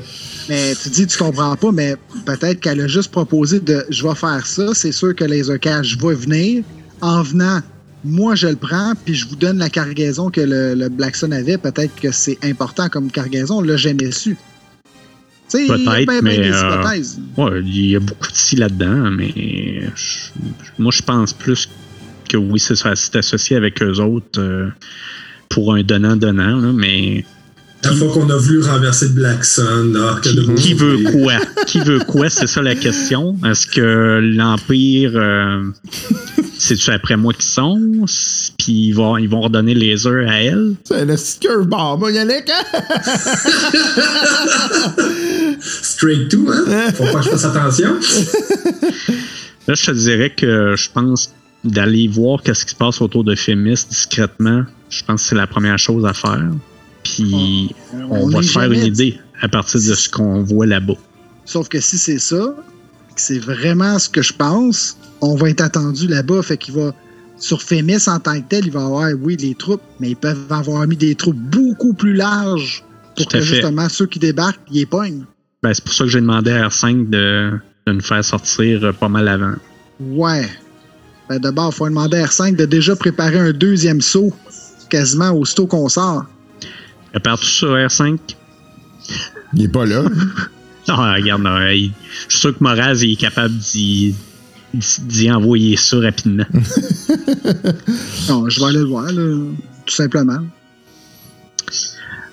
Mais 0.48 0.74
tu 0.82 0.88
dis, 0.88 1.06
tu 1.06 1.18
comprends 1.18 1.56
pas, 1.56 1.72
mais 1.72 1.96
peut-être 2.24 2.60
qu'elle 2.60 2.80
a 2.80 2.86
juste 2.88 3.10
proposé 3.10 3.60
de 3.60 3.84
je 3.90 4.02
vais 4.06 4.14
faire 4.14 4.46
ça. 4.46 4.72
C'est 4.74 4.92
sûr 4.92 5.14
que 5.14 5.24
Laser 5.24 5.60
Cash 5.60 5.96
va 5.98 6.14
venir. 6.14 6.64
En 7.00 7.22
venant, 7.22 7.60
moi, 8.04 8.34
je 8.34 8.48
le 8.48 8.56
prends, 8.56 8.92
puis 9.04 9.14
je 9.14 9.28
vous 9.28 9.36
donne 9.36 9.58
la 9.58 9.68
cargaison 9.68 10.30
que 10.30 10.40
le, 10.40 10.74
le 10.74 10.88
Black 10.88 11.16
Sun 11.16 11.32
avait. 11.32 11.58
Peut-être 11.58 11.94
que 12.00 12.10
c'est 12.12 12.38
important 12.42 12.88
comme 12.88 13.10
cargaison. 13.10 13.60
Là, 13.60 13.76
jamais 13.76 14.10
su. 14.10 14.36
Tu 15.50 15.58
sais, 15.58 15.64
il 15.64 15.68
y 15.68 15.70
a 15.70 15.76
Peut-être, 15.92 16.06
ben, 16.06 16.20
mais, 16.22 16.36
des 16.38 16.50
euh, 16.50 16.74
hypothèses. 16.74 17.20
Ouais, 17.36 17.60
il 17.64 17.90
y 17.90 17.96
a 17.96 18.00
beaucoup 18.00 18.30
de 18.30 18.36
si 18.36 18.56
là-dedans, 18.56 19.10
mais 19.10 19.82
je- 19.94 20.28
moi, 20.78 20.92
je 20.94 21.02
pense 21.02 21.32
plus 21.32 21.68
que 22.28 22.36
oui, 22.36 22.58
c'est 22.60 23.16
associé 23.16 23.56
avec 23.56 23.82
eux 23.82 23.98
autres 24.00 24.40
euh, 24.40 24.68
pour 25.48 25.74
un 25.74 25.82
donnant-donnant, 25.82 26.56
là, 26.58 26.72
mais 26.74 27.24
La 27.84 27.92
fois 27.92 28.12
qu'on 28.12 28.28
a 28.28 28.36
voulu 28.36 28.60
renverser 28.60 29.06
le 29.06 29.12
Black 29.12 29.44
Sun, 29.44 29.92
là, 29.92 30.18
que 30.22 30.28
de 30.30 30.42
beau 30.42 30.54
qui 30.54 30.74
veut 30.74 30.98
quoi? 31.12 31.34
Qui 31.66 31.78
veut 31.78 32.00
quoi? 32.00 32.28
C'est 32.28 32.48
ça 32.48 32.60
la 32.60 32.74
question. 32.74 33.36
Est-ce 33.46 33.66
que 33.66 34.20
l'Empire, 34.20 35.12
euh, 35.14 35.62
c'est-tu 36.58 36.90
après 36.90 37.16
moi 37.16 37.32
qui 37.32 37.46
sont? 37.46 37.80
Puis 38.58 38.88
ils 38.88 38.92
vont, 38.92 39.16
ils 39.16 39.28
vont 39.28 39.42
redonner 39.42 39.74
les 39.74 40.06
heures 40.06 40.28
à 40.28 40.42
elle? 40.42 40.74
C'est 40.84 41.04
le 41.04 41.64
bar, 41.64 41.98
moi, 41.98 42.10
Yannick, 42.10 42.50
hein? 42.50 42.80
Straight 45.60 46.28
to, 46.30 46.50
hein? 46.50 46.92
Faut 46.94 47.04
pas 47.04 47.20
que 47.20 47.26
je 47.26 47.30
fasse 47.30 47.44
attention. 47.44 47.94
Là, 49.68 49.74
je 49.74 49.86
te 49.86 49.90
dirais 49.92 50.30
que 50.30 50.74
je 50.76 50.88
pense 50.92 51.32
d'aller 51.64 52.08
voir 52.08 52.42
qu'est-ce 52.42 52.64
qui 52.64 52.72
se 52.72 52.76
passe 52.76 53.00
autour 53.00 53.24
de 53.24 53.34
Fémis 53.34 53.86
discrètement. 53.88 54.64
Je 54.90 55.04
pense 55.04 55.22
que 55.22 55.28
c'est 55.28 55.34
la 55.36 55.46
première 55.46 55.78
chose 55.78 56.04
à 56.06 56.12
faire. 56.12 56.50
Puis 57.14 57.74
on, 58.10 58.28
va 58.28 58.42
se 58.42 58.52
faire 58.52 58.70
une 58.70 58.84
idée 58.84 59.18
à 59.40 59.48
partir 59.48 59.80
de 59.80 59.94
ce 59.94 60.08
qu'on 60.08 60.42
voit 60.42 60.66
là-bas. 60.66 60.96
Sauf 61.44 61.68
que 61.68 61.80
si 61.80 61.98
c'est 61.98 62.18
ça, 62.18 62.54
que 63.14 63.20
c'est 63.20 63.38
vraiment 63.38 63.98
ce 63.98 64.08
que 64.08 64.22
je 64.22 64.32
pense, 64.32 64.96
on 65.20 65.34
va 65.34 65.50
être 65.50 65.60
attendu 65.60 66.06
là-bas. 66.06 66.42
Fait 66.42 66.56
qu'il 66.56 66.74
va. 66.74 66.94
Sur 67.40 67.62
Fémis 67.62 68.08
en 68.08 68.18
tant 68.18 68.40
que 68.40 68.48
tel, 68.48 68.66
il 68.66 68.72
va 68.72 68.84
avoir, 68.84 69.10
oui, 69.22 69.36
les 69.36 69.54
troupes, 69.54 69.80
mais 70.00 70.10
ils 70.10 70.16
peuvent 70.16 70.50
avoir 70.50 70.84
mis 70.88 70.96
des 70.96 71.14
troupes 71.14 71.36
beaucoup 71.36 71.94
plus 71.94 72.14
larges 72.14 72.82
pour 73.16 73.28
que 73.28 73.38
fait. 73.38 73.44
justement 73.44 73.88
ceux 73.88 74.06
qui 74.06 74.18
débarquent, 74.18 74.58
ils 74.72 74.80
les 74.80 74.86
pognent. 74.86 75.24
Ben, 75.62 75.72
c'est 75.72 75.84
pour 75.84 75.94
ça 75.94 76.02
que 76.02 76.10
j'ai 76.10 76.20
demandé 76.20 76.50
à 76.50 76.68
R5 76.68 77.08
de, 77.08 77.52
de 77.86 77.92
nous 77.92 78.00
faire 78.00 78.24
sortir 78.24 78.84
euh, 78.84 78.92
pas 78.92 79.08
mal 79.08 79.28
avant. 79.28 79.54
Ouais. 80.00 80.48
Ben 81.28 81.38
d'abord, 81.38 81.70
il 81.72 81.76
faut 81.76 81.88
demander 81.88 82.18
à 82.18 82.26
R5 82.26 82.56
de 82.56 82.64
déjà 82.64 82.96
préparer 82.96 83.38
un 83.38 83.52
deuxième 83.52 84.00
saut, 84.00 84.32
quasiment 84.88 85.30
aussitôt 85.30 85.68
qu'on 85.68 85.88
sort. 85.88 86.24
Prépare 87.12 87.38
tout 87.38 87.46
ça, 87.46 87.66
R5. 87.66 88.18
Il 89.54 89.62
est 89.64 89.68
pas 89.68 89.86
là. 89.86 90.04
Non, 90.88 90.96
regarde, 90.96 91.44
euh, 91.44 91.74
il- 91.74 91.92
je 92.28 92.32
suis 92.32 92.40
sûr 92.40 92.56
que 92.56 92.64
Moraz 92.64 92.94
il 93.02 93.12
est 93.12 93.16
capable 93.16 93.54
d'y, 93.54 94.14
d'y- 94.72 95.30
envoyer 95.30 95.76
ça 95.76 95.98
rapidement. 95.98 96.46
Non, 98.30 98.48
je 98.48 98.58
vais 98.58 98.66
aller 98.66 98.78
le 98.78 98.84
voir, 98.86 99.04
là, 99.12 99.36
tout 99.84 99.94
simplement. 99.94 100.38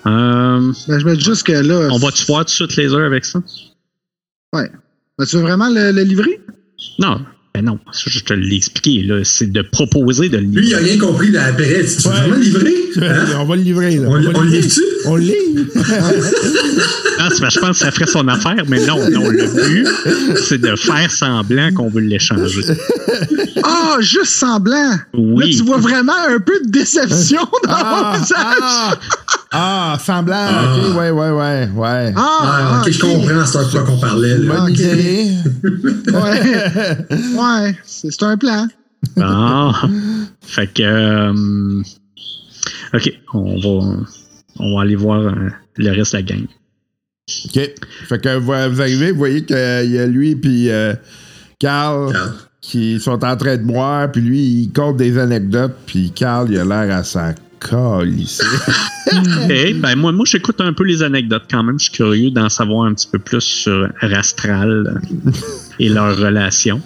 Euh, 0.06 0.72
Ben, 0.88 0.98
je 1.00 1.04
me 1.04 1.16
dis 1.16 1.24
juste 1.24 1.42
que 1.42 1.52
là. 1.52 1.88
on 1.92 1.98
va-tu 1.98 2.24
voir 2.24 2.40
tout 2.46 2.46
de 2.46 2.50
suite 2.68 2.76
les 2.76 2.94
heures 2.94 3.04
avec 3.06 3.24
ça? 3.26 3.40
Ouais. 4.54 4.70
Ben, 5.18 5.26
tu 5.26 5.36
veux 5.36 5.42
vraiment 5.42 5.68
le, 5.68 5.92
le 5.92 6.02
livrer? 6.02 6.40
Non, 6.98 7.24
ben 7.56 7.64
non, 7.64 7.78
ça, 7.92 8.02
je 8.06 8.20
te 8.20 8.32
l'ai 8.34 8.56
expliqué. 8.56 9.02
Là, 9.02 9.20
c'est 9.24 9.50
de 9.50 9.62
proposer 9.62 10.28
de 10.28 10.36
le 10.38 10.44
Lui, 10.44 10.68
il 10.68 10.74
a 10.74 10.78
rien 10.78 10.98
compris 10.98 11.30
là, 11.30 11.46
après. 11.46 11.84
Tu 11.84 12.02
veux 12.02 12.10
Ouais. 12.10 12.20
vraiment 12.20 12.36
livrer? 12.36 12.74
Hein? 13.02 13.24
On 13.40 13.44
va 13.44 13.56
le 13.56 13.62
livrer, 13.62 13.96
là. 13.96 14.08
On, 14.08 14.14
le 14.14 14.20
livrer. 14.28 14.46
livre-tu? 14.46 14.80
On 15.06 15.16
le 15.16 15.22
livre. 15.22 15.64
Ah, 17.18 17.28
c'est 17.30 17.48
je 17.50 17.58
pense 17.58 17.78
que 17.78 17.84
ça 17.86 17.90
ferait 17.90 18.06
son 18.06 18.28
affaire, 18.28 18.62
mais 18.68 18.78
non, 18.86 18.98
non, 19.10 19.30
le 19.30 19.46
but, 19.46 19.88
c'est 20.46 20.60
de 20.60 20.76
faire 20.76 21.10
semblant 21.10 21.72
qu'on 21.72 21.88
veut 21.88 22.02
l'échanger. 22.02 22.60
Ah, 23.64 23.96
juste 24.00 24.32
semblant! 24.32 24.90
Là, 24.90 24.98
Oui. 25.14 25.56
tu 25.56 25.64
vois 25.64 25.78
vraiment 25.78 26.12
un 26.28 26.38
peu 26.38 26.60
de 26.62 26.70
déception 26.70 27.40
dans 27.64 27.70
mon 27.70 27.74
Ah, 27.78 28.18
visage. 28.20 28.36
ah, 28.60 28.98
ah, 29.52 29.96
semblant. 30.04 30.34
Ah. 30.36 30.76
Ok, 30.76 30.96
ouais, 30.96 31.10
ouais, 31.10 31.30
ouais, 31.30 31.68
ouais. 31.74 32.12
Ah, 32.16 32.38
Ah, 32.42 32.82
ok, 32.84 32.90
je 32.90 33.00
comprends 33.00 33.46
c'est 33.46 33.58
de 33.64 33.70
quoi 33.70 33.82
qu'on 33.84 33.98
parlait. 33.98 34.38
Là. 34.38 34.54
Bonne 34.54 34.72
ok. 34.72 34.78
idée. 34.78 35.30
Ouais, 36.12 37.36
ouais, 37.38 37.76
c'est 37.84 38.22
un 38.22 38.36
plan. 38.36 38.66
Bon. 39.16 39.72
Fait 40.42 40.66
que. 40.72 40.82
euh, 40.82 41.82
ok, 42.94 43.12
on 43.34 43.58
va, 43.58 43.96
on 44.58 44.76
va 44.76 44.82
aller 44.82 44.96
voir 44.96 45.20
euh, 45.20 45.50
le 45.76 45.90
reste 45.90 46.12
de 46.12 46.18
la 46.18 46.22
gang. 46.22 46.46
OK. 47.46 47.60
Fait 48.08 48.18
que 48.22 48.36
vous, 48.38 48.52
arrivez, 48.52 49.12
vous 49.12 49.18
voyez 49.18 49.44
qu'il 49.44 49.56
y 49.56 49.98
a 49.98 50.06
lui 50.06 50.36
puis 50.36 50.70
euh, 50.70 50.94
Carl 51.58 52.12
Carl. 52.12 52.32
qui 52.60 53.00
sont 53.00 53.24
en 53.24 53.36
train 53.36 53.56
de 53.56 53.62
boire, 53.62 54.10
puis 54.12 54.20
lui, 54.22 54.40
il 54.40 54.72
compte 54.72 54.96
des 54.96 55.18
anecdotes, 55.18 55.76
puis 55.86 56.10
Carl, 56.10 56.48
il 56.50 56.58
a 56.58 56.64
l'air 56.64 56.96
à 56.96 57.04
sa 57.04 57.34
Eh, 59.48 59.72
ben 59.74 59.94
moi, 59.94 60.10
moi 60.10 60.26
j'écoute 60.26 60.60
un 60.60 60.72
peu 60.72 60.82
les 60.84 61.02
anecdotes 61.02 61.44
quand 61.48 61.62
même. 61.62 61.78
Je 61.78 61.84
suis 61.84 61.92
curieux 61.92 62.30
d'en 62.30 62.48
savoir 62.48 62.86
un 62.86 62.94
petit 62.94 63.06
peu 63.06 63.18
plus 63.18 63.40
sur 63.40 63.88
Rastral 64.00 65.00
et 65.78 65.88
leur 65.88 66.18
relation. 66.18 66.80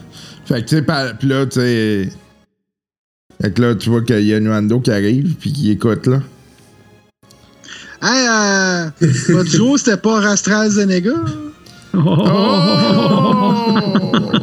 fait 0.45 0.63
que, 0.63 0.69
tu 0.69 0.77
sais, 0.77 0.83
puis 1.19 1.29
là, 1.29 1.47
tu 1.47 1.61
sais... 1.61 2.11
Fait 3.41 3.55
que 3.55 3.63
là, 3.63 3.75
tu 3.75 3.89
vois 3.89 4.03
qu'il 4.03 4.21
y 4.21 4.35
a 4.35 4.41
Nuando 4.41 4.81
qui 4.81 4.91
arrive, 4.91 5.35
puis 5.41 5.53
qui 5.53 5.71
écoute, 5.71 6.07
là. 6.07 6.21
Hey, 8.03 8.27
euh, 8.29 8.91
votre 9.31 9.51
duo, 9.51 9.77
c'était 9.79 9.97
pas 9.97 10.21
Rastral 10.21 10.71
Zenega? 10.71 11.13
Oh! 11.95 12.01
Alors, 13.03 14.33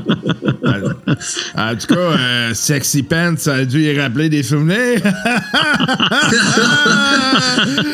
en 1.55 1.75
tout 1.75 1.87
cas, 1.87 1.95
euh, 1.95 2.53
Sexy 2.53 3.03
Pants, 3.03 3.35
ça 3.37 3.55
a 3.55 3.65
dû 3.65 3.81
y 3.81 3.99
rappeler 3.99 4.29
des 4.29 4.43
souvenirs. 4.43 5.01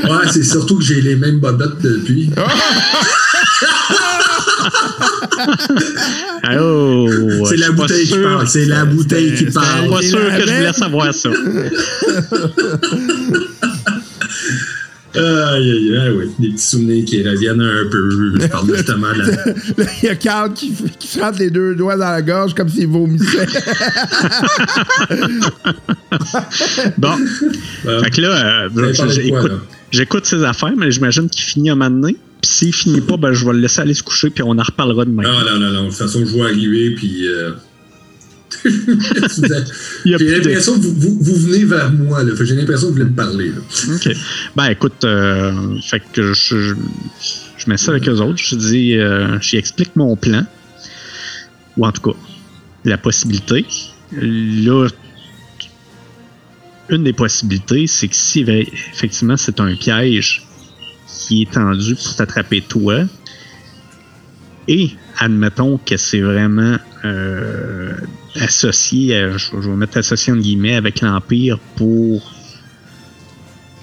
Ouais, 0.03 0.27
c'est 0.31 0.43
surtout 0.43 0.77
que 0.77 0.83
j'ai 0.83 1.01
les 1.01 1.15
mêmes 1.15 1.39
bobettes 1.39 1.79
depuis. 1.81 2.29
Oh, 6.59 7.07
c'est 7.45 7.57
la 7.57 7.71
bouteille 7.71 8.07
qui 8.07 8.17
parle. 8.17 8.47
C'est 8.47 8.65
la 8.65 8.85
bouteille 8.85 9.33
qui 9.35 9.45
parle. 9.45 9.89
Je 10.01 10.07
suis 10.07 10.11
pas 10.11 10.11
sûr 10.19 10.19
que 10.37 10.47
je 10.47 10.53
voulais 10.53 10.73
savoir 10.73 11.13
ça. 11.13 11.29
Aïe, 15.15 15.71
aïe, 15.71 15.97
aïe, 15.97 16.09
oui. 16.17 16.25
Des 16.39 16.49
petits 16.49 16.63
souvenirs 16.65 17.05
qui 17.05 17.21
reviennent 17.27 17.61
un 17.61 17.89
peu. 17.89 18.09
Je 18.39 18.47
parle 18.47 18.67
justement 18.75 19.13
de 19.13 19.19
la. 19.19 19.25
Là, 19.27 19.91
il 20.01 20.05
y 20.05 20.09
a 20.09 20.15
Carl 20.15 20.53
qui, 20.53 20.73
qui 20.99 21.19
rentre 21.19 21.39
les 21.39 21.49
deux 21.51 21.75
doigts 21.75 21.95
dans 21.97 22.09
la 22.09 22.21
gorge 22.21 22.53
comme 22.55 22.69
s'il 22.69 22.87
vomissait. 22.87 23.45
Bon, 26.97 27.15
Euh, 27.85 28.03
fait 28.03 28.09
que 28.11 28.21
là, 28.21 28.65
euh, 28.65 28.69
j'écoute, 29.91 30.25
ses 30.25 30.43
affaires, 30.43 30.73
mais 30.77 30.91
j'imagine 30.91 31.29
qu'il 31.29 31.43
finit 31.43 31.69
à 31.69 31.73
un 31.73 31.75
moment 31.75 32.01
donné. 32.01 32.15
Puis 32.41 32.51
s'il 32.51 32.73
finit 32.73 33.01
pas, 33.01 33.17
ben, 33.17 33.33
je 33.33 33.45
vais 33.45 33.53
le 33.53 33.59
laisser 33.59 33.81
aller 33.81 33.93
se 33.93 34.03
coucher, 34.03 34.29
puis 34.29 34.43
on 34.43 34.51
en 34.51 34.63
reparlera 34.63 35.05
demain. 35.05 35.23
Non, 35.23 35.39
non, 35.39 35.59
non, 35.59 35.71
non. 35.71 35.83
De 35.85 35.89
toute 35.89 35.97
façon, 35.97 36.25
je 36.25 36.31
vois 36.31 36.45
arriver, 36.47 36.91
puis. 36.95 37.27
Euh... 37.27 37.51
J'ai 40.05 40.17
l'impression 40.17 40.73
que 40.75 40.79
vous, 40.85 40.93
vous, 40.93 41.17
vous 41.21 41.35
venez 41.35 41.65
vers 41.65 41.91
moi, 41.91 42.23
J'ai 42.41 42.55
l'impression 42.55 42.87
que 42.87 42.91
vous 42.91 42.97
voulez 42.99 43.09
me 43.09 43.15
parler, 43.15 43.49
là. 43.49 43.95
OK. 43.95 44.09
Ben, 44.55 44.65
écoute, 44.67 45.03
euh, 45.03 45.77
fait 45.81 46.01
que 46.13 46.33
je, 46.33 46.55
je, 46.55 46.75
je 47.57 47.69
mets 47.69 47.77
ça 47.77 47.91
avec 47.91 48.07
eux 48.07 48.19
autres. 48.19 48.37
Je 48.41 48.55
dis, 48.55 48.95
euh, 48.97 49.39
j'y 49.39 49.57
explique 49.57 49.95
mon 49.95 50.15
plan. 50.15 50.45
Ou 51.77 51.85
en 51.85 51.91
tout 51.91 52.01
cas, 52.11 52.17
la 52.85 52.97
possibilité. 52.97 53.65
Là, 54.11 54.87
une 56.89 57.03
des 57.03 57.13
possibilités, 57.13 57.87
c'est 57.87 58.07
que 58.07 58.15
si 58.15 58.43
ve- 58.43 58.67
effectivement 58.93 59.37
c'est 59.37 59.59
un 59.59 59.73
piège 59.75 60.43
qui 61.07 61.43
est 61.43 61.51
tendu 61.51 61.95
pour 61.95 62.15
t'attraper 62.15 62.61
toi, 62.61 63.05
et 64.67 64.91
admettons 65.17 65.77
que 65.77 65.97
c'est 65.97 66.21
vraiment 66.21 66.77
euh, 67.05 67.93
associé, 68.35 69.15
à- 69.15 69.37
je, 69.37 69.49
je 69.53 69.69
vais 69.69 69.75
mettre 69.75 69.97
associé 69.97 70.33
en 70.33 70.37
guillemets 70.37 70.75
avec 70.75 71.01
l'Empire 71.01 71.59
pour 71.75 72.21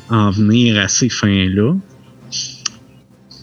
en 0.09 0.31
venir 0.31 0.79
à 0.79 0.89
ces 0.89 1.09
fins-là, 1.09 1.75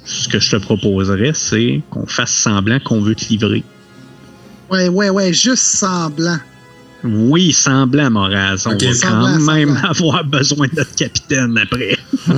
ce 0.06 0.28
que 0.28 0.40
je 0.40 0.52
te 0.52 0.56
proposerais, 0.58 1.32
c'est 1.34 1.82
qu'on 1.90 2.06
fasse 2.06 2.32
semblant 2.32 2.80
qu'on 2.80 3.02
veut 3.02 3.16
te 3.16 3.26
livrer. 3.30 3.64
Ouais, 4.70 4.90
ouais, 4.90 5.10
ouais, 5.10 5.34
juste 5.34 5.64
semblant. 5.64 6.40
Oui, 7.04 7.54
semblant, 7.54 8.10
Moraz. 8.10 8.64
On 8.66 8.72
va 8.72 8.94
semblant, 8.94 9.38
quand 9.38 9.40
même 9.54 9.76
semblant. 9.76 9.90
avoir 9.90 10.24
besoin 10.26 10.68
de 10.68 10.76
notre 10.76 10.96
capitaine 10.96 11.58
après. 11.58 11.98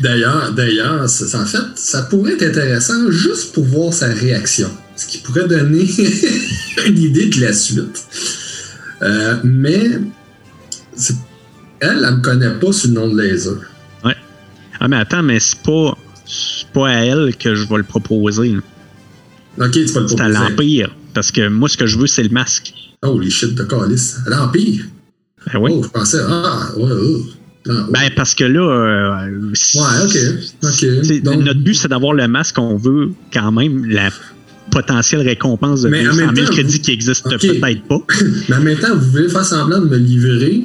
D'ailleurs, 0.00 0.52
d'ailleurs, 0.52 1.02
en 1.02 1.46
fait, 1.46 1.58
ça 1.76 2.02
pourrait 2.02 2.34
être 2.34 2.42
intéressant 2.42 3.10
juste 3.10 3.52
pour 3.52 3.64
voir 3.64 3.92
sa 3.92 4.08
réaction. 4.08 4.70
Ce 4.96 5.06
qui 5.06 5.18
pourrait 5.18 5.48
donner 5.48 5.84
une 6.86 6.98
idée 6.98 7.26
de 7.26 7.40
la 7.40 7.52
suite. 7.52 8.06
Euh, 9.02 9.36
mais 9.42 9.80
elle, 11.80 12.04
elle 12.06 12.16
me 12.16 12.20
connaît 12.22 12.54
pas 12.58 12.72
sous 12.72 12.88
le 12.88 12.94
nom 12.94 13.08
de 13.12 13.20
laser. 13.20 13.54
Ah, 14.80 14.88
mais 14.88 14.96
attends, 14.96 15.22
mais 15.22 15.38
c'est 15.40 15.58
pas, 15.62 15.96
pas 16.74 16.88
à 16.88 16.94
elle 17.04 17.34
que 17.36 17.54
je 17.54 17.66
vais 17.66 17.76
le 17.78 17.84
proposer. 17.84 18.56
Ok, 19.58 19.70
tu 19.70 19.84
vas 19.86 20.00
le 20.00 20.08
C'est 20.08 20.20
à 20.20 20.28
proposer. 20.28 20.32
l'Empire. 20.50 20.96
Parce 21.14 21.30
que 21.30 21.48
moi, 21.48 21.68
ce 21.68 21.76
que 21.76 21.86
je 21.86 21.96
veux, 21.98 22.06
c'est 22.08 22.24
le 22.24 22.28
masque. 22.30 22.74
Holy 23.02 23.30
shit, 23.30 23.54
de 23.54 23.62
calice. 23.64 24.18
À 24.26 24.30
l'Empire? 24.30 24.84
Ben 25.46 25.58
oui. 25.60 25.70
Oh, 25.74 25.82
je 25.84 25.88
pensais, 25.88 26.18
ah, 26.28 26.68
ouais, 26.76 26.90
oh. 26.92 27.22
Ah, 27.66 27.70
ouais. 27.72 27.82
Ben, 27.92 28.10
parce 28.16 28.34
que 28.34 28.44
là. 28.44 28.60
euh, 28.60 29.50
ouais, 29.50 30.04
ok. 30.62 31.22
Donc, 31.22 31.44
Notre 31.44 31.60
but, 31.60 31.74
c'est 31.74 31.88
d'avoir 31.88 32.12
le 32.12 32.26
masque. 32.28 32.58
On 32.58 32.76
veut 32.76 33.12
quand 33.32 33.52
même 33.52 33.84
la 33.86 34.10
potentielle 34.74 35.22
récompense 35.22 35.82
de 35.82 35.88
Mais 35.88 36.00
en 36.06 36.10
200 36.12 36.16
même 36.26 36.34
000 36.36 36.46
temps, 36.46 36.52
crédits 36.52 36.76
vous- 36.76 36.82
qui 36.82 36.90
n'existe 36.90 37.26
Ok. 37.26 37.38
peut-être 37.40 37.82
pas. 37.88 38.00
mais 38.48 38.56
en 38.56 38.60
même 38.60 38.78
temps, 38.78 38.94
vous 38.94 39.10
voulez 39.10 39.28
faire 39.28 39.44
semblant 39.44 39.80
de 39.80 39.86
me 39.88 39.96
livrer. 39.96 40.62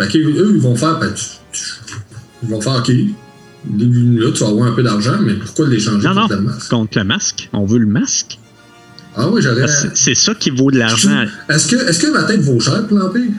Fait 0.00 0.08
que 0.08 0.18
eux, 0.18 0.52
ils 0.54 0.60
vont 0.60 0.74
faire. 0.74 0.98
ben, 0.98 1.12
tu- 1.14 1.24
tu- 1.52 1.62
ils 2.42 2.48
vont 2.48 2.60
faire, 2.60 2.76
ok. 2.76 2.88
Là, 2.88 4.30
tu 4.32 4.40
vas 4.42 4.48
avoir 4.48 4.68
un 4.68 4.72
peu 4.72 4.82
d'argent, 4.82 5.18
mais 5.20 5.34
pourquoi 5.34 5.68
l'échanger 5.68 6.08
non, 6.08 6.14
contre 6.22 6.34
le 6.36 6.40
masque? 6.40 6.70
contre 6.70 6.98
le 6.98 7.04
masque. 7.04 7.48
On 7.52 7.66
veut 7.66 7.78
le 7.78 7.86
masque. 7.86 8.38
Ah 9.16 9.28
oui, 9.28 9.42
j'aurais. 9.42 9.66
C'est 9.94 10.14
ça 10.14 10.34
qui 10.34 10.50
vaut 10.50 10.70
de 10.70 10.78
l'argent. 10.78 11.24
Est-ce 11.48 11.68
que, 11.68 11.76
est-ce 11.76 12.00
que 12.00 12.10
ma 12.12 12.22
tête 12.24 12.40
vaut 12.40 12.58
cher 12.60 12.82
l'Empire? 12.90 13.30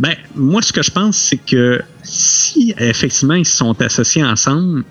Ben, 0.00 0.14
moi, 0.34 0.60
ce 0.60 0.72
que 0.72 0.82
je 0.82 0.90
pense, 0.90 1.16
c'est 1.16 1.36
que 1.38 1.80
si 2.02 2.74
effectivement 2.78 3.34
ils 3.34 3.46
se 3.46 3.56
sont 3.56 3.80
associés 3.80 4.24
ensemble, 4.24 4.82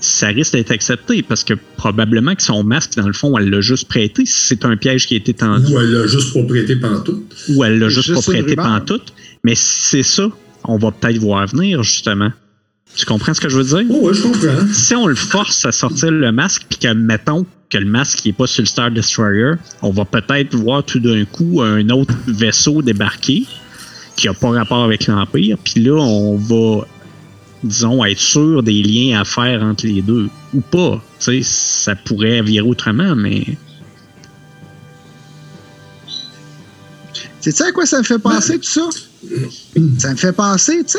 ça 0.00 0.28
risque 0.28 0.52
d'être 0.52 0.70
accepté 0.70 1.22
parce 1.22 1.44
que 1.44 1.54
probablement 1.76 2.34
que 2.34 2.42
son 2.42 2.64
masque, 2.64 2.96
dans 2.96 3.06
le 3.06 3.12
fond, 3.12 3.36
elle 3.38 3.50
l'a 3.50 3.60
juste 3.60 3.88
prêté 3.88 4.26
si 4.26 4.40
c'est 4.46 4.64
un 4.64 4.76
piège 4.76 5.06
qui 5.06 5.14
a 5.14 5.16
été 5.16 5.34
tendu 5.34 5.72
Ou 5.72 5.80
elle 5.80 5.92
l'a 5.92 6.06
juste 6.06 6.32
pour 6.32 6.46
prêter 6.46 6.76
pantoute? 6.76 7.34
ou 7.48 7.64
elle 7.64 7.78
l'a 7.78 7.88
juste 7.88 8.14
pas 8.14 8.22
prêté 8.22 8.56
pantoute. 8.56 9.12
Mais 9.44 9.54
si 9.54 9.64
c'est 9.64 10.02
ça, 10.02 10.30
on 10.64 10.76
va 10.76 10.90
peut-être 10.90 11.18
voir 11.18 11.46
venir, 11.46 11.82
justement. 11.82 12.32
Tu 12.96 13.06
comprends 13.06 13.34
ce 13.34 13.40
que 13.40 13.48
je 13.48 13.58
veux 13.58 13.64
dire? 13.64 13.86
Oh, 13.90 14.06
ouais, 14.06 14.14
je 14.14 14.22
comprends. 14.22 14.72
Si 14.72 14.94
on 14.94 15.06
le 15.06 15.14
force 15.14 15.64
à 15.64 15.72
sortir 15.72 16.10
le 16.10 16.32
masque, 16.32 16.64
puis 16.68 16.78
que, 16.78 16.92
mettons, 16.92 17.46
que 17.70 17.78
le 17.78 17.86
masque 17.86 18.24
n'est 18.24 18.32
pas 18.32 18.46
sur 18.46 18.62
le 18.62 18.66
Star 18.66 18.90
Destroyer, 18.90 19.52
on 19.82 19.90
va 19.90 20.04
peut-être 20.04 20.54
voir 20.54 20.82
tout 20.84 20.98
d'un 20.98 21.24
coup 21.24 21.60
un 21.62 21.88
autre 21.90 22.14
vaisseau 22.26 22.82
débarquer 22.82 23.44
qui 24.16 24.26
n'a 24.26 24.34
pas 24.34 24.50
rapport 24.50 24.82
avec 24.82 25.06
l'Empire, 25.06 25.58
puis 25.62 25.80
là, 25.84 25.94
on 25.94 26.36
va, 26.36 26.86
disons, 27.64 28.04
être 28.04 28.18
sûr 28.18 28.62
des 28.62 28.82
liens 28.82 29.20
à 29.20 29.24
faire 29.24 29.62
entre 29.62 29.86
les 29.86 30.02
deux. 30.02 30.28
Ou 30.54 30.60
pas. 30.60 31.02
Tu 31.20 31.24
sais, 31.24 31.40
ça 31.42 31.94
pourrait 31.96 32.42
virer 32.42 32.66
autrement, 32.66 33.14
mais. 33.16 33.44
Tu 37.40 37.52
sais 37.52 37.64
à 37.64 37.72
quoi 37.72 37.86
ça 37.86 37.98
me 37.98 38.02
fait 38.02 38.18
penser, 38.18 38.58
tout 38.58 38.68
ça? 38.68 38.88
Ça 39.98 40.10
me 40.10 40.16
fait 40.16 40.32
penser, 40.32 40.82
tu 40.84 40.92
sais, 40.92 40.98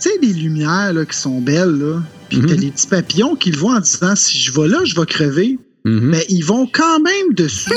tu 0.00 0.08
sais, 0.10 0.10
les 0.22 0.32
lumières 0.32 0.92
là, 0.94 1.04
qui 1.04 1.16
sont 1.16 1.40
belles, 1.40 1.76
là. 1.78 2.00
Puis 2.28 2.38
Mhm. 2.38 2.46
t'as 2.46 2.54
les 2.54 2.70
petits 2.70 2.86
papillons 2.86 3.36
qui 3.36 3.50
le 3.50 3.58
voient 3.58 3.76
en 3.76 3.80
disant 3.80 4.14
si 4.16 4.38
je 4.38 4.52
vais 4.52 4.68
là, 4.68 4.78
je 4.84 4.94
vais 4.94 5.04
crever. 5.06 5.58
Mhm. 5.84 6.00
Mais 6.10 6.24
ils 6.28 6.42
vont 6.42 6.66
quand 6.70 7.00
même 7.00 7.34
dessus. 7.34 7.70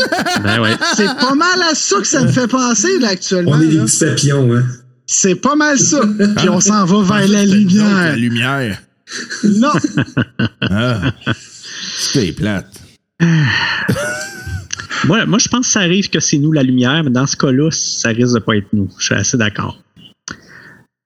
Ben 0.44 0.62
ouais. 0.62 0.76
C'est 0.96 1.06
pas 1.06 1.36
mal 1.36 1.62
à 1.70 1.74
ça 1.76 1.98
que 2.00 2.08
ça 2.08 2.22
me 2.24 2.28
fait 2.32 2.48
penser, 2.48 3.00
là, 3.00 3.10
actuellement. 3.10 3.52
On 3.56 3.62
est 3.62 3.68
des 3.68 3.78
là. 3.78 3.86
petits 3.86 4.00
papillons, 4.06 4.54
hein. 4.56 4.64
C'est 5.06 5.36
pas 5.36 5.56
mal 5.56 5.78
ça. 5.80 6.02
Puis 6.38 6.50
on 6.50 6.60
s'en 6.60 6.86
va 6.86 7.20
vers 7.20 7.28
la 7.28 7.44
autres, 7.44 7.52
La 7.52 7.56
lumière. 7.56 8.16
lumière. 8.18 8.82
Non, 9.44 9.72
Ah. 10.62 11.14
C'était 11.98 12.32
plate. 12.32 12.72
Moi, 15.06 15.26
moi, 15.26 15.38
je 15.38 15.50
pense 15.50 15.66
que 15.68 15.72
ça 15.74 15.82
arrive 15.82 16.10
que 16.10 16.20
c'est 16.22 16.38
nous 16.38 16.54
la 16.54 16.64
lumière, 16.64 17.04
mais 17.04 17.10
dans 17.10 17.28
ce 17.28 17.36
cas-là, 17.36 17.70
ça 17.72 18.10
risque 18.10 18.36
de 18.36 18.40
pas 18.40 18.56
être 18.56 18.68
nous. 18.72 18.90
Je 18.98 19.06
suis 19.06 19.16
assez 19.16 19.36
d'accord. 19.38 19.84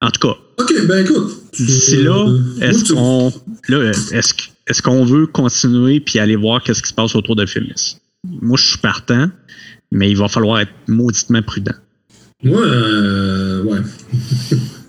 En 0.02 0.11
tout 0.11 0.19
cas, 0.28 0.36
Ok, 0.60 0.72
ben 0.88 1.03
écoute. 1.03 1.32
d'ici 1.57 1.98
là, 2.03 2.28
Euh, 2.30 2.40
est-ce 2.61 2.94
qu'on 2.94 3.34
là, 3.68 3.90
est-ce 4.11 4.36
que- 4.36 4.44
est-ce 4.68 4.84
qu'on 4.84 5.03
veut 5.03 5.26
continuer 5.26 5.99
puis 5.99 6.19
aller 6.19 6.36
voir 6.36 6.61
qu'est-ce 6.61 6.84
qui 6.84 6.90
se 6.90 6.94
passe 6.94 7.15
autour 7.15 7.36
de 7.36 7.48
Fémis? 7.48 7.98
Moi, 8.24 8.57
je 8.61 8.68
suis 8.68 8.78
partant, 8.78 9.32
mais 9.91 10.11
il 10.11 10.18
va 10.18 10.28
falloir 10.28 10.60
être 10.60 10.72
mauditement 10.88 11.41
prudent. 11.41 11.74
Moi, 12.43 12.61
euh, 12.61 13.64
ouais. 13.64 13.80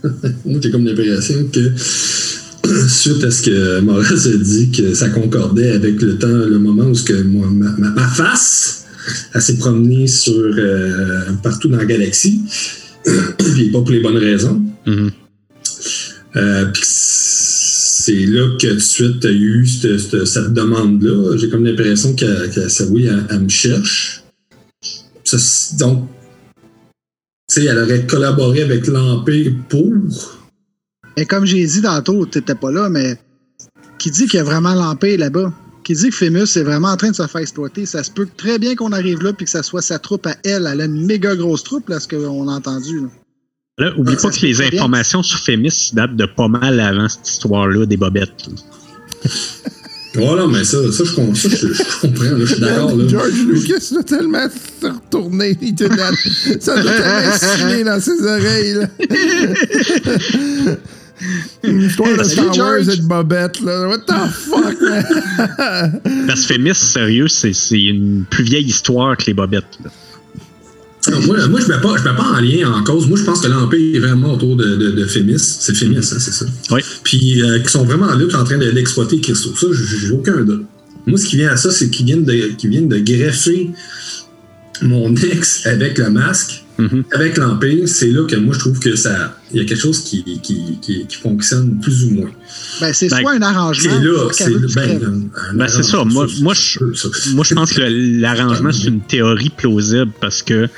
Moi, 0.45 0.61
j'ai 0.63 0.71
comme 0.71 0.85
l'impression 0.85 1.49
que 1.53 1.73
suite 2.89 3.25
à 3.25 3.31
ce 3.31 3.43
que 3.43 3.81
Maurice 3.81 4.27
a 4.27 4.37
dit, 4.37 4.71
que 4.71 4.93
ça 4.95 5.09
concordait 5.09 5.71
avec 5.71 6.01
le 6.03 6.19
temps, 6.19 6.27
le 6.29 6.59
moment 6.59 6.85
où 6.85 6.95
ce 6.95 7.05
que 7.05 7.23
moi, 7.23 7.49
ma, 7.51 7.71
ma- 7.79 7.91
ma 7.91 8.07
face, 8.09 8.85
s'est 9.39 9.57
promenée 9.57 10.07
sur 10.07 10.35
euh, 10.35 11.23
partout 11.43 11.69
dans 11.69 11.79
la 11.79 11.87
galaxie, 11.87 12.43
puis 13.39 13.71
pas 13.71 13.81
pour 13.81 13.91
les 13.91 14.01
bonnes 14.01 14.19
raisons. 14.19 14.63
Mhm. 14.87 15.11
Euh, 16.37 16.67
puis 16.67 16.83
c'est 16.85 18.27
là 18.27 18.57
que 18.61 18.67
tout 18.69 18.75
de 18.75 18.79
suite, 18.79 19.21
tu 19.21 19.27
as 19.27 19.31
eu 19.31 19.67
cette, 19.67 19.99
cette- 19.99 20.25
cette 20.27 20.53
demande-là. 20.53 21.37
J'ai 21.39 21.49
comme 21.49 21.65
l'impression 21.65 22.15
que, 22.15 22.49
que 22.55 22.69
ça, 22.69 22.85
oui, 22.91 23.07
elle, 23.07 23.25
elle 23.31 23.41
me 23.41 23.49
cherche. 23.49 24.23
Ça, 25.25 25.39
donc, 25.79 26.09
sais, 27.49 27.65
elle 27.65 27.79
aurait 27.79 28.07
collaboré 28.07 28.63
avec 28.63 28.87
l'Empire 28.87 29.53
pour? 29.69 29.93
mais 31.17 31.25
comme 31.27 31.45
j'ai 31.45 31.67
dit 31.67 31.83
tantôt, 31.83 32.27
t'étais 32.27 32.55
pas 32.55 32.71
là, 32.71 32.89
mais 32.89 33.19
qui 33.99 34.11
dit 34.11 34.27
qu'il 34.27 34.39
y 34.39 34.41
a 34.41 34.45
vraiment 34.45 34.75
l'Empire 34.75 35.19
là-bas? 35.19 35.53
Qui 35.83 35.95
dit 35.95 36.11
que 36.11 36.15
Fémus 36.17 36.57
est 36.57 36.63
vraiment 36.63 36.89
en 36.89 36.97
train 36.97 37.11
de 37.11 37.17
se 37.17 37.27
faire 37.27 37.41
exploiter? 37.41 37.87
Ça 37.87 38.03
se 38.05 38.11
peut 38.11 38.29
très 38.37 38.59
bien 38.59 38.77
qu'on 38.77 38.93
arrive 38.93 39.23
là 39.23 39.33
puis 39.33 39.47
que 39.47 39.51
ça 39.51 39.63
soit 39.63 39.81
sa 39.83 39.99
troupe 39.99 40.27
à 40.27 40.37
elle. 40.45 40.69
Elle 40.71 40.81
a 40.83 40.85
une 40.85 41.07
méga 41.07 41.35
grosse 41.35 41.65
troupe, 41.65 41.89
là, 41.89 41.99
ce 41.99 42.07
qu'on 42.07 42.49
a 42.49 42.53
entendu. 42.53 43.01
là. 43.01 43.09
Là, 43.79 43.93
oublie 43.97 44.15
Ah, 44.19 44.23
pas 44.23 44.31
que 44.31 44.45
les 44.45 44.53
bien. 44.55 44.67
informations 44.67 45.23
sur 45.23 45.39
Fémis 45.39 45.91
datent 45.95 46.15
de 46.17 46.27
pas 46.27 46.49
mal 46.49 46.79
avant 46.79 47.09
cette 47.09 47.29
histoire-là 47.29 47.87
des 47.87 47.97
bobettes. 47.97 48.49
là. 50.19 50.27
Voilà, 50.27 50.47
mais 50.47 50.65
ça, 50.65 50.79
ça, 50.93 51.05
je, 51.05 51.13
com- 51.15 51.35
ça, 51.35 51.49
je, 51.49 51.57
je 51.69 52.01
comprends, 52.01 52.25
là, 52.25 52.37
je 52.41 52.45
suis 52.47 52.61
d'accord. 52.61 52.97
là. 52.97 53.09
George 53.09 53.33
Lucas 53.47 53.89
doit 53.93 54.03
tellement 54.03 54.47
se 54.81 54.87
retourner. 54.87 55.57
Il 55.63 55.75
te 55.75 55.85
l'a- 55.85 56.13
Ça 56.61 56.81
doit 56.83 56.93
tellement 56.93 57.37
signer 57.59 57.85
dans 57.85 58.01
ses 58.01 58.23
oreilles. 58.27 58.75
Là. 58.75 58.87
Une 61.65 61.83
histoire 61.83 62.17
de 62.17 62.23
Star 62.23 62.57
Wars 62.57 62.79
et 62.89 62.97
de 62.97 63.03
Bobette. 63.03 63.61
Là. 63.61 63.89
What 63.89 63.99
the 64.07 64.31
fuck, 64.31 64.81
man? 64.81 66.01
Parce 66.29 66.43
que 66.43 66.47
Fémis, 66.55 66.75
sérieux, 66.77 67.27
c'est 67.29 67.53
c'est 67.53 67.83
une 67.83 68.25
plus 68.31 68.45
vieille 68.45 68.67
histoire 68.67 69.17
que 69.17 69.25
les 69.27 69.35
bobettes. 69.35 69.65
là. 69.85 69.91
Moi, 71.27 71.47
moi, 71.49 71.61
je 71.61 71.67
ne 71.67 71.75
mets, 71.75 71.81
pas- 71.81 71.97
je 71.97 72.05
mets 72.05 72.17
pas 72.17 72.33
en 72.37 72.41
lien 72.41 72.71
en 72.73 72.83
cause. 72.85 73.09
Moi, 73.09 73.19
je 73.19 73.25
pense 73.25 73.41
que 73.41 73.49
l'Empire 73.49 73.97
est 73.97 73.99
vraiment 74.07 74.35
autour 74.35 74.57
de, 74.57 74.77
de, 74.77 74.91
de 74.93 75.05
Fémis. 75.07 75.39
C'est 75.39 75.75
Fémis, 75.77 75.97
hein, 75.99 76.03
c'est 76.03 76.21
ça. 76.33 76.47
Oui. 76.71 76.81
Puis, 77.03 77.43
euh, 77.43 77.59
qui 77.61 77.71
sont 77.71 77.85
vraiment 77.85 78.07
là, 78.15 78.25
qui 78.25 78.31
sont 78.31 78.39
en 78.39 78.45
train 78.45 78.59
de 78.59 78.69
l'exploiter, 78.71 79.21
Christo. 79.21 79.55
Ça, 79.57 79.67
j'ai 79.73 80.11
aucun 80.11 80.43
doute. 80.43 80.65
Moi, 81.07 81.19
ce 81.19 81.27
qui 81.27 81.37
vient 81.37 81.51
à 81.51 81.57
ça, 81.57 81.71
c'est 81.71 81.89
qu'ils 81.91 82.07
viennent, 82.07 82.25
de, 82.25 82.33
qu'ils 82.59 82.71
viennent 82.71 82.89
de 82.89 82.99
greffer 82.99 83.71
mon 84.83 85.15
ex 85.17 85.67
avec 85.67 85.99
le 85.99 86.11
masque, 86.11 86.65
Mhm. 86.79 87.05
avec 87.13 87.37
l'Empire. 87.37 87.89
C'est 87.89 88.11
là 88.11 88.25
que 88.27 88.37
moi, 88.37 88.55
je 88.55 88.61
trouve 88.61 88.79
que 88.79 88.95
ça. 88.95 89.37
Il 89.53 89.57
y 89.59 89.61
a 89.61 89.65
quelque 89.65 89.81
chose 89.81 90.05
qui, 90.05 90.23
qui, 90.41 90.79
qui, 90.81 91.07
qui 91.07 91.17
fonctionne 91.17 91.81
plus 91.81 92.05
ou 92.05 92.11
moins. 92.11 92.31
Ben, 92.81 92.93
c'est 92.93 93.09
Ben, 93.09 93.21
soit 93.21 93.33
un 93.33 93.43
arrangement, 93.43 93.91
C'est 93.93 94.01
là, 94.05 94.29
c'est 94.33 94.75
Ben, 94.75 95.31
Ben, 95.55 95.69
c'est 95.69 95.83
ça. 95.83 95.97
arrangement, 95.99 96.13
Moi- 96.25 96.27
moi, 96.43 96.55
je- 96.55 96.95
ça. 96.95 97.09
Moi, 97.35 97.45
je 97.45 97.55
pense 97.55 97.73
que 97.73 97.83
l'arrangement, 98.21 98.71
c'est 98.73 98.89
une 98.89 99.01
théorie 99.01 99.51
plausible 99.51 100.13
parce 100.21 100.43
que 100.43 100.69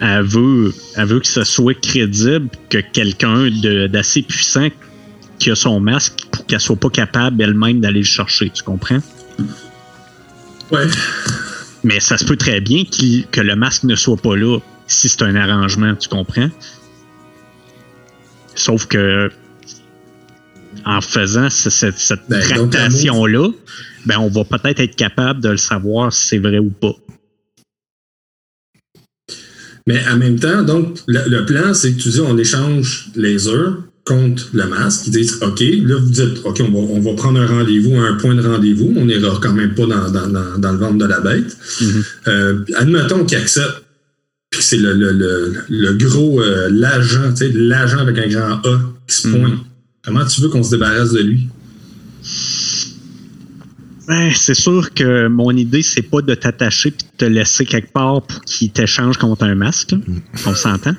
elle 0.00 0.22
veut, 0.24 0.74
elle 0.96 1.06
veut 1.06 1.20
que 1.20 1.26
ce 1.26 1.44
soit 1.44 1.72
crédible 1.80 2.48
que 2.68 2.78
quelqu'un 2.92 3.44
de- 3.50 3.86
d'assez 3.86 4.20
puissant 4.22 4.68
qui 5.38 5.50
a 5.50 5.54
son 5.54 5.80
masque 5.80 6.12
pour 6.30 6.44
qu'elle 6.44 6.60
soit 6.60 6.76
pas 6.76 6.90
capable 6.90 7.40
elle-même 7.42 7.80
d'aller 7.80 8.00
le 8.00 8.04
chercher. 8.04 8.50
Tu 8.54 8.62
comprends? 8.62 9.00
Ouais. 10.70 10.86
Mais 11.82 11.98
ça 12.00 12.18
se 12.18 12.24
peut 12.26 12.36
très 12.36 12.60
bien 12.60 12.84
que 13.32 13.40
le 13.40 13.56
masque 13.56 13.84
ne 13.84 13.96
soit 13.96 14.18
pas 14.18 14.36
là 14.36 14.58
si 14.92 15.08
c'est 15.08 15.22
un 15.22 15.34
arrangement, 15.36 15.94
tu 15.94 16.08
comprends? 16.08 16.50
Sauf 18.54 18.86
que 18.86 19.30
en 20.84 21.00
faisant 21.00 21.50
ce- 21.50 21.70
cette, 21.70 21.98
cette 21.98 22.20
Ben, 22.28 22.40
tractation-là, 22.42 23.48
ben, 24.06 24.18
on 24.18 24.28
va 24.28 24.44
peut-être 24.44 24.80
être 24.80 24.96
capable 24.96 25.40
de 25.40 25.50
le 25.50 25.56
savoir 25.56 26.12
si 26.12 26.26
c'est 26.28 26.38
vrai 26.38 26.58
ou 26.58 26.70
pas. 26.70 26.94
Mais 29.86 30.00
en 30.08 30.16
même 30.16 30.38
temps, 30.38 30.62
donc, 30.62 30.98
le, 31.06 31.20
le 31.28 31.46
plan, 31.46 31.74
c'est 31.74 31.92
que 31.92 32.00
tu 32.00 32.10
dis 32.10 32.20
on 32.20 32.36
échange 32.38 33.08
les 33.16 33.48
heures 33.48 33.78
contre 34.04 34.48
le 34.52 34.66
masque. 34.66 35.06
Ils 35.08 35.12
disent 35.12 35.38
OK, 35.42 35.60
là, 35.60 35.96
vous 35.98 36.10
dites 36.10 36.40
OK, 36.44 36.60
on 36.60 36.70
va, 36.70 36.78
on 36.78 37.00
va 37.00 37.14
prendre 37.14 37.40
un 37.40 37.46
rendez-vous, 37.46 37.96
un 37.96 38.14
point 38.16 38.34
de 38.34 38.42
rendez-vous. 38.46 38.92
On 38.96 39.04
n'ira 39.06 39.38
quand 39.42 39.52
même 39.52 39.74
pas 39.74 39.86
dans, 39.86 40.10
dans, 40.10 40.28
dans, 40.28 40.58
dans 40.58 40.72
le 40.72 40.78
ventre 40.78 40.98
de 40.98 41.06
la 41.06 41.20
bête. 41.20 41.56
Mhm. 41.80 42.04
Euh, 42.28 42.64
admettons 42.76 43.24
qu'il 43.24 43.38
accepte. 43.38 43.84
C'est 44.62 44.76
le, 44.76 44.92
le, 44.94 45.12
le, 45.12 45.54
le 45.68 45.92
gros, 45.94 46.40
euh, 46.42 46.68
l'agent, 46.70 47.30
tu 47.30 47.36
sais, 47.36 47.50
l'agent 47.52 47.98
avec 47.98 48.18
un 48.18 48.28
grand 48.28 48.54
A 48.66 48.80
qui 49.06 49.16
se 49.16 49.28
Mhm. 49.28 49.38
pointe. 49.40 49.58
Comment 50.04 50.24
tu 50.26 50.40
veux 50.40 50.48
qu'on 50.48 50.62
se 50.62 50.70
débarrasse 50.70 51.12
de 51.12 51.20
lui? 51.20 51.48
Ben, 54.08 54.32
c'est 54.34 54.54
sûr 54.54 54.92
que 54.92 55.28
mon 55.28 55.50
idée, 55.56 55.82
c'est 55.82 56.02
pas 56.02 56.20
de 56.20 56.34
t'attacher 56.34 56.90
puis 56.90 57.06
de 57.12 57.16
te 57.26 57.30
laisser 57.30 57.64
quelque 57.64 57.92
part 57.92 58.22
pour 58.22 58.40
qu'il 58.42 58.70
t'échange 58.70 59.16
contre 59.18 59.44
un 59.44 59.54
masque. 59.54 59.92
là. 59.92 59.98
On 60.46 60.54
s'entend? 60.54 60.96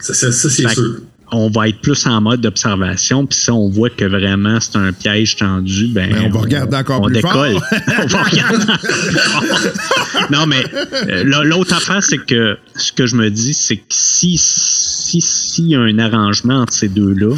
Ça, 0.00 0.14
ça, 0.14 0.32
ça, 0.32 0.50
c'est 0.50 0.68
sûr. 0.68 1.00
On 1.36 1.50
va 1.50 1.68
être 1.68 1.80
plus 1.80 2.06
en 2.06 2.20
mode 2.20 2.40
d'observation, 2.42 3.26
puis 3.26 3.36
si 3.36 3.50
on 3.50 3.68
voit 3.68 3.90
que 3.90 4.04
vraiment 4.04 4.60
c'est 4.60 4.76
un 4.76 4.92
piège 4.92 5.34
tendu, 5.36 5.88
ben, 5.88 6.12
Ben, 6.12 6.26
on 6.26 6.30
va 6.30 6.40
regarder 6.40 6.76
encore 6.76 7.00
on 7.02 7.06
plus 7.06 7.14
décolle. 7.14 7.52
fort. 7.54 7.62
on 8.02 8.06
va 8.06 8.22
regarder 8.22 8.62
encore 8.62 8.78
plus 8.78 9.18
fort. 9.18 10.26
Non, 10.30 10.46
mais 10.46 10.64
euh, 11.08 11.24
l'autre 11.44 11.74
affaire, 11.74 12.02
c'est 12.02 12.24
que 12.24 12.56
ce 12.76 12.92
que 12.92 13.06
je 13.06 13.16
me 13.16 13.30
dis, 13.30 13.52
c'est 13.52 13.76
que 13.78 13.82
si 13.90 14.38
si 14.38 15.20
s'il 15.20 15.66
y 15.68 15.74
a 15.74 15.80
un 15.80 15.98
arrangement 15.98 16.60
entre 16.60 16.72
ces 16.72 16.88
deux-là, 16.88 17.34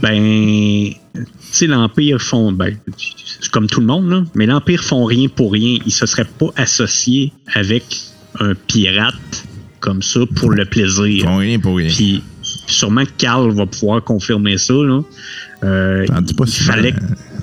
ben, 0.00 0.90
tu 1.14 1.24
sais, 1.52 1.66
l'Empire 1.66 2.20
font, 2.20 2.52
ben, 2.52 2.76
c'est 3.40 3.50
comme 3.50 3.66
tout 3.66 3.80
le 3.80 3.86
monde, 3.86 4.08
là, 4.08 4.24
mais 4.34 4.46
l'Empire 4.46 4.82
font 4.82 5.04
rien 5.04 5.28
pour 5.28 5.52
rien. 5.52 5.78
Ils 5.84 5.92
se 5.92 6.06
seraient 6.06 6.24
pas 6.24 6.48
associés 6.56 7.32
avec 7.54 7.84
un 8.40 8.54
pirate 8.54 9.14
comme 9.80 10.02
ça 10.02 10.20
pour 10.34 10.50
le 10.50 10.64
plaisir. 10.64 11.24
Pour 11.24 11.38
rien, 11.38 11.58
pour 11.58 11.76
rien. 11.76 11.88
Puis 11.88 12.22
sûrement 12.66 13.04
que 13.04 13.12
Carl 13.18 13.50
va 13.52 13.66
pouvoir 13.66 14.02
confirmer 14.02 14.58
ça. 14.58 14.74
Là. 14.74 15.02
Euh, 15.64 16.06
dis 16.22 16.34
pas 16.34 16.44
il, 16.46 16.52
fallait, 16.52 16.94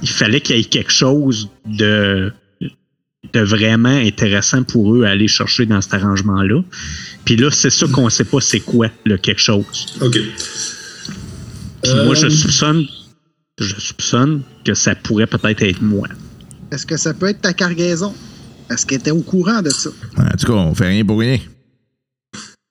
il 0.02 0.10
fallait 0.10 0.42
qu'il 0.42 0.58
y 0.58 0.60
ait 0.60 0.64
quelque 0.64 0.92
chose 0.92 1.50
de, 1.66 2.32
de 3.34 3.40
vraiment 3.40 3.90
intéressant 3.90 4.64
pour 4.64 4.96
eux 4.96 5.06
à 5.06 5.10
aller 5.10 5.28
chercher 5.28 5.66
dans 5.66 5.82
cet 5.82 5.96
arrangement-là. 5.96 6.62
Puis 7.26 7.36
là, 7.36 7.50
c'est 7.52 7.70
ça 7.70 7.88
qu'on 7.88 8.10
sait 8.10 8.26
pas 8.26 8.42
c'est 8.42 8.60
quoi 8.60 8.90
le 9.06 9.18
quelque 9.18 9.42
chose. 9.42 9.88
OK. 10.02 10.12
Puis 10.14 11.92
Euh, 11.92 12.06
moi, 12.06 12.16
je 12.16 12.30
soupçonne, 12.30 12.86
je 13.60 13.76
soupçonne 13.80 14.42
que 14.64 14.74
ça 14.74 14.96
pourrait 14.96 15.28
peut-être 15.28 15.62
être 15.64 15.82
moi. 15.82 16.08
Est-ce 16.72 16.86
que 16.86 16.98
ça 16.98 17.14
peut 17.14 17.28
être 17.28 17.42
ta 17.42 17.54
cargaison? 17.54 18.14
Est-ce 18.70 18.86
qu'elle 18.86 19.00
était 19.00 19.12
au 19.12 19.22
courant 19.22 19.62
de 19.62 19.70
ça? 19.70 19.90
En 20.18 20.38
tout 20.38 20.48
cas, 20.48 20.54
on 20.54 20.74
fait 20.74 20.88
rien 20.88 21.06
pour 21.06 21.20
rien. 21.20 21.40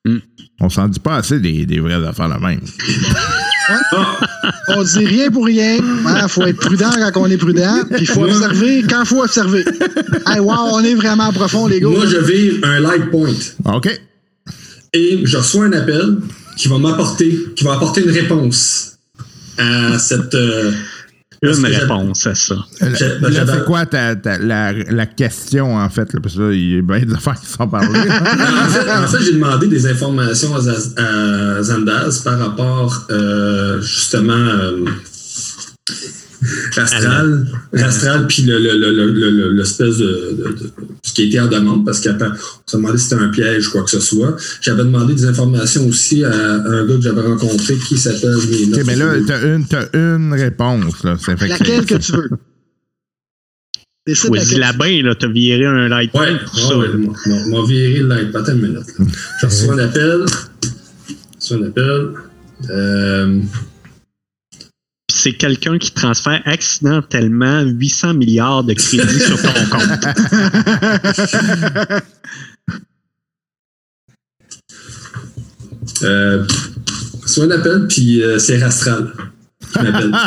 Hmm. 0.05 0.19
On 0.61 0.69
s'en 0.69 0.89
dit 0.89 0.99
pas 1.01 1.17
assez 1.17 1.39
des, 1.39 1.65
des 1.65 1.79
vraies 1.81 2.05
affaires 2.07 2.29
la 2.29 2.39
même. 2.39 2.61
On 4.69 4.83
dit 4.83 5.07
rien 5.07 5.31
pour 5.31 5.45
rien. 5.47 5.77
Il 5.79 6.29
faut 6.29 6.43
être 6.43 6.59
prudent 6.59 6.91
quand 7.13 7.21
on 7.23 7.27
est 7.27 7.37
prudent. 7.37 7.83
Puis 7.91 8.01
il 8.03 8.07
faut 8.07 8.25
observer 8.25 8.83
quand 8.89 9.03
il 9.03 9.07
faut 9.07 9.23
observer. 9.23 9.65
Hey, 10.27 10.41
wow, 10.41 10.71
on 10.73 10.81
est 10.83 10.95
vraiment 10.95 11.33
profond, 11.33 11.67
les 11.67 11.81
gars. 11.81 11.89
Moi, 11.89 12.07
je 12.07 12.17
vire 12.19 12.55
un 12.65 12.81
light 12.81 13.11
point. 13.11 13.33
OK. 13.65 14.01
Et 14.93 15.21
je 15.25 15.37
reçois 15.37 15.67
un 15.67 15.73
appel 15.73 16.19
qui 16.57 16.69
va 16.69 16.79
m'apporter, 16.79 17.39
qui 17.57 17.65
va 17.65 17.75
apporter 17.75 18.03
une 18.03 18.11
réponse 18.11 18.99
à 19.59 19.99
cette. 19.99 20.35
euh, 20.35 20.73
Une 21.43 21.61
réponse 21.81 22.27
à 22.29 22.35
ça. 22.37 22.55
Là, 22.81 22.89
j'avais- 23.31 23.53
c'est 23.53 23.65
quoi 23.65 23.85
ta, 23.87 24.15
ta- 24.15 24.39
la, 24.39 24.73
la 24.73 25.07
question, 25.07 25.77
en 25.77 25.89
fait? 25.91 26.13
Là, 26.13 26.21
parce 26.23 26.37
que 26.37 26.41
là, 26.43 26.53
il 26.53 26.75
y 26.75 26.79
a 26.79 26.83
bien 26.83 27.01
des 27.05 27.13
affaires 27.15 27.41
qui 27.41 27.47
sont 27.51 27.67
parlées. 27.67 27.89
en 27.99 28.69
fait, 28.69 28.91
en 28.91 29.07
fait, 29.09 29.23
j'ai 29.25 29.33
demandé 29.33 29.67
des 29.67 29.87
informations 29.87 30.55
à, 30.55 31.03
à 31.59 31.63
Zandaz 31.63 32.21
par 32.21 32.39
rapport 32.39 33.07
euh, 33.11 33.81
justement 33.81 34.35
euh, 34.35 34.85
Rastral, 36.77 37.47
Rastral, 37.73 38.27
puis 38.27 38.43
le, 38.43 38.59
le, 38.59 38.73
le, 38.79 38.91
le, 38.93 39.07
le- 39.13 39.31
le- 39.31 39.53
l'espèce 39.53 39.99
de, 39.99 40.05
de, 40.39 40.49
de- 40.59 40.71
ce 41.13 41.15
qui 41.15 41.23
a 41.23 41.25
été 41.27 41.41
en 41.41 41.47
demande, 41.47 41.85
parce 41.85 42.01
qu'on 42.01 42.17
s'est 42.67 42.77
demandé 42.79 42.97
si 42.97 43.05
c'était 43.05 43.21
un 43.23 43.29
piège 43.29 43.69
ou 43.69 43.73
quoi 43.73 43.83
que 43.85 43.91
ce 43.91 44.01
soit. 44.01 44.35
J'avais 44.63 44.83
demandé 44.85 45.13
des 45.15 45.27
informations 45.27 45.87
aussi 45.87 46.25
à 46.25 46.31
un 46.35 46.87
gars 46.87 46.95
que 46.97 47.03
j'avais 47.03 47.21
rencontré 47.21 47.77
qui 47.77 47.99
s'appelle. 47.99 48.35
OK, 48.37 48.81
mais 48.87 48.97
là, 48.97 49.15
t'as 49.27 49.43
une, 49.55 49.67
t'as 49.67 49.85
une 49.93 50.33
réponse. 50.33 51.05
Là. 51.05 51.17
Fait 51.19 51.37
Laquelle 51.47 51.85
que 51.85 51.97
tu 51.97 52.13
veux? 52.13 52.31
Choisis 54.15 54.57
la 54.59 54.73
bain, 54.73 55.03
là, 55.03 55.15
t'as 55.15 55.29
viré 55.29 55.67
un 55.67 55.89
light 55.89 56.13
Ouais, 56.15 56.31
point 56.31 56.39
pour 56.47 56.59
ça. 56.59 56.79
ouais, 56.79 56.89
ouais, 56.89 56.97
m'a- 57.27 57.47
m'a 57.61 57.67
viré 57.67 57.99
le 58.01 58.09
light. 58.09 58.35
Attends 58.35 58.53
une 58.53 58.63
minute. 58.63 58.77
là. 58.99 59.05
Je 59.43 59.47
reçois 59.47 59.75
un 59.75 59.79
appel. 59.79 60.25
Je 60.63 61.37
reçois 61.39 61.57
un 61.59 61.63
appel. 61.69 62.09
Euh, 62.71 63.41
c'est 65.23 65.35
quelqu'un 65.35 65.79
qui 65.79 65.93
transfère 65.93 66.43
accidentellement 66.47 67.63
800 67.63 68.15
milliards 68.15 68.65
de 68.65 68.75
crédits 68.75 69.21
sur 69.21 69.41
ton 69.41 69.53
compte. 69.71 70.05
euh, 76.03 76.45
soit 77.25 77.45
un 77.45 77.53
appel, 77.53 77.87
puis 77.89 78.21
euh, 78.21 78.41
c'est 78.41 78.61
Rastral 78.61 79.13
qui 79.73 79.79
m'appelle. 79.79 80.13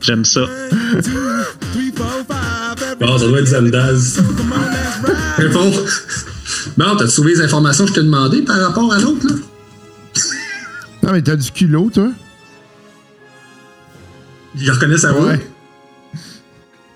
J'aime 0.00 0.24
ça. 0.24 0.42
Bon, 3.00 3.18
ça 3.18 3.26
doit 3.26 3.40
être 3.40 3.48
Zandaz. 3.48 4.22
Réponds. 5.36 5.72
Bon, 6.76 6.96
t'as 6.96 7.06
trouvé 7.06 7.34
les 7.34 7.40
informations 7.40 7.84
que 7.84 7.90
je 7.90 7.94
t'ai 7.94 8.02
demandées 8.02 8.42
par 8.42 8.60
rapport 8.60 8.92
à 8.92 8.98
l'autre, 8.98 9.26
là? 9.26 9.34
Non, 11.02 11.12
mais 11.12 11.22
t'as 11.22 11.36
du 11.36 11.50
culot, 11.50 11.90
toi? 11.92 12.10
Je 14.54 14.70
reconnais 14.70 14.98
sa 14.98 15.12
voix. 15.12 15.28
Ouais. 15.28 15.46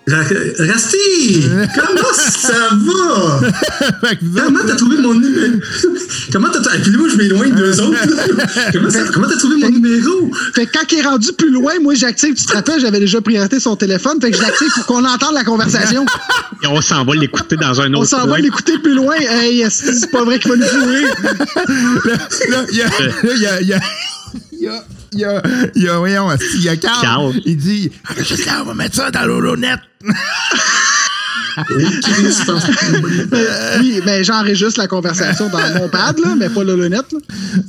Ra- 0.09 0.23
Rasti! 0.73 1.43
Comment 1.75 2.13
ça 2.15 2.69
va? 2.73 3.41
Comment 4.45 4.61
t'as 4.65 4.77
trouvé 4.77 4.99
mon 4.99 5.15
numéro? 5.15 5.55
Comment 6.33 6.49
t'as. 6.51 6.77
Et 6.77 6.79
puis 6.81 6.97
moi, 6.97 7.09
je 7.11 7.17
m'éloigne 7.17 7.53
d'eux 7.53 7.81
autres. 7.81 7.99
Comment, 8.73 8.89
ça- 8.91 9.03
comment 9.13 9.27
t'as 9.29 9.37
trouvé 9.37 9.57
mon 9.57 9.69
numéro? 9.71 10.31
Fait 10.55 10.67
que 10.67 10.79
quand 10.79 10.93
il 10.93 10.99
est 11.01 11.03
rendu 11.03 11.33
plus 11.33 11.51
loin, 11.51 11.73
moi 11.83 11.95
j'active, 11.95 12.35
tu 12.35 12.47
te 12.47 12.53
rappelles, 12.53 12.79
j'avais 12.81 13.01
déjà 13.01 13.21
priorité 13.21 13.59
son 13.59 13.75
téléphone, 13.75 14.21
fait 14.21 14.31
que 14.31 14.37
je 14.37 14.43
l'active 14.43 14.69
pour 14.77 14.87
qu'on 14.87 15.05
entende 15.05 15.35
la 15.35 15.43
conversation. 15.43 16.07
Et 16.63 16.69
on 16.69 16.81
s'en 16.81 17.05
va 17.05 17.15
l'écouter 17.17 17.57
dans 17.57 17.81
un 17.81 17.93
On 17.93 17.99
autre 18.03 18.11
s'en 18.11 18.29
va 18.29 18.39
l'écouter 18.39 18.79
plus 18.79 18.95
loin. 18.95 19.17
Hey, 19.19 19.65
c'est 19.71 20.09
pas 20.13 20.23
vrai 20.25 20.39
qu'il 20.39 20.53
va 20.53 20.57
nous 20.57 20.67
courir? 20.67 21.09
là, 22.51 22.65
il 22.71 22.77
y 22.79 22.83
a. 22.83 22.87
là, 22.87 22.93
il 23.35 23.41
y 23.43 23.47
a. 23.47 23.61
il 23.61 23.67
y 23.69 23.73
a- 23.73 23.81
Il 24.53 24.59
y 24.61 24.67
a, 24.69 24.85
il 25.13 25.19
y 25.21 25.25
a, 25.25 25.43
il 25.75 25.83
y 25.83 25.89
a, 25.89 25.99
voyons, 25.99 26.29
il 26.55 26.63
y 26.63 26.69
a 26.69 26.77
Carl? 26.77 27.01
Carl. 27.03 27.33
Il 27.45 27.57
dit, 27.57 27.91
on 28.61 28.65
va 28.65 28.75
mettre 28.75 28.97
ça 28.97 29.11
dans 29.11 29.25
l'holonet. 29.27 29.75
Oui, 31.71 31.85
Chris, 32.03 32.37
je 32.39 32.45
pense 32.45 32.65
Euh, 33.33 33.79
oui, 33.81 34.01
mais 34.05 34.23
j'enregistre 34.25 34.79
la 34.79 34.87
conversation 34.89 35.49
dans 35.49 35.75
mon 35.79 35.89
pad, 35.89 36.19
là, 36.19 36.35
mais 36.39 36.49
pas 36.51 36.63
le 36.65 36.77
lunette. 36.77 37.15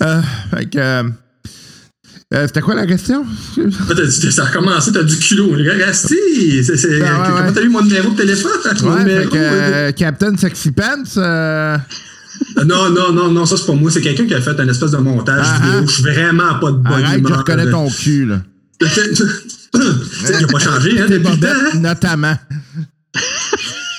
Euh, 0.02 0.22
fait 0.52 0.66
que. 0.70 0.78
euh, 0.78 1.04
euh, 2.34 2.48
C'était 2.48 2.60
quoi 2.60 2.76
la 2.76 2.86
question? 2.86 3.26
Ça 4.32 4.44
a 4.44 4.48
commencé, 4.52 4.92
t'as 4.92 5.04
du 5.04 5.18
culot. 5.18 5.56
Rasti! 5.86 6.16
c'est- 6.66 6.76
c'est- 6.76 7.02
Ah, 7.02 7.06
ouais, 7.22 7.28
comment 7.28 7.48
ouais. 7.48 7.54
t'as 7.54 7.62
eu 7.62 7.70
mon 7.70 7.82
numéro 7.82 8.12
de 8.12 8.18
téléphone? 8.18 8.52
Ouais, 8.66 9.00
numéro, 9.04 9.22
fait 9.22 9.28
que 9.30 9.36
euh, 9.38 9.88
euh, 9.90 9.92
Captain 9.94 10.36
Sexy 10.36 10.72
Pants. 10.72 11.04
Euh, 12.58 12.64
Non, 12.66 12.90
non, 12.90 13.12
non, 13.14 13.32
non, 13.32 13.46
ça 13.46 13.56
c'est 13.58 13.66
pas 13.66 13.74
moi. 13.74 13.90
C'est 13.92 14.02
quelqu'un 14.02 14.26
qui 14.26 14.34
a 14.34 14.42
fait 14.42 14.60
un 14.60 14.68
espèce 14.68 14.92
de 14.92 14.98
montage 14.98 15.46
Ah, 15.48 15.60
vidéo. 15.64 15.80
ah. 15.82 15.86
Je 15.88 15.92
suis 15.94 16.04
vraiment 16.04 16.56
pas 16.60 16.72
de 16.72 16.78
bonne 16.78 17.04
arrête, 17.04 17.24
je 17.28 17.34
reconnais 17.34 17.70
ton 17.72 17.90
cul, 17.90 18.26
là. 18.26 18.42
Tu 18.82 18.88
sais, 20.26 20.34
il 20.40 20.44
a 20.46 20.48
pas 20.48 20.60
changé, 20.60 21.00
hein, 21.00 21.06
Des 21.08 21.20
depuis 21.20 21.34
le 21.36 21.40
temps. 21.40 21.48
hein. 21.74 21.80
notamment. 21.80 22.36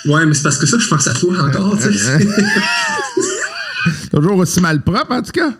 Ouais, 0.06 0.24
mais 0.26 0.35
c'est 0.35 0.43
parce 0.43 0.56
que 0.59 0.66
ça, 0.66 0.78
je 0.78 0.89
pense 0.89 1.06
à 1.06 1.12
toi 1.14 1.35
encore, 1.44 1.78
tu 1.78 1.93
sais. 1.97 2.26
Toujours 4.12 4.36
aussi 4.39 4.60
mal 4.60 4.82
propre, 4.82 5.12
en 5.12 5.22
tout 5.22 5.32
cas. 5.32 5.52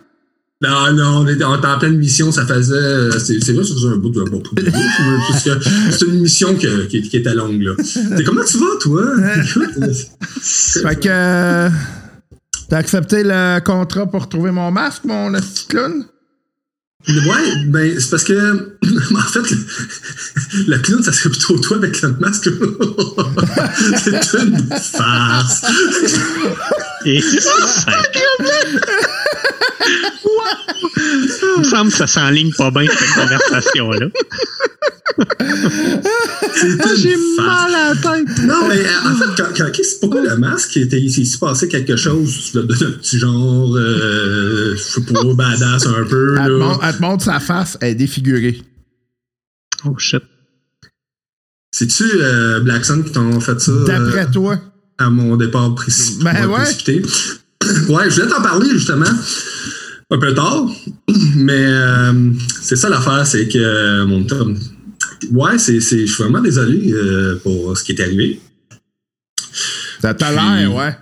Non, 0.61 0.91
non, 0.93 1.17
on 1.19 1.27
était, 1.27 1.43
en 1.45 1.57
pleine 1.79 1.97
mission, 1.97 2.31
ça 2.33 2.45
faisait. 2.45 2.73
euh, 2.75 3.11
C'est 3.19 3.37
vrai, 3.53 3.63
ça 3.63 3.73
faisait 3.75 3.87
un 3.87 3.95
bout 3.95 4.09
de 4.09 4.23
bon, 4.29 4.43
C'est 5.91 6.05
une 6.05 6.19
mission 6.21 6.53
que- 6.55 6.85
qui, 6.87 7.01
qui 7.01 7.17
était 7.17 7.33
longue, 7.33 7.61
là. 7.61 7.71
Comment 8.25 8.43
tu 8.43 8.57
vas, 8.57 8.65
toi? 8.81 9.03
Écoute, 9.37 9.69
euh, 9.81 9.93
Fait 10.41 10.99
que. 10.99 11.69
T'as 12.69 12.77
accepté 12.77 13.23
le 13.23 13.59
contrat 13.61 14.05
pour 14.05 14.29
trouver 14.29 14.51
mon 14.51 14.69
masque, 14.69 15.03
mon 15.05 15.31
petit 15.31 15.65
clown? 15.65 16.05
Ouais, 17.07 17.65
ben, 17.65 17.99
c'est 17.99 18.09
parce 18.09 18.25
que. 18.25 18.77
en 19.15 19.21
fait, 19.21 19.51
le, 19.51 19.57
le 20.67 20.77
clown, 20.79 21.01
ça 21.01 21.11
serait 21.11 21.29
plutôt 21.29 21.57
toi 21.57 21.77
avec 21.77 21.99
le 22.01 22.09
masque. 22.19 22.49
c'est 24.03 24.37
une 24.37 24.69
farce. 24.69 25.63
Et 27.05 27.21
ça, 27.21 27.51
Il 30.97 31.59
me 31.59 31.63
semble 31.63 31.91
que 31.91 31.97
ça 31.97 32.07
s'enligne 32.07 32.53
pas 32.53 32.71
bien, 32.71 32.85
cette 32.89 33.13
conversation-là. 33.13 34.07
Ah, 36.81 36.87
J'ai 36.97 37.15
mal 37.37 37.73
à 37.75 37.93
la 37.93 37.95
tête. 37.95 38.43
Non, 38.45 38.67
mais 38.67 38.79
euh, 38.79 38.89
en 39.05 39.15
fait, 39.15 39.25
quand, 39.43 39.49
quand, 39.57 39.71
pourquoi 40.01 40.21
le 40.21 40.37
masque? 40.37 40.77
Était 40.77 40.99
ici? 40.99 41.21
Il 41.21 41.25
s'est 41.25 41.37
passé 41.39 41.67
quelque 41.67 41.95
chose 41.95 42.51
de, 42.53 42.61
de, 42.61 42.73
de 42.75 42.85
petit 42.91 43.19
genre, 43.19 43.75
euh, 43.75 44.75
je 44.75 44.81
sais 44.81 45.01
pas, 45.01 45.23
badass 45.33 45.85
un 45.87 46.05
peu. 46.05 46.35
Elle 46.37 46.45
te, 46.45 46.49
Là. 46.51 46.57
montre, 46.65 46.79
elle 46.83 46.95
te 46.95 47.01
montre 47.01 47.23
sa 47.25 47.39
face, 47.39 47.77
elle 47.81 47.89
est 47.91 47.95
défigurée. 47.95 48.61
Oh 49.85 49.97
shit. 49.97 50.23
C'est-tu 51.71 52.03
euh, 52.15 52.59
Black 52.61 52.85
Sun 52.85 53.03
qui 53.03 53.11
t'ont 53.11 53.39
fait 53.39 53.59
ça 53.59 53.71
D'après 53.85 54.25
euh, 54.25 54.31
toi? 54.31 54.59
à 54.97 55.09
mon 55.09 55.37
départ 55.37 55.73
précis? 55.75 56.17
Ben 56.21 56.45
ouais. 56.47 56.55
précipité? 56.63 57.01
Ouais, 57.89 58.09
je 58.09 58.15
voulais 58.21 58.27
t'en 58.33 58.41
parler 58.41 58.69
justement 58.71 59.05
un 60.11 60.17
peu 60.17 60.33
tard, 60.33 60.65
Mais 61.35 61.53
euh, 61.67 62.31
c'est 62.61 62.75
ça 62.75 62.89
l'affaire, 62.89 63.25
c'est 63.27 63.47
que 63.47 63.57
euh, 63.59 64.05
mon 64.05 64.23
Tom. 64.23 64.57
Ouais, 65.31 65.57
c'est, 65.57 65.79
c'est, 65.81 66.05
je 66.07 66.11
suis 66.13 66.23
vraiment 66.23 66.41
désolé 66.41 66.91
euh, 66.93 67.35
pour 67.43 67.77
ce 67.77 67.83
qui 67.83 67.91
est 67.91 68.01
arrivé. 68.01 68.39
Ça 70.01 70.13
t'a 70.13 70.31
l'air, 70.31 70.73
ouais. 70.73 70.95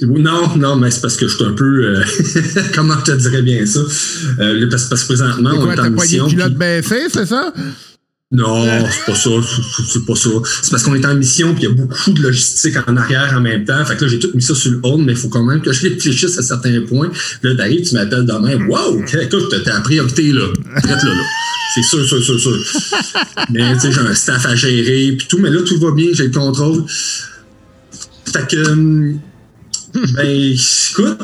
Non, 0.00 0.56
non, 0.56 0.76
mais 0.76 0.90
c'est 0.92 1.00
parce 1.00 1.16
que 1.16 1.26
je 1.28 1.34
suis 1.34 1.44
un 1.44 1.52
peu. 1.54 1.64
euh, 1.84 2.04
comment 2.74 2.94
je 3.04 3.12
te 3.12 3.16
dirais 3.16 3.42
bien 3.42 3.66
ça? 3.66 3.80
Parce, 4.70 4.84
parce 4.88 5.02
que 5.02 5.06
présentement, 5.08 5.50
on 5.54 5.66
est 5.68 5.72
en 5.72 5.74
t'as 5.74 5.82
pas 5.84 5.90
mission. 5.90 6.28
culottes 6.28 6.48
puis- 6.50 6.56
baissées, 6.58 7.08
c'est 7.12 7.26
ça? 7.26 7.52
Non, 8.30 8.62
c'est 8.90 9.06
pas 9.06 9.14
ça. 9.14 9.30
c'est- 9.90 10.04
pas 10.04 10.14
ça. 10.14 10.28
C'est 10.62 10.70
parce 10.70 10.82
qu'on 10.82 10.94
est 10.94 11.06
en 11.06 11.14
mission 11.14 11.54
puis 11.54 11.62
il 11.64 11.68
y 11.70 11.72
a 11.72 11.74
beaucoup 11.74 12.10
de 12.12 12.20
logistique 12.20 12.74
en 12.86 12.96
arrière 12.98 13.32
en 13.34 13.40
même 13.40 13.64
temps. 13.64 13.82
Fait 13.86 13.96
que 13.96 14.04
là, 14.04 14.10
j'ai 14.10 14.18
tout 14.18 14.30
mis 14.34 14.42
ça 14.42 14.54
sur 14.54 14.70
le 14.72 14.80
hold, 14.82 15.06
mais 15.06 15.12
il 15.12 15.18
faut 15.18 15.30
quand 15.30 15.42
même 15.44 15.62
que 15.62 15.72
je 15.72 15.88
réfléchisse 15.88 16.36
à 16.38 16.42
certains 16.42 16.78
points. 16.82 17.10
Là, 17.42 17.54
t'arrives, 17.56 17.88
tu 17.88 17.94
m'appelles 17.94 18.26
demain. 18.26 18.66
Wow! 18.68 19.02
Écoute, 19.22 19.54
t'as 19.64 19.72
la 19.72 19.80
priorité, 19.80 20.30
là. 20.32 20.46
Traite 20.82 21.02
là, 21.04 21.14
là. 21.14 21.22
C'est 21.74 21.82
sûr, 21.82 22.04
sûr, 22.04 22.22
sûr, 22.22 22.38
sûr. 22.40 22.56
mais 23.50 23.72
tu 23.74 23.80
sais, 23.80 23.92
j'ai 23.92 24.00
un 24.00 24.14
staff 24.14 24.44
à 24.44 24.54
gérer 24.54 25.12
puis 25.16 25.26
tout, 25.26 25.38
mais 25.38 25.48
là, 25.50 25.62
tout 25.62 25.78
va 25.80 25.92
bien, 25.92 26.08
j'ai 26.12 26.24
le 26.24 26.30
contrôle. 26.30 26.84
Fait 28.30 28.46
que. 28.46 29.14
Ben, 29.94 30.26
écoute, 30.26 31.18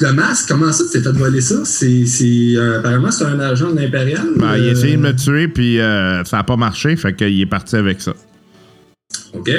le 0.00 0.12
masque, 0.12 0.48
comment 0.48 0.72
ça, 0.72 0.84
tu 0.84 0.90
t'es 0.90 1.00
fait 1.00 1.12
voler 1.12 1.40
ça? 1.40 1.64
C'est, 1.64 2.06
c'est, 2.06 2.54
euh, 2.56 2.78
apparemment, 2.78 3.10
c'est 3.10 3.24
un 3.24 3.40
agent 3.40 3.72
de 3.72 3.80
l'Impérial. 3.80 4.26
Ben, 4.36 4.56
il 4.56 4.64
a 4.64 4.66
euh, 4.66 4.72
essayé 4.72 4.96
de 4.96 5.02
me 5.02 5.14
tuer, 5.14 5.48
puis 5.48 5.80
euh, 5.80 6.22
ça 6.24 6.38
a 6.38 6.42
pas 6.42 6.56
marché, 6.56 6.96
fait 6.96 7.14
qu'il 7.14 7.40
est 7.40 7.46
parti 7.46 7.76
avec 7.76 8.00
ça. 8.00 8.14
OK. 9.32 9.50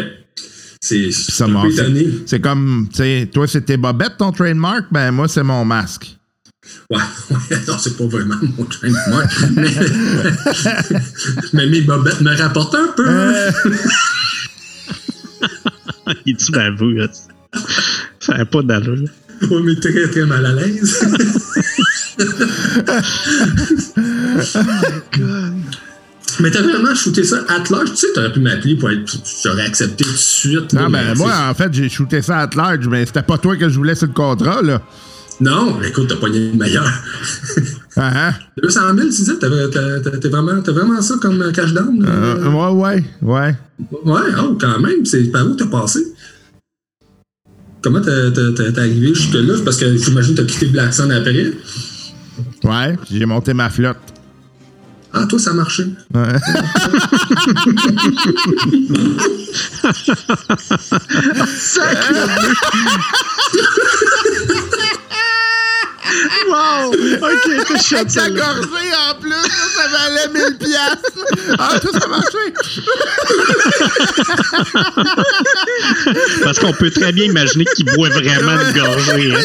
C'est 0.81 1.11
ça 1.11 1.47
m'a 1.47 1.67
étonné. 1.67 2.07
C'est 2.27 2.39
comme, 2.39 2.87
tu 2.91 2.97
sais, 2.97 3.29
toi, 3.33 3.47
c'était 3.47 3.77
Bobette, 3.77 4.17
ton 4.19 4.31
trademark, 4.31 4.85
ben 4.91 5.11
moi, 5.11 5.27
c'est 5.27 5.41
mon 5.41 5.65
masque. 5.65 6.15
Ouais, 6.89 6.97
ouais, 7.31 7.57
non, 7.67 7.77
c'est 7.79 7.97
pas 7.97 8.05
vraiment 8.05 8.35
mon 8.57 8.65
trademark. 8.65 9.31
mais, 9.55 9.73
mais 11.53 11.65
mes 11.67 11.81
bobettes 11.81 12.21
me 12.21 12.35
rapportent 12.35 12.75
un 12.75 12.87
peu. 12.95 13.07
Euh, 13.07 13.51
Il 16.25 16.33
est-tu 16.33 16.51
baveux, 16.51 16.93
là? 16.93 17.07
Ça 18.25 18.37
n'a 18.37 18.45
pas 18.45 18.63
d'allure. 18.63 19.07
Ouais, 19.43 19.61
mais 19.63 19.75
très, 19.75 20.07
très 20.07 20.25
mal 20.25 20.43
à 20.43 20.53
l'aise. 20.53 21.05
mais 26.39 26.49
t'as 26.49 26.61
vraiment 26.63 26.95
shooté 26.95 27.23
ça 27.23 27.43
at 27.47 27.65
large? 27.69 27.91
Tu 27.91 27.97
sais, 27.97 28.07
t'aurais 28.15 28.31
pu 28.31 28.39
m'appeler 28.39 28.77
pour 28.77 28.89
être. 28.89 29.13
J'aurais 29.43 29.65
accepté 29.65 30.03
tout 30.05 30.11
de 30.11 30.17
suite. 30.17 30.73
là, 30.73 30.83
non, 30.83 30.89
ben, 30.89 31.03
mais 31.09 31.13
moi, 31.15 31.33
en 31.49 31.53
fait, 31.53 31.71
j'ai 31.71 31.87
shooté 31.87 32.23
ça 32.23 32.39
à 32.39 32.49
large, 32.55 32.87
mais 32.87 33.05
c'était 33.05 33.21
pas 33.21 33.37
toi 33.37 33.55
que 33.57 33.69
je 33.69 33.75
voulais 33.75 33.93
sur 33.93 34.07
le 34.07 34.13
contrat, 34.13 34.63
là. 34.63 34.81
Non, 35.39 35.79
écoute, 35.83 36.07
t'as 36.07 36.15
pogné 36.15 36.51
le 36.51 36.57
meilleur. 36.57 36.89
Ah, 37.97 38.27
hein? 38.27 38.33
200 38.61 38.81
000, 38.87 38.97
tu 38.97 39.07
disais, 39.07 39.37
t'as 39.39 39.47
vraiment, 39.47 40.61
vraiment 40.61 41.01
ça 41.01 41.15
comme 41.21 41.41
euh, 41.41 41.53
cash 41.53 41.71
down? 41.73 42.03
là? 42.03 42.09
Euh, 42.09 42.49
ouais, 42.49 42.71
ouais, 42.73 43.03
ouais. 43.21 43.55
Ouais, 44.03 44.21
oh, 44.37 44.57
quand 44.59 44.79
même. 44.81 45.05
C'est 45.05 45.23
par 45.31 45.47
où 45.47 45.53
t'as 45.55 45.67
passé? 45.67 46.01
Comment 47.85 48.01
t'es 48.01 48.79
arrivé 48.79 49.13
jusque-là? 49.13 49.53
Parce 49.63 49.77
que 49.77 49.95
j'imagine 49.95 50.33
que 50.33 50.41
t'as 50.41 50.47
quitté 50.47 50.65
Black 50.65 50.91
Sun 50.91 51.11
après. 51.11 51.53
Ouais, 52.63 52.97
j'ai 53.11 53.27
monté 53.27 53.53
ma 53.53 53.69
flotte. 53.69 53.97
Ah, 55.13 55.27
toi, 55.29 55.37
ça 55.37 55.51
a 55.51 55.53
marché. 55.53 55.85
Ouais. 56.11 56.23
Wow! 66.47 66.91
OK, 66.91 66.95
t'as 68.13 68.29
gorgée, 68.29 68.91
en 69.09 69.15
plus, 69.19 69.45
ça 69.75 69.87
valait 69.91 70.27
1000 70.33 70.57
piastres. 70.57 71.25
Ah, 71.59 71.79
tout 71.79 71.91
ça 71.91 72.05
a 72.05 72.07
marché. 72.07 72.53
Parce 76.43 76.59
qu'on 76.59 76.73
peut 76.73 76.91
très 76.91 77.11
bien 77.11 77.25
imaginer 77.25 77.65
qu'il 77.75 77.85
boit 77.95 78.09
vraiment 78.09 78.53
une 78.61 78.73
gorgée. 78.73 79.33
hein. 79.33 79.41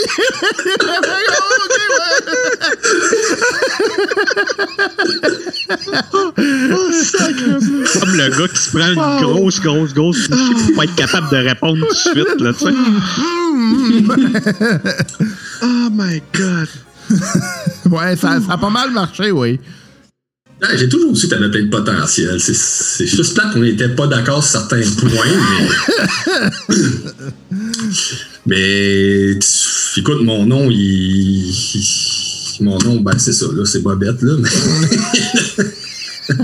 Oh. 6.12 6.32
Comme 8.00 8.14
le 8.16 8.28
gars 8.38 8.48
qui 8.48 8.58
se 8.58 8.70
prend 8.76 8.88
une 8.92 9.20
grosse, 9.22 9.60
grosse, 9.60 9.94
grosse 9.94 10.28
bouchée 10.28 10.54
pour 10.66 10.76
pas 10.76 10.84
être 10.84 10.94
capable 10.96 11.30
de 11.30 11.36
répondre 11.48 11.86
tout 11.86 11.92
de 11.92 11.98
suite. 11.98 12.40
Là, 12.40 12.52
tu 12.52 12.64
sais. 12.66 12.72
Oh 15.90 15.92
my 15.92 16.22
God. 16.32 16.68
Ouais, 17.90 18.14
ça, 18.14 18.38
ça 18.40 18.52
a 18.52 18.58
pas 18.58 18.70
mal 18.70 18.92
marché, 18.92 19.32
oui. 19.32 19.58
Ouais, 20.62 20.78
J'ai 20.78 20.88
toujours 20.88 21.16
su 21.16 21.26
que 21.26 21.34
t'avais 21.34 21.50
plein 21.50 21.64
de 21.64 21.70
potentiel. 21.70 22.38
C'est- 22.40 23.06
juste 23.06 23.34
plate 23.34 23.52
qu'on 23.54 23.60
n'était 23.60 23.88
pas 23.88 24.06
d'accord 24.06 24.44
sur 24.44 24.60
certains 24.60 24.82
points, 24.96 25.10
mais. 26.68 26.76
mais. 28.46 29.38
tu- 29.40 30.00
Écoute, 30.00 30.22
mon 30.22 30.46
nom, 30.46 30.70
il. 30.70 30.78
il- 30.78 32.56
Mon 32.60 32.78
nom, 32.78 33.00
ben 33.00 33.18
c'est 33.18 33.32
ça, 33.32 33.46
là, 33.52 33.64
c'est 33.64 33.80
Bobette, 33.80 34.22
là. 34.22 34.36
mais- 34.38 34.50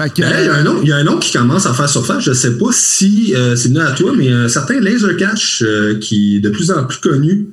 Fait 0.00 0.12
que. 0.14 0.22
Hey, 0.22 0.44
Il 0.44 0.46
y, 0.46 0.48
a 0.48 0.54
un 0.54 0.62
nom, 0.62 0.80
il 0.82 0.88
y 0.88 0.92
a 0.92 0.96
un 0.96 1.04
nom 1.04 1.18
qui 1.18 1.32
commence 1.32 1.66
à 1.66 1.72
faire 1.74 1.88
surface. 1.88 2.22
Je 2.24 2.32
sais 2.32 2.56
pas 2.58 2.70
si 2.72 3.34
euh, 3.34 3.56
c'est 3.56 3.68
venu 3.68 3.80
à 3.80 3.92
toi, 3.92 4.12
mais 4.16 4.30
un 4.30 4.48
certain 4.48 4.78
Laser 4.80 5.16
Cash 5.16 5.62
euh, 5.66 5.98
qui 5.98 6.36
est 6.36 6.40
de 6.40 6.50
plus 6.50 6.70
en 6.70 6.84
plus 6.84 6.98
connu. 6.98 7.48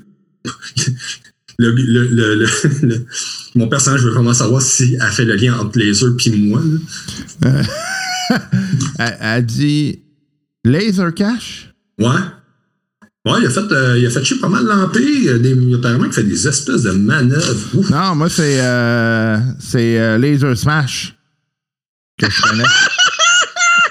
Le, 1.58 1.72
le, 1.72 2.06
le, 2.10 2.36
le- 2.36 2.48
le- 2.82 3.06
mon 3.56 3.70
personnage 3.70 4.02
veut 4.04 4.10
vraiment 4.12 4.34
savoir 4.34 4.62
si 4.62 4.98
elle 5.02 5.12
fait 5.14 5.24
le 5.24 5.36
lien 5.38 5.58
entre 5.58 5.80
Laser 5.80 6.10
et 6.26 6.30
moi. 6.32 6.62
Elle, 9.00 9.18
elle 9.22 9.46
dit. 9.46 10.00
Laser 10.66 11.14
Cash? 11.14 11.74
Ouais. 11.98 12.08
Ouais, 13.26 13.38
il 13.40 13.46
a 13.46 13.50
fait, 13.50 13.72
euh, 13.72 13.98
il 13.98 14.06
a 14.06 14.10
fait 14.10 14.24
chier 14.26 14.38
pas 14.40 14.50
mal 14.50 14.66
lampé. 14.66 15.00
Il 15.02 15.24
y 15.24 15.30
a 15.30 15.38
des- 15.38 15.74
apparemment, 15.76 16.04
il 16.06 16.12
fait 16.12 16.24
des 16.24 16.46
espèces 16.46 16.84
de 16.84 16.92
manœuvres. 16.92 17.56
Ouf. 17.76 17.90
Non, 17.90 18.16
moi, 18.16 18.28
c'est. 18.30 18.60
euh, 18.62 19.38
c'est 19.60 19.98
euh, 19.98 20.18
Laser 20.18 20.58
Smash. 20.58 21.16
Que 22.18 22.30
je 22.30 22.42
connais. 22.42 22.64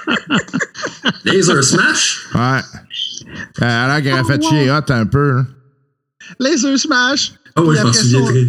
Laser 1.24 1.62
Smash? 1.62 2.20
Ouais. 2.34 2.60
Euh, 3.62 3.84
alors 3.84 4.02
qu'elle 4.02 4.18
a 4.18 4.24
fait 4.24 4.42
chier 4.42 4.70
hot 4.70 4.90
un 4.90 5.06
peu. 5.06 5.38
hein. 5.38 5.46
Laser 6.38 6.78
Smash. 6.78 7.32
Ah 7.56 7.62
oui, 7.62 7.76
Puis 7.92 8.08
je 8.10 8.16
m'en 8.16 8.30
bien. 8.30 8.44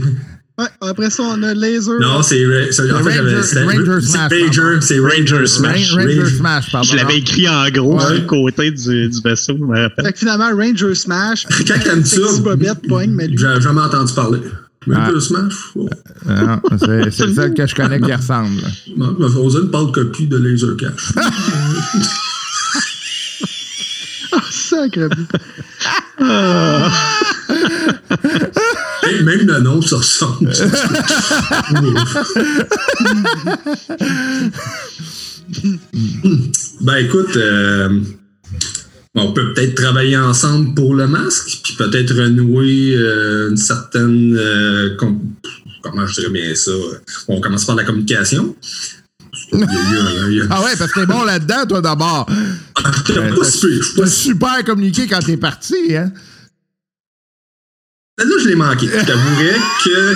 Ouais, 0.57 0.67
après 0.79 1.09
ça, 1.09 1.23
on 1.23 1.43
a 1.43 1.53
Laser. 1.53 1.99
Non, 1.99 2.21
c'est. 2.23 2.41
En 2.45 3.03
fait, 3.03 3.19
Ranger- 3.19 3.35
Ranger 3.65 4.01
c'est 4.01 4.09
Smash, 4.09 4.79
c'est 4.81 4.99
Ranger 4.99 5.45
Smash. 5.47 5.91
Ranger. 5.93 6.25
Smash, 6.37 6.71
pardon. 6.71 6.87
Je 6.89 6.95
l'avais 6.95 7.17
écrit 7.17 7.49
en 7.49 7.67
gros 7.69 7.95
Ouais. 7.97 8.01
sur 8.05 8.11
le 8.13 8.21
côté 8.21 8.71
du, 8.71 9.09
du 9.09 9.21
vaisseau, 9.21 9.57
je 9.57 9.63
me 9.63 9.77
rappelle. 9.81 10.05
Fait 10.05 10.13
que 10.13 10.19
finalement, 10.19 10.49
Ranger 10.55 10.95
Smash. 10.95 11.45
Quand 11.45 11.97
dit 11.97 12.09
ça, 12.09 12.15
Sexy 12.15 12.41
Bobette 12.41 12.87
pogne, 12.87 13.11
mais 13.11 13.27
lui. 13.27 13.37
J'ai 13.37 13.59
jamais 13.59 13.81
entendu 13.81 14.13
parler. 14.13 14.39
Ranger 14.87 15.13
Ah. 15.15 15.19
Smash? 15.19 15.53
Oh. 15.75 15.89
Non, 16.27 16.61
c'est 16.79 17.05
le 17.05 17.11
seul 17.11 17.53
que 17.53 17.65
je 17.65 17.75
connais 17.75 17.99
qui 17.99 18.13
ressemble. 18.13 18.61
Non, 18.97 19.15
mais 19.19 19.29
Frozen 19.29 19.69
parle 19.69 19.91
copie 19.91 20.27
de 20.27 20.37
Laser 20.37 20.75
Cash. 20.77 21.13
Oh, 24.37 24.39
sacrément. 24.51 25.15
Et 29.09 29.23
même 29.23 29.47
le 29.47 29.59
nom 29.61 29.81
se 29.81 29.95
ressemble. 29.95 30.51
ben 36.81 36.95
écoute, 36.97 37.37
euh, 37.37 38.01
on 39.15 39.31
peut 39.33 39.53
peut-être 39.53 39.75
travailler 39.75 40.17
ensemble 40.17 40.73
pour 40.75 40.93
le 40.95 41.07
masque, 41.07 41.59
puis 41.63 41.73
peut-être 41.75 42.13
renouer 42.13 42.95
euh, 42.95 43.49
une 43.49 43.57
certaine... 43.57 44.35
euh, 44.37 44.95
com- 44.97 45.19
comment 45.81 46.05
je 46.05 46.15
dirais 46.21 46.31
bien 46.33 46.53
ça? 46.55 46.71
On 47.27 47.39
commence 47.39 47.65
par 47.65 47.75
la 47.75 47.83
communication. 47.83 48.55
Il 49.53 49.59
y 49.59 49.63
a 49.63 49.65
eu 49.65 49.67
un- 49.67 50.29
il 50.31 50.37
y 50.37 50.41
a- 50.41 50.45
Ah 50.49 50.63
ouais, 50.63 50.75
parce 50.77 50.91
que 50.91 50.99
t'es 51.01 51.05
bon 51.05 51.23
là-dedans, 51.23 51.65
toi, 51.67 51.81
d'abord. 51.81 52.27
Ah, 52.77 52.91
Euh, 53.09 53.35
pas 53.97 54.05
super 54.07 54.63
communiqué 54.65 55.07
quand 55.07 55.19
t'es 55.19 55.37
parti, 55.37 55.95
hein? 55.95 56.11
Là, 58.17 58.25
je 58.41 58.47
l'ai 58.47 58.55
manqué. 58.55 58.87
Je 58.87 59.05
t'avouerais 59.05 59.57
que. 59.83 60.15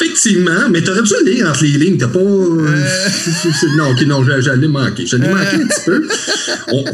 Effectivement, 0.00 0.68
mais 0.70 0.82
t'aurais 0.82 1.02
dû 1.02 1.12
le 1.24 1.30
lire 1.32 1.48
entre 1.48 1.62
les 1.64 1.70
lignes? 1.78 1.98
T'as 1.98 2.06
pas. 2.08 2.20
c'est- 2.20 3.76
Non, 3.76 3.90
ok, 3.90 4.02
non, 4.02 4.22
je, 4.24 4.40
je 4.40 4.50
l'ai 4.52 4.68
manqué. 4.68 5.06
Je 5.06 5.16
l'ai 5.16 5.28
manqué 5.28 5.56
un 5.56 5.66
petit 5.66 5.80
peu. 5.86 6.06
On, 6.72 6.84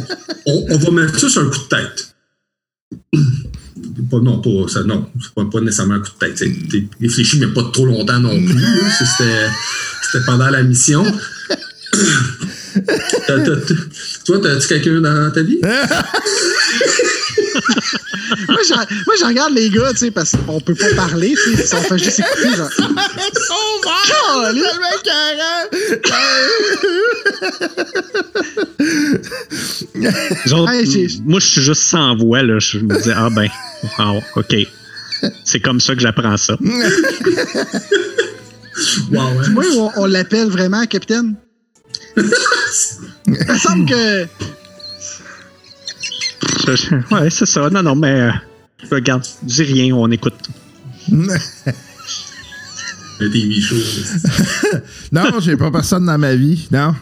on- 0.47 0.67
on 0.71 0.79
va 0.79 0.91
mettre 0.91 1.19
ça 1.19 1.29
sur 1.29 1.43
un 1.43 1.47
coup 1.51 1.59
de 1.59 1.69
tête. 1.69 2.15
Pas, 4.11 4.19
non, 4.21 4.39
pas 4.41 4.69
ça, 4.69 4.83
non. 4.85 5.07
C'est 5.21 5.35
pas, 5.35 5.45
pas 5.45 5.61
nécessairement 5.61 5.95
un 5.95 6.01
coup 6.01 6.11
de 6.19 6.27
tête. 6.27 6.37
T'es 6.71 6.87
réfléchi, 7.01 7.39
mais 7.41 7.49
pas 7.49 7.65
trop 7.73 7.85
longtemps 7.87 8.21
non 8.21 8.43
plus. 8.43 8.65
C'était 8.99 10.25
pendant 10.25 10.49
la 10.51 10.63
mission. 10.63 11.05
Toi, 14.25 14.39
t'as-tu 14.43 14.67
quelqu'un 14.69 15.01
dans 15.01 15.31
ta 15.31 15.43
vie? 15.43 15.61
moi, 18.49 18.59
je, 18.67 18.75
moi, 18.75 19.15
je 19.19 19.25
regarde 19.25 19.53
les 19.55 19.71
gars, 19.71 19.91
tu 19.93 19.99
sais, 19.99 20.11
parce 20.11 20.33
qu'on 20.47 20.61
peut 20.61 20.75
pas 20.75 20.93
parler, 20.95 21.35
tu 21.45 21.57
sais, 21.57 21.67
si 21.67 21.75
on 21.75 21.83
fait 21.83 21.99
juste 21.99 22.21
écouter, 22.21 22.57
genre. 22.57 22.71
Oh, 24.27 24.45
autres, 30.55 30.73
Ouais, 30.73 30.85
j'ai- 30.87 31.09
moi, 31.25 31.41
je 31.41 31.47
suis 31.47 31.63
juste 31.63 31.83
sans 31.83 32.17
voix, 32.17 32.43
là. 32.43 32.59
Je 32.59 32.79
me 32.79 33.01
dis, 33.03 33.11
ah 33.15 33.29
ben, 33.31 33.49
ah, 33.99 34.13
OK. 34.37 34.55
C'est 35.45 35.61
comme 35.61 35.81
ça 35.81 35.95
que 35.95 36.01
j'apprends 36.01 36.37
ça. 36.37 36.57
Wow, 39.13 39.21
ouais. 39.39 39.49
Moi, 39.51 39.65
on, 39.77 39.91
on 40.03 40.07
l'appelle 40.07 40.49
vraiment 40.49 40.85
capitaine. 40.87 41.37
Il 42.17 42.25
me 43.33 43.57
semble 43.57 43.89
que. 43.89 44.27
Je- 46.67 46.77
je- 46.77 47.15
ouais, 47.15 47.31
c'est 47.31 47.47
ça. 47.47 47.69
Non, 47.71 47.83
non, 47.83 47.95
mais 47.97 48.21
euh, 48.21 48.31
regarde, 48.91 49.25
dis 49.43 49.63
rien, 49.63 49.95
on 49.95 50.11
écoute. 50.11 50.35
Le 53.21 53.31
TV 53.31 53.61
show. 53.61 53.77
non, 55.13 55.25
j'ai 55.41 55.57
pas 55.57 55.71
personne 55.71 56.05
dans 56.07 56.19
ma 56.19 56.35
vie. 56.35 56.67
Non. 56.73 56.95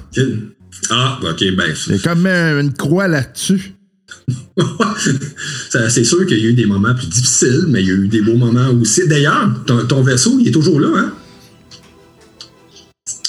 Ah, 0.91 1.19
ok, 1.23 1.45
ben. 1.57 1.75
J'ai 1.75 1.99
comme 1.99 2.27
une 2.27 2.73
croix 2.75 3.09
là-dessus. 3.09 3.73
Ça, 5.71 5.89
c'est 5.89 6.05
sûr 6.05 6.27
qu'il 6.27 6.39
y 6.39 6.47
a 6.47 6.51
eu 6.51 6.53
des 6.53 6.67
moments 6.67 6.95
plus 6.95 7.07
difficiles, 7.07 7.65
mais 7.69 7.81
il 7.83 7.89
y 7.89 7.91
a 7.91 7.95
eu 7.95 8.09
des 8.09 8.21
beaux 8.21 8.37
moments 8.37 8.69
aussi. 8.81 9.09
D'ailleurs, 9.09 9.49
ton, 9.67 9.87
ton 9.87 10.03
vaisseau, 10.03 10.37
il 10.39 10.49
est 10.49 10.53
toujours 10.53 10.81
là, 10.81 10.89
hein? 10.97 11.13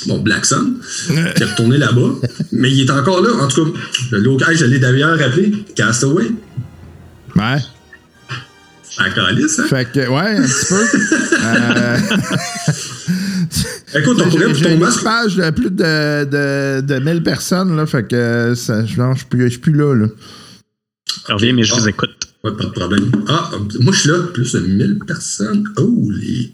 Bon, 0.07 0.19
Black 0.19 0.45
Sun, 0.45 0.75
qui 1.07 1.13
est 1.43 1.45
retourné 1.45 1.77
là-bas. 1.77 2.15
mais 2.51 2.71
il 2.71 2.81
est 2.81 2.91
encore 2.91 3.21
là. 3.21 3.31
En 3.41 3.47
tout 3.47 3.65
cas, 3.65 3.79
le 4.11 4.19
local, 4.19 4.55
je 4.55 4.65
l'ai 4.65 4.79
d'ailleurs 4.79 5.21
appelé 5.21 5.51
Castaway. 5.75 6.31
Ouais. 7.35 7.57
À 8.99 9.09
Calice, 9.09 9.57
hein? 9.59 9.63
Fait 9.67 9.91
que, 9.91 10.07
ouais, 10.07 10.37
un 10.37 10.41
petit 10.43 10.65
peu. 10.69 10.83
Euh, 11.45 11.97
Écoute, 13.95 14.17
on 14.25 14.29
pourrait 14.29 14.53
ton 14.53 14.69
une 14.69 15.03
page 15.03 15.35
de 15.35 15.49
plus 15.51 15.69
de, 15.71 16.23
de, 16.23 16.81
de 16.81 16.99
1000 16.99 17.21
personnes, 17.21 17.75
là. 17.75 17.85
Fait 17.85 18.07
que 18.07 18.53
ça, 18.55 18.85
je 18.85 18.97
non, 18.97 19.13
je 19.13 19.19
suis 19.19 19.27
plus, 19.27 19.43
je 19.45 19.49
suis 19.49 19.59
plus 19.59 19.73
là, 19.73 19.93
là. 19.93 20.07
Reviens, 21.27 21.53
mais 21.53 21.63
je 21.63 21.73
vous 21.73 21.87
écoute. 21.89 22.11
Ouais, 22.43 22.51
pas 22.51 22.63
de 22.63 22.69
problème. 22.69 23.11
Ah, 23.27 23.51
moi, 23.81 23.93
je 23.93 23.99
suis 23.99 24.09
là, 24.09 24.19
plus 24.33 24.53
de 24.53 24.59
1000 24.59 24.99
personnes. 25.05 25.63
Holy. 25.77 26.53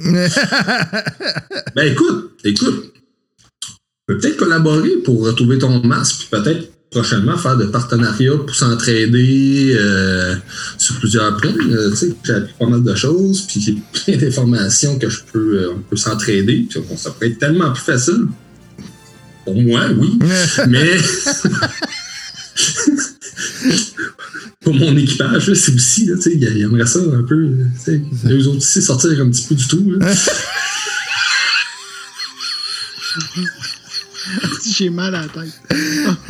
ben, 1.74 1.92
écoute, 1.92 2.32
écoute. 2.44 2.92
Peut 4.06 4.18
peut-être 4.18 4.38
collaborer 4.38 4.96
pour 5.04 5.26
retrouver 5.26 5.58
ton 5.58 5.84
masque, 5.84 6.16
puis 6.18 6.28
peut-être 6.30 6.72
prochainement 6.90 7.36
faire 7.36 7.56
de 7.56 7.66
partenariats 7.66 8.38
pour 8.38 8.54
s'entraider 8.54 9.76
euh, 9.78 10.34
sur 10.78 10.98
plusieurs 10.98 11.36
plans. 11.36 11.52
Euh, 11.70 11.90
tu 11.90 11.96
sais, 11.96 12.14
j'ai 12.24 12.32
appris 12.32 12.54
pas 12.58 12.66
mal 12.66 12.82
de 12.82 12.94
choses, 12.94 13.42
puis 13.42 13.60
j'ai 13.60 13.76
plein 13.92 14.16
d'informations 14.16 14.98
que 14.98 15.10
je 15.10 15.20
peux, 15.30 15.58
euh, 15.58 15.74
on 15.76 15.80
peut 15.80 15.96
s'entraider. 15.96 16.66
Puis 16.68 16.80
bon, 16.88 16.96
ça 16.96 17.10
pourrait 17.10 17.28
être 17.28 17.38
tellement 17.38 17.70
plus 17.72 17.84
facile. 17.84 18.26
Pour 19.44 19.60
moi, 19.60 19.82
oui. 19.98 20.18
Mais 20.68 20.96
pour 24.70 24.74
mon 24.78 24.96
équipage, 24.98 25.52
c'est 25.54 25.74
aussi, 25.74 26.04
là, 26.06 26.16
tu 26.16 26.22
sais, 26.22 26.32
il 26.34 26.62
aimerait 26.62 26.86
ça 26.86 26.98
un 26.98 27.22
peu, 27.22 27.48
tu 27.74 27.80
sais, 27.82 28.02
eux 28.30 28.46
autres 28.48 28.58
ici 28.58 28.82
sortir 28.82 29.10
un 29.20 29.30
petit 29.30 29.46
peu 29.46 29.54
du 29.54 29.66
tout. 29.66 29.92
là. 29.98 30.06
J'ai 34.76 34.90
mal 34.90 35.14
à 35.14 35.22
la 35.22 35.28
tête. 35.28 35.60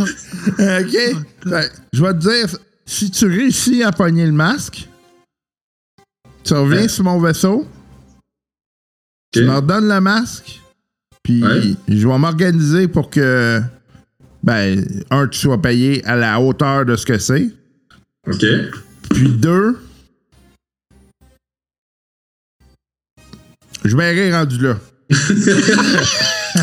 OK. 0.48 0.96
Fait, 1.50 1.72
je 1.92 2.02
vais 2.02 2.12
te 2.14 2.18
dire, 2.18 2.56
si 2.86 3.10
tu 3.10 3.26
réussis 3.26 3.82
à 3.82 3.90
pogner 3.92 4.24
le 4.26 4.32
masque, 4.32 4.88
tu 6.44 6.54
reviens 6.54 6.82
Ouais. 6.82 6.88
sur 6.88 7.04
mon 7.04 7.20
vaisseau, 7.20 7.66
tu 9.32 9.42
me 9.42 9.50
redonnes 9.56 9.88
le 9.88 10.00
masque, 10.00 10.60
puis 11.22 11.42
Ouais. 11.42 11.74
je 11.88 12.06
vais 12.08 12.18
m'organiser 12.18 12.86
pour 12.88 13.10
que, 13.10 13.60
ben, 14.42 14.84
un, 15.10 15.26
tu 15.26 15.38
sois 15.40 15.60
payé 15.60 16.04
à 16.04 16.14
la 16.16 16.40
hauteur 16.40 16.86
de 16.86 16.94
ce 16.96 17.04
que 17.04 17.18
c'est, 17.18 17.50
OK. 18.30 18.44
puis 19.10 19.28
deux, 19.30 19.76
je 23.84 23.96
verrai 23.96 24.32
rendu 24.32 24.58
là. 24.58 24.78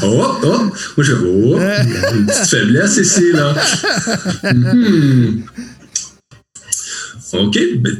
Oh, 0.04 0.26
oh! 0.44 0.58
Moi, 0.98 1.06
je 1.06 1.14
oh, 1.14 1.58
a 1.58 1.84
une 2.16 2.26
petite 2.26 2.48
faiblesse 2.50 2.98
ici, 2.98 3.32
là. 3.32 3.54
Hmm. 4.52 5.42
OK. 7.34 7.60
Ben, 7.78 7.98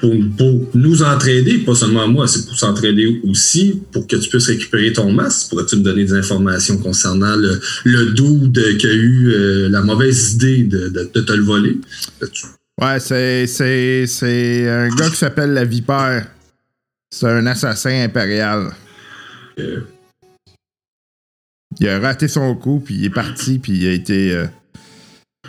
pour, 0.00 0.14
pour 0.36 0.68
nous 0.74 1.02
entraider, 1.02 1.58
pas 1.58 1.74
seulement 1.74 2.08
moi, 2.08 2.26
c'est 2.26 2.44
pour 2.46 2.58
s'entraider 2.58 3.20
aussi, 3.24 3.80
pour 3.92 4.06
que 4.06 4.16
tu 4.16 4.28
puisses 4.28 4.48
récupérer 4.48 4.92
ton 4.92 5.10
masque. 5.12 5.50
Pourrais-tu 5.50 5.76
me 5.76 5.82
donner 5.82 6.04
des 6.04 6.12
informations 6.14 6.76
concernant 6.78 7.36
le, 7.36 7.60
le 7.84 8.06
dude 8.12 8.76
qui 8.78 8.86
a 8.86 8.92
eu 8.92 9.28
euh, 9.32 9.68
la 9.70 9.82
mauvaise 9.82 10.34
idée 10.34 10.64
de, 10.64 10.88
de- 10.88 11.10
de 11.14 11.20
te 11.20 11.32
le 11.32 11.42
voler? 11.42 11.78
Tu- 12.32 12.46
Ouais, 12.80 12.98
c'est, 12.98 13.46
c'est, 13.46 14.06
c'est 14.06 14.68
un 14.68 14.88
gars 14.88 15.10
qui 15.10 15.16
s'appelle 15.16 15.52
la 15.52 15.64
Vipère. 15.64 16.26
C'est 17.10 17.26
un 17.26 17.44
assassin 17.46 18.04
impérial. 18.04 18.70
Il 21.78 21.88
a 21.88 21.98
raté 21.98 22.26
son 22.28 22.54
coup, 22.56 22.80
puis 22.84 22.94
il 22.96 23.04
est 23.06 23.10
parti, 23.10 23.58
puis 23.58 23.72
il 23.72 23.86
a 23.88 23.92
été. 23.92 24.32
euh, 24.34 24.46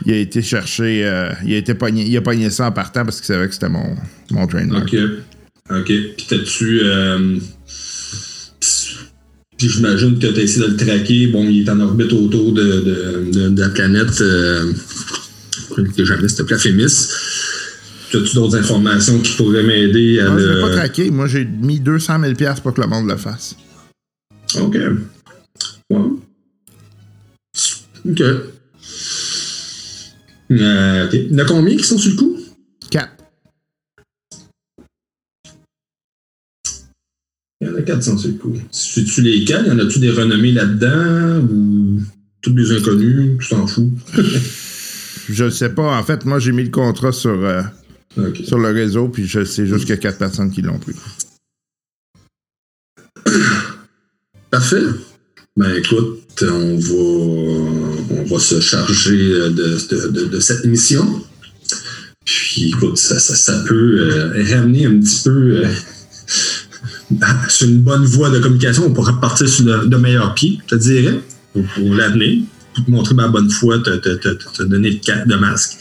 il 0.06 0.14
a 0.14 0.18
été 0.18 0.42
cherché. 0.42 1.06
euh, 1.06 1.32
il 1.46 1.54
a 1.54 1.58
été 1.58 1.74
pogné, 1.74 2.06
il 2.06 2.16
a 2.18 2.22
pogné 2.22 2.50
ça 2.50 2.68
en 2.68 2.72
partant 2.72 3.04
parce 3.06 3.18
qu'il 3.18 3.28
savait 3.28 3.48
que 3.48 3.54
c'était 3.54 3.70
mon, 3.70 3.96
mon 4.32 4.48
trademark. 4.48 4.84
OK. 4.94 5.00
OK. 5.70 5.86
Puis 5.86 6.26
t'as-tu. 6.28 6.82
euh, 6.84 7.38
Puis 9.58 9.70
j'imagine 9.70 10.18
que 10.20 10.28
t'as 10.28 10.42
essayé 10.42 10.66
de 10.68 10.72
le 10.72 10.78
traquer. 10.78 11.28
Bon, 11.28 11.44
il 11.48 11.66
est 11.66 11.70
en 11.70 11.80
orbite 11.80 12.12
autour 12.14 12.52
de- 12.54 13.50
de 13.50 13.62
la 13.62 13.70
planète. 13.70 14.22
Que 15.76 16.06
jamais 16.06 16.28
c'était 16.28 16.44
Plafémis. 16.44 17.08
As-tu 18.14 18.36
d'autres 18.36 18.58
informations 18.58 19.20
qui 19.20 19.36
pourraient 19.38 19.64
m'aider 19.64 20.20
à 20.20 20.28
je 20.28 20.34
le. 20.34 20.56
l'ai 20.56 20.62
pas 20.62 20.72
traqué. 20.72 21.10
Moi, 21.12 21.28
j'ai 21.28 21.46
mis 21.46 21.80
200 21.80 22.20
000 22.22 22.34
piastres 22.36 22.62
pour 22.62 22.74
que 22.74 22.82
le 22.82 22.88
monde 22.88 23.08
le 23.08 23.16
fasse. 23.16 23.56
OK. 24.60 24.76
Euh, 24.76 24.98
OK. 28.10 28.22
Il 30.50 30.58
y 30.58 31.36
en 31.36 31.38
a 31.38 31.46
combien 31.46 31.78
qui 31.78 31.84
sont 31.84 31.98
sur 31.98 32.12
le 32.12 32.18
coup? 32.18 32.38
4. 32.90 33.10
Il 37.62 37.68
y 37.68 37.70
en 37.70 37.76
a 37.76 37.82
400 37.82 38.18
sur 38.18 38.30
le 38.30 38.36
coup. 38.36 38.54
Suis-tu 38.72 39.22
lesquels? 39.22 39.68
Y 39.68 39.72
en 39.72 39.80
a-tu 39.80 40.00
des 40.00 40.12
renommés 40.12 40.52
là-dedans? 40.52 41.48
Ou 41.50 42.02
tous 42.42 42.52
des 42.52 42.72
inconnus? 42.74 43.38
Tu 43.40 43.50
t'en 43.50 43.68
fous? 43.68 43.92
Je 45.32 45.50
sais 45.50 45.70
pas. 45.70 45.98
En 45.98 46.04
fait, 46.04 46.26
moi, 46.26 46.40
j'ai 46.40 46.52
mis 46.52 46.64
le 46.64 46.70
contrat 46.70 47.12
sur, 47.12 47.32
euh, 47.32 47.62
sur 48.44 48.58
le 48.60 48.70
réseau, 48.70 49.08
puis 49.08 49.26
je 49.28 49.44
sais 49.46 49.66
juste 49.66 49.82
qu'il 49.82 49.92
y 49.92 49.98
a 49.98 49.98
4 49.98 50.18
personnes 50.18 50.52
qui 50.52 50.62
l'ont 50.62 50.78
pris. 50.80 50.94
Parfait. 54.52 54.84
Ben 55.58 55.76
écoute, 55.76 56.44
on 56.44 56.78
va, 56.78 58.22
on 58.22 58.24
va 58.26 58.40
se 58.40 58.60
charger 58.62 59.18
de, 59.18 59.50
de, 59.50 60.08
de- 60.08 60.26
de 60.26 60.40
cette 60.40 60.64
mission. 60.66 61.24
Puis 62.26 62.70
écoute, 62.70 62.98
ça, 62.98 63.20
ça, 63.20 63.36
ça 63.36 63.64
peut 63.68 64.00
euh, 64.00 64.44
ramener 64.56 64.86
un 64.86 64.98
petit 65.00 65.22
peu 65.26 65.64
euh, 65.66 65.68
sur 67.50 67.68
une 67.68 67.82
bonne 67.82 68.06
voie 68.06 68.30
de 68.30 68.40
communication. 68.40 68.86
On 68.86 68.94
pourrait 68.94 69.20
partir 69.20 69.48
sur 69.50 69.66
de, 69.66 69.86
de 69.88 69.98
meilleurs 69.98 70.34
pieds, 70.36 70.60
je 70.64 70.76
te 70.76 70.82
dirais, 70.82 71.20
pour, 71.54 71.64
pour 71.76 71.94
l'avenir. 71.96 72.44
Pour 72.74 72.86
te 72.86 72.92
montrer 72.92 73.16
ma 73.16 73.28
bonne 73.28 73.50
foi, 73.50 73.80
te, 73.80 73.90
te, 73.98 74.10
te, 74.16 74.30
te- 74.30 74.64
donner 74.64 74.92
de, 74.92 75.00
ca- 75.04 75.26
de 75.26 75.36
masque. 75.36 75.74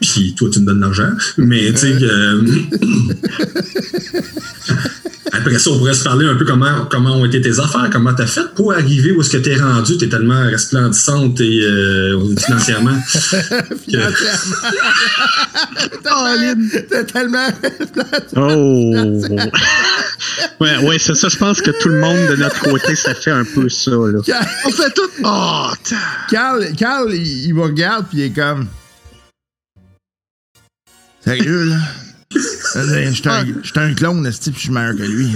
Puis 0.00 0.34
toi, 0.36 0.48
tu 0.52 0.60
me 0.60 0.66
donnes 0.66 0.80
l'argent. 0.80 1.10
Mais 1.36 1.72
tu 1.72 1.78
sais, 1.78 1.96
euh, 2.02 2.42
après 5.32 5.58
ça, 5.58 5.70
on 5.70 5.78
pourrait 5.78 5.94
se 5.94 6.02
parler 6.02 6.26
un 6.26 6.34
peu 6.34 6.44
comment, 6.44 6.86
comment 6.90 7.16
ont 7.16 7.24
été 7.26 7.40
tes 7.40 7.60
affaires, 7.60 7.88
comment 7.92 8.14
t'as 8.14 8.26
fait 8.26 8.54
pour 8.54 8.72
arriver 8.72 9.12
où 9.12 9.20
est-ce 9.20 9.30
que 9.30 9.36
t'es 9.36 9.56
rendu? 9.56 9.98
T'es 9.98 10.08
tellement 10.08 10.42
resplendissante 10.42 11.40
et 11.40 11.60
euh, 11.60 12.18
financièrement. 12.36 12.98
Caroline. 16.02 16.70
T'es 16.88 17.04
tellement. 17.04 17.48
Oh! 18.36 18.92
ouais, 20.60 20.76
ouais, 20.84 20.98
c'est 20.98 21.14
ça. 21.14 21.28
Je 21.28 21.36
pense 21.36 21.60
que 21.60 21.70
tout 21.70 21.90
le 21.90 22.00
monde 22.00 22.28
de 22.30 22.36
notre 22.36 22.60
côté, 22.60 22.94
ça 22.96 23.14
fait 23.14 23.30
un 23.30 23.44
peu 23.44 23.68
ça, 23.68 23.90
là. 23.90 24.20
On 24.64 24.70
fait 24.70 24.90
tout. 24.90 25.10
Oh, 25.22 25.68
Carl, 26.30 26.66
Carl 26.76 27.14
il, 27.14 27.46
il 27.46 27.54
me 27.54 27.62
regarde, 27.62 28.06
puis 28.08 28.18
il 28.18 28.24
est 28.24 28.30
comme. 28.30 28.66
Sérieux, 31.22 31.64
là? 31.64 31.76
J'étais 32.32 33.28
un, 33.28 33.44
un 33.82 33.94
clone, 33.94 34.24
esti, 34.26 34.50
puis 34.52 34.60
je 34.60 34.64
suis 34.66 34.72
meilleur 34.72 34.94
que 34.96 35.02
lui. 35.02 35.32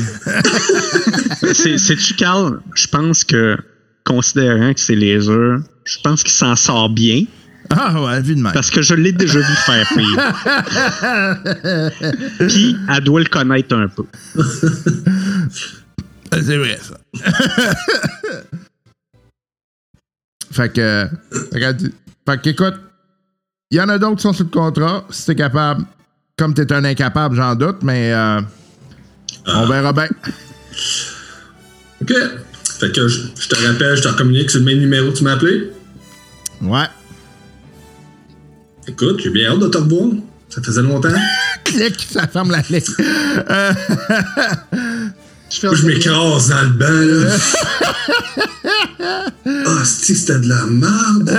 C'est- 1.54 1.78
C'est-tu, 1.78 2.14
Carl? 2.14 2.60
Je 2.74 2.86
pense 2.86 3.24
que, 3.24 3.56
considérant 4.04 4.72
que 4.72 4.80
c'est 4.80 4.94
les 4.94 5.28
heures, 5.28 5.60
je 5.84 5.98
pense 6.04 6.22
qu'il 6.22 6.32
s'en 6.32 6.54
sort 6.56 6.90
bien? 6.90 7.24
Ah 7.70 8.00
ouais, 8.00 8.20
vu 8.22 8.36
de 8.36 8.40
même. 8.42 8.52
Parce 8.52 8.70
que 8.70 8.82
je 8.82 8.94
l'ai 8.94 9.10
déjà 9.12 9.38
vu 9.40 9.54
faire 9.66 9.88
pire. 9.88 10.34
Puis, 12.48 12.76
elle 12.94 13.02
doit 13.04 13.20
le 13.20 13.26
connaître 13.26 13.74
un 13.74 13.88
peu. 13.88 14.04
C'est 16.32 16.56
vrai, 16.58 16.78
ça. 16.80 16.98
fait 20.52 20.72
que. 20.72 21.08
Regarde. 21.52 21.90
Fait 22.28 22.40
qu'écoute, 22.40 22.74
il 23.70 23.78
y 23.78 23.80
en 23.80 23.88
a 23.88 23.98
d'autres 23.98 24.16
qui 24.16 24.22
sont 24.22 24.32
sous 24.32 24.44
le 24.44 24.48
contrat. 24.50 25.06
Si 25.10 25.26
t'es 25.26 25.34
capable. 25.34 25.84
Comme 26.36 26.52
t'es 26.52 26.72
un 26.72 26.84
incapable, 26.84 27.36
j'en 27.36 27.54
doute, 27.54 27.82
mais 27.82 28.12
euh, 28.12 28.40
on 29.46 29.66
verra 29.66 29.92
bien. 29.92 30.08
OK. 32.02 32.12
Fait 32.80 32.90
que 32.90 33.06
je, 33.06 33.20
je 33.38 33.48
te 33.48 33.54
rappelle, 33.64 33.96
je 33.96 34.02
te 34.02 34.08
communique 34.16 34.50
sur 34.50 34.58
le 34.58 34.64
même 34.66 34.78
numéro 34.78 35.12
que 35.12 35.16
tu 35.18 35.22
m'as 35.22 35.34
appelé. 35.34 35.70
Ouais. 36.60 36.86
Écoute, 38.88 39.20
j'ai 39.22 39.30
bien 39.30 39.52
hâte 39.52 39.60
de 39.60 39.68
te 39.68 39.78
revoir. 39.78 40.08
Ça 40.48 40.60
faisait 40.60 40.82
longtemps. 40.82 41.08
Clic, 41.64 42.04
ça 42.10 42.26
ferme 42.26 42.50
la 42.50 42.62
clé. 42.62 42.82
Je 42.82 42.92
Moi, 45.66 45.76
je 45.76 45.86
m'écrase 45.86 46.48
dans 46.48 46.62
le 46.62 46.68
banc, 46.70 46.86
là. 46.90 47.36
Ah, 49.66 49.84
si 49.84 50.16
c'était 50.16 50.40
de 50.40 50.48
la 50.48 50.64
merde. 50.66 51.38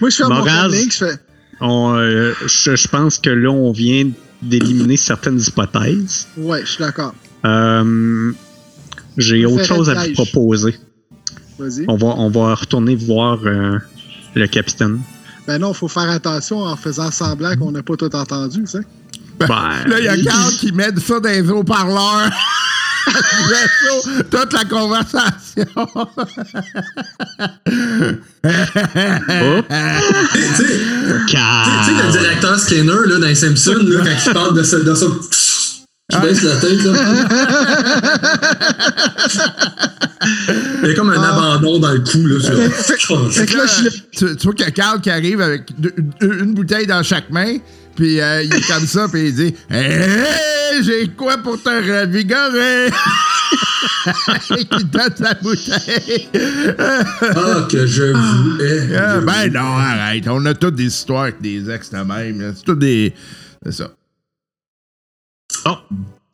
Moi, 0.00 0.10
je 0.10 0.16
fais 0.16 0.22
mon 0.24 0.28
Moraz. 0.30 0.68
comic, 0.68 0.92
je 0.92 0.98
fais. 0.98 1.18
On, 1.60 1.94
euh, 1.96 2.32
je, 2.46 2.76
je 2.76 2.88
pense 2.88 3.18
que 3.18 3.30
là, 3.30 3.50
on 3.50 3.72
vient 3.72 4.08
d'éliminer 4.42 4.96
certaines 4.96 5.40
hypothèses. 5.40 6.28
Ouais, 6.36 6.60
je 6.60 6.66
suis 6.72 6.78
d'accord. 6.84 7.14
Euh, 7.44 8.32
J'ai 9.16 9.44
autre 9.46 9.64
chose 9.64 9.90
à 9.90 9.94
vous 10.06 10.12
proposer. 10.12 10.76
Vas-y. 11.58 11.84
On 11.88 11.96
va, 11.96 12.06
on 12.08 12.30
va 12.30 12.54
retourner 12.54 12.94
voir 12.94 13.40
euh, 13.44 13.78
le 14.34 14.46
capitaine. 14.46 15.00
Ben 15.48 15.58
non, 15.58 15.72
faut 15.72 15.88
faire 15.88 16.08
attention 16.10 16.58
en 16.60 16.76
faisant 16.76 17.10
semblant 17.10 17.56
qu'on 17.56 17.72
n'a 17.72 17.82
pas 17.82 17.96
tout 17.96 18.14
entendu, 18.14 18.60
tu 18.60 18.66
sais. 18.68 18.80
Ben, 19.40 19.46
Là, 19.86 19.98
il 19.98 20.04
y 20.04 20.08
a 20.08 20.16
Carl 20.16 20.52
qui 20.52 20.72
met 20.72 20.90
ça 21.00 21.18
dans 21.20 21.28
les 21.28 21.48
haut-parleurs. 21.48 22.30
Toute 24.30 24.52
la 24.52 24.64
conversation. 24.64 25.66
Tu 31.26 31.36
sais, 31.36 31.92
le 32.06 32.12
directeur 32.12 32.58
Skinner, 32.58 32.92
là, 33.06 33.18
dans 33.18 33.26
les 33.26 33.34
Simpsons, 33.34 33.74
là, 33.82 34.00
quand 34.04 34.10
il 34.26 34.32
parle 34.32 34.56
de 34.56 34.62
ça, 34.62 34.78
de 34.78 34.94
qui 36.10 36.16
baisse 36.20 36.42
la 36.42 36.56
tête, 36.56 36.82
là. 36.84 36.92
Il 40.82 40.88
y 40.88 40.92
a 40.92 40.94
comme 40.94 41.10
un 41.10 41.22
abandon 41.22 41.78
dans 41.78 41.92
le 41.92 41.98
cou, 42.00 42.24
là. 42.26 42.38
Fait 43.30 43.44
que 43.46 43.56
là, 43.56 43.66
je 43.66 43.88
tu, 43.90 44.36
tu 44.36 44.42
vois 44.44 44.54
qu'il 44.54 44.64
y 44.64 44.68
a 44.68 44.70
Carl 44.70 45.00
qui 45.02 45.10
arrive 45.10 45.42
avec 45.42 45.78
deux- 45.78 45.92
une 46.22 46.54
bouteille 46.54 46.86
dans 46.86 47.02
chaque 47.02 47.28
main, 47.30 47.58
puis 47.98 48.20
euh, 48.20 48.44
il 48.44 48.54
est 48.54 48.68
comme 48.68 48.86
ça, 48.86 49.08
puis 49.08 49.26
il 49.28 49.34
dit 49.34 49.54
Hey, 49.68 50.84
j'ai 50.84 51.08
quoi 51.08 51.36
pour 51.38 51.60
te 51.60 51.68
revigorer 51.68 52.86
Et 54.56 54.64
qu'il 54.66 54.88
donne 54.88 55.16
sa 55.16 55.34
bouteille. 55.34 56.28
Ah, 57.18 57.66
que 57.68 57.86
je 57.86 58.04
vous 58.04 58.62
hais. 58.62 58.96
Ah, 58.96 59.16
Je 59.20 59.26
ben 59.26 59.52
non, 59.52 59.76
arrête. 59.76 60.28
On 60.28 60.46
a 60.46 60.54
toutes 60.54 60.76
des 60.76 60.84
histoires 60.84 61.24
avec 61.24 61.40
des 61.40 61.68
ex 61.68 61.90
de 61.90 61.96
même. 61.96 62.54
C'est 62.56 62.64
tout 62.64 62.76
des. 62.76 63.12
C'est 63.64 63.72
ça. 63.72 63.90
Oh, 65.66 65.78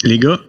les 0.02 0.18
gars, 0.18 0.40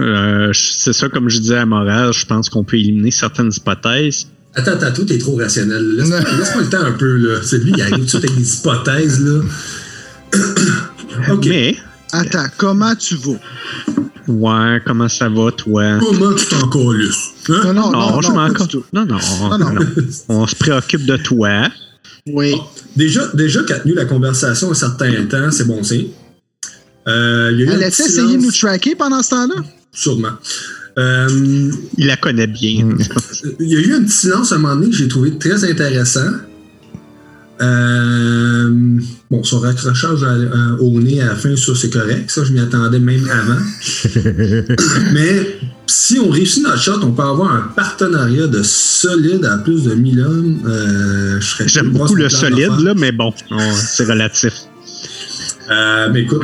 euh, 0.00 0.52
c'est 0.52 0.92
ça, 0.92 1.08
comme 1.08 1.28
je 1.28 1.38
disais 1.38 1.58
à 1.58 1.66
Moral, 1.66 2.12
je 2.12 2.26
pense 2.26 2.50
qu'on 2.50 2.64
peut 2.64 2.78
éliminer 2.78 3.12
certaines 3.12 3.52
hypothèses. 3.56 4.26
Attends, 4.56 4.72
attends, 4.72 4.92
tout 4.92 5.12
est 5.12 5.18
trop 5.18 5.36
rationnel. 5.36 5.98
Laisse-moi 5.98 6.18
laisse-moi 6.38 6.62
le 6.64 6.68
temps 6.68 6.82
un 6.84 6.92
peu, 6.92 7.16
là. 7.16 7.38
C'est 7.44 7.58
lui, 7.58 7.72
il 7.76 7.80
arrive 7.80 7.98
tout 7.98 8.02
de 8.02 8.08
suite 8.08 8.24
avec 8.24 8.36
des 8.36 8.56
hypothèses, 8.56 9.24
là. 9.24 9.40
OK. 11.32 11.46
Mais, 11.46 11.76
Attends, 12.12 12.46
comment 12.56 12.94
tu 12.94 13.16
vas? 13.16 13.38
ouais, 14.28 14.80
comment 14.86 15.08
ça 15.08 15.28
va, 15.28 15.50
toi? 15.52 15.98
Comment 16.00 16.34
tu 16.34 16.46
t'en 16.46 16.68
calisses? 16.68 17.30
Hein? 17.48 17.60
Non, 17.64 17.72
non, 17.74 17.90
Non, 17.90 18.10
non, 18.10 18.20
je 18.20 18.28
non, 18.28 18.34
m'en. 18.34 18.48
Non, 18.48 19.04
non, 19.06 19.18
Non, 19.50 19.58
non. 19.58 19.72
non. 19.72 19.86
On 20.28 20.46
se 20.46 20.54
préoccupe 20.54 21.04
de 21.04 21.16
toi. 21.16 21.68
Oui. 22.28 22.54
Déjà, 22.96 23.28
déjà 23.34 23.62
qu'a 23.64 23.80
tenu 23.80 23.94
la 23.94 24.04
conversation 24.04 24.70
un 24.70 24.74
certain 24.74 25.12
temps, 25.26 25.50
c'est 25.50 25.66
bon 25.66 25.82
signe. 25.82 26.08
Euh, 27.08 27.50
il 27.52 27.60
y 27.60 27.62
a 27.62 27.66
eu 27.66 27.68
un 27.70 27.72
Elle 27.74 27.84
a 27.84 27.86
essayé 27.88 28.36
de 28.36 28.42
nous 28.42 28.50
tracker 28.50 28.94
pendant 28.96 29.22
ce 29.22 29.30
temps-là? 29.30 29.62
Sûrement. 29.92 30.32
Euh, 30.98 31.70
Il 31.98 32.06
la 32.06 32.16
connaît 32.16 32.46
bien. 32.46 32.88
il 33.60 33.68
y 33.68 33.76
a 33.76 33.80
eu 33.80 33.94
un 33.94 34.02
petit 34.02 34.12
silence 34.16 34.50
à 34.52 34.56
un 34.56 34.58
moment 34.58 34.74
donné 34.74 34.90
que 34.90 34.96
j'ai 34.96 35.06
trouvé 35.08 35.36
très 35.38 35.62
intéressant. 35.64 36.30
Euh, 37.60 38.98
bon, 39.30 39.42
son 39.44 39.60
raccrochage 39.60 40.22
à- 40.24 40.80
au 40.82 41.00
nez 41.00 41.20
à 41.22 41.26
la 41.26 41.34
fin, 41.36 41.56
ça 41.56 41.72
c'est 41.74 41.90
correct. 41.90 42.30
Ça, 42.30 42.44
je 42.44 42.52
m'y 42.52 42.60
attendais 42.60 42.98
même 42.98 43.26
avant. 43.30 43.60
Mais 45.12 45.58
si 45.86 46.18
on 46.18 46.28
réussit 46.30 46.62
notre 46.64 46.82
shot, 46.82 47.00
on 47.02 47.12
peut 47.12 47.22
avoir 47.22 47.54
un 47.54 47.62
partenariat 47.74 48.46
de 48.46 48.62
solide 48.62 49.44
à 49.44 49.58
plus 49.58 49.84
de 49.84 49.94
1000 49.94 50.20
hommes. 50.20 50.58
Euh, 50.66 51.40
J'aime 51.66 51.90
beaucoup 51.90 52.14
le 52.14 52.28
solide, 52.28 52.72
là, 52.80 52.94
mais 52.94 53.12
bon, 53.12 53.32
on- 53.50 53.72
c'est 53.74 54.04
relatif. 54.04 54.52
Euh, 55.70 56.08
mais 56.12 56.22
écoute, 56.22 56.42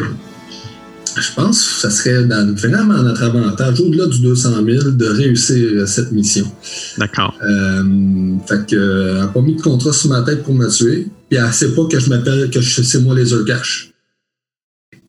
je 1.17 1.33
pense 1.35 1.63
que 1.63 1.81
ça 1.81 1.91
serait 1.91 2.25
dans, 2.25 2.55
vraiment 2.55 2.95
à 2.95 3.03
notre 3.03 3.23
avantage, 3.23 3.81
au-delà 3.81 4.07
du 4.07 4.21
200 4.21 4.65
000, 4.65 4.91
de 4.93 5.07
réussir 5.07 5.57
euh, 5.75 5.87
cette 5.87 6.13
mission. 6.13 6.51
D'accord. 6.99 7.35
Euh, 7.43 8.37
fait 8.47 8.67
que, 8.67 8.77
euh, 8.77 9.11
elle 9.15 9.19
n'a 9.19 9.27
pas 9.29 9.41
mis 9.43 9.57
de 9.57 9.61
contrat 9.63 9.93
sur 9.93 10.09
ma 10.11 10.23
tête 10.23 10.43
pour 10.43 10.55
me 10.55 10.69
tuer, 10.69 11.09
puis 11.29 11.39
elle 11.39 11.53
sait 11.53 11.75
pas 11.75 11.85
que 11.87 11.99
je 11.99 12.09
m'appelle, 12.09 12.51
que 12.51 12.61
je- 12.61 12.83
c'est 12.83 13.01
moi 13.01 13.15
les 13.15 13.31
cash. 13.47 13.93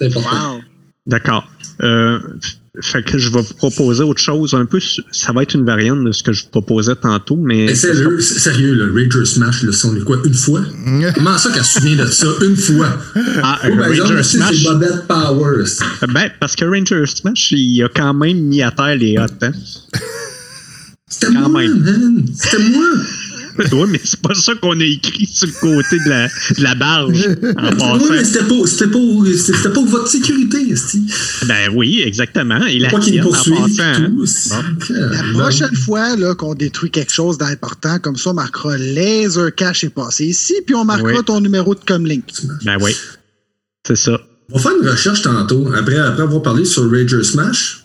C'est 0.01 0.07
important. 0.07 0.55
Wow. 0.55 0.61
D'accord. 1.05 1.47
Euh, 1.81 2.19
fait 2.81 3.03
que 3.03 3.17
je 3.17 3.29
vais 3.29 3.41
vous 3.41 3.53
proposer 3.55 4.03
autre 4.03 4.21
chose 4.21 4.53
un 4.53 4.65
peu. 4.65 4.79
Ça 5.11 5.31
va 5.33 5.43
être 5.43 5.53
une 5.53 5.65
variante 5.65 6.03
de 6.03 6.11
ce 6.11 6.23
que 6.23 6.31
je 6.33 6.43
vous 6.43 6.49
proposais 6.49 6.95
tantôt, 6.95 7.35
mais. 7.35 7.65
Mais 7.65 7.75
sérieux, 7.75 8.19
c'est- 8.21 8.39
sérieux, 8.39 8.73
le 8.73 8.91
Ranger 8.91 9.25
Smash, 9.25 9.63
le 9.63 9.71
son 9.73 9.95
est 9.95 10.03
quoi, 10.03 10.17
une 10.23 10.33
fois? 10.33 10.61
Comment 11.13 11.37
ça 11.37 11.51
qu'elle 11.51 11.63
se 11.65 11.79
souvient 11.81 11.97
de 12.03 12.09
ça 12.09 12.27
une 12.41 12.55
fois? 12.55 12.97
Ah, 13.43 13.59
par 13.61 13.65
exemple, 13.87 14.09
Ranger 14.11 14.23
c'est 14.23 14.37
Smash. 14.37 14.63
Bobette 14.63 15.07
Powers. 15.07 16.07
Ben, 16.13 16.31
parce 16.39 16.55
que 16.55 16.65
Ranger 16.65 17.05
Smash, 17.05 17.51
il 17.51 17.83
a 17.83 17.89
quand 17.89 18.13
même 18.13 18.37
mis 18.41 18.61
à 18.63 18.71
terre 18.71 18.95
les 18.95 19.17
hottes, 19.17 19.33
hein? 19.43 19.51
C'était 21.09 21.27
Quand 21.33 21.49
moi, 21.49 21.61
même. 21.61 21.79
man! 21.79 22.25
C'était 22.33 22.63
moi! 22.69 22.87
oui, 23.71 23.89
mais 23.89 24.01
c'est 24.03 24.19
pas 24.21 24.33
ça 24.33 24.53
qu'on 24.55 24.79
a 24.79 24.83
écrit 24.83 25.27
sur 25.27 25.47
le 25.47 25.53
côté 25.53 25.99
de 26.03 26.09
la, 26.09 26.27
de 26.27 26.63
la 26.63 26.75
barge 26.75 27.27
en 27.81 27.97
Oui, 27.99 28.05
mais 28.11 28.23
c'était 28.23 28.43
c'était 28.65 29.69
pour 29.73 29.85
votre 29.85 30.07
sécurité, 30.07 30.57
esti. 30.71 31.01
Ben 31.45 31.69
oui, 31.73 32.01
exactement. 32.05 32.65
Et 32.65 32.79
la 32.79 32.89
Pas 32.89 32.99
qu'il 32.99 33.13
tienne 33.13 33.25
en 33.25 33.27
poursuive 33.29 33.55
passant. 33.77 33.83
hein? 33.83 34.11
tout. 34.79 34.93
La 34.93 35.23
prochaine 35.33 35.75
fois 35.75 36.15
là, 36.15 36.35
qu'on 36.35 36.55
détruit 36.55 36.91
quelque 36.91 37.11
chose 37.11 37.37
d'important, 37.37 37.99
comme 37.99 38.17
ça, 38.17 38.31
on 38.31 38.33
marquera 38.33 38.77
Laser 38.77 39.53
Cash 39.55 39.83
est 39.83 39.89
passé 39.89 40.25
ici, 40.25 40.55
puis 40.65 40.75
on 40.75 40.85
marquera 40.85 41.19
Oui. 41.19 41.25
ton 41.25 41.39
numéro 41.41 41.75
de 41.75 41.79
Comlink. 41.85 42.25
Ben 42.65 42.77
oui. 42.81 42.95
C'est 43.85 43.97
ça. 43.97 44.19
On 44.51 44.57
va 44.57 44.61
faire 44.61 44.71
une 44.81 44.87
recherche 44.89 45.21
tantôt, 45.21 45.69
après, 45.75 45.97
après 45.97 46.23
avoir 46.23 46.41
parlé 46.41 46.65
sur 46.65 46.89
Rager 46.91 47.23
Smash. 47.23 47.82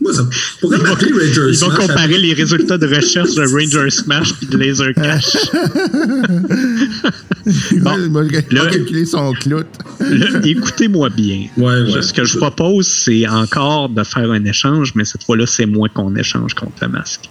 Moi, 0.00 0.12
ça 0.12 0.26
pourrait 0.60 0.78
m'appeler 0.78 1.12
Rager 1.12 1.40
Ils 1.52 1.58
vont 1.58 1.70
Smash. 1.70 1.86
comparer 1.86 2.18
les 2.18 2.32
résultats 2.34 2.78
de 2.78 2.86
recherche 2.86 3.34
de 3.34 3.42
Ranger 3.42 3.90
Smash 3.90 4.34
puis 4.34 4.46
de 4.46 4.56
Laser 4.58 4.92
Cash. 4.94 5.36
Bon. 7.80 7.96
Là- 8.50 8.66
calculer 8.66 9.04
son 9.06 9.32
clout. 9.34 9.66
Écoutez-moi 10.44 11.10
bien. 11.10 11.46
Ouais, 11.56 11.80
ouais. 11.92 12.02
Ce 12.02 12.12
que 12.12 12.24
je 12.24 12.36
propose, 12.38 12.86
c'est 12.88 13.26
encore 13.28 13.88
de 13.88 14.02
faire 14.02 14.30
un 14.32 14.44
échange, 14.44 14.92
mais 14.96 15.04
cette 15.04 15.22
fois-là, 15.22 15.46
c'est 15.46 15.66
moi 15.66 15.88
qu'on 15.88 16.14
échange 16.16 16.54
contre 16.54 16.72
le 16.82 16.88
masque. 16.88 17.30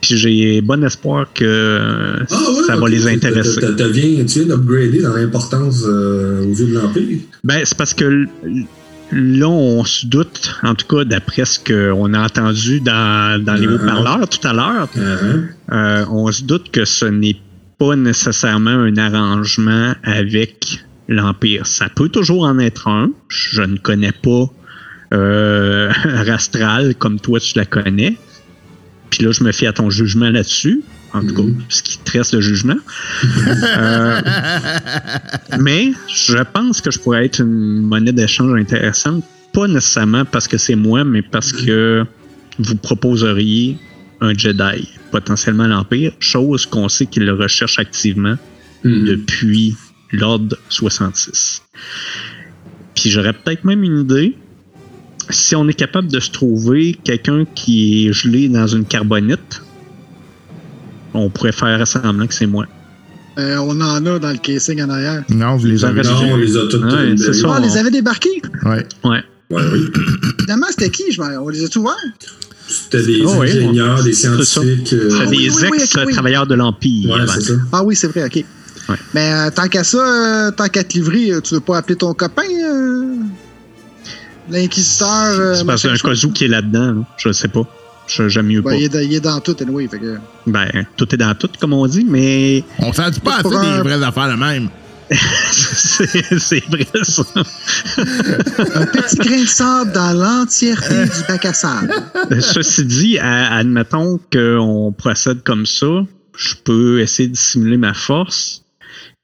Puis 0.00 0.16
j'ai 0.18 0.60
bon 0.60 0.82
espoir 0.84 1.26
que 1.34 2.16
Ah 2.30 2.34
ouais, 2.50 2.62
ça 2.66 2.76
va 2.76 2.88
les 2.88 3.06
intéresser. 3.06 3.60
T'as- 3.60 3.68
t'as- 3.68 3.74
t'as 3.74 3.88
bien- 3.88 4.24
Tu 4.24 4.40
viens 4.44 4.56
d'upgrader 4.56 5.00
dans 5.02 5.14
l'importance 5.14 5.82
euh, 5.86 6.44
aux 6.44 6.52
yeux 6.54 6.66
de 6.66 6.74
l'Empire. 6.74 7.18
Ben, 7.44 7.60
c'est 7.64 7.76
parce 7.78 7.94
que 7.94 8.04
l- 8.04 8.28
là, 9.12 9.48
on 9.48 9.84
se 9.84 10.06
doute, 10.06 10.54
en 10.62 10.74
tout 10.74 10.86
cas, 10.86 11.04
d'après 11.04 11.44
ce 11.44 11.58
qu'on 11.60 12.12
a 12.14 12.20
entendu 12.24 12.80
dans, 12.80 13.42
dans 13.42 13.54
les 13.54 13.66
Mhm. 13.66 13.74
haut-parleurs 13.74 14.28
tout 14.28 14.46
à 14.46 14.52
l'heure, 14.52 14.88
Uh-huh. 14.94 15.46
euh, 15.72 16.04
on 16.10 16.30
se 16.32 16.42
doute 16.42 16.70
que 16.70 16.84
ce 16.84 17.04
n'est 17.06 17.36
pas 17.78 17.94
nécessairement 17.96 18.70
un 18.70 18.96
arrangement 18.96 19.94
avec 20.02 20.84
l'Empire. 21.08 21.66
Ça 21.66 21.88
peut 21.88 22.08
toujours 22.08 22.44
en 22.44 22.58
être 22.58 22.88
un. 22.88 23.10
Je 23.28 23.62
ne 23.62 23.76
connais 23.76 24.12
pas 24.12 24.46
euh, 25.14 25.92
Rastral 26.26 26.94
comme 26.96 27.20
toi 27.20 27.38
tu 27.38 27.56
la 27.56 27.64
connais. 27.64 28.16
Puis 29.10 29.24
là, 29.24 29.30
je 29.30 29.44
me 29.44 29.52
fie 29.52 29.66
à 29.66 29.72
ton 29.72 29.88
jugement 29.88 30.30
là-dessus. 30.30 30.82
En 31.16 31.26
tout 31.26 31.42
Mhm. 31.42 31.56
cas, 31.58 31.64
ce 31.68 31.82
qui 31.82 31.98
te 31.98 32.18
reste 32.18 32.34
le 32.34 32.40
jugement. 32.40 32.76
Euh, 33.24 34.20
mais 35.58 35.92
je 36.08 36.38
pense 36.52 36.80
que 36.80 36.90
je 36.90 36.98
pourrais 36.98 37.24
être 37.26 37.40
une 37.40 37.82
monnaie 37.82 38.12
d'échange 38.12 38.58
intéressante 38.58 39.24
pas 39.52 39.66
nécessairement 39.68 40.24
parce 40.26 40.48
que 40.48 40.58
c'est 40.58 40.76
moi, 40.76 41.02
mais 41.04 41.22
parce 41.22 41.50
que 41.52 42.04
vous 42.58 42.76
proposeriez 42.76 43.78
un 44.20 44.34
Jedi, 44.36 44.88
potentiellement 45.10 45.66
l'Empire, 45.66 46.12
chose 46.20 46.66
qu'on 46.66 46.88
sait 46.90 47.06
qu'il 47.06 47.24
le 47.24 47.32
recherche 47.32 47.78
activement 47.78 48.36
Mhm. 48.84 49.04
depuis 49.06 49.74
l'Ordre 50.12 50.56
66. 50.68 51.62
Puis 52.94 53.10
j'aurais 53.10 53.32
peut-être 53.32 53.64
même 53.64 53.82
une 53.82 54.00
idée. 54.00 54.36
Si 55.30 55.56
on 55.56 55.66
est 55.68 55.74
capable 55.74 56.08
de 56.08 56.20
se 56.20 56.30
trouver 56.30 56.96
quelqu'un 57.02 57.44
qui 57.54 58.06
est 58.08 58.12
gelé 58.12 58.48
dans 58.48 58.66
une 58.66 58.84
carbonite, 58.84 59.62
on 61.14 61.30
pourrait 61.30 61.52
faire 61.52 61.86
semblant 61.86 62.26
que 62.26 62.34
c'est 62.34 62.46
moi. 62.46 62.66
Euh, 63.38 63.56
on 63.58 63.78
en 63.82 64.06
a 64.06 64.18
dans 64.18 64.30
le 64.30 64.38
casing 64.38 64.82
en 64.82 64.88
arrière. 64.90 65.22
Non, 65.28 65.56
vous 65.56 65.66
les 65.66 65.84
avez. 65.84 66.02
Non, 66.02 66.10
on 66.32 66.36
les 66.36 66.56
a 66.56 66.60
toutes 66.70 66.82
Ouais. 66.84 67.14
Ah, 67.44 67.56
on 67.58 67.62
les 67.62 67.76
avait 67.76 67.90
débarqués? 67.90 68.40
Ouais. 68.64 68.86
Ouais. 69.04 69.22
Ouais, 69.50 69.62
oui. 69.72 69.86
Finalement, 70.40 70.66
c'était 70.70 70.90
qui? 70.90 71.04
Je 71.12 71.20
on 71.20 71.48
les 71.48 71.64
a 71.64 71.68
tous 71.68 71.80
ouverts? 71.80 71.94
C'était 72.68 73.02
des 73.04 73.22
Oh, 73.24 73.34
oui, 73.38 73.48
ingénieurs, 73.50 74.02
des 74.02 74.12
scientifiques. 74.12 74.92
euh, 74.94 75.26
oui, 75.28 75.46
des 75.48 75.50
oui, 75.54 75.62
oui, 75.70 75.78
ok, 75.78 75.92
oui. 75.96 76.02
ex-travailleurs 76.08 76.46
de 76.48 76.54
l'Empire. 76.56 77.10
Ouais, 77.14 77.20
avant. 77.20 77.32
c'est 77.34 77.42
ça. 77.42 77.52
Ah 77.72 77.84
oui, 77.84 77.94
c'est 77.94 78.08
vrai, 78.08 78.24
OK. 78.24 78.44
Ouais. 78.88 78.96
Mais 79.14 79.32
euh, 79.32 79.50
tant 79.54 79.68
qu'à 79.68 79.84
ça, 79.84 79.98
euh, 79.98 80.50
tant 80.50 80.66
qu'à 80.68 80.82
te 80.82 80.94
livrer, 80.94 81.30
tu 81.44 81.54
veux 81.54 81.60
pas 81.60 81.76
appeler 81.78 81.96
ton 81.96 82.12
copain? 82.14 82.42
euh, 82.42 83.04
L'inquisiteur? 84.50 85.08
euh, 85.38 85.54
C'est 85.54 85.64
parce 85.64 85.80
qu'il 85.82 85.90
y 85.90 85.92
a 85.92 85.96
un? 85.96 85.98
Kazu 85.98 86.30
qui 86.32 86.44
est 86.44 86.48
là-dedans. 86.48 86.92
là. 86.92 87.02
Je 87.18 87.32
sais 87.32 87.48
pas. 87.48 87.62
Je- 88.06 88.28
J'aime 88.28 88.46
mieux 88.46 88.62
Ben, 88.62 88.70
pas. 88.70 88.76
il, 88.76 88.84
est 88.84 88.88
dans, 88.88 88.98
il 89.00 89.14
est 89.14 89.20
dans 89.20 89.40
tout, 89.40 89.56
anyway. 89.60 89.88
Fait 89.88 89.98
que... 89.98 90.18
Ben, 90.46 90.86
tout 90.96 91.12
est 91.14 91.18
dans 91.18 91.34
tout, 91.34 91.48
comme 91.60 91.72
on 91.72 91.86
dit, 91.86 92.04
mais 92.08 92.62
On 92.78 92.92
s'en 92.92 93.10
dit 93.10 93.20
pas 93.20 93.38
assez 93.38 93.54
un- 93.54 93.76
des 93.78 93.82
vraies 93.88 94.02
affaires 94.04 94.28
de 94.30 94.36
même? 94.38 94.68
c'est 95.52 96.38
c'est 96.40 96.64
vrai 96.66 96.84
ça. 97.04 97.22
Un 97.36 98.86
petit 98.86 99.16
grain 99.16 99.40
de 99.40 99.46
sable 99.46 99.92
dans 99.92 100.12
l'entièreté 100.12 101.04
du 101.04 101.22
bac 101.28 101.44
à 101.44 101.52
sable. 101.52 101.92
Ceci 102.40 102.84
dit, 102.84 103.18
à- 103.18 103.54
admettons 103.56 104.18
qu'on 104.32 104.92
procède 104.96 105.42
comme 105.44 105.64
ça, 105.66 105.86
je 106.36 106.54
peux 106.64 107.00
essayer 107.00 107.28
de 107.28 107.34
dissimuler 107.34 107.76
ma 107.76 107.94
force, 107.94 108.64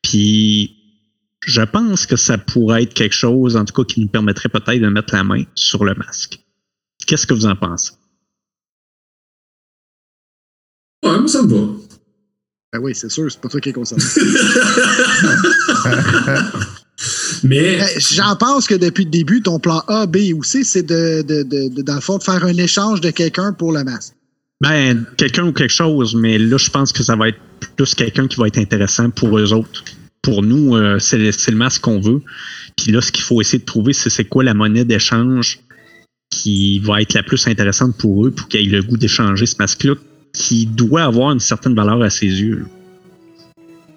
puis 0.02 0.76
je 1.46 1.62
pense 1.62 2.06
que 2.06 2.14
ça 2.16 2.38
pourrait 2.38 2.84
être 2.84 2.94
quelque 2.94 3.14
chose, 3.14 3.56
en 3.56 3.64
tout 3.64 3.74
cas, 3.74 3.84
qui 3.92 4.00
nous 4.00 4.09
permettrait 4.09 4.48
peut-être 4.48 4.80
de 4.80 4.88
mettre 4.88 5.14
la 5.14 5.24
main 5.24 5.42
sur 5.56 5.84
le 5.84 5.94
masque. 5.94 6.38
Qu'est-ce 7.06 7.26
que 7.26 7.34
vous 7.34 7.46
en 7.46 7.56
pensez? 7.56 7.92
Ouais, 11.02 11.18
moi, 11.18 11.28
ça 11.28 11.42
me 11.42 11.48
va. 11.48 11.66
Ben 12.72 12.78
oui, 12.80 12.94
c'est 12.94 13.10
sûr, 13.10 13.30
c'est 13.30 13.40
pas 13.40 13.48
toi 13.48 13.60
qui 13.60 13.68
est 13.68 13.72
concerné. 13.72 14.02
Mais, 17.44 17.78
Ben, 17.78 17.88
J'en 17.98 18.36
pense 18.36 18.66
que 18.66 18.74
depuis 18.74 19.04
le 19.04 19.10
début, 19.10 19.42
ton 19.42 19.58
plan 19.58 19.82
A, 19.88 20.06
B 20.06 20.18
ou 20.34 20.42
C, 20.44 20.62
c'est 20.62 20.82
de, 20.84 21.22
de, 21.22 21.42
de, 21.42 21.68
de- 21.74 21.82
dans 21.82 21.96
le 21.96 22.00
fond, 22.00 22.18
de 22.18 22.22
faire 22.22 22.44
un 22.44 22.56
échange 22.56 23.00
de 23.00 23.10
quelqu'un 23.10 23.52
pour 23.52 23.72
le 23.72 23.82
masque. 23.84 24.14
Ben, 24.60 25.04
quelqu'un 25.16 25.46
ou 25.48 25.52
quelque 25.52 25.72
chose, 25.74 26.14
mais 26.14 26.38
là, 26.38 26.56
je 26.56 26.70
pense 26.70 26.92
que 26.92 27.02
ça 27.02 27.16
va 27.16 27.28
être 27.28 27.38
plus 27.76 27.94
quelqu'un 27.96 28.28
qui 28.28 28.36
va 28.38 28.46
être 28.46 28.58
intéressant 28.58 29.10
pour 29.10 29.36
eux 29.38 29.52
autres. 29.52 29.82
Pour 30.22 30.42
nous, 30.44 30.76
euh, 30.76 31.00
c'est 31.00 31.18
le, 31.18 31.32
c'est 31.32 31.50
le 31.50 31.56
masque 31.56 31.82
qu'on 31.82 32.00
veut. 32.00 32.20
Puis 32.76 32.92
là, 32.92 33.00
ce 33.00 33.10
qu'il 33.10 33.24
faut 33.24 33.40
essayer 33.40 33.58
de 33.58 33.64
trouver, 33.64 33.92
c'est 33.92 34.08
c'est 34.10 34.24
quoi 34.24 34.44
la 34.44 34.54
monnaie 34.54 34.84
d'échange 34.84 35.58
qui 36.30 36.78
va 36.78 37.02
être 37.02 37.14
la 37.14 37.24
plus 37.24 37.44
intéressante 37.48 37.96
pour 37.98 38.24
eux 38.26 38.30
pour 38.30 38.46
qu'ils 38.46 38.60
aient 38.72 38.76
le 38.76 38.82
goût 38.84 38.96
d'échanger 38.96 39.46
ce 39.46 39.56
masque-là, 39.58 39.94
qui 40.32 40.66
doit 40.66 41.02
avoir 41.04 41.32
une 41.32 41.40
certaine 41.40 41.74
valeur 41.74 42.00
à 42.02 42.10
ses 42.10 42.26
yeux. 42.26 42.64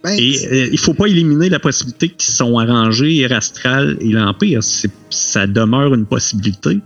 Ben, 0.04 0.16
Et 0.20 0.38
euh, 0.52 0.70
il 0.72 0.78
faut 0.78 0.94
pas 0.94 1.08
éliminer 1.08 1.50
la 1.50 1.60
possibilité 1.60 2.10
qu'ils 2.10 2.34
sont 2.34 2.58
arrangés, 2.60 3.18
Erastral 3.22 3.98
et 4.02 4.12
l'Empire. 4.12 4.64
C'est- 4.64 4.92
Ça 5.10 5.48
demeure 5.48 5.94
une 5.96 6.06
possibilité. 6.06 6.80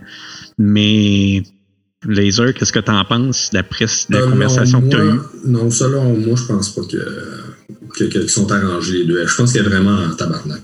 Mais 0.58 1.42
Laser, 2.06 2.54
qu'est-ce 2.54 2.72
que 2.72 2.78
tu 2.78 2.90
en 2.90 3.04
penses 3.04 3.50
d'après 3.52 3.86
la 4.08 4.18
euh, 4.20 4.30
conversation 4.30 4.80
non, 4.80 4.88
que 4.88 4.94
tu 4.96 5.00
as 5.02 5.04
eue? 5.04 5.18
Non, 5.46 5.70
selon 5.70 6.16
moi, 6.16 6.34
je 6.36 6.44
pense 6.44 6.70
pas 6.70 6.82
que, 6.82 6.96
que, 7.98 8.04
que- 8.04 8.18
qu'ils 8.20 8.28
sont 8.30 8.50
arrangés 8.52 8.98
les 8.98 9.04
deux. 9.04 9.26
Je 9.26 9.36
pense 9.36 9.52
qu'il 9.52 9.62
y 9.62 9.66
a 9.66 9.68
vraiment 9.68 9.98
un 9.98 10.10
tabarnak. 10.14 10.62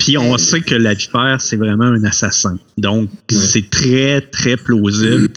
Puis 0.00 0.18
on 0.18 0.36
sait 0.38 0.62
que 0.62 0.74
la 0.74 0.94
vipère, 0.94 1.40
c'est 1.40 1.56
vraiment 1.56 1.84
un 1.84 2.02
assassin. 2.04 2.58
Donc, 2.78 3.08
Ouais. 3.30 3.38
c'est 3.38 3.70
très, 3.70 4.20
très 4.20 4.56
plausible 4.56 5.28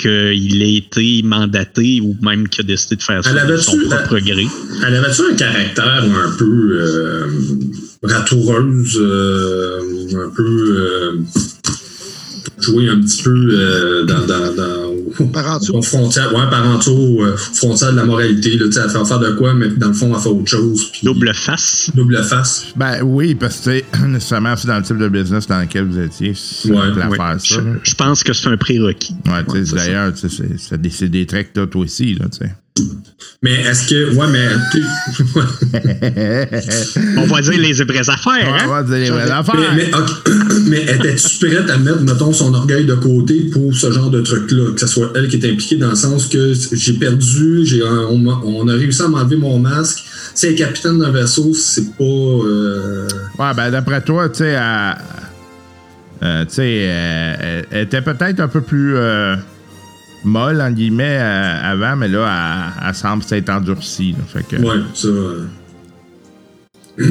qu'il 0.00 0.62
ait 0.62 0.76
été 0.76 1.22
mandaté 1.22 2.00
ou 2.00 2.16
même 2.22 2.48
qu'il 2.48 2.64
a 2.64 2.68
décidé 2.68 2.96
de 2.96 3.02
faire 3.02 3.22
ça 3.22 3.46
de 3.46 3.56
son 3.56 3.78
propre 3.78 4.18
gré. 4.18 4.46
Elle 4.86 4.96
avait-tu 4.96 5.22
un 5.30 5.34
caractère 5.34 6.04
un 6.04 6.32
peu 6.38 6.68
euh, 6.72 7.26
ratoureuse, 8.02 8.98
euh, 9.00 9.80
un 10.14 10.30
peu 10.30 10.42
euh, 10.42 11.18
jouer 12.60 12.88
un 12.88 13.00
petit 13.00 13.22
peu 13.22 13.48
euh, 13.52 14.04
dans, 14.04 14.26
dans, 14.26 14.54
dans 14.54 14.89
Par 15.32 15.46
en 15.50 15.58
dessous. 15.58 15.74
aux 15.74 15.82
frontières, 15.82 16.32
ouais, 16.34 16.48
par 16.50 16.66
en 16.66 16.78
dessous, 16.78 17.18
euh, 17.22 17.36
frontières 17.36 17.92
de 17.92 17.96
la 17.96 18.04
moralité, 18.04 18.56
là, 18.56 18.66
tu 18.66 18.72
sais, 18.72 18.80
elle 18.84 18.90
fait 18.90 19.04
faire 19.04 19.18
de 19.18 19.30
quoi, 19.32 19.54
mais 19.54 19.68
dans 19.68 19.88
le 19.88 19.94
fond, 19.94 20.12
elle 20.14 20.20
fait 20.20 20.28
autre 20.28 20.48
chose. 20.48 20.92
Double 21.02 21.32
face. 21.34 21.90
double 21.94 22.22
face. 22.22 22.66
Ben 22.76 23.02
oui, 23.02 23.34
parce 23.34 23.60
que 23.60 23.82
nécessairement, 24.06 24.56
c'est 24.56 24.68
dans 24.68 24.76
le 24.78 24.82
type 24.82 24.98
de 24.98 25.08
business 25.08 25.46
dans 25.46 25.60
lequel 25.60 25.84
vous 25.84 25.98
étiez. 25.98 26.34
C'est 26.34 26.70
Ouais, 26.70 26.86
Je, 27.82 27.94
pense 27.94 28.22
que 28.22 28.32
c'est 28.32 28.48
un 28.48 28.56
prérequis. 28.56 29.14
Ouais, 29.26 29.62
d'ailleurs, 29.72 30.12
c'est- 30.16 30.76
des, 30.78 31.08
des 31.08 31.26
traits 31.26 31.52
que 31.52 31.64
toi 31.64 31.82
aussi, 31.82 32.14
là, 32.14 32.26
tu 32.30 32.38
sais. 32.38 32.52
Mais 33.42 33.52
est-ce 33.62 33.88
que. 33.88 34.14
Ouais, 34.14 34.26
mais. 34.30 34.48
On 37.16 37.26
va 37.26 37.40
dire 37.40 37.52
les 37.58 37.72
vraies 37.72 38.08
affaires. 38.08 38.32
Ouais, 38.52 38.60
hein? 38.60 38.68
ouais, 38.68 38.82
c'est 38.88 39.00
des 39.04 39.10
vraies 39.10 39.24
mais, 39.26 39.30
affaires. 39.32 39.74
mais, 39.74 39.94
ok, 39.94 40.32
mais 40.66 40.82
étais-tu 40.82 41.46
prête 41.46 41.70
à 41.70 41.78
mettre, 41.78 42.00
mettons, 42.02 42.32
son 42.32 42.52
orgueil 42.54 42.84
de 42.86 42.94
côté 42.94 43.50
pour 43.52 43.74
ce 43.74 43.90
genre 43.90 44.10
de 44.10 44.20
truc-là? 44.20 44.72
Que 44.74 44.80
ce 44.80 44.86
soit 44.86 45.12
elle 45.16 45.28
qui 45.28 45.36
est 45.36 45.50
impliquée 45.50 45.76
dans 45.76 45.90
le 45.90 45.96
sens 45.96 46.26
que 46.26 46.52
j'ai 46.72 46.92
perdu, 46.94 47.62
j'ai, 47.64 47.82
un- 47.82 48.06
on, 48.10 48.26
on 48.44 48.68
a 48.68 48.72
réussi 48.72 49.02
à 49.02 49.08
m'enlever 49.08 49.36
mon 49.36 49.58
masque. 49.58 49.98
Si 50.34 50.46
elle 50.46 50.52
est 50.52 50.56
capitaine 50.56 50.98
d'un 50.98 51.10
vaisseau, 51.10 51.52
c'est 51.54 51.96
pas. 51.96 52.04
euh, 52.04 53.08
Ouais, 53.38 53.54
ben 53.56 53.70
d'après 53.70 54.00
toi, 54.02 54.28
tu 54.28 54.38
sais, 54.38 54.50
elle, 54.50 54.94
euh, 56.22 56.44
tu 56.44 56.54
sais, 56.54 56.62
euh, 56.86 57.34
elle, 57.40 57.64
elle 57.70 57.82
était 57.84 58.02
peut-être 58.02 58.40
un 58.40 58.48
peu 58.48 58.60
plus 58.60 58.94
euh, 58.96 59.34
molle, 60.24 60.60
en 60.60 60.70
guillemets, 60.70 61.18
euh, 61.20 61.72
avant, 61.72 61.96
mais 61.96 62.08
là, 62.08 62.72
elle, 62.78 62.88
elle 62.88 62.94
semble 62.94 63.22
s'être 63.22 63.48
endurcie. 63.50 64.12
là. 64.12 64.24
fait 64.26 64.46
que, 64.46 64.56
Ouais, 64.62 64.82
ça. 64.94 65.08
euh, 65.08 65.46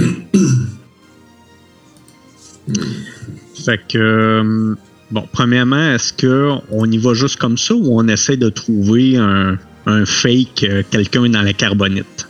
Fait 3.66 3.80
que, 3.90 3.98
euh, 3.98 4.76
bon, 5.12 5.24
premièrement, 5.32 5.94
est-ce 5.94 6.14
que 6.14 6.50
on 6.72 6.90
y 6.90 6.98
va 6.98 7.14
juste 7.14 7.38
comme 7.38 7.58
ça 7.58 7.74
ou 7.76 8.00
on 8.00 8.08
essaie 8.08 8.38
de 8.38 8.50
trouver 8.50 9.18
un, 9.18 9.58
un 9.86 10.06
fake, 10.06 10.64
euh, 10.64 10.84
quelqu'un 10.90 11.28
dans 11.30 11.42
la 11.42 11.54
carbonite? 11.54 12.28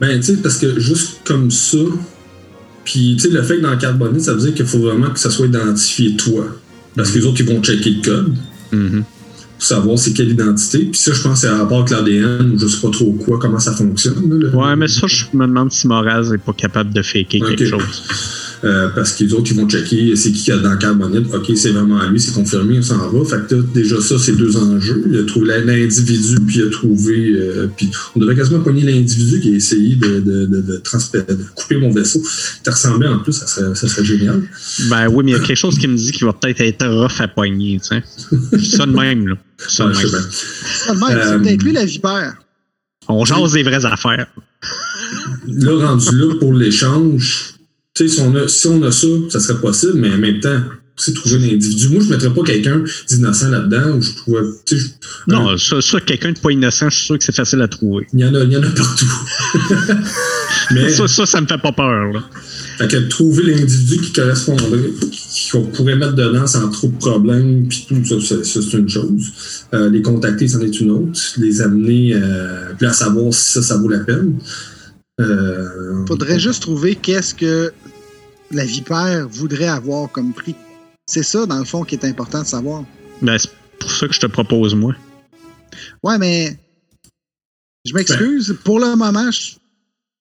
Ben, 0.00 0.20
tu 0.20 0.26
sais, 0.26 0.36
parce 0.36 0.58
que 0.58 0.78
juste 0.78 1.20
comme 1.24 1.50
ça, 1.50 1.78
puis, 2.84 3.16
tu 3.16 3.28
sais, 3.28 3.34
le 3.34 3.42
que 3.42 3.60
dans 3.60 3.70
le 3.72 3.76
carbonite, 3.76 4.20
ça 4.22 4.32
veut 4.34 4.40
dire 4.40 4.54
qu'il 4.54 4.66
faut 4.66 4.78
vraiment 4.78 5.10
que 5.10 5.18
ça 5.18 5.30
soit 5.30 5.46
identifié 5.46 6.16
toi. 6.16 6.44
Parce 6.96 7.10
que 7.10 7.18
les 7.18 7.26
autres, 7.26 7.40
ils 7.40 7.46
vont 7.46 7.62
checker 7.62 7.90
le 7.90 8.02
code 8.02 8.36
Mhm. 8.72 9.04
Pour 9.58 9.66
savoir 9.66 9.98
c'est 9.98 10.12
quelle 10.12 10.30
identité. 10.30 10.78
Puis 10.84 11.00
ça, 11.00 11.12
je 11.12 11.20
pense, 11.20 11.40
c'est 11.40 11.48
à 11.48 11.56
rapport 11.58 11.78
avec 11.80 11.90
l'ADN 11.90 12.52
ou 12.54 12.58
je 12.58 12.66
sais 12.68 12.80
pas 12.80 12.90
trop 12.90 13.10
quoi, 13.12 13.38
comment 13.40 13.58
ça 13.58 13.72
fonctionne. 13.72 14.14
là, 14.30 14.36
le- 14.50 14.54
Ouais, 14.54 14.76
mais 14.76 14.86
ça, 14.86 15.06
je 15.08 15.24
me 15.34 15.46
demande 15.46 15.72
si 15.72 15.88
Moraz 15.88 16.30
n'est 16.30 16.38
pas 16.38 16.52
capable 16.52 16.92
de 16.94 17.02
faker 17.02 17.40
quelque 17.40 17.66
chose. 17.66 18.02
Euh, 18.64 18.88
parce 18.94 19.12
que 19.12 19.22
les 19.24 19.32
autres, 19.34 19.52
ils 19.52 19.56
vont 19.56 19.68
checker 19.68 20.16
c'est 20.16 20.32
qui 20.32 20.42
qu'il 20.42 20.54
y 20.54 20.56
a 20.56 20.60
dans 20.60 20.72
le 20.72 20.78
carbonite. 20.78 21.32
OK, 21.32 21.52
c'est 21.56 21.70
vraiment 21.70 22.02
lui, 22.08 22.18
c'est 22.18 22.32
confirmé, 22.34 22.78
on 22.78 22.82
s'en 22.82 23.08
va. 23.08 23.24
Fait 23.24 23.46
que 23.46 23.54
là, 23.54 23.62
déjà 23.72 24.00
ça, 24.00 24.18
c'est 24.18 24.32
deux 24.36 24.56
enjeux. 24.56 25.04
Il 25.08 25.16
a 25.18 25.24
trouvé 25.24 25.60
l'individu, 25.64 26.36
puis 26.46 26.56
il 26.58 26.62
a 26.66 26.70
trouvé... 26.70 27.32
euh, 27.36 27.68
puis 27.76 27.88
on 28.16 28.20
devrait 28.20 28.34
quasiment 28.34 28.60
pogner 28.60 28.82
l'individu 28.82 29.40
qui 29.40 29.52
a 29.52 29.56
essayé 29.56 29.94
de, 29.96 30.20
de, 30.20 30.46
de, 30.46 30.60
de 30.60 30.76
transpé- 30.84 31.24
de 31.26 31.38
couper 31.54 31.76
mon 31.76 31.90
vaisseau. 31.92 32.20
T'as 32.64 32.72
ressemblé 32.72 33.06
en 33.08 33.18
plus, 33.20 33.32
ça 33.32 33.46
serait, 33.46 33.74
ça 33.74 33.86
serait 33.86 34.04
génial. 34.04 34.42
Ben 34.88 35.06
oui, 35.08 35.24
mais 35.24 35.30
il 35.32 35.34
y 35.34 35.36
a 35.36 35.40
quelque 35.44 35.56
chose 35.56 35.78
qui 35.78 35.86
me 35.86 35.96
dit 35.96 36.10
qu'il 36.10 36.26
va 36.26 36.32
peut-être 36.32 36.60
être 36.60 36.86
rough 36.88 37.20
à 37.20 37.28
poigner, 37.28 37.78
tu 37.80 37.88
sais. 37.88 38.02
Ça 38.76 38.86
de 38.86 38.92
même, 38.92 39.28
là. 39.28 39.34
Ça 39.58 39.84
de 39.84 39.90
Ouais, 39.90 39.96
même. 40.02 40.06
Ça 40.10 40.94
de 40.94 40.98
même, 40.98 41.18
Euh, 41.18 41.40
c'est 41.44 41.52
inclus 41.52 41.72
la 41.72 41.84
vipère. 41.84 42.34
On 43.08 43.24
jase 43.24 43.52
des 43.52 43.62
vraies 43.62 43.84
affaires. 43.86 44.26
Là, 45.46 45.86
rendu 45.86 46.08
là 46.12 46.34
pour 46.38 46.52
l'échange, 46.52 47.54
tu 47.98 48.08
sais, 48.08 48.14
si 48.14 48.20
on, 48.20 48.34
a, 48.34 48.48
si 48.48 48.66
on 48.68 48.82
a 48.82 48.90
ça, 48.92 49.06
ça 49.30 49.40
serait 49.40 49.60
possible, 49.60 49.94
mais 49.96 50.12
en 50.12 50.18
même 50.18 50.40
temps, 50.40 50.60
c'est 51.00 51.14
trouver 51.14 51.38
l'individu. 51.38 51.88
Moi, 51.90 52.00
je 52.00 52.06
ne 52.06 52.10
mettrais 52.10 52.34
pas 52.34 52.42
quelqu'un 52.42 52.82
d'innocent 53.08 53.48
là-dedans 53.50 54.00
je 54.00 54.16
trouvais. 54.16 54.40
je- 54.68 54.76
Non, 55.28 55.56
ça, 55.56 55.80
ça 55.80 56.00
quelqu'un 56.00 56.32
de 56.32 56.38
pas 56.40 56.50
innocent, 56.50 56.90
je 56.90 56.96
suis 56.96 57.04
sûr 57.06 57.18
que 57.18 57.24
c'est 57.24 57.34
facile 57.34 57.62
à 57.62 57.68
trouver. 57.68 58.06
Il 58.12 58.18
y 58.20 58.24
en 58.24 58.34
a, 58.34 58.40
il 58.42 58.50
y 58.52 58.56
en 58.56 58.62
a 58.64 58.70
partout. 58.70 59.06
mais 60.72 60.90
Ça, 60.90 61.06
ça, 61.08 61.24
ça 61.26 61.40
me 61.40 61.46
fait 61.46 61.60
pas 61.60 61.70
peur, 61.72 62.12
là. 62.12 62.24
fait 62.78 62.88
que 62.88 62.96
trouver 63.08 63.44
l'individu 63.44 63.98
qui 64.00 64.12
correspondrait, 64.12 64.90
qui- 65.12 65.50
qu'on 65.52 65.62
pourrait 65.66 65.94
mettre 65.96 66.14
dedans 66.14 66.46
sans 66.48 66.68
trop 66.68 66.88
de 66.88 66.96
problèmes, 66.98 67.68
puis 67.68 67.86
tout 67.88 68.04
ça, 68.04 68.16
ça, 68.20 68.42
ça, 68.44 68.60
c'est 68.60 68.76
une 68.76 68.88
chose. 68.88 69.32
Euh, 69.74 69.88
les 69.90 70.02
contacter, 70.02 70.48
c'en 70.48 70.60
est 70.60 70.80
une 70.80 70.90
autre. 70.90 71.18
Les 71.36 71.60
amener, 71.60 72.12
euh, 72.14 72.72
puis 72.76 72.86
à 72.88 72.92
savoir 72.92 73.32
si 73.32 73.52
ça, 73.52 73.62
ça 73.62 73.76
vaut 73.76 73.88
la 73.88 74.00
peine. 74.00 74.34
Euh, 75.20 76.04
Faudrait 76.06 76.38
juste 76.38 76.62
trouver 76.62 76.94
qu'est-ce 76.94 77.34
que 77.34 77.72
la 78.50 78.64
vipère 78.64 79.28
voudrait 79.28 79.68
avoir 79.68 80.10
comme 80.10 80.32
prix. 80.32 80.54
C'est 81.06 81.22
ça, 81.22 81.46
dans 81.46 81.58
le 81.58 81.64
fond, 81.64 81.84
qui 81.84 81.94
est 81.94 82.04
important 82.04 82.42
de 82.42 82.46
savoir. 82.46 82.84
Ben, 83.22 83.38
c'est 83.38 83.50
pour 83.78 83.90
ça 83.90 84.06
que 84.08 84.14
je 84.14 84.20
te 84.20 84.26
propose, 84.26 84.74
moi. 84.74 84.94
Ouais, 86.02 86.18
mais. 86.18 86.58
Je 87.84 87.94
m'excuse. 87.94 88.58
Pour 88.64 88.78
le 88.80 88.94
moment, 88.94 89.30
je 89.30 89.56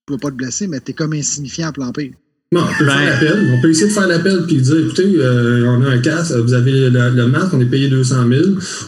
ne 0.07 0.13
veux 0.13 0.19
pas 0.19 0.29
te 0.29 0.35
blesser, 0.35 0.67
mais 0.67 0.79
t'es 0.79 0.93
comme 0.93 1.13
insignifiant 1.13 1.67
à 1.67 1.71
plan 1.71 1.91
P. 1.91 2.13
Non, 2.53 2.61
on 2.63 2.77
peut 2.77 2.85
Ben- 2.85 2.93
faire 2.93 3.09
l'appel. 3.09 3.53
On 3.57 3.61
peut 3.61 3.69
essayer 3.71 3.87
de 3.87 3.91
faire 3.91 4.07
l'appel 4.07 4.43
puis 4.47 4.55
dire 4.61 4.77
écoutez, 4.79 5.03
euh, 5.17 5.65
on 5.67 5.81
a 5.83 5.89
un 5.89 5.97
casque, 5.97 6.31
vous 6.31 6.53
avez 6.53 6.89
le, 6.89 7.09
le 7.09 7.27
masque, 7.27 7.49
on 7.51 7.59
est 7.59 7.65
payé 7.65 7.89
200 7.89 8.15
000, 8.25 8.41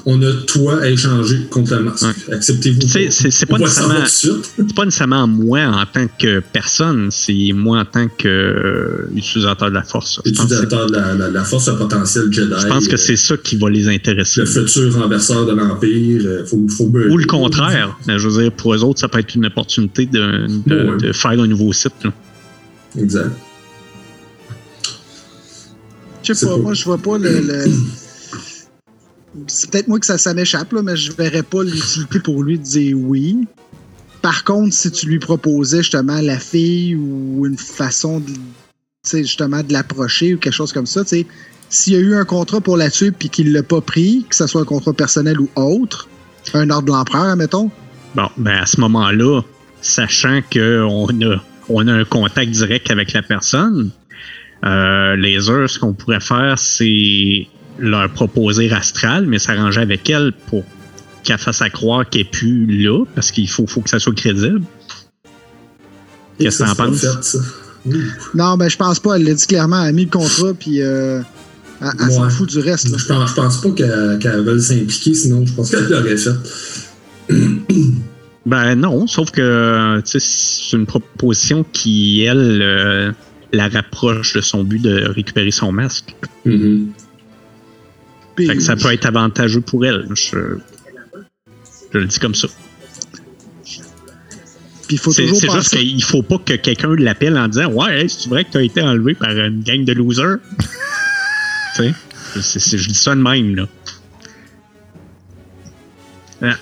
on 0.06 0.22
a 0.22 0.32
toi 0.48 0.80
à 0.82 0.88
échanger 0.88 1.42
contre 1.50 1.76
le 1.76 1.84
masque. 1.84 2.06
Acceptez-vous. 2.32 2.80
C'est- 2.88 3.10
c'est 3.12 3.46
pas 3.46 3.58
nécessairement-. 3.58 4.06
C'est 4.06 4.74
pas 4.74 4.86
nécessairement 4.86 5.28
moi 5.28 5.60
en 5.66 5.84
tant 5.86 6.08
que 6.18 6.40
personne, 6.54 7.10
c'est 7.12 7.52
moi 7.54 7.80
en 7.80 7.84
tant 7.86 8.08
que 8.08 8.30
euh, 8.30 9.10
utilisateur 9.14 9.68
de 9.70 9.76
la 9.76 9.84
force. 9.84 10.22
Utilisateur 10.24 10.86
de 10.88 10.94
la, 10.96 11.16
la, 11.16 11.30
la 11.30 11.44
force 11.44 11.68
à 11.68 11.74
potentiel 11.74 12.32
Jedi. 12.32 12.54
je 12.62 12.66
pense 12.68 12.88
que 12.88 12.94
euh, 12.94 12.98
c'est 12.98 13.18
ça 13.18 13.36
qui 13.36 13.58
va 13.58 13.70
les 13.70 13.90
intéresser. 13.90 14.40
le 14.40 14.46
futur 14.46 14.94
renverseur 14.94 15.46
de 15.46 15.52
l'Empire. 15.54 16.46
Faut, 16.46 16.66
faut 16.70 16.86
Ou 16.86 17.18
le 17.18 17.26
contraire. 17.26 17.98
Je 18.08 18.26
veux 18.26 18.42
dire, 18.42 18.54
pour 18.54 18.74
eux 18.74 18.86
autres, 18.86 19.02
ça 19.02 19.10
peut 19.10 19.20
être 19.20 19.36
une 19.36 19.48
opportunité 19.48 20.06
de, 20.06 20.48
de- 20.66 20.92
Ouais. 20.92 20.98
de 21.08 21.12
faire 21.12 21.32
un 21.32 21.46
nouveau 21.48 21.74
site. 21.74 21.92
là. 22.06 22.14
Exact. 22.98 23.32
Je 26.30 26.34
sais 26.40 26.46
pas, 26.46 26.56
pas- 26.56 26.62
moi, 26.62 26.74
je 26.74 26.84
vois 26.86 26.98
pas 26.98 27.18
le. 27.18 27.42
le- 27.42 27.72
C'est 29.48 29.70
peut-être 29.70 29.88
moi 29.88 30.00
que 30.00 30.06
ça, 30.06 30.18
ça 30.18 30.34
m'échappe, 30.34 30.74
mais 30.84 30.96
je 30.96 31.12
verrais 31.12 31.44
pas 31.44 31.64
l'utilité 31.64 32.20
pour 32.20 32.44
lui 32.44 32.58
de 32.58 32.64
dire 32.64 32.98
oui. 32.98 33.48
Par 34.22 34.44
contre, 34.44 34.74
si 34.74 34.92
tu 34.92 35.08
lui 35.08 35.20
proposais 35.20 35.78
justement 35.78 36.20
la 36.20 36.38
fille 36.40 36.96
ou 36.96 37.46
une 37.46 37.58
façon 37.58 38.20
de, 38.20 38.32
justement 39.06 39.64
de 39.64 39.72
l'approcher 39.72 40.34
ou 40.34 40.38
quelque 40.38 40.54
chose 40.54 40.74
comme 40.74 40.88
ça, 40.88 41.04
s'il 41.06 41.94
y 41.94 41.96
a 41.96 42.00
eu 42.00 42.16
un 42.16 42.26
contrat 42.26 42.60
pour 42.60 42.76
la 42.76 42.90
tuer 42.90 43.12
puis 43.12 43.30
qu'il 43.30 43.54
l'a 43.54 43.64
pas 43.64 43.82
pris, 43.82 44.26
que 44.28 44.36
ce 44.36 44.46
soit 44.48 44.62
un 44.62 44.66
contrat 44.66 44.94
personnel 44.94 45.40
ou 45.40 45.48
autre, 45.56 46.10
un 46.54 46.70
ordre 46.70 46.88
de 46.88 46.92
l'empereur, 46.92 47.26
admettons, 47.26 47.70
Bon, 48.16 48.28
ben 48.38 48.58
à 48.58 48.66
ce 48.66 48.82
moment-là, 48.82 49.42
sachant 49.82 50.42
qu'on 50.52 51.08
a, 51.22 51.44
on 51.70 51.88
a 51.88 51.94
un 51.94 52.04
contact 52.06 52.50
direct 52.52 52.90
avec 52.90 53.14
la 53.14 53.22
personne, 53.22 53.92
euh, 54.66 55.16
les 55.16 55.50
heures, 55.50 55.70
ce 55.70 55.80
qu'on 55.80 55.94
pourrait 55.94 56.20
faire, 56.20 56.58
c'est 56.60 57.48
leur 57.78 58.10
proposer 58.12 58.72
Astral, 58.72 59.26
mais 59.26 59.40
s'arranger 59.40 59.82
avec 59.82 60.10
elle 60.10 60.34
pour 60.48 60.64
qu'elle 61.24 61.38
fasse 61.38 61.62
à 61.62 61.70
croire 61.70 62.10
qu'elle 62.10 62.24
n'est 62.24 62.30
plus 62.30 62.66
là, 62.84 63.06
parce 63.16 63.32
qu'il 63.32 63.50
faut, 63.50 63.68
faut 63.68 63.82
que 63.82 63.90
ça 63.90 64.00
soit 64.00 64.14
crédible. 64.16 64.62
Qu'est-ce 66.40 66.64
que 66.64 66.70
t'en 66.70 66.76
penses? 66.76 67.06
Non, 68.36 68.58
ben 68.58 68.70
je 68.70 68.78
pense 68.78 69.00
pas. 69.00 69.16
Elle 69.16 69.24
l'a 69.24 69.34
dit 69.34 69.48
clairement. 69.48 69.82
Elle 69.84 69.90
a 69.90 69.92
mis 69.94 70.06
le 70.06 70.10
contrat, 70.12 70.54
puis 70.54 70.82
euh, 70.82 71.22
elle, 71.82 71.88
elle 72.00 72.12
s'en 72.12 72.24
Ouais. 72.26 72.30
fout 72.30 72.50
du 72.50 72.60
reste. 72.60 72.90
là. 72.90 72.98
Je 72.98 73.06
pense, 73.06 73.30
je 73.30 73.36
pense 73.36 73.62
pas 73.62 73.70
qu'elle 73.72 74.42
veuille 74.44 74.62
s'impliquer, 74.62 75.14
sinon 75.14 75.46
je 75.46 75.54
pense 75.54 75.72
qu'elle 75.72 75.88
l'aurait 75.90 76.18
fait. 76.18 76.32
Ben 78.46 78.76
non, 78.76 79.06
sauf 79.08 79.32
que 79.32 80.02
c'est 80.06 80.76
une 80.76 80.86
proposition 80.86 81.66
qui, 81.72 82.24
elle, 82.24 82.62
euh, 82.62 83.12
la 83.52 83.68
rapproche 83.68 84.34
de 84.34 84.42
son 84.42 84.64
but 84.64 84.82
de 84.82 85.06
récupérer 85.10 85.52
son 85.52 85.72
masque. 85.72 86.16
Mhm. 86.46 86.92
Puis- 88.36 88.48
Fait 88.48 88.56
que 88.56 88.62
ça 88.62 88.76
peut 88.76 88.94
être 88.94 89.06
avantageux 89.06 89.62
pour 89.62 89.86
elle. 89.86 90.08
Je, 90.14 90.58
je 91.94 91.98
le 91.98 92.06
dis 92.06 92.20
comme 92.20 92.36
ça. 92.36 92.48
C'est 94.90 95.28
juste 95.28 95.70
qu'il 95.78 96.04
faut 96.04 96.24
pas 96.24 96.40
que 96.40 96.54
quelqu'un 96.56 96.96
l'appelle 96.96 97.38
en 97.38 97.48
disant 97.48 97.72
Ouais, 97.72 98.02
hey, 98.02 98.10
c'est 98.10 98.28
vrai 98.30 98.44
que 98.44 98.52
tu 98.52 98.58
as 98.58 98.64
été 98.64 98.82
enlevé 98.82 99.14
par 99.14 99.30
une 99.32 99.62
gang 99.62 99.84
de 99.86 99.94
losers. 99.94 100.38
tu 101.76 101.94
sais, 102.42 102.78
je 102.78 102.88
dis 102.88 102.96
ça 102.96 103.16
de 103.16 103.22
même, 103.22 103.56
là. 103.56 103.68
Ah. 106.42 106.56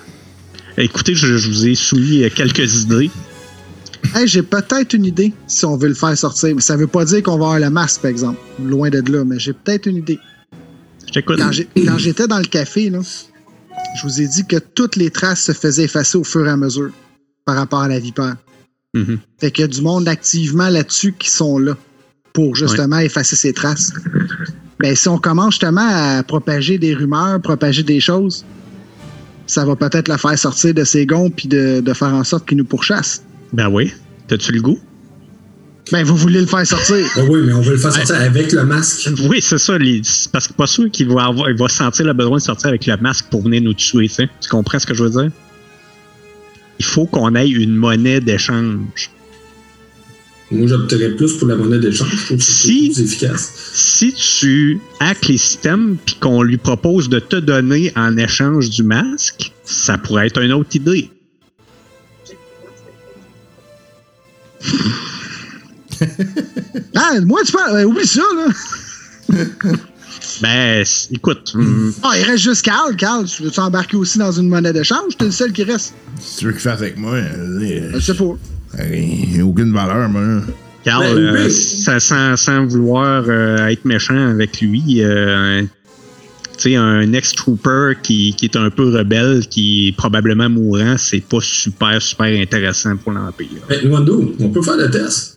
Écoutez, 0.77 1.15
je, 1.15 1.38
je 1.38 1.47
vous 1.47 1.68
ai 1.68 1.76
soumis 1.76 2.30
quelques 2.31 2.81
idées. 2.84 3.09
Hey, 4.15 4.28
j'ai 4.28 4.44
peut-être 4.44 4.94
une 4.94 5.06
idée 5.06 5.34
si 5.48 5.65
on 5.65 5.78
veut 5.78 5.90
le 5.90 5.94
faire 5.94 6.18
sortir. 6.18 6.56
Mais 6.56 6.61
ça 6.61 6.76
veut 6.76 6.88
pas 6.88 7.06
dire 7.06 7.24
qu'on 7.24 7.38
va 7.38 7.45
avoir 7.45 7.60
le 7.60 7.69
masque, 7.69 8.02
par 8.02 8.11
exemple. 8.11 8.40
Loin 8.61 8.90
de 8.90 9.03
là, 9.11 9.24
mais 9.24 9.40
j'ai 9.40 9.53
peut-être 9.53 9.86
une 9.86 9.98
idée. 9.98 10.19
Je 11.07 11.14
t'écoute. 11.14 11.40
Quand 11.40 11.98
j'étais 11.98 12.28
dans 12.28 12.40
le 12.40 12.45
café, 12.45 12.90
là, 12.90 12.99
je 13.95 14.03
vous 14.03 14.22
ai 14.22 14.28
dit 14.28 14.45
que 14.45 14.57
toutes 14.57 14.95
les 14.95 15.10
traces 15.10 15.44
se 15.44 15.52
faisaient 15.52 15.84
effacer 15.84 16.18
au 16.18 16.24
fur 16.24 16.45
et 16.45 16.49
à 16.49 16.57
mesure 16.57 16.91
par 17.45 17.56
rapport 17.56 17.82
à 17.82 17.88
la 17.88 17.99
vipère. 17.99 18.36
Mhm. 18.94 19.19
Fait 19.40 19.52
qu'il 19.52 19.61
y 19.61 19.65
a 19.65 19.68
du 19.68 19.82
monde 19.82 20.07
activement 20.07 20.69
là-dessus 20.69 21.14
qui 21.18 21.30
sont 21.30 21.57
là 21.57 21.78
pour 22.34 22.56
justement 22.56 22.99
effacer 22.99 23.36
ces 23.36 23.53
traces. 23.53 23.91
Ben, 24.80 24.95
si 24.95 25.07
on 25.07 25.18
commence 25.18 25.56
justement 25.56 25.88
à 25.90 26.22
propager 26.24 26.78
des 26.78 26.94
rumeurs, 26.94 27.41
propager 27.41 27.82
des 27.84 27.99
choses, 27.99 28.45
ça 29.48 29.65
va 29.65 29.76
peut-être 29.76 30.07
le 30.07 30.18
faire 30.18 30.38
sortir 30.38 30.74
de 30.74 30.84
ses 30.84 31.06
gonds 31.06 31.30
puis 31.30 31.48
de, 31.48 31.80
de 31.80 31.94
faire 31.94 32.14
en 32.14 32.24
sorte 32.24 32.48
qu'il 32.48 32.57
nous 32.57 32.65
pourchasse. 32.65 33.24
Ben 33.53 33.69
oui. 33.69 33.91
T'as-tu 34.28 34.52
le 34.52 34.61
goût? 34.61 34.80
Ben, 35.91 36.03
vous 36.03 36.18
voulez 36.18 36.41
le 36.41 36.48
faire 36.48 36.68
sortir. 36.68 36.98
Ah 37.15 37.22
oui, 37.30 37.40
mais 37.45 37.53
on 37.53 37.61
veut 37.61 37.72
le 37.72 37.78
faire 37.78 37.94
sortir 37.94 38.15
avec 38.15 38.52
le 38.52 38.65
masque. 38.65 39.10
Oui, 39.30 39.40
c'est 39.41 39.57
ça. 39.57 39.78
les- 39.78 40.02
parce 40.34 40.48
que 40.49 40.53
pas 40.53 40.68
sûr 40.68 40.91
qu'il 40.91 41.07
va, 41.07 41.26
avoir, 41.28 41.49
il 41.49 41.56
va 41.57 41.69
sentir 41.69 42.06
le 42.06 42.14
besoin 42.14 42.38
de 42.40 42.41
sortir 42.44 42.68
avec 42.68 42.86
le 42.86 42.98
masque 42.98 43.28
pour 43.32 43.41
venir 43.44 43.61
nous 43.61 43.74
tuer. 43.74 44.07
Tu, 44.10 44.14
sais. 44.15 44.30
Tu 44.41 44.49
comprends 44.49 44.80
ce 44.80 44.86
que 44.86 44.94
je 44.94 45.03
veux 45.03 45.10
dire? 45.10 45.32
Il 46.80 46.86
faut 46.86 47.06
qu'on 47.06 47.34
ait 47.36 47.48
une 47.49 47.76
monnaie 47.76 48.19
d'échange. 48.19 49.10
Moi, 50.52 50.68
j'opterais 50.68 51.11
plus 51.11 51.34
pour 51.38 51.48
la 51.48 51.56
monnaie 51.56 51.80
d'échange. 51.80 52.10
Je 52.11 52.26
trouve 52.26 52.38
que 52.38 52.44
Si- 52.44 52.91
plus 52.94 53.02
efficace. 53.06 53.52
Si 53.74 54.14
tu 54.14 54.80
hackes 54.99 55.28
les 55.30 55.38
systèmes 55.38 55.98
puis 56.06 56.15
qu'on 56.19 56.41
lui 56.44 56.57
propose 56.57 57.07
de 57.10 57.19
te 57.19 57.38
donner 57.38 57.91
en 57.95 58.18
échange 58.18 58.69
du 58.69 58.84
masque, 58.84 59.52
ça 59.64 59.98
pourrait 59.98 60.28
être 60.28 60.41
une 60.41 60.52
autre 60.53 60.76
idée. 60.76 61.10
Ah, 66.95 67.14
moi, 67.26 67.40
tu 67.45 67.52
parles. 67.52 67.74
ben, 67.74 67.86
oublie 67.86 68.06
ça, 68.07 68.22
là. 68.36 69.38
Ben, 70.41 70.84
écoute, 71.11 71.52
hum, 71.56 71.94
Ah, 72.03 72.11
il 72.18 72.24
reste 72.24 72.44
juste 72.44 72.64
Carl. 72.64 72.95
Carl, 72.95 73.26
tu 73.26 73.44
veux 73.44 73.52
t'embarquer 73.52 73.98
aussi 73.98 74.18
dans 74.18 74.32
une 74.32 74.49
monnaie 74.49 74.74
d'échange? 74.74 75.15
T'es 75.18 75.26
le 75.26 75.32
seul 75.32 75.52
qui 75.52 75.64
reste. 75.64 75.94
Si 76.19 76.38
tu 76.40 76.45
veux 76.45 76.52
qu'il 76.52 76.61
fasse 76.61 76.82
avec 76.82 76.98
moi, 76.98 77.14
euh, 77.14 77.91
Je 77.94 77.99
sais 77.99 78.14
pas. 78.14 78.36
euh, 78.80 79.41
aucune 79.44 79.74
valeur, 79.74 80.10
moi. 80.10 80.41
Carl, 80.84 81.03
Ben, 81.15 81.18
euh, 81.18 81.45
oui. 81.45 81.52
sans, 81.52 81.99
sans- 81.99 82.36
sans 82.38 82.65
vouloir 82.65 83.24
euh, 83.28 83.68
être 83.68 83.86
méchant 83.86 84.30
avec 84.32 84.60
lui, 84.61 85.03
euh, 85.03 85.61
tu 86.57 86.72
sais, 86.72 86.76
un 86.76 87.11
ex-trooper 87.14 87.94
qui, 88.02 88.34
qui 88.38 88.45
est 88.45 88.56
un 88.56 88.69
peu 88.69 88.90
rebelle, 88.95 89.45
qui 89.48 89.90
est 89.90 89.91
probablement 89.95 90.49
mourant, 90.49 90.95
c'est 90.98 91.19
pas 91.22 91.40
super, 91.41 92.02
super 92.02 92.28
intéressant 92.41 92.95
pour 92.98 93.11
l'Empire. 93.11 93.48
Hey, 93.69 93.88
Wando, 93.88 94.34
on 94.40 94.49
peut 94.49 94.61
faire 94.61 94.78
le 94.78 94.90
test. 94.90 95.36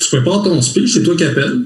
Tu 0.00 0.08
prépares 0.08 0.42
ton 0.42 0.60
speech, 0.62 0.92
c'est 0.94 1.02
toi 1.02 1.14
qui 1.16 1.24
appelles. 1.24 1.62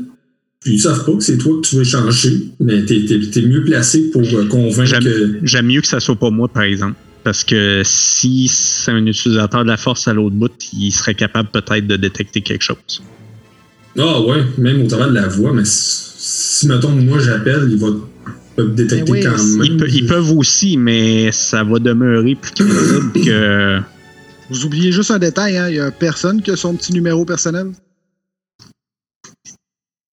Puis 0.60 0.74
ils 0.74 0.80
savent 0.80 1.04
pas 1.04 1.12
que 1.12 1.22
c'est 1.22 1.38
toi 1.38 1.54
que 1.60 1.66
tu 1.68 1.76
veux 1.76 1.84
changer, 1.84 2.48
mais 2.58 2.84
t'es 2.84 2.96
es, 2.96 3.42
mieux 3.42 3.62
placé 3.64 4.10
pour 4.10 4.22
euh, 4.22 4.46
convaincre 4.46 4.84
J'aime 4.90 5.04
que. 5.04 5.38
j'aime 5.42 5.66
mieux 5.66 5.80
que 5.80 5.86
ça 5.86 6.00
soit 6.00 6.16
pas 6.16 6.30
moi, 6.30 6.48
par 6.48 6.64
exemple. 6.64 6.96
Parce 7.22 7.44
que 7.44 7.82
si 7.84 8.48
c'est 8.48 8.90
un 8.92 9.04
utilisateur 9.06 9.62
de 9.64 9.68
la 9.68 9.76
force 9.76 10.06
à 10.08 10.12
l'autre 10.14 10.34
bout, 10.34 10.52
il 10.72 10.90
serait 10.92 11.14
capable 11.14 11.48
peut-être 11.50 11.86
de 11.86 11.96
détecter 11.96 12.40
quelque 12.40 12.62
chose. 12.62 13.02
Ah 13.98 14.20
ouais, 14.20 14.44
même 14.58 14.82
au 14.82 14.86
travers 14.88 15.08
de 15.08 15.14
la 15.14 15.26
voix, 15.28 15.52
mais 15.52 15.64
si, 15.64 16.02
si, 16.18 16.68
mettons, 16.68 16.90
moi 16.90 17.18
j'appelle, 17.18 17.68
il 17.70 17.78
va 17.78 17.88
peut 18.56 18.68
détecter 18.68 19.10
oui, 19.12 19.20
quand 19.22 19.36
même. 19.36 19.62
Ils, 19.64 19.76
pe- 19.76 19.88
ils 19.90 20.06
peuvent 20.06 20.32
aussi, 20.32 20.76
mais 20.76 21.30
ça 21.32 21.62
va 21.64 21.78
demeurer 21.78 22.34
plus 22.34 22.52
crédible 22.52 23.12
que. 23.24 23.78
Vous 24.50 24.64
oubliez 24.64 24.92
juste 24.92 25.10
un 25.10 25.18
détail, 25.18 25.56
hein. 25.58 25.68
Il 25.68 25.76
y 25.76 25.80
a 25.80 25.90
personne 25.90 26.40
qui 26.42 26.50
a 26.50 26.56
son 26.56 26.74
petit 26.74 26.92
numéro 26.92 27.24
personnel? 27.24 27.72
Fait 28.62 28.62
que 28.62 28.62
Non, 29.40 29.52
faut- 29.52 29.54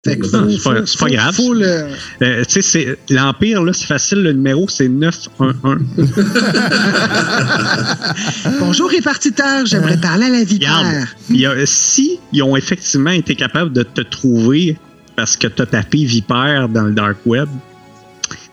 c'est 0.05 0.19
pas- 0.63 0.81
pas 0.99 1.09
grave. 1.09 1.35
le- 1.53 1.87
Euh, 2.21 2.43
tu 2.45 2.49
sais, 2.49 2.61
c'est- 2.61 2.97
l'Empire, 3.09 3.61
c'est 3.73 3.85
facile, 3.85 4.21
le 4.23 4.33
numéro, 4.33 4.67
c'est 4.67 4.89
911. 4.89 5.55
Bonjour, 8.59 8.89
répartiteur, 8.89 9.65
j'aimerais 9.65 9.97
parler 9.97 10.25
à 10.25 10.29
la 10.29 10.43
vipère. 10.43 11.07
il 11.29 11.39
y 11.39 11.45
a- 11.45 11.65
si 11.65 12.19
ils 12.33 12.43
ont 12.43 12.57
effectivement 12.57 13.11
été 13.11 13.35
capables 13.35 13.71
de 13.71 13.83
te 13.83 14.01
trouver 14.01 14.77
parce 15.15 15.37
que 15.37 15.47
tu 15.47 15.61
as 15.61 15.65
tapé 15.67 16.03
Vipère 16.03 16.67
dans 16.67 16.83
le 16.83 16.91
Dark 16.91 17.17
Web, 17.25 17.47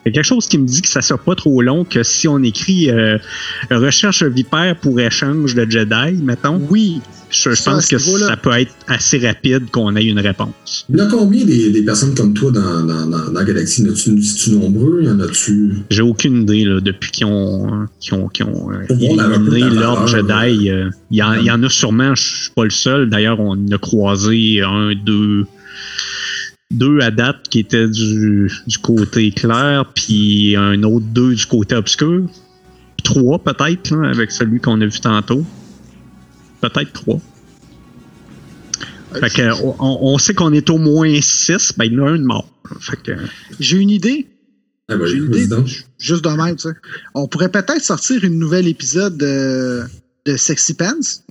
il 0.06 0.08
y 0.08 0.12
a 0.12 0.12
quelque 0.14 0.24
chose 0.24 0.46
qui 0.48 0.56
me 0.58 0.66
dit 0.66 0.80
que 0.82 0.88
ça 0.88 1.02
sera 1.02 1.18
pas 1.18 1.34
trop 1.34 1.60
long 1.62 1.84
que 1.84 2.02
si 2.02 2.26
on 2.26 2.42
écrit 2.42 2.90
euh, 2.90 3.18
recherche 3.70 4.22
Vipère 4.22 4.76
pour 4.76 4.98
échange 5.00 5.54
de 5.54 5.70
Jedi, 5.70 6.22
mettons, 6.22 6.60
Oui. 6.70 7.00
je, 7.30 7.50
pense 7.62 7.86
que 7.86 7.98
ça 7.98 8.36
peut 8.36 8.52
être 8.52 8.72
assez 8.86 9.18
rapide 9.18 9.70
qu'on 9.70 9.94
ait 9.96 10.04
une 10.04 10.18
réponse. 10.20 10.86
Il 10.88 10.96
y 10.98 11.02
en 11.02 11.06
a 11.06 11.10
combien 11.10 11.44
des, 11.44 11.70
des 11.70 11.82
personnes 11.82 12.14
comme 12.14 12.32
toi 12.32 12.50
dans, 12.50 12.82
dans, 12.84 13.06
dans, 13.06 13.26
dans 13.26 13.32
la 13.32 13.44
galaxie? 13.44 13.82
Y 13.82 13.88
en 13.88 13.92
a-tu 13.92 14.14
tu 14.20 14.50
nombreux? 14.52 15.02
Y 15.02 15.08
en 15.10 15.20
a-tu. 15.20 15.74
J'ai 15.90 16.02
aucune 16.02 16.42
idée 16.42 16.64
là, 16.64 16.80
depuis 16.80 17.10
qu'ils 17.10 17.26
ont, 17.26 17.86
qu'ils 18.00 18.14
ont, 18.14 18.28
qu'ils 18.28 18.46
ont 18.46 18.70
euh, 18.72 18.84
éliminé 18.88 19.68
l'ordre 19.74 20.06
Jedi. 20.06 20.70
euh, 20.70 20.88
Il 21.10 21.16
y, 21.16 21.44
y 21.46 21.50
en 21.50 21.62
a 21.62 21.68
sûrement, 21.68 22.14
je 22.14 22.22
suis 22.22 22.50
pas 22.56 22.64
le 22.64 22.70
seul. 22.70 23.10
D'ailleurs, 23.10 23.38
on 23.38 23.54
a 23.70 23.78
croisé 23.78 24.62
un, 24.62 24.92
deux, 24.94 25.44
deux 26.70 27.00
à 27.00 27.10
date 27.10 27.48
qui 27.48 27.58
étaient 27.60 27.88
du, 27.88 28.50
du 28.66 28.78
côté 28.78 29.30
clair, 29.32 29.84
puis 29.94 30.54
un 30.56 30.82
autre 30.82 31.06
deux 31.06 31.34
du 31.34 31.46
côté 31.46 31.74
obscur. 31.74 32.26
Trois 33.02 33.38
peut-être, 33.42 33.94
avec 34.04 34.30
celui 34.30 34.60
qu'on 34.60 34.80
a 34.80 34.86
vu 34.86 35.00
tantôt. 35.00 35.44
Peut-être 36.60 36.92
trois. 36.92 37.18
Fait 39.14 39.30
que, 39.30 39.52
on, 39.62 39.74
on 39.80 40.18
sait 40.18 40.34
qu'on 40.34 40.52
est 40.52 40.70
au 40.70 40.78
moins 40.78 41.20
six, 41.20 41.72
ben 41.76 41.86
il 41.86 41.94
y 41.94 42.00
en 42.00 42.06
a 42.06 42.10
un 42.10 42.18
de 42.18 42.24
mort. 42.24 42.48
Fait 42.80 43.02
que, 43.02 43.12
J'ai 43.58 43.78
une 43.78 43.90
idée. 43.90 44.28
Ah, 44.88 44.96
bah, 44.96 45.06
J'ai 45.06 45.16
une 45.16 45.34
idée. 45.34 45.46
donc. 45.48 45.84
Juste 45.98 46.22
de 46.24 46.28
même, 46.30 46.54
tu 46.56 46.68
sais. 46.68 46.74
On 47.14 47.26
pourrait 47.26 47.50
peut-être 47.50 47.82
sortir 47.82 48.24
une 48.24 48.38
nouvelle 48.38 48.68
épisode 48.68 49.16
de, 49.16 49.82
de 50.26 50.36
Sexy 50.36 50.74
Pants. 50.74 51.22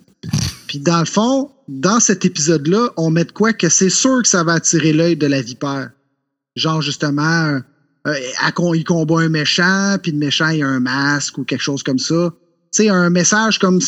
Puis 0.70 0.78
dans 0.78 1.00
le 1.00 1.06
fond, 1.06 1.50
dans 1.68 2.00
cet 2.00 2.26
épisode-là, 2.26 2.92
on 2.96 3.10
met 3.10 3.26
de 3.26 3.32
quoi 3.32 3.54
que 3.54 3.70
c'est 3.70 3.90
sûr 3.90 4.22
que 4.22 4.28
ça 4.28 4.44
va 4.44 4.54
attirer 4.54 4.94
l'œil 4.94 5.18
de 5.18 5.26
la 5.26 5.42
vipère. 5.42 5.90
Genre 6.56 6.80
justement, 6.84 7.60
euh, 8.06 8.14
con- 8.54 8.76
il 8.76 8.84
combat 8.84 9.22
un 9.22 9.30
méchant, 9.30 9.98
puis 10.00 10.12
le 10.12 10.20
méchant 10.20 10.50
il 10.50 10.62
a 10.62 10.68
un 10.68 10.80
masque 10.80 11.40
ou 11.40 11.44
quelque 11.44 11.64
chose 11.64 11.82
comme 11.82 11.98
ça. 11.98 12.32
Tu 12.72 12.84
sais, 12.84 12.90
un 12.90 13.10
message 13.10 13.58
comme 13.58 13.80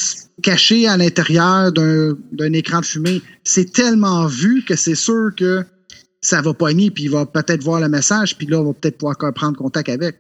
caché 0.42 0.88
à 0.88 0.98
l'intérieur 0.98 1.72
d'un 1.72 2.18
d'un 2.32 2.52
écran 2.54 2.80
de 2.80 2.86
fumée. 2.86 3.22
C'est 3.44 3.72
tellement 3.72 4.26
vu 4.26 4.66
que 4.66 4.76
c'est 4.76 4.96
sûr 4.96 5.30
que 5.38 5.64
ça 6.20 6.42
va 6.42 6.52
pogner, 6.56 6.90
puis 6.90 7.04
il 7.04 7.12
va 7.12 7.28
peut-être 7.28 7.62
voir 7.64 7.80
le 7.80 7.90
message, 7.90 8.36
puis 8.40 8.48
là, 8.48 8.60
on 8.60 8.66
va 8.66 8.74
peut-être 8.74 8.98
pouvoir 8.98 9.18
prendre 9.36 9.56
contact 9.56 9.88
avec. 9.88 10.20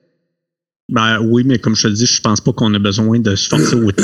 Ben 0.92 1.20
oui, 1.22 1.44
mais 1.46 1.58
comme 1.58 1.76
je 1.76 1.88
te 1.88 1.94
dis, 1.94 2.06
je 2.06 2.22
pense 2.22 2.42
pas 2.42 2.52
qu'on 2.52 2.74
a 2.74 2.80
besoin 2.80 3.20
de 3.20 3.36
se 3.36 3.48
forcer 3.48 3.76
autant. 3.84 4.04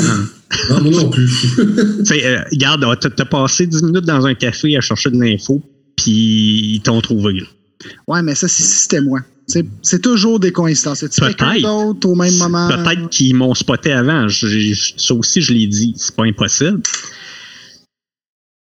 Non, 0.70 0.80
moi 0.82 1.02
non 1.02 1.10
plus. 1.10 1.30
Euh, 2.10 2.42
regarde, 2.50 2.82
euh, 2.84 2.94
t'as 2.94 3.24
passé 3.26 3.66
10 3.66 3.82
minutes 3.82 4.06
dans 4.06 4.26
un 4.26 4.34
café 4.34 4.76
à 4.76 4.80
chercher 4.80 5.10
de 5.10 5.20
l'info, 5.22 5.62
puis 5.96 6.74
ils 6.74 6.80
t'ont 6.82 7.00
trouvé. 7.02 7.34
là. 7.34 7.46
Ouais, 8.08 8.22
mais 8.22 8.34
ça, 8.34 8.48
c'est 8.48 8.62
si 8.62 8.78
c'était 8.78 9.02
moi. 9.02 9.20
C'est 9.82 10.02
toujours 10.02 10.40
des 10.40 10.52
coïncidences. 10.52 10.98
C'est 11.00 11.14
quelqu'un 11.14 11.52
Peut-être. 11.52 11.62
d'autre 11.62 12.08
au 12.08 12.14
même 12.14 12.34
moment. 12.36 12.68
Peut-être 12.68 13.08
qu'ils 13.08 13.34
m'ont 13.34 13.54
spoté 13.54 13.92
avant. 13.92 14.26
Ça 14.28 15.14
aussi, 15.14 15.40
je 15.40 15.52
l'ai 15.52 15.66
dit. 15.66 15.94
C'est 15.96 16.14
pas 16.14 16.24
impossible. 16.24 16.80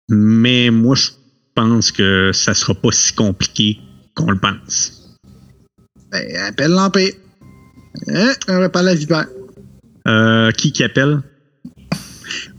Mais 0.09 0.71
moi, 0.71 0.95
je 0.97 1.11
pense 1.55 1.93
que 1.93 2.31
ça 2.33 2.55
sera 2.55 2.75
pas 2.75 2.91
si 2.91 3.13
compliqué 3.13 3.79
qu'on 4.15 4.31
le 4.31 4.39
pense. 4.39 5.19
Ben, 6.11 6.25
appelle 6.49 6.73
l'Empire. 6.73 7.13
Hein? 8.09 8.33
On 8.49 8.59
va 8.59 8.69
parler 8.69 8.91
à 8.91 8.95
la 8.95 8.99
vipère. 9.01 9.27
Euh, 10.09 10.51
qui 10.53 10.73
qui 10.73 10.83
appelle? 10.83 11.21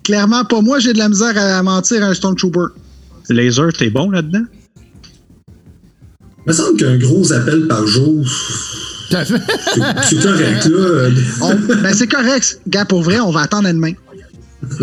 Clairement, 0.03 0.43
pas 0.45 0.61
moi, 0.61 0.79
j'ai 0.79 0.93
de 0.93 0.97
la 0.97 1.09
misère 1.09 1.37
à 1.37 1.61
mentir 1.63 2.03
à 2.03 2.07
un 2.07 2.13
Stormtrooper. 2.13 2.73
Laser, 3.29 3.71
t'es 3.73 3.89
bon 3.89 4.09
là-dedans? 4.11 4.43
Il 6.45 6.47
me 6.49 6.53
semble 6.53 6.77
qu'un 6.77 6.97
gros 6.97 7.31
appel 7.31 7.67
par 7.67 7.87
jour, 7.87 8.25
Tout 9.09 9.15
à 9.15 9.23
fait. 9.25 9.41
c'est 10.03 10.21
correct, 10.21 10.65
là. 10.65 11.09
On- 11.41 11.55
ben, 11.81 11.93
c'est 11.93 12.07
correct. 12.07 12.59
Gars, 12.67 12.83
pour 12.85 13.01
vrai, 13.01 13.19
on 13.21 13.31
va 13.31 13.41
attendre 13.41 13.67
à 13.67 13.73
demain. 13.73 13.93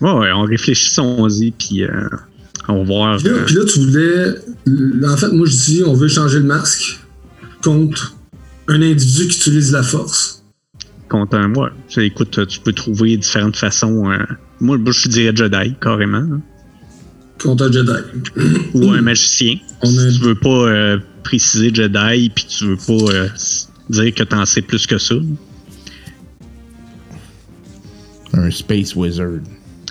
Ouais, 0.00 0.12
ouais, 0.12 0.30
on 0.32 0.42
réfléchissons-y, 0.42 1.50
puis 1.50 1.82
euh, 1.82 1.90
on 2.68 2.78
va 2.78 2.84
voir. 2.84 3.16
Puis 3.18 3.26
là, 3.26 3.32
euh, 3.34 3.44
puis 3.44 3.54
là, 3.56 3.64
tu 3.64 3.80
voulais. 3.80 5.08
En 5.12 5.16
fait, 5.16 5.28
moi, 5.32 5.44
je 5.46 5.56
dis, 5.56 5.82
on 5.84 5.94
veut 5.94 6.06
changer 6.06 6.38
le 6.38 6.44
masque 6.44 7.00
contre 7.64 8.14
un 8.68 8.82
individu 8.82 9.28
qui 9.28 9.38
utilise 9.38 9.72
la 9.72 9.82
force. 9.82 10.44
contre 11.08 11.36
un 11.36 11.48
moi. 11.48 11.70
Écoute, 11.96 12.46
tu 12.46 12.60
peux 12.60 12.72
trouver 12.72 13.16
différentes 13.16 13.56
façons. 13.56 14.10
euh, 14.10 14.18
moi, 14.60 14.76
je 14.86 15.08
dirais 15.08 15.34
Jedi, 15.34 15.74
carrément. 15.80 16.18
hein. 16.18 16.40
Contre 17.40 17.68
un 17.68 17.72
Jedi. 17.72 17.92
Ou 18.74 18.90
un 18.90 19.00
magicien. 19.00 19.56
On 19.82 19.96
a- 19.96 20.10
Si 20.10 20.18
tu 20.18 20.24
veux 20.24 20.34
pas 20.34 20.48
euh, 20.68 20.98
préciser 21.22 21.70
Jedi, 21.72 22.30
puis 22.34 22.44
tu 22.46 22.66
veux 22.66 22.76
pas 22.76 23.12
euh, 23.14 23.28
dire 23.88 24.14
que 24.14 24.22
t'en 24.24 24.44
sais 24.44 24.60
plus 24.62 24.86
que 24.86 24.98
ça. 24.98 25.14
Un 28.34 28.50
Space 28.50 28.94
Wizard. 28.94 29.40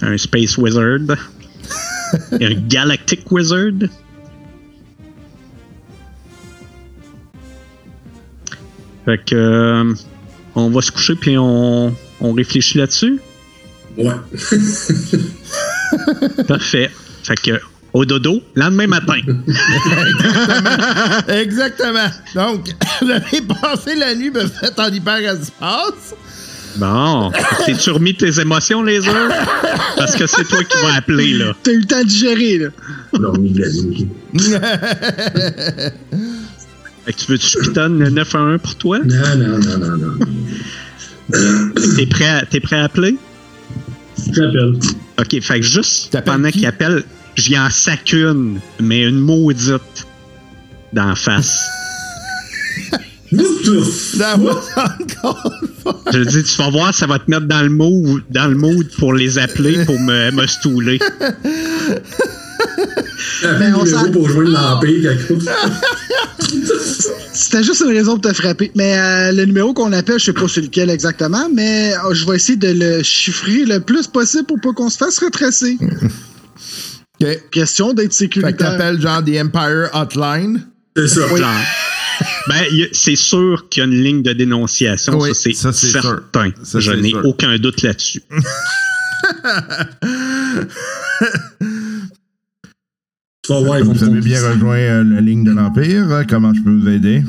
Un 0.02 0.18
Space 0.18 0.58
Wizard. 0.58 1.00
un 2.32 2.54
Galactic 2.68 3.30
Wizard. 3.32 3.90
Fait 9.08 9.24
que. 9.24 9.36
euh, 9.36 9.94
on 10.56 10.70
va 10.70 10.82
se 10.82 10.92
coucher, 10.92 11.16
puis 11.16 11.38
on, 11.38 11.96
on 12.20 12.34
réfléchit 12.34 12.78
là-dessus. 12.78 13.20
Ouais. 13.98 14.12
Parfait. 16.48 16.92
Fait 17.24 17.40
que. 17.42 17.52
Au 17.94 18.04
dodo, 18.06 18.42
lendemain 18.54 18.86
matin. 18.88 19.16
Exactement. 21.30 22.10
Donc, 22.36 22.68
vous 23.02 23.10
avez 23.10 23.42
passé 23.42 23.96
la 23.96 24.14
nuit 24.14 24.30
me 24.30 24.46
fait 24.46 24.78
en 24.78 24.90
hyperespace. 24.92 26.14
Bon, 26.76 27.32
t'es-tu 27.66 27.90
remis 27.92 28.14
tes 28.14 28.40
émotions, 28.40 28.84
les 28.84 29.08
heures? 29.08 29.32
Parce 29.96 30.16
que 30.16 30.28
c'est 30.28 30.44
toi 30.44 30.64
qui 30.64 30.78
vas 30.84 30.94
appeler, 30.96 31.34
là. 31.34 31.56
T'as 31.64 31.72
eu 31.72 31.80
le 31.80 31.86
temps 31.86 32.02
de 32.02 32.08
digérer, 32.08 32.58
là. 32.60 32.68
Dormi 33.14 33.52
de 33.52 33.62
la 33.62 33.72
nuit. 33.72 34.08
Fait 37.08 37.14
que 37.14 37.20
tu 37.20 37.32
veux 37.32 37.38
que 37.38 37.44
je 37.46 37.58
pitonne 37.60 38.00
le 38.00 38.10
911 38.10 38.60
pour 38.62 38.76
toi? 38.76 39.00
Non, 39.00 39.16
non, 39.38 39.58
non, 39.60 39.78
non, 39.78 39.98
non. 39.98 40.14
Que 41.32 41.96
T'es 41.96 42.06
prêt, 42.06 42.28
à- 42.28 42.46
t'es 42.46 42.60
prêt 42.60 42.76
à 42.76 42.84
appeler? 42.84 43.18
J'appelle. 44.34 44.74
OK, 45.18 45.42
fait 45.42 45.60
que 45.62 45.66
juste 45.66 46.12
T'appelles 46.12 46.34
pendant 46.34 46.50
qui? 46.50 46.60
qu'il 46.60 46.68
appelle, 46.68 47.04
j'y 47.38 47.58
en 47.58 47.70
sac 47.70 48.12
une, 48.12 48.60
mais 48.82 49.04
une 49.08 49.20
maudite 49.20 50.06
d'en 50.92 51.16
face. 51.16 51.62
Je 56.12 56.24
dis, 56.24 56.44
tu 56.44 56.58
vas 56.58 56.70
voir, 56.70 56.94
ça 56.94 57.08
va 57.08 57.20
te 57.20 57.30
mettre 57.32 57.46
dans 57.46 57.62
le 57.62 57.70
mood, 57.70 58.22
dans 58.30 58.48
le 58.48 58.56
mood 58.56 58.88
pour 59.00 59.14
les 59.14 59.38
appeler, 59.38 59.86
pour 59.86 60.00
me, 60.00 60.32
me 60.32 60.46
stouler. 60.48 61.00
Appelle 63.44 63.76
on 63.76 63.86
s'en- 63.86 64.12
pour 64.12 64.30
joindre 64.30 64.52
l'Empire, 64.52 65.02
quelque 65.02 65.28
chose. 65.28 65.50
C'était 67.38 67.64
juste 67.64 67.82
une 67.82 67.94
raison 67.96 68.16
de 68.18 68.28
te 68.28 68.34
frapper. 68.34 68.72
Mais 68.76 68.98
euh, 68.98 69.32
le 69.32 69.46
numéro 69.46 69.74
qu'on 69.74 69.94
appelle, 69.94 70.18
je 70.20 70.26
sais 70.26 70.34
pas 70.34 70.48
sur 70.48 70.62
lequel 70.64 70.90
exactement, 70.90 71.48
mais 71.54 71.94
euh, 71.94 72.14
je 72.14 72.26
vais 72.26 72.36
essayer 72.38 72.58
de 72.58 72.70
le 72.74 73.04
chiffrer 73.04 73.64
le 73.66 73.80
plus 73.80 74.08
possible 74.08 74.46
pour 74.46 74.60
pas 74.60 74.74
qu'on 74.74 74.90
se 74.90 74.98
fasse 74.98 75.20
retracer. 75.20 75.78
Question 77.52 77.94
d'être 77.94 78.14
Fait 78.14 78.28
que 78.28 78.36
sécuritaire. 78.36 78.58
t'appelles 78.58 79.00
genre 79.02 79.24
The 79.24 79.38
Empire 79.44 79.90
Hotline? 79.94 80.66
C'est 80.96 81.08
ça. 81.08 81.28
Genre. 81.36 81.50
Ben, 82.48 82.64
c'est 82.94 83.16
sûr 83.16 83.68
qu'il 83.70 83.82
y 83.82 83.84
a 83.84 83.88
une 83.88 84.04
ligne 84.04 84.24
de 84.24 84.34
dénonciation, 84.34 85.20
Oui, 85.20 85.36
ça 85.36 85.72
c'est 85.72 85.92
certain. 85.92 86.50
Ça, 86.64 86.80
Je 86.80 86.92
n'ai 86.94 87.14
aucun 87.14 87.56
doute 87.60 87.84
là-dessus. 87.84 88.24
Tu 93.48 93.54
vas 93.54 93.62
voir, 93.62 93.80
ils 93.80 93.86
vont 93.86 93.94
Vous 93.94 94.04
avez 94.04 94.20
bien 94.20 94.40
rejoint 94.46 94.76
euh, 94.76 95.04
la 95.06 95.22
ligne 95.22 95.46
de 95.46 95.52
l'Empire. 95.52 96.12
Euh, 96.12 96.24
Comment 96.28 96.54
je 96.54 96.62
peux 96.62 96.70
vous 96.72 96.90
aider? 96.90 97.24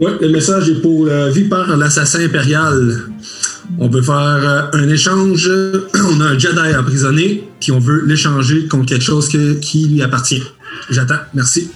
Ouais, 0.00 0.12
le 0.22 0.30
message 0.30 0.70
est 0.70 0.80
pour 0.80 1.06
euh, 1.06 1.30
Viper, 1.30 1.64
l'assassin 1.78 2.24
impérial. 2.24 2.96
On 3.78 3.88
veut 3.88 4.00
faire 4.00 4.14
euh, 4.14 4.62
un 4.72 4.88
échange. 4.88 5.48
On 5.94 6.20
a 6.22 6.24
un 6.30 6.38
Jedi 6.38 6.74
emprisonné, 6.78 7.46
puis 7.60 7.72
on 7.72 7.78
veut 7.78 8.04
l'échanger 8.06 8.66
contre 8.68 8.86
quelque 8.86 9.04
chose 9.04 9.28
que- 9.28 9.54
qui 9.54 9.86
lui 9.88 10.02
appartient. 10.02 10.42
J'attends. 10.90 11.20
Merci. 11.34 11.70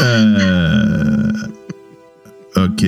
Euh... 0.00 1.30
OK. 2.56 2.84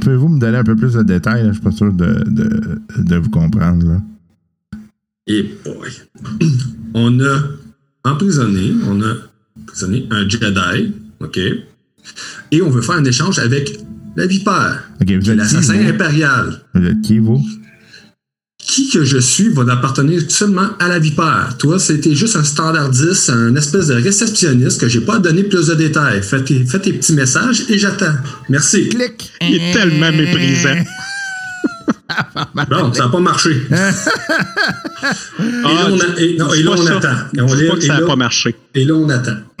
Pouvez-vous 0.00 0.28
me 0.28 0.38
donner 0.40 0.58
un 0.58 0.64
peu 0.64 0.74
plus 0.76 0.94
de 0.94 1.02
détails? 1.02 1.42
là? 1.42 1.48
Je 1.48 1.52
suis 1.54 1.62
pas 1.62 1.70
sûr 1.70 1.92
de, 1.92 2.24
de, 2.26 2.80
de 2.98 3.16
vous 3.16 3.30
comprendre. 3.30 3.86
Là. 3.86 3.98
Et 5.26 5.42
boy. 5.64 5.90
On 6.94 7.20
a 7.20 7.42
emprisonné, 8.04 8.72
on 8.86 9.00
a 9.02 9.14
emprisonné 9.60 10.06
un 10.10 10.28
Jedi, 10.28 10.94
OK? 11.20 11.38
Et 12.50 12.62
on 12.62 12.70
veut 12.70 12.82
faire 12.82 12.96
un 12.96 13.04
échange 13.04 13.38
avec 13.38 13.78
la 14.16 14.26
Vipère, 14.26 14.90
l'assassin 15.00 15.86
impérial. 15.86 16.62
Vous 16.74 16.84
êtes 16.84 17.00
qui, 17.02 17.18
vous? 17.18 17.40
Qui 18.58 18.90
que 18.90 19.04
je 19.04 19.18
suis 19.18 19.48
va 19.48 19.62
appartenir 19.72 20.22
seulement 20.28 20.70
à 20.78 20.88
la 20.88 20.98
Vipère. 20.98 21.56
Toi, 21.58 21.78
c'était 21.78 22.14
juste 22.14 22.36
un 22.36 22.44
standardiste, 22.44 23.30
un 23.30 23.54
espèce 23.54 23.88
de 23.88 23.94
réceptionniste 23.94 24.80
que 24.80 24.88
j'ai 24.88 25.00
pas 25.00 25.18
donné 25.18 25.44
plus 25.44 25.68
de 25.68 25.74
détails. 25.74 26.22
Fais 26.22 26.42
tes, 26.42 26.64
fais 26.66 26.80
tes 26.80 26.92
petits 26.92 27.14
messages 27.14 27.64
et 27.68 27.78
j'attends. 27.78 28.14
Merci. 28.48 28.88
Clic! 28.88 29.32
Il 29.40 29.54
est 29.54 29.72
tellement 29.72 30.10
méprisant. 30.10 30.84
Bon, 32.54 32.92
ça 32.92 33.04
n'a 33.04 33.10
pas 33.10 33.20
marché. 33.20 33.50
et 33.70 33.74
là, 33.74 33.90
on, 35.90 35.98
a- 35.98 36.20
et- 36.20 36.36
non, 36.38 36.52
et 36.52 36.56
Dis 36.58 36.62
là, 36.62 36.70
pas 36.74 36.80
on 36.80 36.86
ça. 36.86 36.96
attend. 36.96 37.16
Et 37.36 37.40
on 37.40 37.46
pas 37.48 37.74
que 37.76 37.80
ça 37.80 38.00
n'a 38.00 38.06
pas 38.06 38.16
marché. 38.16 38.54
Et 38.74 38.84
là, 38.84 38.94
on 38.94 39.08
attend. 39.08 39.36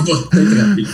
on 0.00 0.04
va 0.04 0.12
peut-être 0.30 0.60
rappeler. 0.60 0.86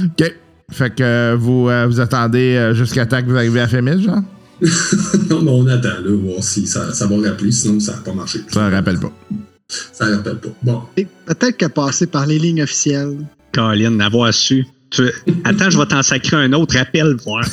OK. 0.06 0.34
Fait 0.70 0.94
que 0.94 1.02
euh, 1.02 1.36
vous, 1.38 1.68
euh, 1.68 1.86
vous 1.86 2.00
attendez 2.00 2.56
euh, 2.56 2.74
jusqu'à 2.74 3.04
temps 3.06 3.20
que 3.20 3.26
vous 3.26 3.36
arrivez 3.36 3.60
à 3.60 3.68
Fémis, 3.68 4.02
genre? 4.02 4.20
non, 5.30 5.42
mais 5.42 5.50
on 5.50 5.66
attend, 5.66 5.88
là, 5.88 6.16
voir 6.16 6.42
si 6.42 6.66
ça, 6.66 6.92
ça 6.94 7.06
va 7.06 7.16
rappeler, 7.30 7.52
sinon 7.52 7.78
ça 7.80 7.92
n'a 7.92 7.98
pas 7.98 8.12
marché. 8.14 8.40
Ça 8.48 8.68
ne 8.70 8.74
rappelle 8.74 8.98
pas. 9.00 9.12
Ça 9.68 10.06
rappelle 10.06 10.36
pas. 10.38 10.48
Bon. 10.62 10.82
Et 10.96 11.06
Peut-être 11.26 11.56
qu'à 11.56 11.68
passer 11.68 12.06
par 12.06 12.26
les 12.26 12.38
lignes 12.38 12.62
officielles. 12.62 13.16
Colin, 13.52 13.98
avoir 14.00 14.32
su. 14.32 14.64
Tu- 14.92 15.10
Attends, 15.44 15.70
je 15.70 15.78
vais 15.78 15.86
t'en 15.86 16.02
sacrer 16.02 16.36
un 16.36 16.52
autre 16.52 16.76
appel, 16.76 17.16
voir. 17.24 17.44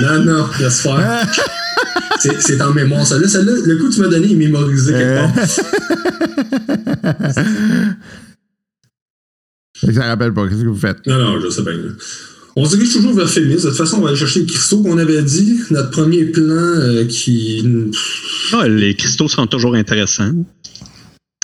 Non, 0.00 0.24
non, 0.24 0.46
laisse 0.60 0.80
faire. 0.82 1.26
C'est 2.20 2.40
c'est 2.42 2.60
en 2.62 2.72
mémoire, 2.72 3.06
ça. 3.06 3.18
Là, 3.18 3.28
celle-là, 3.28 3.52
le 3.64 3.76
coup 3.76 3.88
que 3.88 3.94
tu 3.94 4.00
m'as 4.00 4.08
donné, 4.08 4.26
il 4.26 4.32
est 4.32 4.46
mémorisé 4.46 4.92
quelque 4.92 5.16
part. 5.16 5.32
Que 9.82 9.92
Ça 9.92 10.04
rappelle 10.06 10.32
pas. 10.32 10.48
Qu'est-ce 10.48 10.62
que 10.62 10.66
vous 10.68 10.76
faites? 10.76 11.06
Non, 11.06 11.18
non, 11.18 11.40
je 11.40 11.50
sais 11.50 11.62
là. 11.62 11.72
On 12.58 12.64
se 12.64 12.74
dirige 12.76 12.94
toujours 12.94 13.12
vers 13.12 13.28
Fémis. 13.28 13.56
De 13.56 13.60
toute 13.60 13.76
façon, 13.76 13.98
on 13.98 14.00
va 14.00 14.08
aller 14.08 14.16
chercher 14.16 14.40
les 14.40 14.46
cristaux 14.46 14.82
qu'on 14.82 14.96
avait 14.96 15.22
dit. 15.22 15.60
Notre 15.70 15.90
premier 15.90 16.24
plan 16.24 16.44
euh, 16.54 17.04
qui. 17.04 17.62
Ah, 18.54 18.66
les 18.66 18.94
cristaux 18.94 19.28
sont 19.28 19.46
toujours 19.46 19.74
intéressants. 19.74 20.32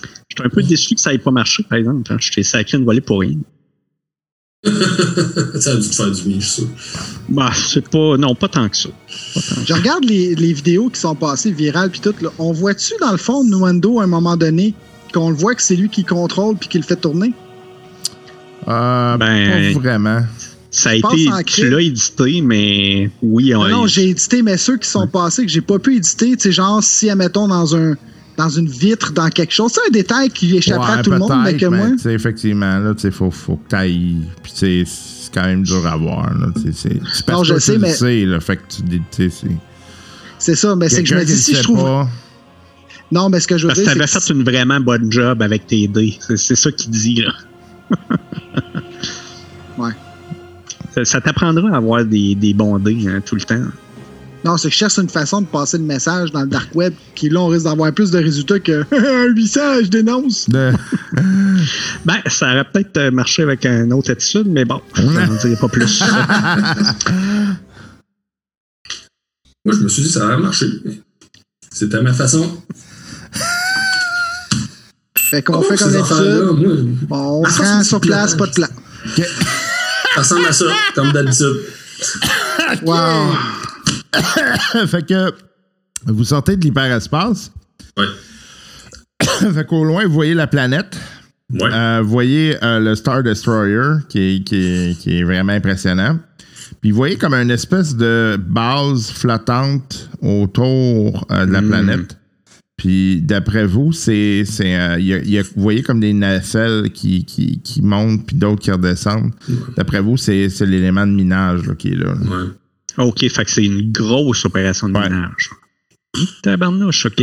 Je 0.03 0.37
suis 0.39 0.47
un 0.47 0.49
peu 0.49 0.63
déçu 0.63 0.95
que 0.95 1.01
ça 1.01 1.13
n'ait 1.13 1.19
pas 1.19 1.31
marché, 1.31 1.63
par 1.69 1.79
exemple. 1.79 2.11
Je 2.19 2.33
t'ai 2.33 2.43
sacré 2.43 2.79
une 2.79 2.85
volée 2.87 3.03
pour 3.03 3.21
rien. 3.21 3.37
Ça 4.65 5.73
a 5.73 5.77
dû 5.77 5.89
te 5.89 5.95
faire 5.95 6.11
du 6.11 6.23
bien, 6.23 6.37
je 6.39 6.45
suis 6.47 6.55
sûr. 6.63 6.69
Bah, 7.29 7.51
c'est 7.55 7.89
pas. 7.89 8.17
Non, 8.17 8.35
pas 8.35 8.49
tant 8.49 8.69
que 8.69 8.77
ça. 8.77 8.89
Pas 9.35 9.41
tant 9.41 9.61
que 9.61 9.67
Je 9.67 9.73
regarde 9.75 10.05
les, 10.05 10.35
les 10.37 10.53
vidéos 10.53 10.89
qui 10.89 11.01
sont 11.01 11.15
passées 11.17 11.51
virales 11.51 11.91
puis 11.91 12.01
tout. 12.01 12.15
Là. 12.21 12.31
On 12.39 12.53
voit-tu 12.53 12.95
dans 13.01 13.11
le 13.11 13.17
fond 13.19 13.43
de 13.45 13.51
Nuendo 13.51 13.99
à 14.01 14.05
un 14.05 14.07
moment 14.07 14.37
donné 14.37 14.75
qu'on 15.13 15.31
le 15.31 15.37
voit 15.37 15.55
que 15.55 15.63
c'est 15.63 15.77
lui 15.77 15.89
qui 15.89 16.05
contrôle 16.05 16.57
puis 16.57 16.69
qui 16.69 16.79
le 16.79 16.85
fait 16.85 16.97
tourner? 16.97 17.33
Euh, 18.69 19.17
Ben- 19.17 19.73
Pas 19.75 19.79
vraiment. 19.81 20.21
Ça 20.71 20.91
a 20.91 20.95
été. 20.95 21.29
Tu 21.47 21.69
l'as 21.69 21.81
édité, 21.83 22.41
mais 22.41 23.11
oui, 23.21 23.55
on 23.55 23.65
Non, 23.65 23.69
non, 23.69 23.87
j'ai 23.87 24.11
édité, 24.11 24.43
mais 24.43 24.57
ceux 24.57 24.79
qui 24.79 24.89
sont 24.89 25.07
passés 25.07 25.45
que 25.45 25.51
j'ai 25.51 25.61
pas 25.61 25.79
pu 25.79 25.97
éditer, 25.97 26.31
tu 26.37 26.39
sais, 26.45 26.53
genre 26.53 26.83
si, 26.83 27.11
admettons, 27.11 27.49
dans 27.49 27.77
un 27.77 27.95
dans 28.37 28.49
une 28.49 28.69
vitre, 28.69 29.13
dans 29.13 29.29
quelque 29.29 29.53
chose, 29.53 29.73
c'est 29.75 29.87
un 29.87 29.91
détail 29.91 30.31
qui 30.31 30.57
échapperait 30.57 30.93
à 30.93 30.97
Ouais, 30.97 31.03
tout 31.03 31.11
le 31.11 31.19
monde, 31.19 31.33
mais 31.45 31.57
que 31.57 31.67
moi. 31.67 31.89
effectivement, 32.07 32.79
là, 32.79 32.95
tu 32.95 33.11
faut, 33.11 33.31
faut 33.31 33.57
que. 33.57 33.77
Puis, 33.77 34.17
tu 34.45 34.51
sais, 34.55 34.85
c'est 34.87 35.33
quand 35.35 35.45
même 35.45 35.63
dur 35.63 35.87
à 35.87 35.97
voir, 35.97 36.33
là. 36.39 36.49
C'est 36.73 37.01
Non, 37.31 37.45
je 37.45 37.55
que 37.55 37.61
sais, 37.61 37.79
mais- 37.79 37.93
sais, 37.93 38.25
là. 38.25 38.41
Fait 38.41 38.57
que 38.57 38.63
tu 38.69 39.31
c'est. 39.31 39.47
C'est 40.39 40.57
ça, 40.57 40.75
mais 40.75 40.89
c'est 40.89 41.03
que 41.03 41.09
je 41.09 41.15
me 41.15 41.25
dis, 41.25 41.37
si 41.37 41.55
je 41.55 41.63
trouve. 41.63 41.83
pas, 41.85 42.09
Non, 43.13 43.29
mais 43.29 43.39
ce 43.41 43.47
que 43.47 43.59
je 43.59 43.65
veux 43.65 43.69
Parce 43.69 43.81
que 43.81 43.85
dire, 43.85 43.93
t'avais 43.93 44.07
c'est 44.07 44.21
fait 44.23 44.33
une 44.33 44.43
vraiment 44.43 44.81
bonne 44.81 45.13
job 45.13 45.43
avec 45.43 45.67
tes 45.67 45.87
dés. 45.87 46.19
C'est, 46.21 46.37
c'est 46.39 46.57
ça 46.57 46.73
qu'il 46.73 46.91
dit, 46.91 47.23
là. 47.23 47.33
Ouais. 49.79 49.93
Ça, 50.95 51.05
ça 51.05 51.21
t'apprendra 51.21 51.71
à 51.71 51.77
avoir 51.77 52.05
des, 52.05 52.35
des 52.35 52.55
bons 52.55 52.79
dés 52.79 53.07
hein, 53.09 53.21
tout 53.25 53.35
le 53.35 53.41
temps. 53.43 53.63
Non, 54.45 54.57
c'est 54.57 54.69
que 54.69 54.75
je 54.75 54.79
cherche 54.79 54.99
une 54.99 55.09
façon 55.09 55.41
de 55.43 55.47
passer 55.47 55.79
le 55.79 55.85
message 55.85 56.33
dans 56.33 56.41
le 56.43 56.49
dark 56.49 56.75
web, 56.75 56.93
qui 57.15 57.29
là, 57.29 57.41
on 57.41 57.47
risque 57.49 57.65
d'avoir 57.65 57.93
plus 57.93 58.11
de 58.11 58.19
résultats 58.19 58.59
que 58.59 58.85
800, 59.35 59.61
je 59.85 59.89
dénonce. 59.89 60.49
de- 60.49 60.73
Ben, 62.05 62.17
ça 62.27 62.51
aurait 62.51 62.65
peut-être 62.65 62.97
euh, 62.97 63.11
marché 63.13 63.43
avec 63.45 63.65
une 63.65 63.93
autre 63.93 64.11
attitude, 64.11 64.49
mais 64.49 64.65
bon, 64.65 64.81
je 64.95 65.03
n'en 65.03 65.27
dirai 65.37 65.55
pas 65.57 65.69
plus. 65.69 66.03
Moi, 69.65 69.77
je 69.77 69.81
me 69.81 69.89
suis 69.89 70.03
dit, 70.03 70.09
ça 70.11 70.25
aurait 70.25 70.39
marché. 70.39 70.67
C'était 71.73 72.03
ma 72.03 72.13
façon. 72.13 72.61
Fait 75.17 75.41
qu'on 75.43 75.55
Oh, 75.59 75.63
fait 75.63 75.77
comme 75.77 75.93
d'habitude. 75.93 76.97
Bon, 77.07 77.41
on 77.41 77.45
Ah, 77.45 77.51
ça, 77.51 77.63
prend 77.63 77.83
c'est 77.83 77.89
sur 77.89 78.01
place, 78.01 78.35
pas 78.35 78.47
de 78.49 78.53
plan. 78.53 78.67
ça 79.17 80.21
ressemble 80.21 80.47
à 80.47 80.53
ça, 80.53 80.65
comme 80.97 81.13
d'habitude. 81.13 81.61
Wow. 82.83 83.35
fait 84.87 85.07
que 85.07 85.33
vous 86.07 86.25
sortez 86.25 86.57
de 86.57 86.63
l'hyperespace. 86.65 87.53
Ouais. 87.97 88.07
fait 89.55 89.67
qu'au 89.67 89.85
loin, 89.85 90.05
vous 90.07 90.13
voyez 90.13 90.35
la 90.35 90.47
planète. 90.47 90.99
Ouais. 91.53 91.71
Euh, 91.73 92.01
vous 92.03 92.11
voyez 92.11 92.57
euh, 92.65 92.81
le 92.81 92.95
Star 92.95 93.23
Destroyer 93.23 94.01
qui 94.09 94.19
est, 94.37 94.45
qui, 94.45 94.57
est, 94.57 94.99
qui 94.99 95.19
est 95.19 95.23
vraiment 95.23 95.53
impressionnant. 95.53 96.19
Puis 96.81 96.91
vous 96.91 96.97
voyez 96.97 97.17
comme 97.17 97.35
une 97.35 97.51
espèce 97.51 97.95
de 97.95 98.37
base 98.39 99.11
flottante 99.11 100.09
autour 100.23 101.27
euh, 101.31 101.45
de 101.47 101.53
la 101.53 101.61
Mm. 101.61 101.69
planète. 101.69 102.19
Puis 102.79 103.21
d'après 103.21 103.65
vous, 103.67 103.93
c'est, 103.93 104.43
vous 104.45 105.63
voyez 105.63 105.83
comme 105.83 106.01
des 106.01 106.13
nacelles 106.13 106.91
qui, 106.91 107.25
montent 107.83 108.27
puis 108.27 108.35
d'autres 108.35 108.61
qui 108.63 108.73
redescendent. 108.73 109.31
D'après 109.77 110.01
vous, 110.01 110.17
c'est, 110.17 110.49
c'est 110.49 110.67
l'élément 110.67 111.07
de 111.07 111.13
minage 111.13 111.65
là, 111.67 111.75
qui 111.77 111.89
est 111.89 111.97
là. 111.97 112.07
là. 112.07 112.15
Ouais. 112.15 112.49
OK, 112.99 113.29
fait 113.29 113.45
que 113.45 113.51
c'est 113.51 113.65
une 113.65 113.91
grosse 113.93 114.45
opération 114.45 114.89
de 114.89 114.95
Ouais. 114.99 115.09
ménage. 115.09 115.51
Tabarnouche, 116.43 117.07
OK. 117.07 117.23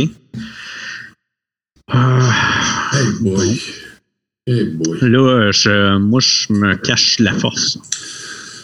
Ah, 1.88 2.90
Hey 2.92 3.06
boy. 3.20 3.60
Hey 4.46 4.64
boy. 4.64 4.98
là, 5.02 5.50
je, 5.52 5.98
moi, 5.98 6.20
je 6.20 6.52
me 6.52 6.74
cache 6.76 7.18
la 7.20 7.32
force. 7.34 7.78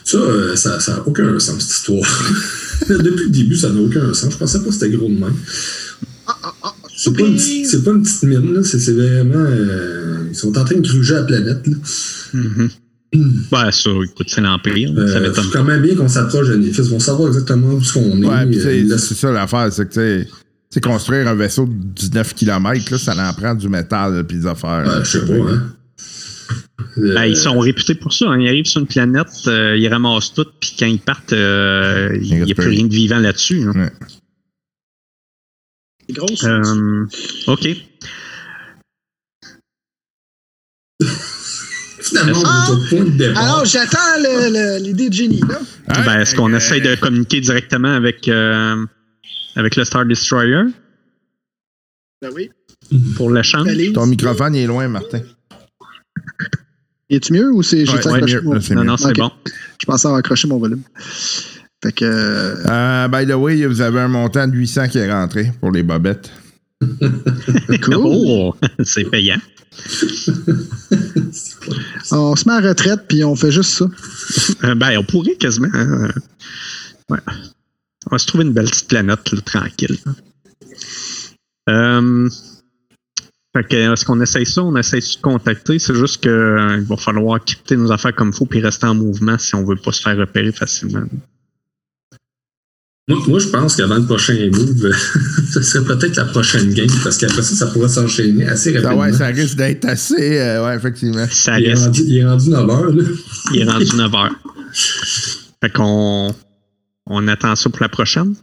Ça, 0.05 0.19
euh, 0.19 0.55
ça 0.57 0.79
n'a 0.89 1.07
aucun 1.07 1.39
sens, 1.39 1.61
cette 1.63 1.77
histoire. 1.79 2.25
Depuis 2.89 3.25
le 3.25 3.31
début, 3.31 3.57
ça 3.57 3.71
n'a 3.71 3.81
aucun 3.81 4.13
sens. 4.15 4.33
Je 4.33 4.37
pensais 4.39 4.59
pas 4.61 4.67
que 4.67 4.71
c'était 4.73 4.91
gros 4.91 5.09
de 5.09 5.15
même. 5.19 5.35
C'est 6.97 7.13
pas, 7.13 7.23
une 7.27 7.37
petite- 7.37 7.67
c'est 7.67 7.85
pas 7.85 7.91
une 7.93 8.03
petite 8.03 8.23
mine, 8.25 8.55
là. 8.55 8.63
C'est 8.65 8.93
vraiment. 8.93 9.35
euh, 9.49 10.27
ils 10.31 10.35
sont 10.35 10.57
en 10.57 10.65
train 10.65 10.77
de 10.77 10.81
gruger 10.81 11.15
la 11.15 11.23
planète, 11.25 11.67
là. 11.67 11.77
Mhm. 12.35 12.71
Ben, 13.13 13.71
ça, 13.71 13.91
écoute, 14.05 14.29
c'est 14.29 14.41
l'Empire. 14.41 14.89
ça 14.95 15.01
Euh, 15.01 15.21
m'étonne 15.29 15.51
quand 15.53 15.65
même 15.65 15.81
bien 15.83 15.95
qu'on 15.95 16.09
s'approche 16.09 16.49
de 16.49 16.57
Néphis. 16.57 16.83
Ils 16.83 16.91
vont 16.91 16.99
savoir 17.01 17.29
exactement 17.29 17.69
où 17.75 17.81
on 17.97 18.23
est. 18.23 18.27
Ouais, 18.27 18.57
Euh, 18.57 18.61
c'est, 18.63 18.83
là, 18.83 18.99
c'est 18.99 19.15
ça 19.15 19.31
l'affaire, 19.33 19.73
c'est 19.73 19.89
que 19.89 20.23
tu 20.25 20.29
sais, 20.71 20.81
construire 20.81 21.29
un 21.29 21.35
vaisseau 21.35 21.67
de 21.67 21.73
19 21.73 22.35
km, 22.35 22.91
là, 22.91 22.99
ça 22.99 23.15
en 23.31 23.33
prend 23.33 23.55
du 23.55 23.69
métal 23.69 24.27
puis 24.27 24.39
des 24.39 24.47
affaires. 24.47 24.85
Ouais, 24.87 25.05
je 25.05 25.11
sais 25.11 25.25
pas, 25.27 25.33
hein. 25.35 25.73
Euh, 26.99 27.15
Ben, 27.15 27.25
ils 27.25 27.37
sont 27.37 27.59
réputés 27.59 27.95
pour 27.95 28.13
ça. 28.13 28.27
hein. 28.29 28.39
Ils 28.41 28.49
arrivent 28.49 28.67
sur 28.67 28.81
une 28.81 28.87
planète, 28.87 29.29
euh, 29.47 29.77
ils 29.79 29.89
ramassent 29.89 30.35
tout, 30.35 30.47
puis 30.61 30.75
quand 30.79 30.87
ils 30.87 30.99
partent, 30.99 31.33
euh, 31.33 32.17
il 32.21 32.43
n'y 32.45 32.53
a 32.53 32.55
plus 32.55 32.69
rien 32.69 32.85
de 32.87 32.93
vivant 32.93 33.19
là-dessus. 33.19 33.63
hein. 33.63 33.73
Ouais. 33.75 33.93
C'est 36.09 36.17
gros. 36.17 36.27
Euh, 36.45 37.07
OK. 37.49 37.69
Finalement, 42.09 42.43
Ah! 42.45 42.67
on 42.69 42.73
est 42.73 42.77
au 42.77 42.89
point 42.89 43.05
de 43.05 43.11
départ. 43.17 43.43
Alors, 43.43 43.65
j'attends 43.65 43.99
le- 44.19 44.51
le- 44.79 44.83
l'idée 44.85 45.09
de 45.09 45.15
génie, 45.15 45.41
là. 45.41 45.59
Hein? 45.89 46.03
Ben, 46.05 46.21
est-ce 46.21 46.35
qu'on 46.35 46.53
Euh, 46.53 46.57
essaye 46.57 46.81
de 46.81 46.95
communiquer 46.97 47.41
directement 47.41 47.93
avec, 47.95 48.29
euh, 48.29 48.85
avec 49.57 49.77
le 49.77 49.85
Star 49.85 50.05
Destroyer? 50.07 50.63
Ben 52.23 52.31
oui. 52.35 52.51
pour 53.17 53.31
l'échange? 53.33 53.69
Ton 53.95 54.07
microphone 54.07 54.55
est 54.55 54.67
loin, 54.67 54.87
Martin. 54.89 55.21
Es-tu 57.11 57.33
mieux 57.33 57.53
ou 57.53 57.63
c'est 57.63 57.81
juste 57.87 58.05
Ouais, 58.05 58.13
ouais, 58.13 58.21
mon- 58.43 58.55
Non, 58.55 58.61
mieux. 58.61 58.85
non, 58.85 58.97
c'est 58.97 59.13
bon. 59.17 59.31
Je 59.81 59.87
pensais 59.87 60.07
avoir 60.07 60.19
accroché 60.19 60.49
mon 60.49 60.59
volume. 60.59 60.83
Fait 61.83 61.93
que. 61.93 62.05
Euh, 62.05 63.09
by 63.09 63.27
the 63.27 63.35
way, 63.35 63.65
vous 63.67 63.81
avez 63.81 64.01
un 64.01 64.09
montant 64.09 64.47
de 64.49 64.55
800 64.57 64.89
qui 64.89 64.99
est 64.99 65.13
rentré 65.13 65.53
pour 65.61 65.71
les 65.71 65.83
bobettes. 65.83 66.31
cool. 67.83 67.95
Oh, 67.97 68.55
c'est 68.85 69.05
payant. 69.05 69.39
On 72.13 72.37
se 72.37 72.49
met 72.49 72.55
à 72.55 72.61
retraite 72.61 73.03
puis 73.09 73.25
on 73.25 73.35
fait 73.37 73.53
juste 73.53 73.71
ça. 73.71 73.87
Euh, 74.65 74.75
ben, 74.75 74.99
on 74.99 75.05
pourrait 75.05 75.37
quasiment. 75.37 75.69
hein. 75.73 76.09
Ouais. 77.09 77.19
On 78.07 78.11
va 78.11 78.19
se 78.19 78.27
trouver 78.27 78.45
une 78.45 78.53
belle 78.53 78.69
petite 78.71 78.89
planète, 78.89 79.33
là, 79.33 79.41
tranquille. 79.41 79.99
Euh, 81.69 82.29
est-ce 83.55 84.05
qu'on 84.05 84.21
essaye 84.21 84.47
ça? 84.47 84.63
On 84.63 84.77
essaye 84.77 85.01
de 85.01 85.21
contacter? 85.23 85.79
C'est 85.79 85.95
juste 85.95 86.23
que 86.23 86.29
euh, 86.29 86.81
va 86.87 86.97
falloir 86.97 87.43
quitter 87.43 87.77
nos 87.77 87.91
affaires 87.91 88.15
comme 88.15 88.29
il 88.29 88.35
faut 88.35 88.47
puis 88.47 88.61
rester 88.61 88.87
en 88.87 88.95
mouvement 88.95 89.39
si 89.39 89.55
on 89.55 89.65
veut 89.65 89.77
pas 89.77 89.93
se 89.93 90.03
faire 90.03 90.17
repérer 90.17 90.53
facilement. 90.53 91.05
Moi, 93.09 93.19
moi, 93.29 93.39
je 93.39 93.47
pense 93.47 93.77
qu'avant 93.77 93.97
le 93.97 94.05
prochain 94.05 94.35
move, 94.53 94.93
ce 95.53 95.63
serait 95.63 95.85
peut-être 95.85 96.17
la 96.17 96.25
prochaine 96.25 96.73
game, 96.75 96.89
parce 97.05 97.19
qu'après 97.19 97.43
ça, 97.43 97.55
ça 97.55 97.67
pourrait 97.69 97.89
s'enchaîner 97.89 98.49
assez 98.49 98.73
Ça, 98.73 98.81
rapidement. 98.81 99.05
ouais, 99.05 99.13
ça 99.13 99.27
risque 99.27 99.57
d'être 99.57 99.85
assez. 99.85 100.39
euh, 100.41 100.67
ouais, 100.67 100.75
effectivement. 100.77 101.25
Ça 101.31 101.61
il, 101.61 101.67
est 101.67 101.75
rendu, 101.75 102.03
il 102.05 102.19
est 102.19 102.25
rendu 102.27 102.51
9 102.51 102.69
heures, 102.71 102.91
là. 102.91 103.05
il 103.55 103.61
est 103.61 103.65
rendu 103.65 103.97
9 103.97 104.13
heures. 104.15 104.35
Fait 105.63 105.71
qu'on 105.73 106.35
on 107.07 107.29
attend 107.29 107.55
ça 107.55 107.71
pour 107.71 107.81
la 107.81 107.89
prochaine. 107.89 108.35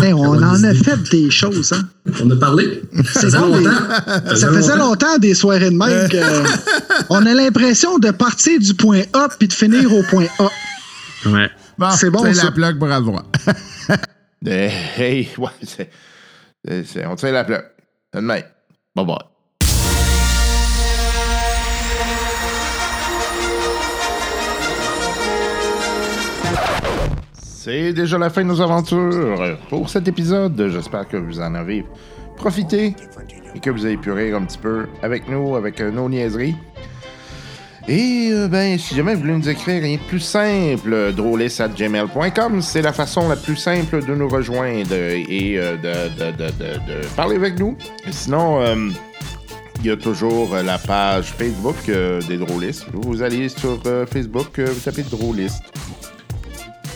Hey, 0.00 0.12
on 0.12 0.20
en 0.34 0.62
a 0.64 0.74
fait 0.74 1.02
des 1.10 1.30
choses, 1.30 1.72
hein. 1.72 1.88
On 2.22 2.30
a 2.30 2.36
parlé. 2.36 2.82
Ça 3.14 3.22
faisait 3.22 3.38
longtemps. 3.38 3.70
Ça 4.36 4.52
faisait 4.52 4.76
longtemps 4.76 5.18
des 5.18 5.34
soirées 5.34 5.70
de 5.70 5.76
même 5.76 6.08
que 6.10 6.18
on 7.08 7.24
a 7.26 7.32
l'impression 7.34 7.98
de 7.98 8.10
partir 8.10 8.60
du 8.60 8.74
point 8.74 9.00
A 9.14 9.28
puis 9.38 9.48
de 9.48 9.52
finir 9.54 9.92
au 9.92 10.02
point 10.04 10.26
A. 10.38 11.28
Ouais. 11.30 11.50
Bon, 11.78 11.90
C'est 11.90 12.10
bon, 12.10 12.24
C'est 12.24 12.44
la 12.44 12.50
plug 12.50 12.78
pour 12.78 12.90
avoir. 12.90 13.24
Euh, 14.46 14.68
hey, 14.96 15.28
ouais, 15.36 15.50
c'est, 15.64 17.06
on 17.06 17.16
tire 17.16 17.32
la 17.32 17.44
plaque. 17.44 17.72
Demain. 18.14 18.40
Bye 18.94 19.04
bye. 19.04 19.16
C'est 27.42 27.92
déjà 27.92 28.16
la 28.16 28.30
fin 28.30 28.42
de 28.42 28.48
nos 28.48 28.60
aventures 28.60 29.56
pour 29.68 29.88
cet 29.90 30.08
épisode. 30.08 30.68
J'espère 30.70 31.06
que 31.08 31.16
vous 31.16 31.40
en 31.40 31.54
avez 31.54 31.84
profité 32.36 32.94
et 33.54 33.60
que 33.60 33.70
vous 33.70 33.84
avez 33.84 33.96
pu 33.96 34.12
rire 34.12 34.36
un 34.36 34.44
petit 34.44 34.58
peu 34.58 34.86
avec 35.02 35.28
nous, 35.28 35.56
avec 35.56 35.80
nos 35.80 36.08
niaiseries. 36.08 36.54
Et 37.88 38.28
euh, 38.32 38.48
ben, 38.48 38.78
si 38.78 38.94
jamais 38.94 39.14
vous 39.14 39.22
voulez 39.22 39.32
nous 39.32 39.48
écrire 39.48 39.82
rien 39.82 39.96
de 39.96 40.02
plus 40.02 40.20
simple, 40.20 41.12
drôliste.gmail.com, 41.14 42.60
c'est 42.60 42.82
la 42.82 42.92
façon 42.92 43.28
la 43.28 43.36
plus 43.36 43.56
simple 43.56 44.04
de 44.04 44.14
nous 44.14 44.28
rejoindre 44.28 44.92
et 44.92 45.54
euh, 45.56 45.76
de, 45.76 47.16
parler 47.16 47.36
avec 47.36 47.58
nous. 47.58 47.78
Sinon, 48.10 48.60
euh, 48.60 48.90
il 49.80 49.86
y 49.86 49.90
a 49.90 49.96
toujours 49.96 50.54
euh, 50.54 50.62
la 50.62 50.78
page 50.78 51.32
Facebook 51.38 51.76
euh, 51.88 52.20
des 52.22 52.36
drôlistes. 52.36 52.86
Vous 52.92 53.22
allez 53.22 53.48
sur 53.48 53.80
euh, 53.86 54.06
Facebook, 54.06 54.58
euh, 54.58 54.66
vous 54.66 54.80
tapez 54.80 55.02
drôliste. 55.02 55.62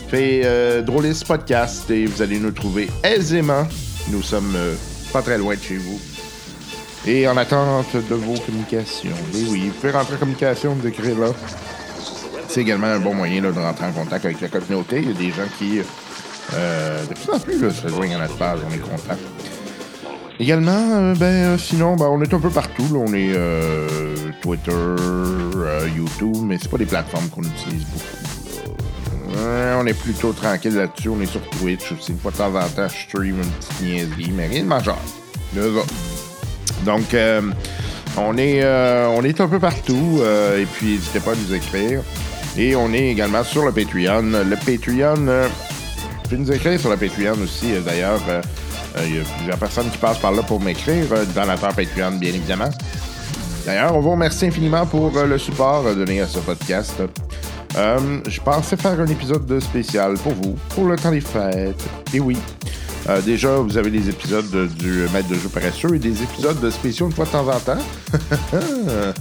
Fait 0.09 0.43
euh, 0.45 0.83
drôliste 0.83 1.27
podcast 1.27 1.89
et 1.91 2.07
vous 2.07 2.21
allez 2.23 2.39
nous 2.39 2.51
trouver 2.51 2.89
aisément. 3.05 3.67
Nous 4.11 4.23
sommes 4.23 4.55
euh, 4.57 4.75
pas 5.13 5.23
très 5.23 5.39
loin 5.39 5.55
de 5.55 5.61
chez 5.61 5.77
vous. 5.77 6.01
Et 7.07 7.27
en 7.27 7.37
attente 7.37 7.97
de 7.97 8.15
vos 8.15 8.35
communications. 8.41 9.11
Et 9.35 9.45
oui, 9.49 9.69
vous 9.69 9.75
pouvez 9.81 9.91
rentrer 9.93 10.15
en 10.15 10.19
communication, 10.19 10.75
vous 10.75 10.87
écrire 10.87 11.19
là. 11.19 11.29
C'est 12.49 12.61
également 12.61 12.87
un 12.87 13.01
bon 13.01 13.15
moyen 13.15 13.43
là, 13.43 13.51
de 13.51 13.59
rentrer 13.59 13.87
en 13.87 13.93
contact 13.93 14.25
avec 14.25 14.41
la 14.41 14.49
communauté. 14.49 14.99
Il 15.03 15.09
y 15.09 15.11
a 15.11 15.15
des 15.15 15.31
gens 15.31 15.49
qui, 15.59 15.81
euh, 16.55 17.05
de 17.07 17.15
plus 17.15 17.31
en 17.33 17.39
plus, 17.41 17.71
se 17.71 17.89
joignent 17.89 18.15
à 18.15 18.19
notre 18.19 18.37
page. 18.37 18.61
On 18.69 18.73
est 18.73 18.79
content. 18.79 19.17
Également, 20.39 20.71
euh, 20.93 21.15
ben, 21.15 21.25
euh, 21.27 21.59
sinon, 21.59 21.97
ben, 21.97 22.07
on 22.07 22.21
est 22.23 22.33
un 22.33 22.39
peu 22.41 22.51
partout. 22.51 22.87
là. 22.93 23.01
On 23.07 23.13
est 23.15 23.33
euh, 23.35 24.15
Twitter, 24.41 24.71
euh, 24.73 25.89
YouTube, 25.97 26.37
mais 26.45 26.59
c'est 26.61 26.71
pas 26.71 26.79
des 26.79 26.87
plateformes 26.87 27.29
qu'on 27.31 27.43
utilise 27.43 27.85
beaucoup. 27.85 29.39
on 29.81 29.87
est 29.87 29.95
plutôt 29.95 30.33
tranquille 30.33 30.77
là-dessus. 30.77 31.09
On 31.09 31.21
est 31.21 31.27
sur 31.27 31.43
Twitch 31.51 31.91
aussi. 31.93 32.13
Une 32.13 32.19
fois 32.19 32.31
de 32.31 32.37
temps 32.37 32.55
en 32.55 32.69
temps, 32.69 32.89
je 32.89 33.09
stream 33.09 33.37
une 33.41 33.51
petite 33.51 33.81
niaiserie, 33.81 34.33
mais 34.37 34.47
rien 34.47 34.63
de 34.63 34.69
majeur. 34.69 34.99
Deux 35.53 35.77
autres. 35.77 35.95
Donc, 36.85 37.15
euh, 37.15 37.41
on, 38.17 38.37
est, 38.37 38.63
euh, 38.63 39.09
on 39.17 39.23
est 39.25 39.41
un 39.41 39.49
peu 39.49 39.59
partout. 39.59 40.19
euh, 40.21 40.61
et 40.61 40.67
puis, 40.67 40.93
n'hésitez 40.93 41.21
pas 41.21 41.33
à 41.33 41.35
nous 41.35 41.55
écrire. 41.55 42.03
Et 42.57 42.77
on 42.77 42.93
est 42.93 43.09
également 43.09 43.45
sur 43.45 43.65
le 43.65 43.73
Patreon. 43.73 44.23
Le 44.23 44.57
Patreon, 44.57 45.15
vous 45.25 46.23
pouvez 46.25 46.37
nous 46.37 46.53
écrire 46.53 46.79
sur 46.79 46.91
le 46.91 46.97
Patreon 46.97 47.35
aussi. 47.43 47.73
D'ailleurs, 47.85 48.21
il 48.99 49.17
y 49.17 49.21
a 49.21 49.25
plusieurs 49.37 49.57
personnes 49.57 49.89
qui 49.91 49.97
passent 49.97 50.19
par 50.19 50.33
là 50.33 50.43
pour 50.43 50.61
m'écrire. 50.61 51.07
Dans 51.35 51.47
la 51.47 51.57
Patreon, 51.57 52.13
bien 52.19 52.29
évidemment. 52.29 52.69
D'ailleurs, 53.65 53.97
on 53.97 54.01
vous 54.01 54.11
remercie 54.11 54.47
infiniment 54.47 54.85
pour 54.85 55.13
le 55.19 55.39
support 55.39 55.85
donné 55.95 56.21
à 56.21 56.27
ce 56.27 56.41
podcast. 56.41 57.03
Je 57.75 58.41
pensais 58.43 58.77
faire 58.77 59.01
un 59.01 59.07
épisode 59.07 59.47
de 59.47 59.59
spécial 59.59 60.15
pour 60.15 60.35
vous, 60.35 60.59
pour 60.75 60.85
le 60.89 60.97
temps 60.97 61.11
des 61.11 61.23
fêtes. 61.23 61.83
Et 62.13 62.21
oui. 62.21 62.37
Euh, 63.09 63.21
déjà, 63.21 63.57
vous 63.57 63.77
avez 63.77 63.91
des 63.91 64.09
épisodes 64.09 64.49
de- 64.51 64.67
du 64.67 65.07
Maître 65.13 65.29
de 65.29 65.35
jeu 65.35 65.49
paresseux 65.49 65.95
et 65.95 65.99
des 65.99 66.23
épisodes 66.23 66.61
de 66.61 66.71
spéciaux 66.71 67.07
une 67.07 67.13
fois 67.13 67.25
de 67.25 67.31
temps 67.31 67.49
en 67.49 67.59
temps. 67.61 67.83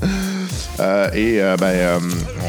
Euh, 0.80 1.10
et 1.14 1.40
euh, 1.42 1.58
ben, 1.58 2.00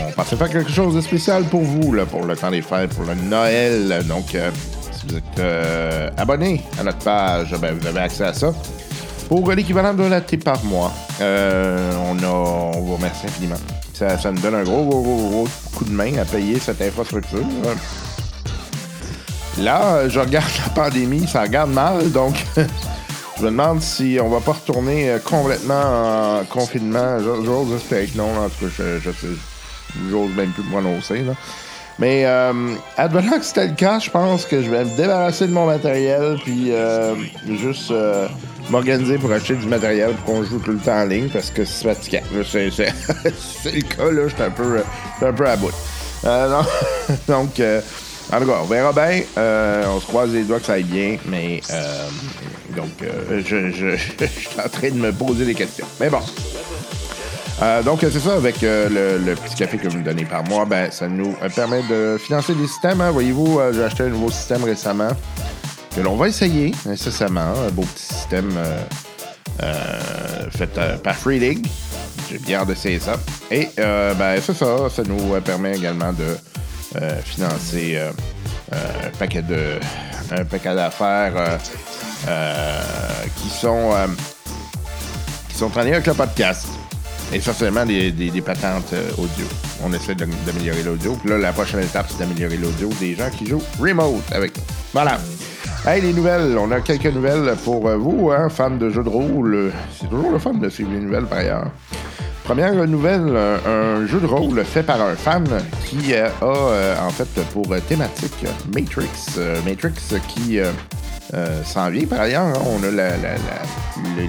on 0.08 0.12
pensait 0.12 0.36
faire 0.36 0.48
quelque 0.48 0.70
chose 0.70 0.94
de 0.94 1.00
spécial 1.00 1.42
pour 1.44 1.60
vous, 1.62 1.92
là, 1.92 2.06
pour 2.06 2.24
le 2.24 2.34
temps 2.36 2.50
des 2.50 2.62
fêtes, 2.62 2.94
pour 2.94 3.04
le 3.04 3.14
Noël. 3.14 4.02
Donc, 4.06 4.28
si 4.30 5.06
vous 5.06 5.16
êtes 5.16 6.16
abonné 6.16 6.62
à 6.80 6.84
notre 6.84 6.98
page, 6.98 7.54
ben, 7.60 7.76
vous 7.78 7.86
avez 7.86 7.98
accès 8.00 8.24
à 8.24 8.32
ça. 8.32 8.54
Pour 9.28 9.50
l'équivalent 9.52 9.92
d'un 9.92 10.08
latte 10.08 10.36
par 10.42 10.62
mois, 10.64 10.92
on, 11.20 11.24
a, 12.22 12.76
vous 12.78 12.94
remercie 12.96 13.26
infiniment. 13.26 13.56
Ça, 13.92 14.16
ça 14.18 14.30
nous 14.30 14.40
donne 14.40 14.54
un 14.54 14.64
gros, 14.64 14.84
gros, 14.84 15.02
gros 15.02 15.48
coup 15.74 15.84
de 15.84 15.92
main 15.92 16.16
à 16.18 16.24
payer 16.24 16.58
cette 16.58 16.80
infrastructure. 16.80 17.44
Là, 19.58 20.08
je 20.08 20.18
regarde 20.18 20.50
la 20.66 20.72
pandémie, 20.72 21.26
ça 21.26 21.42
regarde 21.42 21.70
mal, 21.70 22.10
donc 22.10 22.34
je 22.56 23.42
me 23.42 23.50
demande 23.50 23.82
si 23.82 24.18
on 24.22 24.28
va 24.28 24.40
pas 24.40 24.52
retourner 24.52 25.10
euh, 25.10 25.18
complètement 25.18 26.40
en 26.40 26.44
confinement. 26.44 27.18
J'ose 27.20 27.72
espérer 27.74 28.06
que 28.06 28.18
non, 28.18 28.30
en 28.36 28.48
tout 28.48 28.66
cas, 28.66 28.72
je, 28.78 28.98
je 29.00 29.10
sais. 29.10 29.26
J'ose 30.10 30.30
même 30.34 30.50
plus 30.50 30.62
prononcer, 30.64 31.18
là. 31.22 31.34
Mais 31.98 32.24
euh, 32.24 32.52
advenant 32.96 33.38
que 33.38 33.44
c'était 33.44 33.68
le 33.68 33.74
cas, 33.74 33.98
je 33.98 34.10
pense 34.10 34.46
que 34.46 34.62
je 34.62 34.70
vais 34.70 34.84
me 34.84 34.96
débarrasser 34.96 35.46
de 35.46 35.52
mon 35.52 35.66
matériel 35.66 36.38
puis 36.42 36.72
euh, 36.72 37.14
juste 37.46 37.90
euh, 37.90 38.26
m'organiser 38.70 39.18
pour 39.18 39.30
acheter 39.30 39.54
du 39.54 39.66
matériel 39.66 40.12
pour 40.14 40.24
qu'on 40.24 40.42
joue 40.42 40.58
tout 40.58 40.72
le 40.72 40.78
temps 40.78 41.00
en 41.00 41.04
ligne 41.04 41.28
parce 41.28 41.50
que 41.50 41.64
c'est 41.64 41.84
fatigant. 41.84 42.22
C'est, 42.52 43.72
le 43.72 43.82
cas, 43.82 44.10
là, 44.10 44.28
j'étais 44.28 44.42
un 44.42 44.50
peu, 44.50 44.82
un 45.20 45.32
peu 45.32 45.46
à 45.46 45.56
bout. 45.56 45.70
Euh, 46.24 46.48
non, 46.48 46.66
donc, 47.28 47.60
euh, 47.60 47.80
en 48.32 48.40
tout 48.40 48.46
cas, 48.46 48.58
on 48.62 48.66
verra 48.66 48.92
bien. 48.92 49.22
Euh, 49.36 49.84
on 49.88 50.00
se 50.00 50.06
croise 50.06 50.32
les 50.32 50.44
doigts 50.44 50.58
que 50.58 50.66
ça 50.66 50.74
aille 50.74 50.84
bien, 50.84 51.18
mais 51.26 51.60
euh, 51.70 52.08
donc, 52.74 52.90
euh, 53.02 53.42
je, 53.44 53.70
je, 53.70 53.96
je 54.20 54.26
suis 54.26 54.48
en 54.64 54.68
train 54.68 54.88
de 54.88 54.96
me 54.96 55.12
poser 55.12 55.44
des 55.44 55.54
questions. 55.54 55.86
Mais 56.00 56.08
bon. 56.08 56.20
Euh, 57.60 57.82
donc, 57.82 58.00
c'est 58.00 58.18
ça, 58.18 58.34
avec 58.34 58.62
le, 58.62 59.34
petit 59.34 59.54
café 59.54 59.76
que 59.76 59.86
vous 59.88 59.98
me 59.98 60.02
donnez 60.02 60.24
par 60.24 60.42
mois, 60.44 60.64
ben, 60.64 60.90
ça 60.90 61.08
nous 61.08 61.36
permet 61.54 61.82
de 61.88 62.18
financer 62.18 62.54
des 62.54 62.66
systèmes. 62.66 63.00
hein. 63.02 63.10
Voyez-vous, 63.10 63.60
j'ai 63.72 63.84
acheté 63.84 64.04
un 64.04 64.08
nouveau 64.08 64.30
système 64.30 64.64
récemment 64.64 65.10
que 65.94 66.00
l'on 66.00 66.16
va 66.16 66.28
essayer 66.28 66.72
incessamment. 66.88 67.52
Un 67.66 67.70
beau 67.70 67.82
petit 67.82 68.14
système 68.14 68.50
fait 70.50 70.70
par 71.04 71.14
Free 71.14 71.38
League. 71.38 71.66
J'ai 72.30 72.38
bien 72.38 72.60
hâte 72.60 72.68
d'essayer 72.68 72.98
ça. 72.98 73.16
Et 73.50 73.68
ben, 73.76 74.40
c'est 74.42 74.56
ça, 74.56 74.88
ça 74.88 75.02
nous 75.06 75.38
permet 75.42 75.76
également 75.76 76.12
de 76.14 76.36
financer 77.24 77.96
euh, 77.96 78.10
euh, 78.72 79.06
un 79.06 79.10
paquet 79.18 79.42
de 79.42 79.78
un 80.30 80.44
paquet 80.44 80.74
d'affaires 80.74 81.32
euh, 81.36 81.58
euh, 82.28 82.80
qui 83.36 83.48
sont 83.48 83.90
euh, 83.92 84.06
qui 85.48 85.56
sont 85.56 85.70
en 85.76 85.82
lien 85.82 85.92
avec 85.92 86.06
le 86.06 86.14
podcast. 86.14 86.66
Essentiellement 87.32 87.86
des, 87.86 88.12
des, 88.12 88.30
des 88.30 88.42
patentes 88.42 88.92
euh, 88.92 89.10
audio. 89.12 89.46
On 89.82 89.90
essaie 89.94 90.14
d'améliorer 90.14 90.82
l'audio. 90.82 91.14
Puis 91.14 91.30
là, 91.30 91.38
la 91.38 91.52
prochaine 91.52 91.80
étape, 91.80 92.06
c'est 92.10 92.18
d'améliorer 92.18 92.58
l'audio 92.58 92.90
des 93.00 93.14
gens 93.14 93.30
qui 93.30 93.46
jouent 93.46 93.62
remote 93.80 94.22
avec 94.32 94.54
nous. 94.54 94.62
Voilà. 94.92 95.18
Hey, 95.86 96.02
les 96.02 96.12
nouvelles. 96.12 96.56
On 96.58 96.70
a 96.72 96.80
quelques 96.82 97.06
nouvelles 97.06 97.56
pour 97.64 97.88
euh, 97.88 97.96
vous, 97.96 98.30
hein, 98.30 98.50
fans 98.50 98.70
de 98.70 98.90
jeux 98.90 99.02
de 99.02 99.08
rôle. 99.08 99.72
C'est 99.98 100.10
toujours 100.10 100.30
le 100.30 100.38
fun 100.38 100.52
de 100.52 100.68
suivre 100.68 100.92
les 100.92 101.00
nouvelles, 101.00 101.24
par 101.24 101.38
ailleurs. 101.38 101.70
Première 102.44 102.74
nouvelle, 102.88 103.36
un, 103.36 103.70
un 103.70 104.06
jeu 104.06 104.18
de 104.18 104.26
rôle 104.26 104.64
fait 104.64 104.82
par 104.82 105.00
un 105.00 105.14
fan 105.14 105.46
qui 105.88 106.12
euh, 106.12 106.28
a 106.40 106.44
euh, 106.44 106.96
en 107.00 107.10
fait 107.10 107.28
pour 107.52 107.72
euh, 107.72 107.78
thématique 107.88 108.32
euh, 108.44 108.48
Matrix. 108.74 109.06
Euh, 109.38 109.56
Matrix 109.64 109.92
euh, 110.12 110.18
qui 110.28 110.58
euh, 110.58 110.70
euh, 111.34 111.62
s'en 111.64 111.88
vient 111.88 112.04
par 112.06 112.20
ailleurs. 112.22 112.42
hein. 112.42 112.52
On 112.66 112.82
a 112.82 112.90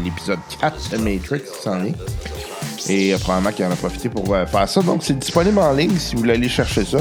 l'épisode 0.03 0.39
4 0.61 0.89
de 0.91 0.97
Matrix 0.97 1.39
qui 1.41 1.61
s'en 1.63 1.79
vient. 1.79 1.93
Et 2.87 3.13
euh, 3.13 3.17
probablement 3.17 3.51
qu'il 3.51 3.65
en 3.65 3.71
a 3.71 3.75
profité 3.75 4.09
pour 4.09 4.33
euh, 4.33 4.45
faire 4.45 4.69
ça. 4.69 4.81
Donc 4.81 5.01
c'est 5.03 5.17
disponible 5.17 5.57
en 5.59 5.73
ligne 5.73 5.97
si 5.97 6.13
vous 6.15 6.21
voulez 6.21 6.33
aller 6.33 6.49
chercher 6.49 6.85
ça. 6.85 6.99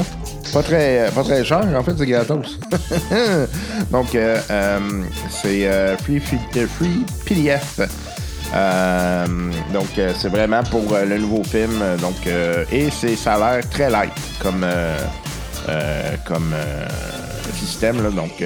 Pas 0.51 0.63
très, 0.63 1.09
pas 1.13 1.23
très 1.23 1.43
cher, 1.45 1.63
en 1.75 1.83
fait, 1.83 1.93
c'est 1.97 2.05
gratos. 2.05 2.59
Donc 3.91 4.13
euh, 4.15 4.39
euh, 4.49 4.79
c'est 5.29 5.67
euh, 5.67 5.95
free- 5.97 6.19
free 6.19 7.05
PDF. 7.25 7.79
Euh, 8.53 9.25
donc, 9.71 9.97
euh, 9.97 10.13
c'est 10.15 10.29
vraiment 10.29 10.61
pour 10.63 10.93
euh, 10.93 11.05
le 11.05 11.17
nouveau 11.17 11.43
film. 11.43 11.81
donc, 11.99 12.27
et 12.71 12.89
c'est, 12.91 13.15
ça 13.15 13.35
a 13.35 13.55
l'air 13.55 13.69
très 13.69 13.89
light 13.89 14.13
comme, 14.41 14.65
comme 16.25 16.53
système. 17.53 17.97
Donc, 18.11 18.43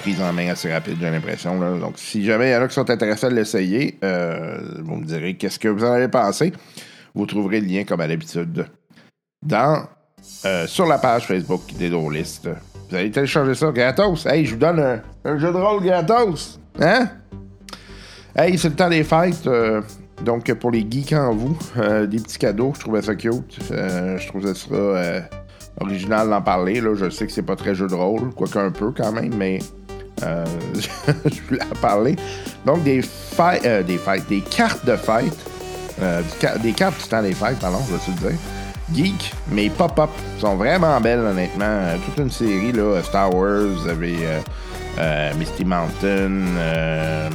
prise 0.00 0.20
en 0.20 0.32
main 0.32 0.50
assez 0.50 0.72
rapide, 0.72 0.98
j'ai 1.00 1.10
l'impression. 1.10 1.58
Donc, 1.78 1.94
si 1.96 2.24
jamais 2.24 2.50
il 2.50 2.52
y 2.52 2.56
en 2.56 2.62
a 2.62 2.68
qui 2.68 2.74
sont 2.74 2.88
intéressés 2.88 3.26
à 3.26 3.30
l'essayer, 3.30 3.98
euh, 4.04 4.58
vous 4.82 4.96
me 4.96 5.04
direz 5.04 5.34
qu'est-ce 5.34 5.58
que 5.58 5.68
vous 5.68 5.84
en 5.84 5.92
avez 5.92 6.08
pensé. 6.08 6.52
Vous 7.14 7.26
trouverez 7.26 7.60
le 7.60 7.66
lien, 7.66 7.84
comme 7.84 8.00
à 8.00 8.06
l'habitude, 8.06 8.66
dans, 9.44 9.86
sur 10.66 10.86
la 10.86 10.98
page 10.98 11.26
Facebook 11.26 11.62
des 11.78 11.90
drôlistes. 11.90 12.48
Vous 12.90 12.96
allez 12.96 13.10
télécharger 13.10 13.54
ça 13.54 13.72
gratos. 13.72 14.26
Hey, 14.26 14.44
je 14.44 14.52
vous 14.54 14.60
donne 14.60 14.78
un, 14.78 15.02
un 15.24 15.38
jeu 15.38 15.52
de 15.52 15.56
rôle 15.56 15.82
gratos. 15.82 16.60
Hein? 16.80 17.08
Hey, 18.36 18.58
c'est 18.58 18.70
le 18.70 18.74
temps 18.74 18.88
des 18.88 19.04
fêtes. 19.04 19.46
euh, 19.46 19.80
donc, 20.24 20.52
pour 20.54 20.72
les 20.72 20.84
geeks 20.88 21.12
en 21.12 21.34
vous, 21.34 21.56
euh, 21.76 22.04
des 22.06 22.18
petits 22.18 22.38
cadeaux, 22.38 22.72
je 22.74 22.80
trouvais 22.80 23.00
ça 23.00 23.14
cute. 23.14 23.58
Euh, 23.70 24.18
je 24.18 24.26
trouvais 24.26 24.54
ça 24.54 24.74
euh, 24.74 25.20
original 25.80 26.28
d'en 26.28 26.42
parler. 26.42 26.80
Là. 26.80 26.94
Je 26.96 27.10
sais 27.10 27.26
que 27.26 27.32
c'est 27.32 27.42
pas 27.42 27.54
très 27.54 27.76
jeu 27.76 27.86
de 27.86 27.94
rôle, 27.94 28.34
quoique 28.34 28.58
un 28.58 28.72
peu 28.72 28.90
quand 28.90 29.12
même, 29.12 29.34
mais 29.36 29.60
je 30.20 31.40
voulais 31.48 31.62
en 31.62 31.80
parler. 31.80 32.16
Donc, 32.66 32.82
des 32.82 33.02
fêtes, 33.02 33.86
des 33.86 33.98
fêtes, 33.98 34.28
des 34.28 34.40
cartes 34.40 34.84
de 34.84 34.96
fête, 34.96 35.38
des 36.60 36.72
cartes 36.72 37.00
du 37.00 37.08
temps 37.08 37.22
des 37.22 37.34
fêtes, 37.34 37.60
pardon, 37.60 37.78
je 37.88 37.92
vais 37.92 37.98
te 38.00 38.28
dire. 38.28 38.38
Geek, 38.92 39.32
mais 39.52 39.70
pop-up, 39.70 40.10
sont 40.40 40.56
vraiment 40.56 41.00
belles, 41.00 41.20
honnêtement. 41.20 41.82
Toute 42.04 42.18
une 42.24 42.30
série, 42.30 42.72
là, 42.72 43.00
Star 43.02 43.32
Wars, 43.32 43.62
vous 43.66 43.88
avez 43.88 44.16
Misty 45.38 45.64
Mountain, 45.64 46.44
euh, 46.58 47.28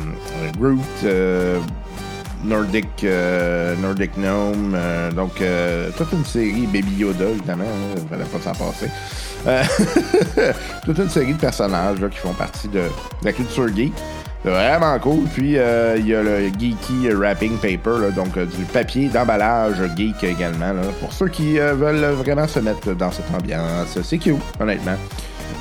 Groot, 0.57 0.80
euh, 1.03 1.60
Nordic, 2.44 3.03
euh, 3.03 3.76
Nordic 3.81 4.11
Gnome, 4.18 4.73
euh, 4.76 5.11
donc 5.11 5.41
euh, 5.41 5.90
toute 5.98 6.11
une 6.14 6.26
série, 6.26 6.68
Baby 6.68 6.95
Yoda, 6.99 7.26
évidemment, 7.26 7.65
il 7.95 8.07
fallait 8.07 8.23
pas 8.23 8.40
s'en 8.40 8.53
passer. 8.53 8.90
Euh, 9.48 9.64
toute 10.86 10.98
une 10.98 11.10
série 11.10 11.34
de 11.34 11.40
personnages 11.40 11.99
qui 12.10 12.18
font 12.18 12.34
partie 12.34 12.68
de, 12.69 12.84
la 13.23 13.34
culture 13.34 13.68
geek. 13.76 13.94
Vraiment 14.44 14.98
cool. 14.99 15.26
Puis, 15.34 15.57
euh, 15.57 15.98
il 15.98 16.07
y 16.07 16.15
a 16.15 16.23
le 16.23 16.48
Geeky 16.48 17.10
Wrapping 17.14 17.57
Paper, 17.57 18.11
donc 18.15 18.38
euh, 18.38 18.45
du 18.45 18.64
papier 18.72 19.10
d'emballage 19.10 19.76
geek 19.98 20.23
également. 20.23 20.73
pour 21.02 21.11
ceux 21.11 21.27
qui 21.27 21.60
euh, 21.60 21.73
veulent 21.73 22.14
vraiment 22.14 22.48
se 22.48 22.60
mettre 22.60 22.94
dans 22.94 23.11
cette 23.11 23.30
ambiance. 23.34 23.98
C'est 24.02 24.18
cute, 24.18 24.38
honnêtement. 24.60 24.95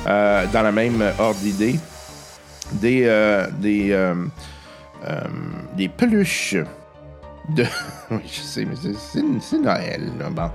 Euh, 0.07 0.45
dans 0.53 0.61
la 0.61 0.71
même 0.71 1.03
ordre 1.19 1.39
d'idée, 1.39 1.77
des, 2.73 3.03
euh, 3.05 3.47
des, 3.59 3.91
euh, 3.91 4.13
euh, 5.07 5.21
des 5.75 5.87
peluches 5.89 6.55
de. 7.55 7.63
oui, 8.11 8.19
je 8.25 8.41
sais, 8.41 8.65
mais 8.65 8.75
c'est- 8.97 9.57
Noël, 9.57 10.11
là. 10.19 10.29
Bon. 10.29 10.49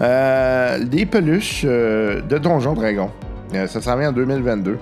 Euh, 0.00 0.84
des 0.84 1.06
peluches 1.06 1.64
de 1.64 2.38
Donjon 2.38 2.74
Dragon. 2.74 3.10
Ça 3.66 3.80
s'en 3.80 3.96
vient 3.96 4.08
en 4.08 4.12
2022. 4.12 4.72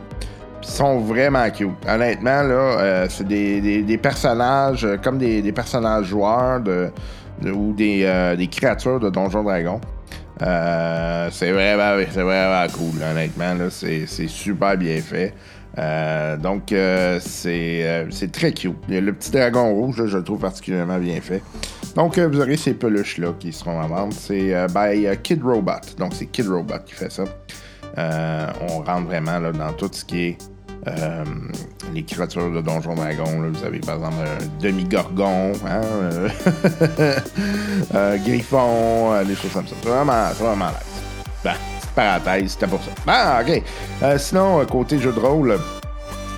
Puis 0.61 0.70
ils 0.70 0.74
sont 0.77 1.01
vraiment 1.01 1.49
cute. 1.51 1.70
Honnêtement, 1.86 2.43
là, 2.43 3.07
c'est 3.09 3.27
des, 3.27 3.82
des- 3.82 3.99
personnages 3.99 4.86
comme 5.03 5.19
des, 5.19 5.53
personnages 5.53 6.07
joueurs 6.07 6.61
de, 6.61 6.90
ou 7.53 7.73
des, 7.74 8.35
des 8.39 8.47
créatures 8.47 9.01
de 9.01 9.11
Donjon 9.11 9.43
Dragon. 9.43 9.81
C'est 10.40 11.51
vraiment, 11.53 11.97
vraiment 12.15 12.66
cool, 12.73 13.03
honnêtement. 13.03 13.57
C'est 13.70 14.07
super 14.28 14.77
bien 14.78 15.01
fait. 15.03 15.35
Euh, 15.78 16.36
donc, 16.36 16.73
euh, 16.73 17.19
c'est, 17.20 17.86
euh, 17.86 18.07
c'est 18.11 18.31
très 18.31 18.53
cute. 18.53 18.77
Le, 18.89 19.12
petit 19.12 19.31
dragon 19.31 19.73
rouge, 19.73 20.05
je 20.07 20.19
le 20.19 20.24
trouve 20.24 20.40
particulièrement 20.40 20.99
bien 20.99 21.20
fait. 21.20 21.43
Donc, 21.97 22.19
vous 22.19 22.40
aurez 22.40 22.57
ces 22.57 22.74
peluches-là 22.74 23.35
qui 23.39 23.53
seront 23.53 23.81
à 23.81 23.86
vendre. 23.86 24.12
C'est 24.12 24.55
by 24.74 25.07
Kid 25.23 25.43
Robot. 25.43 25.73
Donc, 25.99 26.15
c'est 26.15 26.27
Kid 26.27 26.49
Robot 26.49 26.81
qui 26.86 26.94
fait 26.94 27.12
ça. 27.12 27.24
On 27.97 28.82
rentre 28.82 29.07
vraiment 29.07 29.39
là, 29.39 29.53
dans 29.53 29.73
tout 29.73 29.90
ce 29.93 30.05
qui 30.05 30.23
est 30.24 30.39
les 31.93 32.03
créatures 32.03 32.51
de 32.51 32.61
Donjon 32.62 32.94
Dragon. 32.94 33.51
Vous 33.53 33.65
avez 33.65 33.78
par 33.81 33.97
exemple 33.97 34.16
un 34.23 34.62
demi-gorgon, 34.62 35.53
hein, 35.66 35.81
griffon, 38.24 39.23
des 39.24 39.35
choses 39.35 39.53
comme 39.53 39.66
ça. 39.66 39.74
C'est 39.82 39.89
vraiment, 39.89 40.31
vraiment 40.31 40.70
nice. 41.44 41.81
Petite 41.94 42.48
c'était 42.51 42.66
pour 42.66 42.81
ça. 42.82 42.90
Ben, 43.06 43.40
ok. 43.43 43.62
Euh, 44.02 44.19
sinon, 44.19 44.60
euh, 44.60 44.64
côté 44.64 44.98
jeu 44.98 45.12
de 45.12 45.20
rôle, 45.20 45.59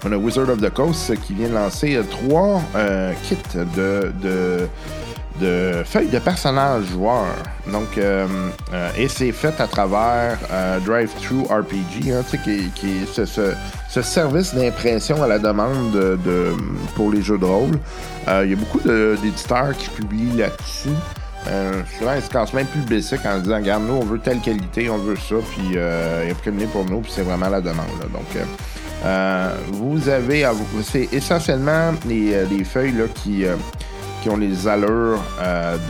on 0.06 0.12
a 0.12 0.16
Wizard 0.16 0.48
of 0.50 0.60
the 0.60 0.70
Coast 0.70 1.10
euh, 1.10 1.14
qui 1.16 1.34
vient 1.34 1.48
de 1.48 1.54
lancer 1.54 1.98
trois 2.10 2.60
kits 3.22 3.36
de, 3.76 4.12
de, 5.40 5.82
feuilles 5.84 6.08
de 6.08 6.18
personnages 6.18 6.84
joueurs. 6.92 7.24
Donc, 7.72 7.98
et 8.98 9.08
c'est 9.08 9.32
fait 9.32 9.58
à 9.60 9.66
travers 9.66 10.38
Drive-Thru 10.86 11.42
RPG, 11.48 12.10
hein, 12.12 12.22
sais, 12.28 12.38
qui, 12.38 12.68
qui 12.74 13.06
ce, 13.12 13.24
ce- 13.24 13.54
ce 13.90 14.02
service 14.02 14.54
d'impression 14.54 15.22
à 15.22 15.26
la 15.26 15.38
demande 15.38 15.90
de, 15.92 16.52
pour 16.94 17.10
les 17.10 17.22
jeux 17.22 17.38
de 17.38 17.44
rôle. 17.44 17.78
Il 18.28 18.50
y 18.50 18.52
a 18.52 18.56
beaucoup 18.56 18.80
d'éditeurs 18.80 19.72
qui 19.76 19.88
publient 19.90 20.36
là-dessus. 20.36 20.90
Euh, 21.46 21.82
souvent, 21.98 22.14
ils 22.14 22.22
se 22.22 22.30
cassent 22.30 22.52
même 22.54 22.66
plus 22.66 22.80
le 22.80 22.86
basic 22.86 23.20
en 23.26 23.38
disant 23.38 23.56
Regarde, 23.56 23.84
nous, 23.86 23.94
on 23.94 24.04
veut 24.04 24.18
telle 24.18 24.40
qualité, 24.40 24.88
on 24.88 24.98
veut 24.98 25.16
ça, 25.16 25.36
puis 25.52 25.72
euh, 25.76 26.30
imprimez 26.30 26.66
pour 26.66 26.84
nous, 26.86 27.00
puis 27.00 27.12
c'est 27.14 27.22
vraiment 27.22 27.48
la 27.48 27.60
demande. 27.60 27.86
là. 28.00 28.06
Donc, 28.12 28.24
euh, 28.36 28.44
euh, 29.04 29.54
vous 29.72 30.08
avez, 30.08 30.46
c'est 30.82 31.12
essentiellement 31.12 31.92
les, 32.08 32.34
euh, 32.34 32.46
les 32.50 32.64
feuilles 32.64 32.92
là, 32.92 33.04
qui, 33.14 33.44
euh, 33.44 33.56
qui 34.22 34.30
ont 34.30 34.38
les 34.38 34.66
allures 34.66 35.22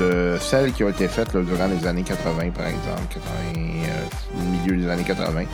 de 0.00 0.36
celles 0.40 0.72
qui 0.72 0.82
ont 0.82 0.88
été 0.88 1.06
faites 1.06 1.32
là, 1.34 1.42
durant 1.42 1.68
les 1.68 1.86
années 1.86 2.02
80, 2.02 2.50
par 2.50 2.66
exemple, 2.66 3.02
80, 3.10 3.22
euh, 3.56 4.40
milieu 4.50 4.76
des 4.82 4.90
années 4.90 5.04
80. 5.04 5.44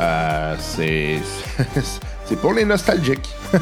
Euh, 0.00 0.54
c'est 0.58 1.18
c'est 2.24 2.36
pour 2.40 2.54
les 2.54 2.64
nostalgiques. 2.64 3.28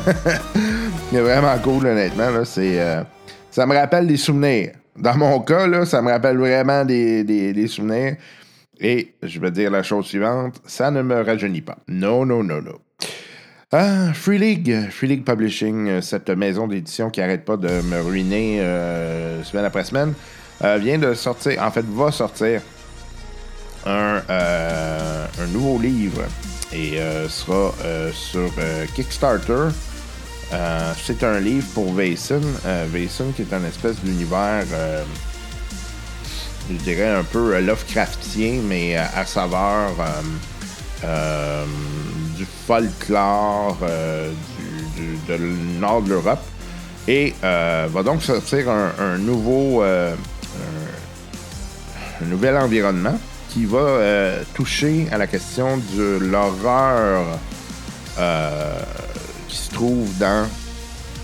C'est 1.13 1.21
vraiment 1.21 1.59
cool, 1.63 1.87
honnêtement. 1.89 2.31
Là, 2.31 2.43
euh, 2.57 3.03
ça 3.51 3.67
me 3.67 3.75
rappelle 3.77 4.07
des 4.07 4.17
souvenirs. 4.17 4.71
Dans 4.97 5.17
mon 5.17 5.41
cas, 5.41 5.67
là, 5.67 5.87
ça 5.87 6.03
me 6.03 6.11
rappelle 6.11 6.37
vraiment 6.37 6.85
des, 6.85 7.67
souvenirs. 7.67 8.17
Et 8.79 9.15
je 9.23 9.41
vais 9.41 9.51
dire 9.51 9.71
la 9.71 9.83
chose 9.83 10.07
suivante, 10.07 10.61
ça 10.67 10.91
ne 10.91 11.03
me 11.03 11.23
rajeunit 11.23 11.61
pas. 11.61 11.79
Non, 11.89 12.27
non, 12.27 12.43
non, 12.43 12.61
non. 12.61 12.79
Ah, 13.71 14.13
Free 14.13 14.39
League, 14.39 14.91
Free 14.91 15.07
League 15.07 15.25
Publishing, 15.25 16.01
cette 16.03 16.29
maison 16.29 16.67
d'édition 16.67 17.09
qui 17.09 17.23
arrête 17.23 17.45
pas 17.45 17.57
de 17.57 17.69
me 17.69 18.03
ruiner 18.03 18.61
euh, 18.61 19.43
semaine 19.45 19.65
après 19.65 19.85
semaine, 19.85 20.13
euh, 20.63 20.77
vient 20.77 20.99
de 20.99 21.15
sortir, 21.15 21.63
en 21.63 21.71
fait, 21.71 21.85
va 21.87 22.11
sortir 22.11 22.61
un, 23.87 24.21
euh, 24.29 25.27
un 25.41 25.47
nouveau 25.53 25.81
livre 25.81 26.23
et 26.75 26.99
sera 27.29 27.73
sur 28.13 28.51
Kickstarter. 28.95 29.69
Euh, 30.53 30.93
c'est 31.03 31.25
un 31.25 31.41
livre 31.41 31.67
pour 31.73 31.93
Vason. 31.93 32.43
Euh, 32.67 32.87
Vason 32.91 33.33
qui 33.35 33.43
est 33.43 33.53
un 33.53 33.65
espèce 33.65 33.97
d'univers, 34.01 34.65
euh, 34.73 35.03
je 36.71 36.77
dirais 36.77 37.09
un 37.09 37.25
peu 37.25 37.55
euh, 37.55 37.61
Lovecraftien, 37.61 38.61
mais 38.65 38.97
à 38.97 39.25
saveur 39.25 39.93
du 42.37 42.47
folklore 42.67 43.79
du, 44.97 45.19
nord 45.81 46.03
de 46.03 46.11
l'Europe. 46.11 46.43
Et 47.09 47.35
va 47.43 48.03
donc 48.05 48.23
sortir 48.23 48.69
un, 48.71 49.19
nouveau, 49.19 49.83
un, 49.83 50.15
nouvel 52.27 52.57
environnement 52.57 53.19
qui 53.49 53.65
va 53.65 53.99
toucher 54.55 55.09
à 55.11 55.19
la 55.19 55.27
question 55.27 55.79
de 55.97 56.19
l'horreur 56.21 57.25
qui 59.53 59.59
se 59.59 59.71
trouve 59.71 60.09
dans 60.19 60.49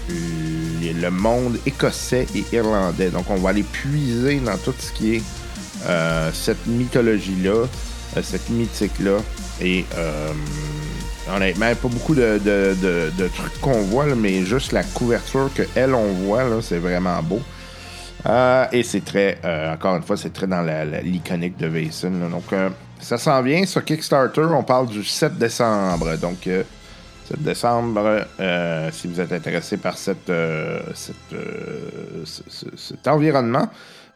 le 0.09 0.93
le 0.93 1.11
monde 1.11 1.59
écossais 1.67 2.27
et 2.35 2.45
irlandais. 2.53 3.11
Donc, 3.11 3.31
on 3.31 3.37
va 3.37 3.51
aller 3.51 3.63
puiser 3.63 4.41
dans 4.41 4.57
tout 4.59 4.75
ce 4.79 4.93
qui 4.93 5.17
est 5.17 5.23
euh, 5.87 6.31
cette 6.33 6.67
mythologie-là, 6.67 7.67
euh, 8.17 8.23
cette 8.23 8.49
mythique-là. 8.51 9.19
Et 9.61 9.85
euh, 9.97 10.33
honnêtement, 11.35 11.75
pas 11.75 11.89
beaucoup 11.89 12.15
de, 12.15 12.39
trucs 13.35 13.61
qu'on 13.61 13.83
voit, 13.83 14.07
là, 14.07 14.15
mais 14.15 14.45
juste 14.45 14.73
la 14.73 14.83
couverture 14.83 15.51
que 15.55 15.63
elle 15.75 15.95
on 15.95 16.13
voit, 16.13 16.45
c'est 16.63 16.79
vraiment 16.79 17.23
beau. 17.23 17.41
Euh, 18.27 18.67
et 18.73 18.83
c'est 18.83 19.05
très, 19.05 19.39
euh, 19.45 19.73
encore 19.73 19.97
une 19.97 20.03
fois, 20.03 20.17
c'est 20.17 20.33
très 20.33 20.47
dans 20.47 20.63
l'iconique 21.03 21.57
de 21.57 21.67
Vason. 21.67 22.11
Donc, 22.31 22.53
euh, 22.53 22.69
ça 23.01 23.19
s'en 23.19 23.43
vient 23.43 23.65
sur 23.65 23.85
Kickstarter. 23.85 24.47
On 24.51 24.63
parle 24.63 24.89
du 24.89 25.05
7 25.05 25.39
décembre. 25.39 26.17
Donc, 26.17 26.47
euh, 26.47 26.65
7 27.29 27.43
décembre, 27.43 28.27
euh, 28.41 28.91
si 28.93 29.07
vous 29.09 29.21
êtes 29.21 29.33
intéressé 29.33 29.77
par 29.77 29.97
euh, 30.31 30.81
euh, 31.33 32.23
ce- 32.25 32.43
ce- 32.49 32.77
cet 32.77 33.07
environnement, 33.09 33.69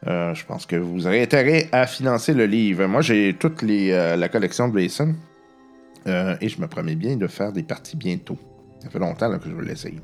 je 0.07 0.45
pense 0.47 0.67
que 0.67 0.77
vous 0.77 1.07
aurez 1.07 1.23
intérêt 1.23 1.69
à 1.73 1.87
financer 1.87 2.33
le 2.35 2.47
livre. 2.47 2.87
Moi, 2.87 3.03
j'ai 3.03 3.35
toute 3.39 3.63
la 3.63 4.29
collection 4.29 4.69
de 4.69 4.81
Vason 4.81 5.15
euh, 6.09 6.37
et 6.41 6.49
je 6.49 6.61
me 6.61 6.67
promets 6.67 6.97
bien 6.97 7.17
de 7.17 7.27
faire 7.29 7.53
des 7.53 7.63
parties 7.63 7.97
bientôt. 7.97 8.37
Ça 8.83 8.91
fait 8.91 8.99
longtemps 8.99 9.39
que 9.39 9.49
je 9.49 9.55
veux 9.55 9.65
l'essayer. 9.65 10.01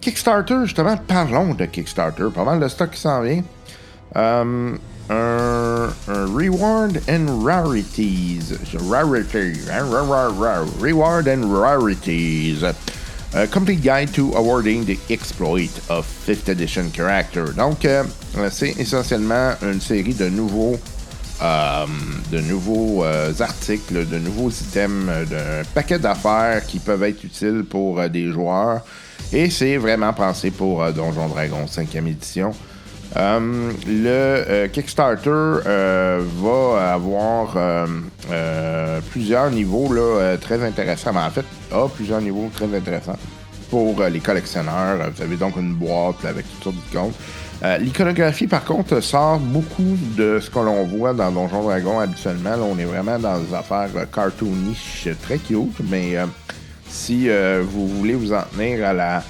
Kickstarter, 0.00 0.56
justement, 0.64 0.96
parlons 0.96 1.54
de 1.54 1.64
Kickstarter. 1.64 2.24
Pas 2.34 2.44
mal 2.44 2.58
de 2.60 2.68
stock 2.68 2.90
qui 2.90 3.00
s'en 3.00 3.22
vient. 3.22 3.42
Euh, 5.10 5.90
un, 6.08 6.26
Reward 6.34 7.00
and 7.08 7.42
Rarities. 7.44 8.52
Rarity. 8.88 9.54
hein, 9.70 9.90
Reward 10.80 11.26
and 11.28 11.52
Rarities. 11.52 12.62
A 13.32 13.46
complete 13.46 13.80
guide 13.82 14.12
to 14.14 14.32
awarding 14.34 14.84
the 14.84 14.98
exploit 15.08 15.70
of 15.88 16.04
5th 16.06 16.48
edition 16.48 16.90
character. 16.90 17.52
Donc, 17.52 17.84
euh, 17.84 18.04
c'est 18.50 18.76
essentiellement 18.78 19.54
une 19.62 19.80
série 19.80 20.14
de 20.14 20.28
nouveaux 20.28 20.78
euh, 21.42 21.86
de 22.30 22.40
nouveaux 22.40 23.02
euh, 23.04 23.32
articles, 23.40 24.06
de 24.06 24.18
nouveaux 24.18 24.50
items, 24.50 25.08
euh, 25.08 25.24
d'un 25.24 25.68
paquet 25.74 25.98
d'affaires 25.98 26.66
qui 26.66 26.78
peuvent 26.80 27.02
être 27.04 27.24
utiles 27.24 27.64
pour 27.68 27.98
euh, 27.98 28.08
des 28.08 28.30
joueurs. 28.30 28.82
Et 29.32 29.48
c'est 29.48 29.76
vraiment 29.76 30.12
pensé 30.12 30.50
pour 30.50 30.82
euh, 30.82 30.92
Donjon 30.92 31.28
Dragon 31.28 31.64
5e 31.66 32.06
édition. 32.08 32.52
Euh, 33.16 33.72
le 33.86 34.08
euh, 34.08 34.68
Kickstarter 34.68 35.30
euh, 35.30 36.22
va 36.36 36.92
avoir 36.92 37.56
plusieurs 39.10 39.50
niveaux 39.50 39.92
là, 39.92 40.36
très 40.36 40.62
intéressants. 40.62 41.12
Ben, 41.12 41.26
en 41.26 41.30
fait, 41.30 41.44
a 41.72 41.88
plusieurs 41.88 42.20
niveaux 42.20 42.50
très 42.54 42.66
intéressants 42.74 43.18
pour 43.70 44.02
les 44.02 44.20
collectionneurs. 44.20 45.10
Vous 45.14 45.22
avez 45.22 45.36
donc 45.36 45.56
une 45.56 45.74
boîte 45.74 46.24
avec 46.24 46.44
toutes 46.54 46.64
sortes 46.64 46.76
d'icônes. 46.76 47.12
L'iconographie, 47.78 48.46
par 48.46 48.64
contre, 48.64 49.00
sort 49.00 49.38
beaucoup 49.38 49.96
de 50.16 50.40
ce 50.40 50.48
que 50.48 50.58
l'on 50.58 50.84
voit 50.84 51.12
dans 51.12 51.30
Donjon 51.30 51.62
Dragon 51.62 52.00
habituellement. 52.00 52.54
On 52.62 52.78
est 52.78 52.84
vraiment 52.84 53.18
dans 53.18 53.38
des 53.38 53.54
affaires 53.54 53.90
cartoonish, 54.12 55.08
très 55.22 55.38
cute, 55.38 55.78
mais 55.90 56.16
si 56.88 57.28
vous 57.62 57.86
voulez 57.86 58.14
vous 58.14 58.32
en 58.32 58.42
tenir 58.56 58.86
à 58.86 58.92
la 58.92 59.22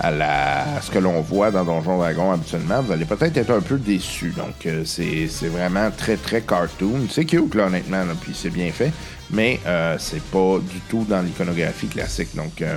à, 0.00 0.10
la, 0.10 0.64
ce 0.82 0.90
que 0.90 0.98
l'on 0.98 1.20
voit 1.20 1.50
dans 1.50 1.64
Donjon 1.64 1.98
Dragon 1.98 2.32
habituellement, 2.32 2.82
vous 2.82 2.92
allez 2.92 3.04
peut-être 3.04 3.36
être 3.36 3.50
un 3.50 3.60
peu 3.60 3.78
déçu. 3.78 4.32
Donc, 4.36 4.66
euh, 4.66 4.84
c'est 4.84 5.28
vraiment 5.48 5.90
très, 5.96 6.16
très 6.16 6.40
cartoon. 6.40 7.06
C'est 7.10 7.24
cute, 7.24 7.54
là, 7.54 7.66
honnêtement, 7.66 7.98
là, 8.04 8.14
puis 8.20 8.32
c'est 8.34 8.50
bien 8.50 8.70
fait, 8.72 8.92
mais 9.30 9.60
euh, 9.66 9.96
c'est 9.98 10.22
pas 10.22 10.58
du 10.60 10.80
tout 10.88 11.04
dans 11.08 11.22
l'iconographie 11.22 11.86
classique. 11.86 12.34
Donc, 12.34 12.60
euh, 12.62 12.76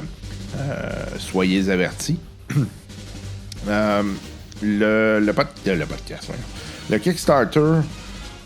soyez 1.17 1.69
avertis. 1.69 2.19
Le, 4.61 5.19
le, 5.19 5.33
pod- 5.33 5.47
le 5.65 5.85
podcast, 5.85 6.23
voyons. 6.27 6.41
le 6.89 6.97
Kickstarter 6.97 7.81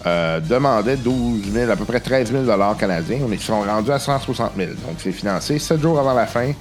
demandait 0.04 0.98
12 0.98 1.52
000, 1.54 1.72
à 1.72 1.76
peu 1.76 1.86
près 1.86 2.00
13 2.00 2.32
000 2.32 2.44
canadiens. 2.78 3.20
On 3.26 3.32
est 3.32 3.38
sont 3.42 3.62
rendus 3.62 3.92
à 3.92 4.00
160 4.00 4.52
000. 4.58 4.72
Donc, 4.86 4.96
c'est 4.98 5.12
financé 5.12 5.58
7 5.60 5.80
jours 5.82 6.00
avant 6.00 6.14
la 6.14 6.26
fin. 6.26 6.52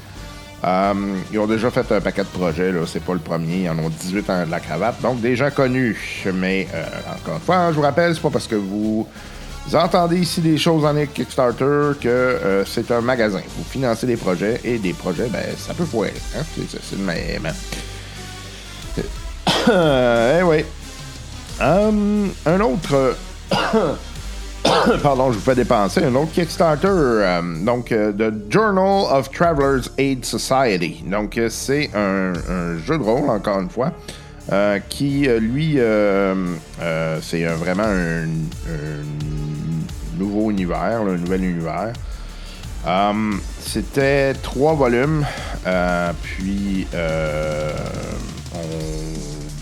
Euh, 0.62 0.94
ils 1.32 1.38
ont 1.38 1.46
déjà 1.46 1.70
fait 1.70 1.90
un 1.92 2.00
paquet 2.00 2.22
de 2.22 2.28
projets, 2.28 2.70
là. 2.72 2.80
C'est 2.86 3.02
pas 3.02 3.14
le 3.14 3.18
premier. 3.18 3.62
Ils 3.64 3.70
en 3.70 3.78
ont 3.78 3.88
18 3.88 4.30
en 4.30 4.46
de 4.46 4.50
la 4.50 4.60
cravate. 4.60 5.00
Donc, 5.00 5.20
des 5.20 5.36
gens 5.36 5.50
connus. 5.50 6.24
Mais, 6.34 6.68
euh, 6.74 6.84
encore 7.14 7.36
une 7.36 7.40
fois, 7.40 7.56
hein, 7.56 7.70
je 7.70 7.76
vous 7.76 7.82
rappelle, 7.82 8.14
c'est 8.14 8.20
pas 8.20 8.30
parce 8.30 8.46
que 8.46 8.56
vous, 8.56 9.06
entendez 9.72 10.18
ici 10.18 10.40
des 10.40 10.58
choses 10.58 10.84
en 10.84 10.94
Kickstarter 11.06 11.92
que 12.00 12.08
euh, 12.08 12.64
c'est 12.66 12.90
un 12.90 13.00
magasin. 13.00 13.40
Vous 13.56 13.64
financez 13.64 14.06
des 14.06 14.16
projets 14.16 14.60
et 14.64 14.78
des 14.78 14.92
projets, 14.92 15.28
ben, 15.28 15.44
ça 15.56 15.72
peut 15.72 15.86
foirer. 15.86 16.12
Hein? 16.36 16.42
C'est, 16.54 16.98
le 16.98 17.04
même. 17.04 17.52
eh 20.40 20.42
oui. 20.42 20.64
Hum, 21.60 22.30
un 22.46 22.60
autre. 22.60 23.16
Pardon, 25.02 25.32
je 25.32 25.38
vous 25.38 25.44
fais 25.44 25.54
dépenser. 25.54 26.04
Un 26.04 26.14
autre 26.14 26.32
Kickstarter. 26.32 26.88
euh, 26.88 27.40
donc, 27.64 27.92
euh, 27.92 28.12
The 28.12 28.50
Journal 28.52 29.06
of 29.10 29.30
Travelers 29.30 29.88
Aid 29.98 30.24
Society. 30.24 31.02
Donc, 31.06 31.36
euh, 31.38 31.48
c'est 31.48 31.90
un, 31.94 32.32
jeu 32.84 32.98
de 32.98 33.02
rôle, 33.02 33.28
encore 33.30 33.60
une 33.60 33.70
fois, 33.70 33.92
euh, 34.52 34.78
qui, 34.88 35.28
euh, 35.28 35.38
lui, 35.40 35.74
euh, 35.78 36.34
euh, 36.80 37.18
c'est 37.22 37.44
euh, 37.46 37.54
vraiment 37.56 37.84
un, 37.84 38.26
nouveau 40.18 40.50
univers, 40.50 41.00
un 41.00 41.16
nouvel 41.16 41.44
univers. 41.44 41.92
C'était 43.60 44.34
trois 44.34 44.74
volumes, 44.74 45.24
euh, 45.66 46.12
puis 46.22 46.86
euh, 46.94 47.70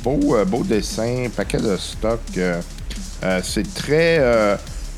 beau, 0.02 0.36
euh, 0.36 0.44
beau 0.44 0.62
dessin, 0.64 1.26
paquet 1.36 1.58
de 1.58 1.76
stock. 1.76 2.20
euh, 2.36 2.60
euh, 3.24 3.40
c'est 3.42 3.74
très 3.74 4.18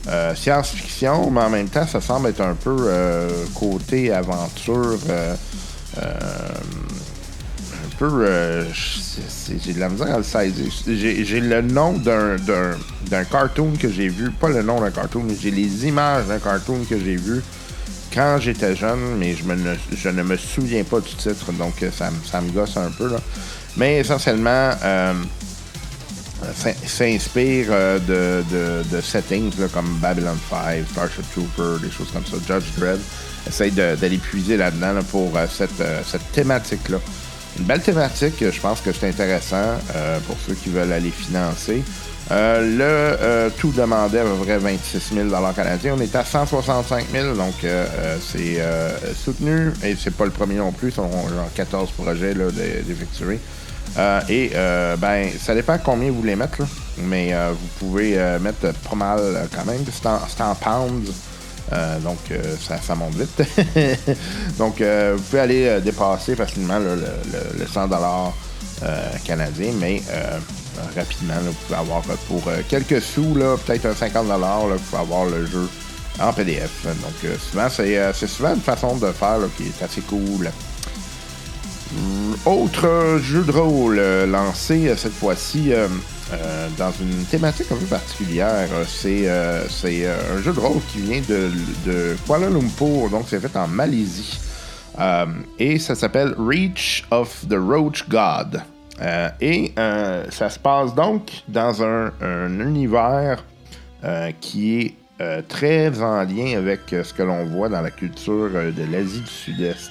euh, 0.08 0.34
science-fiction, 0.34 1.30
mais 1.30 1.40
en 1.40 1.50
même 1.50 1.68
temps, 1.68 1.86
ça 1.86 2.00
semble 2.00 2.28
être 2.28 2.40
un 2.40 2.54
peu 2.54 2.74
euh, 2.88 3.28
côté 3.54 4.12
aventure. 4.12 4.98
euh, 5.08 5.34
euh, 5.98 6.12
un 7.84 7.96
peu. 7.98 8.64
j'ai 9.62 9.72
de 9.74 9.80
la 9.80 9.88
misère 9.88 10.14
à 10.14 10.18
le 10.18 10.22
saisir. 10.24 10.66
J'ai 10.86 11.40
le 11.40 11.60
nom 11.62 11.92
d'un- 11.94 12.36
cartoon 13.30 13.72
que 13.78 13.90
j'ai 13.90 14.08
vu, 14.08 14.30
pas 14.30 14.48
le 14.48 14.62
nom 14.62 14.80
d'un 14.80 14.90
cartoon, 14.90 15.22
mais 15.26 15.34
j'ai 15.40 15.50
les 15.50 15.86
images 15.86 16.26
d'un 16.26 16.38
cartoon 16.38 16.78
que 16.88 16.98
j'ai 16.98 17.16
vu 17.16 17.42
quand 18.14 18.38
j'étais 18.40 18.74
jeune, 18.74 19.16
mais 19.18 19.34
je, 19.34 19.44
me 19.44 19.54
ne, 19.54 19.74
je 19.94 20.08
ne 20.08 20.22
me 20.22 20.36
souviens 20.36 20.82
pas 20.84 21.00
du 21.00 21.14
titre, 21.14 21.52
donc 21.52 21.74
ça, 21.96 22.10
me- 22.10 22.24
ça 22.24 22.40
me 22.40 22.50
gosse 22.50 22.76
un 22.76 22.90
peu. 22.90 23.08
Là. 23.10 23.18
Mais 23.76 23.98
essentiellement, 23.98 24.70
s'inspire 26.86 27.66
euh, 27.70 27.98
de, 27.98 28.44
de- 28.90 29.00
settings 29.00 29.52
comme 29.72 29.96
Babylon 30.00 30.36
5, 30.48 30.84
Starship 30.90 31.24
Trooper, 31.32 31.82
des 31.84 31.90
choses 31.90 32.08
comme 32.12 32.24
ça, 32.26 32.36
Judge 32.46 32.66
Dredd. 32.78 33.00
Essaye 33.48 33.70
d'aller 33.70 34.18
puiser 34.18 34.56
là-dedans 34.56 34.92
là, 34.92 35.02
pour 35.02 35.36
euh, 35.36 35.46
cette, 35.50 35.80
euh, 35.80 36.00
thématique-là. 36.32 36.98
Une 37.58 37.64
belle 37.64 37.80
thématique, 37.80 38.36
je 38.50 38.60
pense 38.60 38.80
que 38.80 38.92
c'est 38.92 39.08
intéressant 39.08 39.78
euh, 39.96 40.18
pour 40.26 40.36
ceux 40.46 40.54
qui 40.54 40.68
veulent 40.70 40.92
aller 40.92 41.10
financer. 41.10 41.82
Euh, 42.30 42.60
le 42.60 43.18
euh, 43.20 43.50
tout 43.58 43.72
demandait 43.72 44.20
à 44.20 44.24
peu 44.24 44.34
près 44.44 44.56
26 44.58 45.14
000 45.14 45.28
canadiens. 45.52 45.94
On 45.98 46.00
est 46.00 46.14
à 46.14 46.24
165 46.24 47.06
000, 47.12 47.34
donc 47.34 47.64
euh, 47.64 47.86
euh, 47.98 48.16
c'est 48.20 48.60
euh, 48.60 48.90
soutenu. 49.16 49.72
Et 49.82 49.96
c'est 50.00 50.14
pas 50.14 50.26
le 50.26 50.30
premier 50.30 50.54
non 50.56 50.70
plus, 50.70 50.96
ont 50.98 51.10
genre 51.10 51.50
14 51.54 51.90
projets 51.90 52.34
là, 52.34 52.44
d'e- 52.52 52.82
d'effectuer. 52.86 53.40
Euh, 53.98 54.20
et 54.28 54.52
euh, 54.54 54.96
ben, 54.96 55.28
ça 55.40 55.54
dépend 55.54 55.76
combien 55.78 56.10
vous 56.10 56.20
voulez 56.20 56.36
mettre, 56.36 56.62
mais 56.98 57.32
euh, 57.32 57.52
vous 57.52 57.68
pouvez 57.78 58.16
mettre 58.40 58.72
pas 58.88 58.96
mal 58.96 59.48
quand 59.54 59.64
même. 59.64 59.84
C'est 59.92 60.06
en, 60.06 60.50
en 60.50 60.54
pounds. 60.54 61.10
Donc, 62.02 62.18
ça, 62.60 62.78
monte 62.96 63.14
vite. 63.14 63.42
donc, 64.58 64.80
vous 64.80 65.22
pouvez 65.22 65.40
aller 65.40 65.80
dépasser 65.80 66.34
facilement 66.34 66.78
le, 66.80 66.96
le- 66.96 67.58
le 67.60 67.66
100 67.66 67.88
euh, 68.82 69.08
canadien, 69.24 69.72
mais 69.78 70.02
rapidement, 70.96 71.34
vous 71.44 71.52
pouvez 71.52 71.78
avoir 71.78 72.02
pour 72.26 72.42
quelques 72.68 73.00
sous, 73.00 73.34
peut-être 73.66 73.86
un 73.86 73.94
50 73.94 74.26
là, 74.68 74.76
vous 74.76 74.84
pouvez 74.90 75.02
avoir 75.02 75.26
le 75.26 75.46
jeu 75.46 75.68
en 76.18 76.32
PDF. 76.32 76.70
Donc, 76.86 77.32
souvent, 77.38 77.68
c'est 77.70 78.26
souvent 78.26 78.54
une 78.54 78.60
façon 78.60 78.96
de 78.96 79.12
faire 79.12 79.38
qui 79.56 79.64
est 79.64 79.84
assez 79.84 80.00
cool. 80.02 80.50
Autre 82.46 82.86
euh, 82.86 83.18
jeu 83.18 83.42
de 83.42 83.50
rôle 83.50 83.98
euh, 83.98 84.24
lancé 84.24 84.88
euh, 84.88 84.96
cette 84.96 85.12
fois-ci 85.12 85.72
euh, 85.72 85.88
dans 86.78 86.92
une 86.92 87.24
thématique 87.24 87.66
un 87.72 87.76
peu 87.76 87.86
particulière. 87.86 88.68
C'est 88.86 89.28
un 89.28 90.40
jeu 90.40 90.52
de 90.52 90.60
rôle 90.60 90.80
qui 90.92 91.00
vient 91.00 91.20
de, 91.28 92.16
Kuala 92.24 92.48
Lumpur, 92.48 93.10
donc 93.10 93.24
c'est 93.28 93.40
fait 93.40 93.56
en 93.56 93.66
Malaisie. 93.66 94.38
Et 95.58 95.78
ça 95.80 95.96
s'appelle 95.96 96.34
Reach 96.38 97.04
of 97.10 97.46
the 97.48 97.56
Roach 97.56 98.08
God. 98.08 98.62
Et 99.40 99.72
ça 99.76 100.50
se 100.50 100.58
passe 100.60 100.94
donc 100.94 101.32
dans 101.48 101.82
un, 101.82 102.12
un 102.20 102.60
univers 102.60 103.42
qui 104.40 104.94
est 105.18 105.42
très 105.48 106.00
en 106.00 106.22
lien 106.22 106.56
avec 106.56 106.82
ce 106.90 107.12
que 107.12 107.24
l'on 107.24 107.44
voit 107.46 107.68
dans 107.68 107.80
la 107.80 107.90
culture 107.90 108.50
de 108.50 108.92
l'Asie 108.92 109.22
du 109.22 109.26
Sud-Est. 109.26 109.90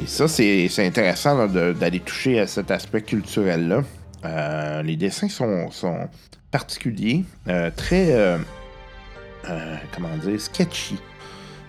Et 0.00 0.06
ça, 0.06 0.28
c'est 0.28 0.86
intéressant 0.86 1.46
d'aller 1.48 2.00
toucher 2.00 2.38
à 2.38 2.46
cet 2.46 2.70
aspect 2.70 3.02
culturel-là. 3.02 3.82
Euh, 4.24 4.82
les 4.82 4.96
dessins 4.96 5.28
sont, 5.28 5.70
sont 5.70 6.08
particuliers, 6.50 7.24
euh, 7.48 7.70
très, 7.74 8.12
euh, 8.12 8.38
comment 9.94 10.16
dire, 10.22 10.40
sketchy. 10.40 10.98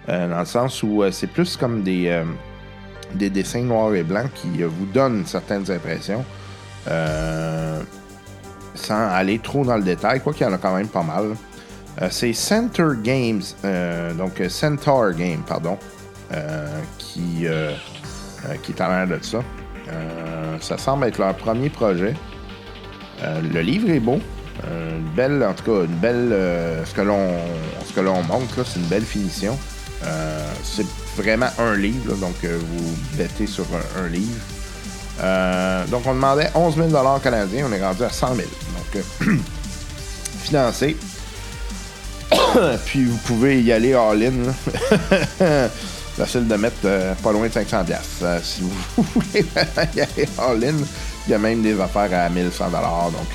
Dans 0.08 0.40
le 0.40 0.46
sens 0.46 0.82
où 0.82 1.04
c'est 1.12 1.28
plus 1.28 1.56
comme 1.56 1.84
des, 1.84 2.24
des 3.14 3.30
dessins 3.30 3.62
noirs 3.62 3.94
et 3.94 4.02
blancs 4.02 4.32
qui 4.34 4.64
vous 4.64 4.88
donnent 4.88 5.24
certaines 5.28 5.70
impressions. 5.70 6.26
Sans 8.74 9.08
aller 9.10 9.38
trop 9.38 9.64
dans 9.64 9.78
le 9.78 9.84
détail, 9.84 10.20
quoi 10.22 10.34
qu'il 10.34 10.48
y 10.48 10.50
en 10.50 10.54
a 10.54 10.58
quand 10.58 10.76
même 10.76 10.88
pas 10.88 11.04
mal. 11.04 11.36
C'est 12.10 12.34
Center 12.34 12.88
Games, 13.04 13.44
donc 14.18 14.42
Centaur 14.50 15.12
Game, 15.12 15.44
pardon, 15.46 15.78
qui, 16.98 17.46
qui 18.64 18.72
est 18.72 18.82
en 18.82 18.90
l'air 18.90 19.08
de 19.08 19.20
ça. 19.24 19.40
Euh, 19.92 20.58
ça 20.62 20.78
semble 20.78 21.06
être 21.06 21.18
leur 21.18 21.36
premier 21.36 21.70
projet. 21.70 22.14
Euh, 23.24 23.42
le 23.42 23.62
livre 23.62 23.90
est 23.90 24.00
beau. 24.00 24.20
Euh, 24.66 24.98
une 24.98 25.10
belle, 25.16 25.44
en 25.44 25.54
tout 25.54 25.64
cas, 25.64 25.86
une 25.86 25.96
belle. 26.00 26.30
euh, 26.32 26.86
ce 26.86 26.94
que 26.94 27.02
l'on 27.02 27.30
ce 27.86 27.94
que 27.94 28.02
l'on 28.02 28.22
montre, 28.24 28.66
c'est 28.66 28.80
une 28.80 28.86
belle 28.86 29.04
finition. 29.04 29.58
Euh, 30.06 30.52
c'est 30.64 30.86
vraiment 31.18 31.50
un 31.58 31.76
livre, 31.76 32.16
donc 32.16 32.36
euh, 32.44 32.58
vous 32.58 32.96
bettez 33.18 33.48
sur 33.48 33.66
un, 33.98 34.08
livre. 34.08 34.42
Euh, 35.22 35.86
donc 35.88 36.04
on 36.06 36.14
demandait 36.14 36.50
11 36.56 36.76
000 36.76 37.20
canadiens, 37.22 37.68
on 37.70 37.74
est 37.74 37.84
rendu 37.84 38.04
à 38.04 38.10
100 38.10 38.36
000. 38.36 38.48
Donc 38.48 39.04
euh, 39.28 39.36
financé. 40.44 40.96
Puis 42.86 43.06
vous 43.06 43.18
pouvez 43.18 43.62
y 43.62 43.72
aller 43.74 43.94
all-in. 43.94 44.54
Facile 46.20 46.50
de 46.50 46.56
mettre 46.56 46.76
euh, 46.84 47.14
pas 47.24 47.32
loin 47.32 47.48
de 47.48 47.54
500 47.54 47.86
pièces. 47.86 48.22
si 48.44 48.62
vous 48.62 49.04
voulez 49.16 49.46
y 49.96 50.02
aller 50.02 50.28
all-in, 50.38 50.76
il 51.26 51.32
y 51.32 51.34
a 51.34 51.38
même 51.38 51.62
des 51.62 51.80
affaires 51.80 52.10
à 52.14 52.28
1100 52.28 52.66
Donc 52.72 52.82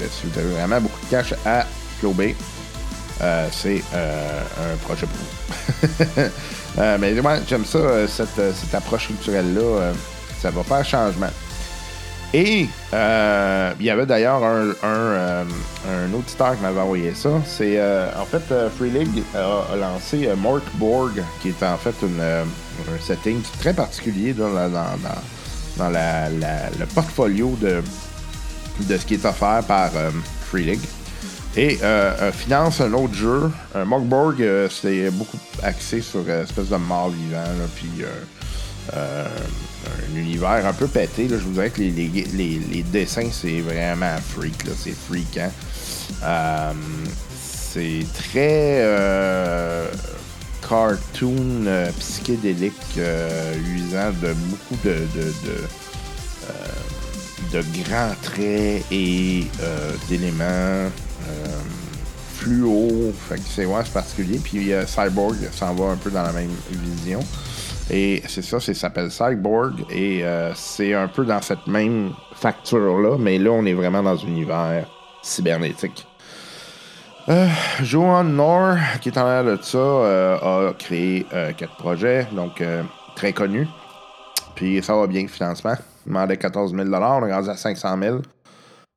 euh, 0.02 0.06
si 0.10 0.26
vous 0.26 0.38
avez 0.38 0.50
vraiment 0.50 0.82
beaucoup 0.82 1.00
de 1.06 1.10
cash 1.10 1.32
à 1.46 1.64
clober, 2.00 2.36
euh, 3.22 3.48
c'est 3.50 3.82
euh, 3.94 4.40
un 4.60 4.76
projet 4.84 5.06
pour 5.06 5.16
vous. 5.16 6.22
Euh, 6.76 6.98
mais 7.00 7.16
ouais, 7.20 7.40
j'aime 7.48 7.64
ça, 7.64 7.78
euh, 7.78 8.08
cette, 8.08 8.36
euh, 8.40 8.50
approche 8.72 9.06
culturelle-là. 9.06 9.60
euh, 9.60 9.92
ça 10.42 10.50
va 10.50 10.64
faire 10.64 10.84
changement. 10.84 11.30
Et 12.32 12.66
euh, 12.92 13.72
il 13.78 13.86
y 13.86 13.90
avait 13.90 14.06
d'ailleurs 14.06 14.42
un, 14.42 14.70
un, 14.70 14.74
euh, 14.82 15.44
un 15.88 16.12
auditeur 16.12 16.56
qui 16.56 16.62
m'avait 16.62 16.80
envoyé 16.80 17.14
ça. 17.14 17.28
C'est 17.46 17.78
euh, 17.78 18.08
en 18.20 18.24
fait 18.24 18.42
euh, 18.50 18.68
Free 18.76 18.90
League 18.90 19.22
a, 19.36 19.72
a 19.72 19.76
lancé 19.76 20.26
euh, 20.26 20.34
Mork 20.34 20.64
Borg, 20.74 21.22
qui 21.40 21.50
est 21.50 21.62
en 21.62 21.76
fait 21.76 21.94
une, 22.02 22.18
euh, 22.18 22.42
un 22.92 23.04
setting 23.04 23.40
très 23.60 23.74
particulier 23.74 24.32
dans, 24.32 24.50
dans, 24.50 25.88
le 25.88 26.86
portfolio 26.86 27.56
de, 27.60 27.82
de 28.80 28.96
ce 28.96 29.04
qui 29.04 29.14
est 29.14 29.24
offert 29.24 29.62
par 29.66 29.90
euh, 29.96 30.10
Free 30.48 30.64
League. 30.64 30.80
Et 31.56 31.78
euh, 31.82 32.12
euh, 32.20 32.32
finance 32.32 32.80
un 32.80 32.92
autre 32.94 33.14
jeu. 33.14 33.50
Euh, 33.76 33.84
euh, 34.40 34.68
c'est 34.70 35.10
beaucoup 35.10 35.38
axé 35.62 36.00
sur 36.00 36.20
une 36.20 36.42
espèce 36.42 36.68
de 36.68 36.76
mort 36.76 37.10
vivant, 37.10 37.44
puis 37.76 38.04
un 38.92 40.16
univers 40.16 40.66
un 40.66 40.72
peu 40.72 40.88
pété. 40.88 41.28
Je 41.28 41.36
vous 41.36 41.52
dirais 41.52 41.70
que 41.70 41.80
les, 41.80 41.90
les, 41.90 42.82
dessins, 42.82 43.30
c'est 43.30 43.60
vraiment 43.60 44.16
freak, 44.34 44.54
c'est 44.76 44.96
freakant. 44.96 45.52
C'est 47.40 48.04
très 48.14 48.82
cartoon 50.74 51.66
euh, 51.66 51.90
psychédélique 51.98 52.98
euh, 52.98 53.54
usant 53.76 54.10
de 54.20 54.32
beaucoup 54.50 54.76
de, 54.84 54.96
de, 55.14 55.32
euh, 57.54 57.62
grands 57.84 58.14
traits 58.22 58.84
et 58.90 59.46
euh, 59.62 59.92
d'éléments 60.08 60.42
euh, 60.42 60.90
fluo. 62.34 63.12
Fait 63.28 63.36
que 63.36 63.42
c'est 63.48 63.66
ouais, 63.66 63.82
particulier. 63.92 64.40
Puis 64.42 64.72
euh, 64.72 64.84
Cyborg 64.86 65.36
s'en 65.52 65.74
va 65.74 65.92
un 65.92 65.96
peu 65.96 66.10
dans 66.10 66.24
la 66.24 66.32
même 66.32 66.50
vision. 66.70 67.20
Et 67.90 68.22
c'est 68.26 68.42
ça, 68.42 68.58
ça 68.58 68.74
s'appelle 68.74 69.12
Cyborg. 69.12 69.84
Et 69.90 70.24
euh, 70.24 70.52
c'est 70.56 70.94
un 70.94 71.06
peu 71.06 71.24
dans 71.24 71.40
cette 71.40 71.68
même 71.68 72.12
facture-là, 72.34 73.16
mais 73.18 73.38
là, 73.38 73.50
on 73.52 73.64
est 73.64 73.74
vraiment 73.74 74.02
dans 74.02 74.18
un 74.20 74.26
univers 74.26 74.86
cybernétique. 75.22 76.04
Euh, 77.28 77.48
Johan 77.82 78.24
Nor, 78.24 78.76
qui 79.00 79.08
est 79.08 79.18
en 79.18 79.24
l'air 79.24 79.44
de 79.44 79.58
ça, 79.62 79.78
euh, 79.78 80.68
a 80.68 80.74
créé 80.74 81.26
euh, 81.32 81.52
quatre 81.52 81.76
projets, 81.76 82.26
donc 82.32 82.60
euh, 82.60 82.82
très 83.16 83.32
connus. 83.32 83.66
Puis 84.54 84.82
ça 84.82 84.94
va 84.94 85.06
bien, 85.06 85.22
le 85.22 85.28
financement. 85.28 85.74
Il 86.04 86.12
demandait 86.12 86.36
14 86.36 86.74
000 86.74 86.86
on 86.86 87.26
est 87.26 87.32
rendu 87.32 87.48
à 87.48 87.56
500 87.56 87.98
000 88.00 88.18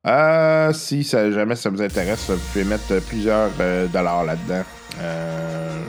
euh, 0.06 0.72
si 0.72 1.02
jamais 1.02 1.56
ça 1.56 1.70
vous 1.70 1.82
intéresse, 1.82 2.30
vous 2.30 2.38
pouvez 2.52 2.64
mettre 2.64 3.00
plusieurs 3.08 3.50
dollars 3.92 4.24
là-dedans. 4.24 4.62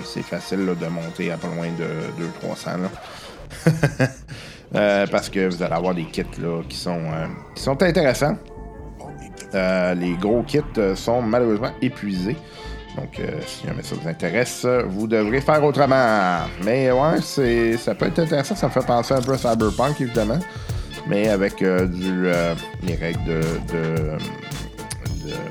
C'est 0.03 0.23
facile 0.23 0.65
de 0.65 0.87
monter 0.87 1.31
à 1.31 1.37
pas 1.37 1.47
loin 1.47 1.67
de 1.77 1.85
200-300. 2.43 2.81
là. 2.81 4.07
Euh, 4.75 5.07
parce 5.07 5.29
que 5.29 5.47
vous 5.47 5.63
allez 5.63 5.73
avoir 5.73 5.95
des 5.95 6.05
kits 6.05 6.23
là, 6.39 6.61
qui 6.69 6.77
sont 6.77 7.81
intéressants. 7.81 8.37
Euh, 9.55 9.95
les 9.95 10.13
gros 10.13 10.43
kits 10.43 10.61
euh, 10.77 10.95
sont 10.95 11.21
malheureusement 11.21 11.71
épuisés. 11.81 12.35
Donc, 12.95 13.19
euh, 13.19 13.39
si 13.45 13.65
jamais 13.65 13.83
ça 13.83 13.95
vous 13.95 14.07
intéresse, 14.07 14.65
vous 14.87 15.07
devrez 15.07 15.41
faire 15.41 15.63
autrement. 15.63 16.39
Mais 16.63 16.91
ouais, 16.91 17.21
c'est, 17.21 17.77
ça 17.77 17.95
peut 17.95 18.07
être 18.07 18.19
intéressant. 18.19 18.55
Ça 18.55 18.67
me 18.67 18.71
fait 18.71 18.85
penser 18.85 19.13
un 19.13 19.21
peu 19.21 19.33
à 19.33 19.37
Cyberpunk, 19.37 20.01
évidemment. 20.01 20.39
Mais 21.07 21.29
avec 21.29 21.57
du, 21.57 22.25
les 22.83 22.95
règles 22.95 23.23
de, 23.25 24.17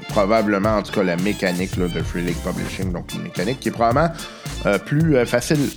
Probablement, 0.09 0.79
en 0.79 0.83
tout 0.83 0.93
cas, 0.93 1.05
la 1.05 1.17
mécanique 1.17 1.79
de 1.79 2.03
Free 2.03 2.23
League 2.23 2.37
Publishing. 2.45 2.93
Donc, 2.93 3.13
une 3.15 3.23
mécanique 3.23 3.61
qui 3.61 3.69
est 3.69 3.73
probablement 3.73 4.13
plus 4.85 5.25
facile 5.25 5.71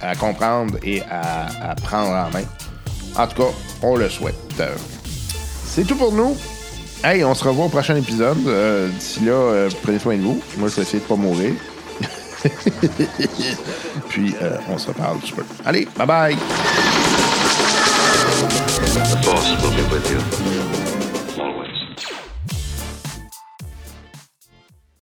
à 0.00 0.14
comprendre 0.14 0.78
et 0.82 1.02
à, 1.10 1.74
prendre 1.82 2.10
en 2.10 2.30
main. 2.30 2.44
En 3.16 3.26
tout 3.26 3.42
cas, 3.42 3.48
on 3.82 3.96
le 3.96 4.08
souhaite. 4.08 4.34
C'est 5.64 5.84
tout 5.84 5.96
pour 5.96 6.12
nous. 6.12 6.36
Hey, 7.04 7.22
on 7.24 7.34
se 7.34 7.44
revoit 7.44 7.66
au 7.66 7.68
prochain 7.68 7.94
épisode. 7.96 8.38
Euh, 8.46 8.88
D'ici 8.88 9.20
là, 9.20 9.32
euh, 9.32 9.70
prenez 9.82 9.98
soin 9.98 10.16
de 10.16 10.22
vous. 10.22 10.40
Moi, 10.56 10.68
je 10.68 10.74
vais 10.76 10.82
essayer 10.82 10.98
de 11.00 11.04
pas 11.04 11.14
mourir. 11.16 11.52
Puis, 14.08 14.34
euh, 14.42 14.56
on 14.68 14.78
se 14.78 14.88
reparle 14.88 15.18
peu. 15.34 15.44
Allez, 15.64 15.86
bye 15.96 16.06
bye! 16.06 16.36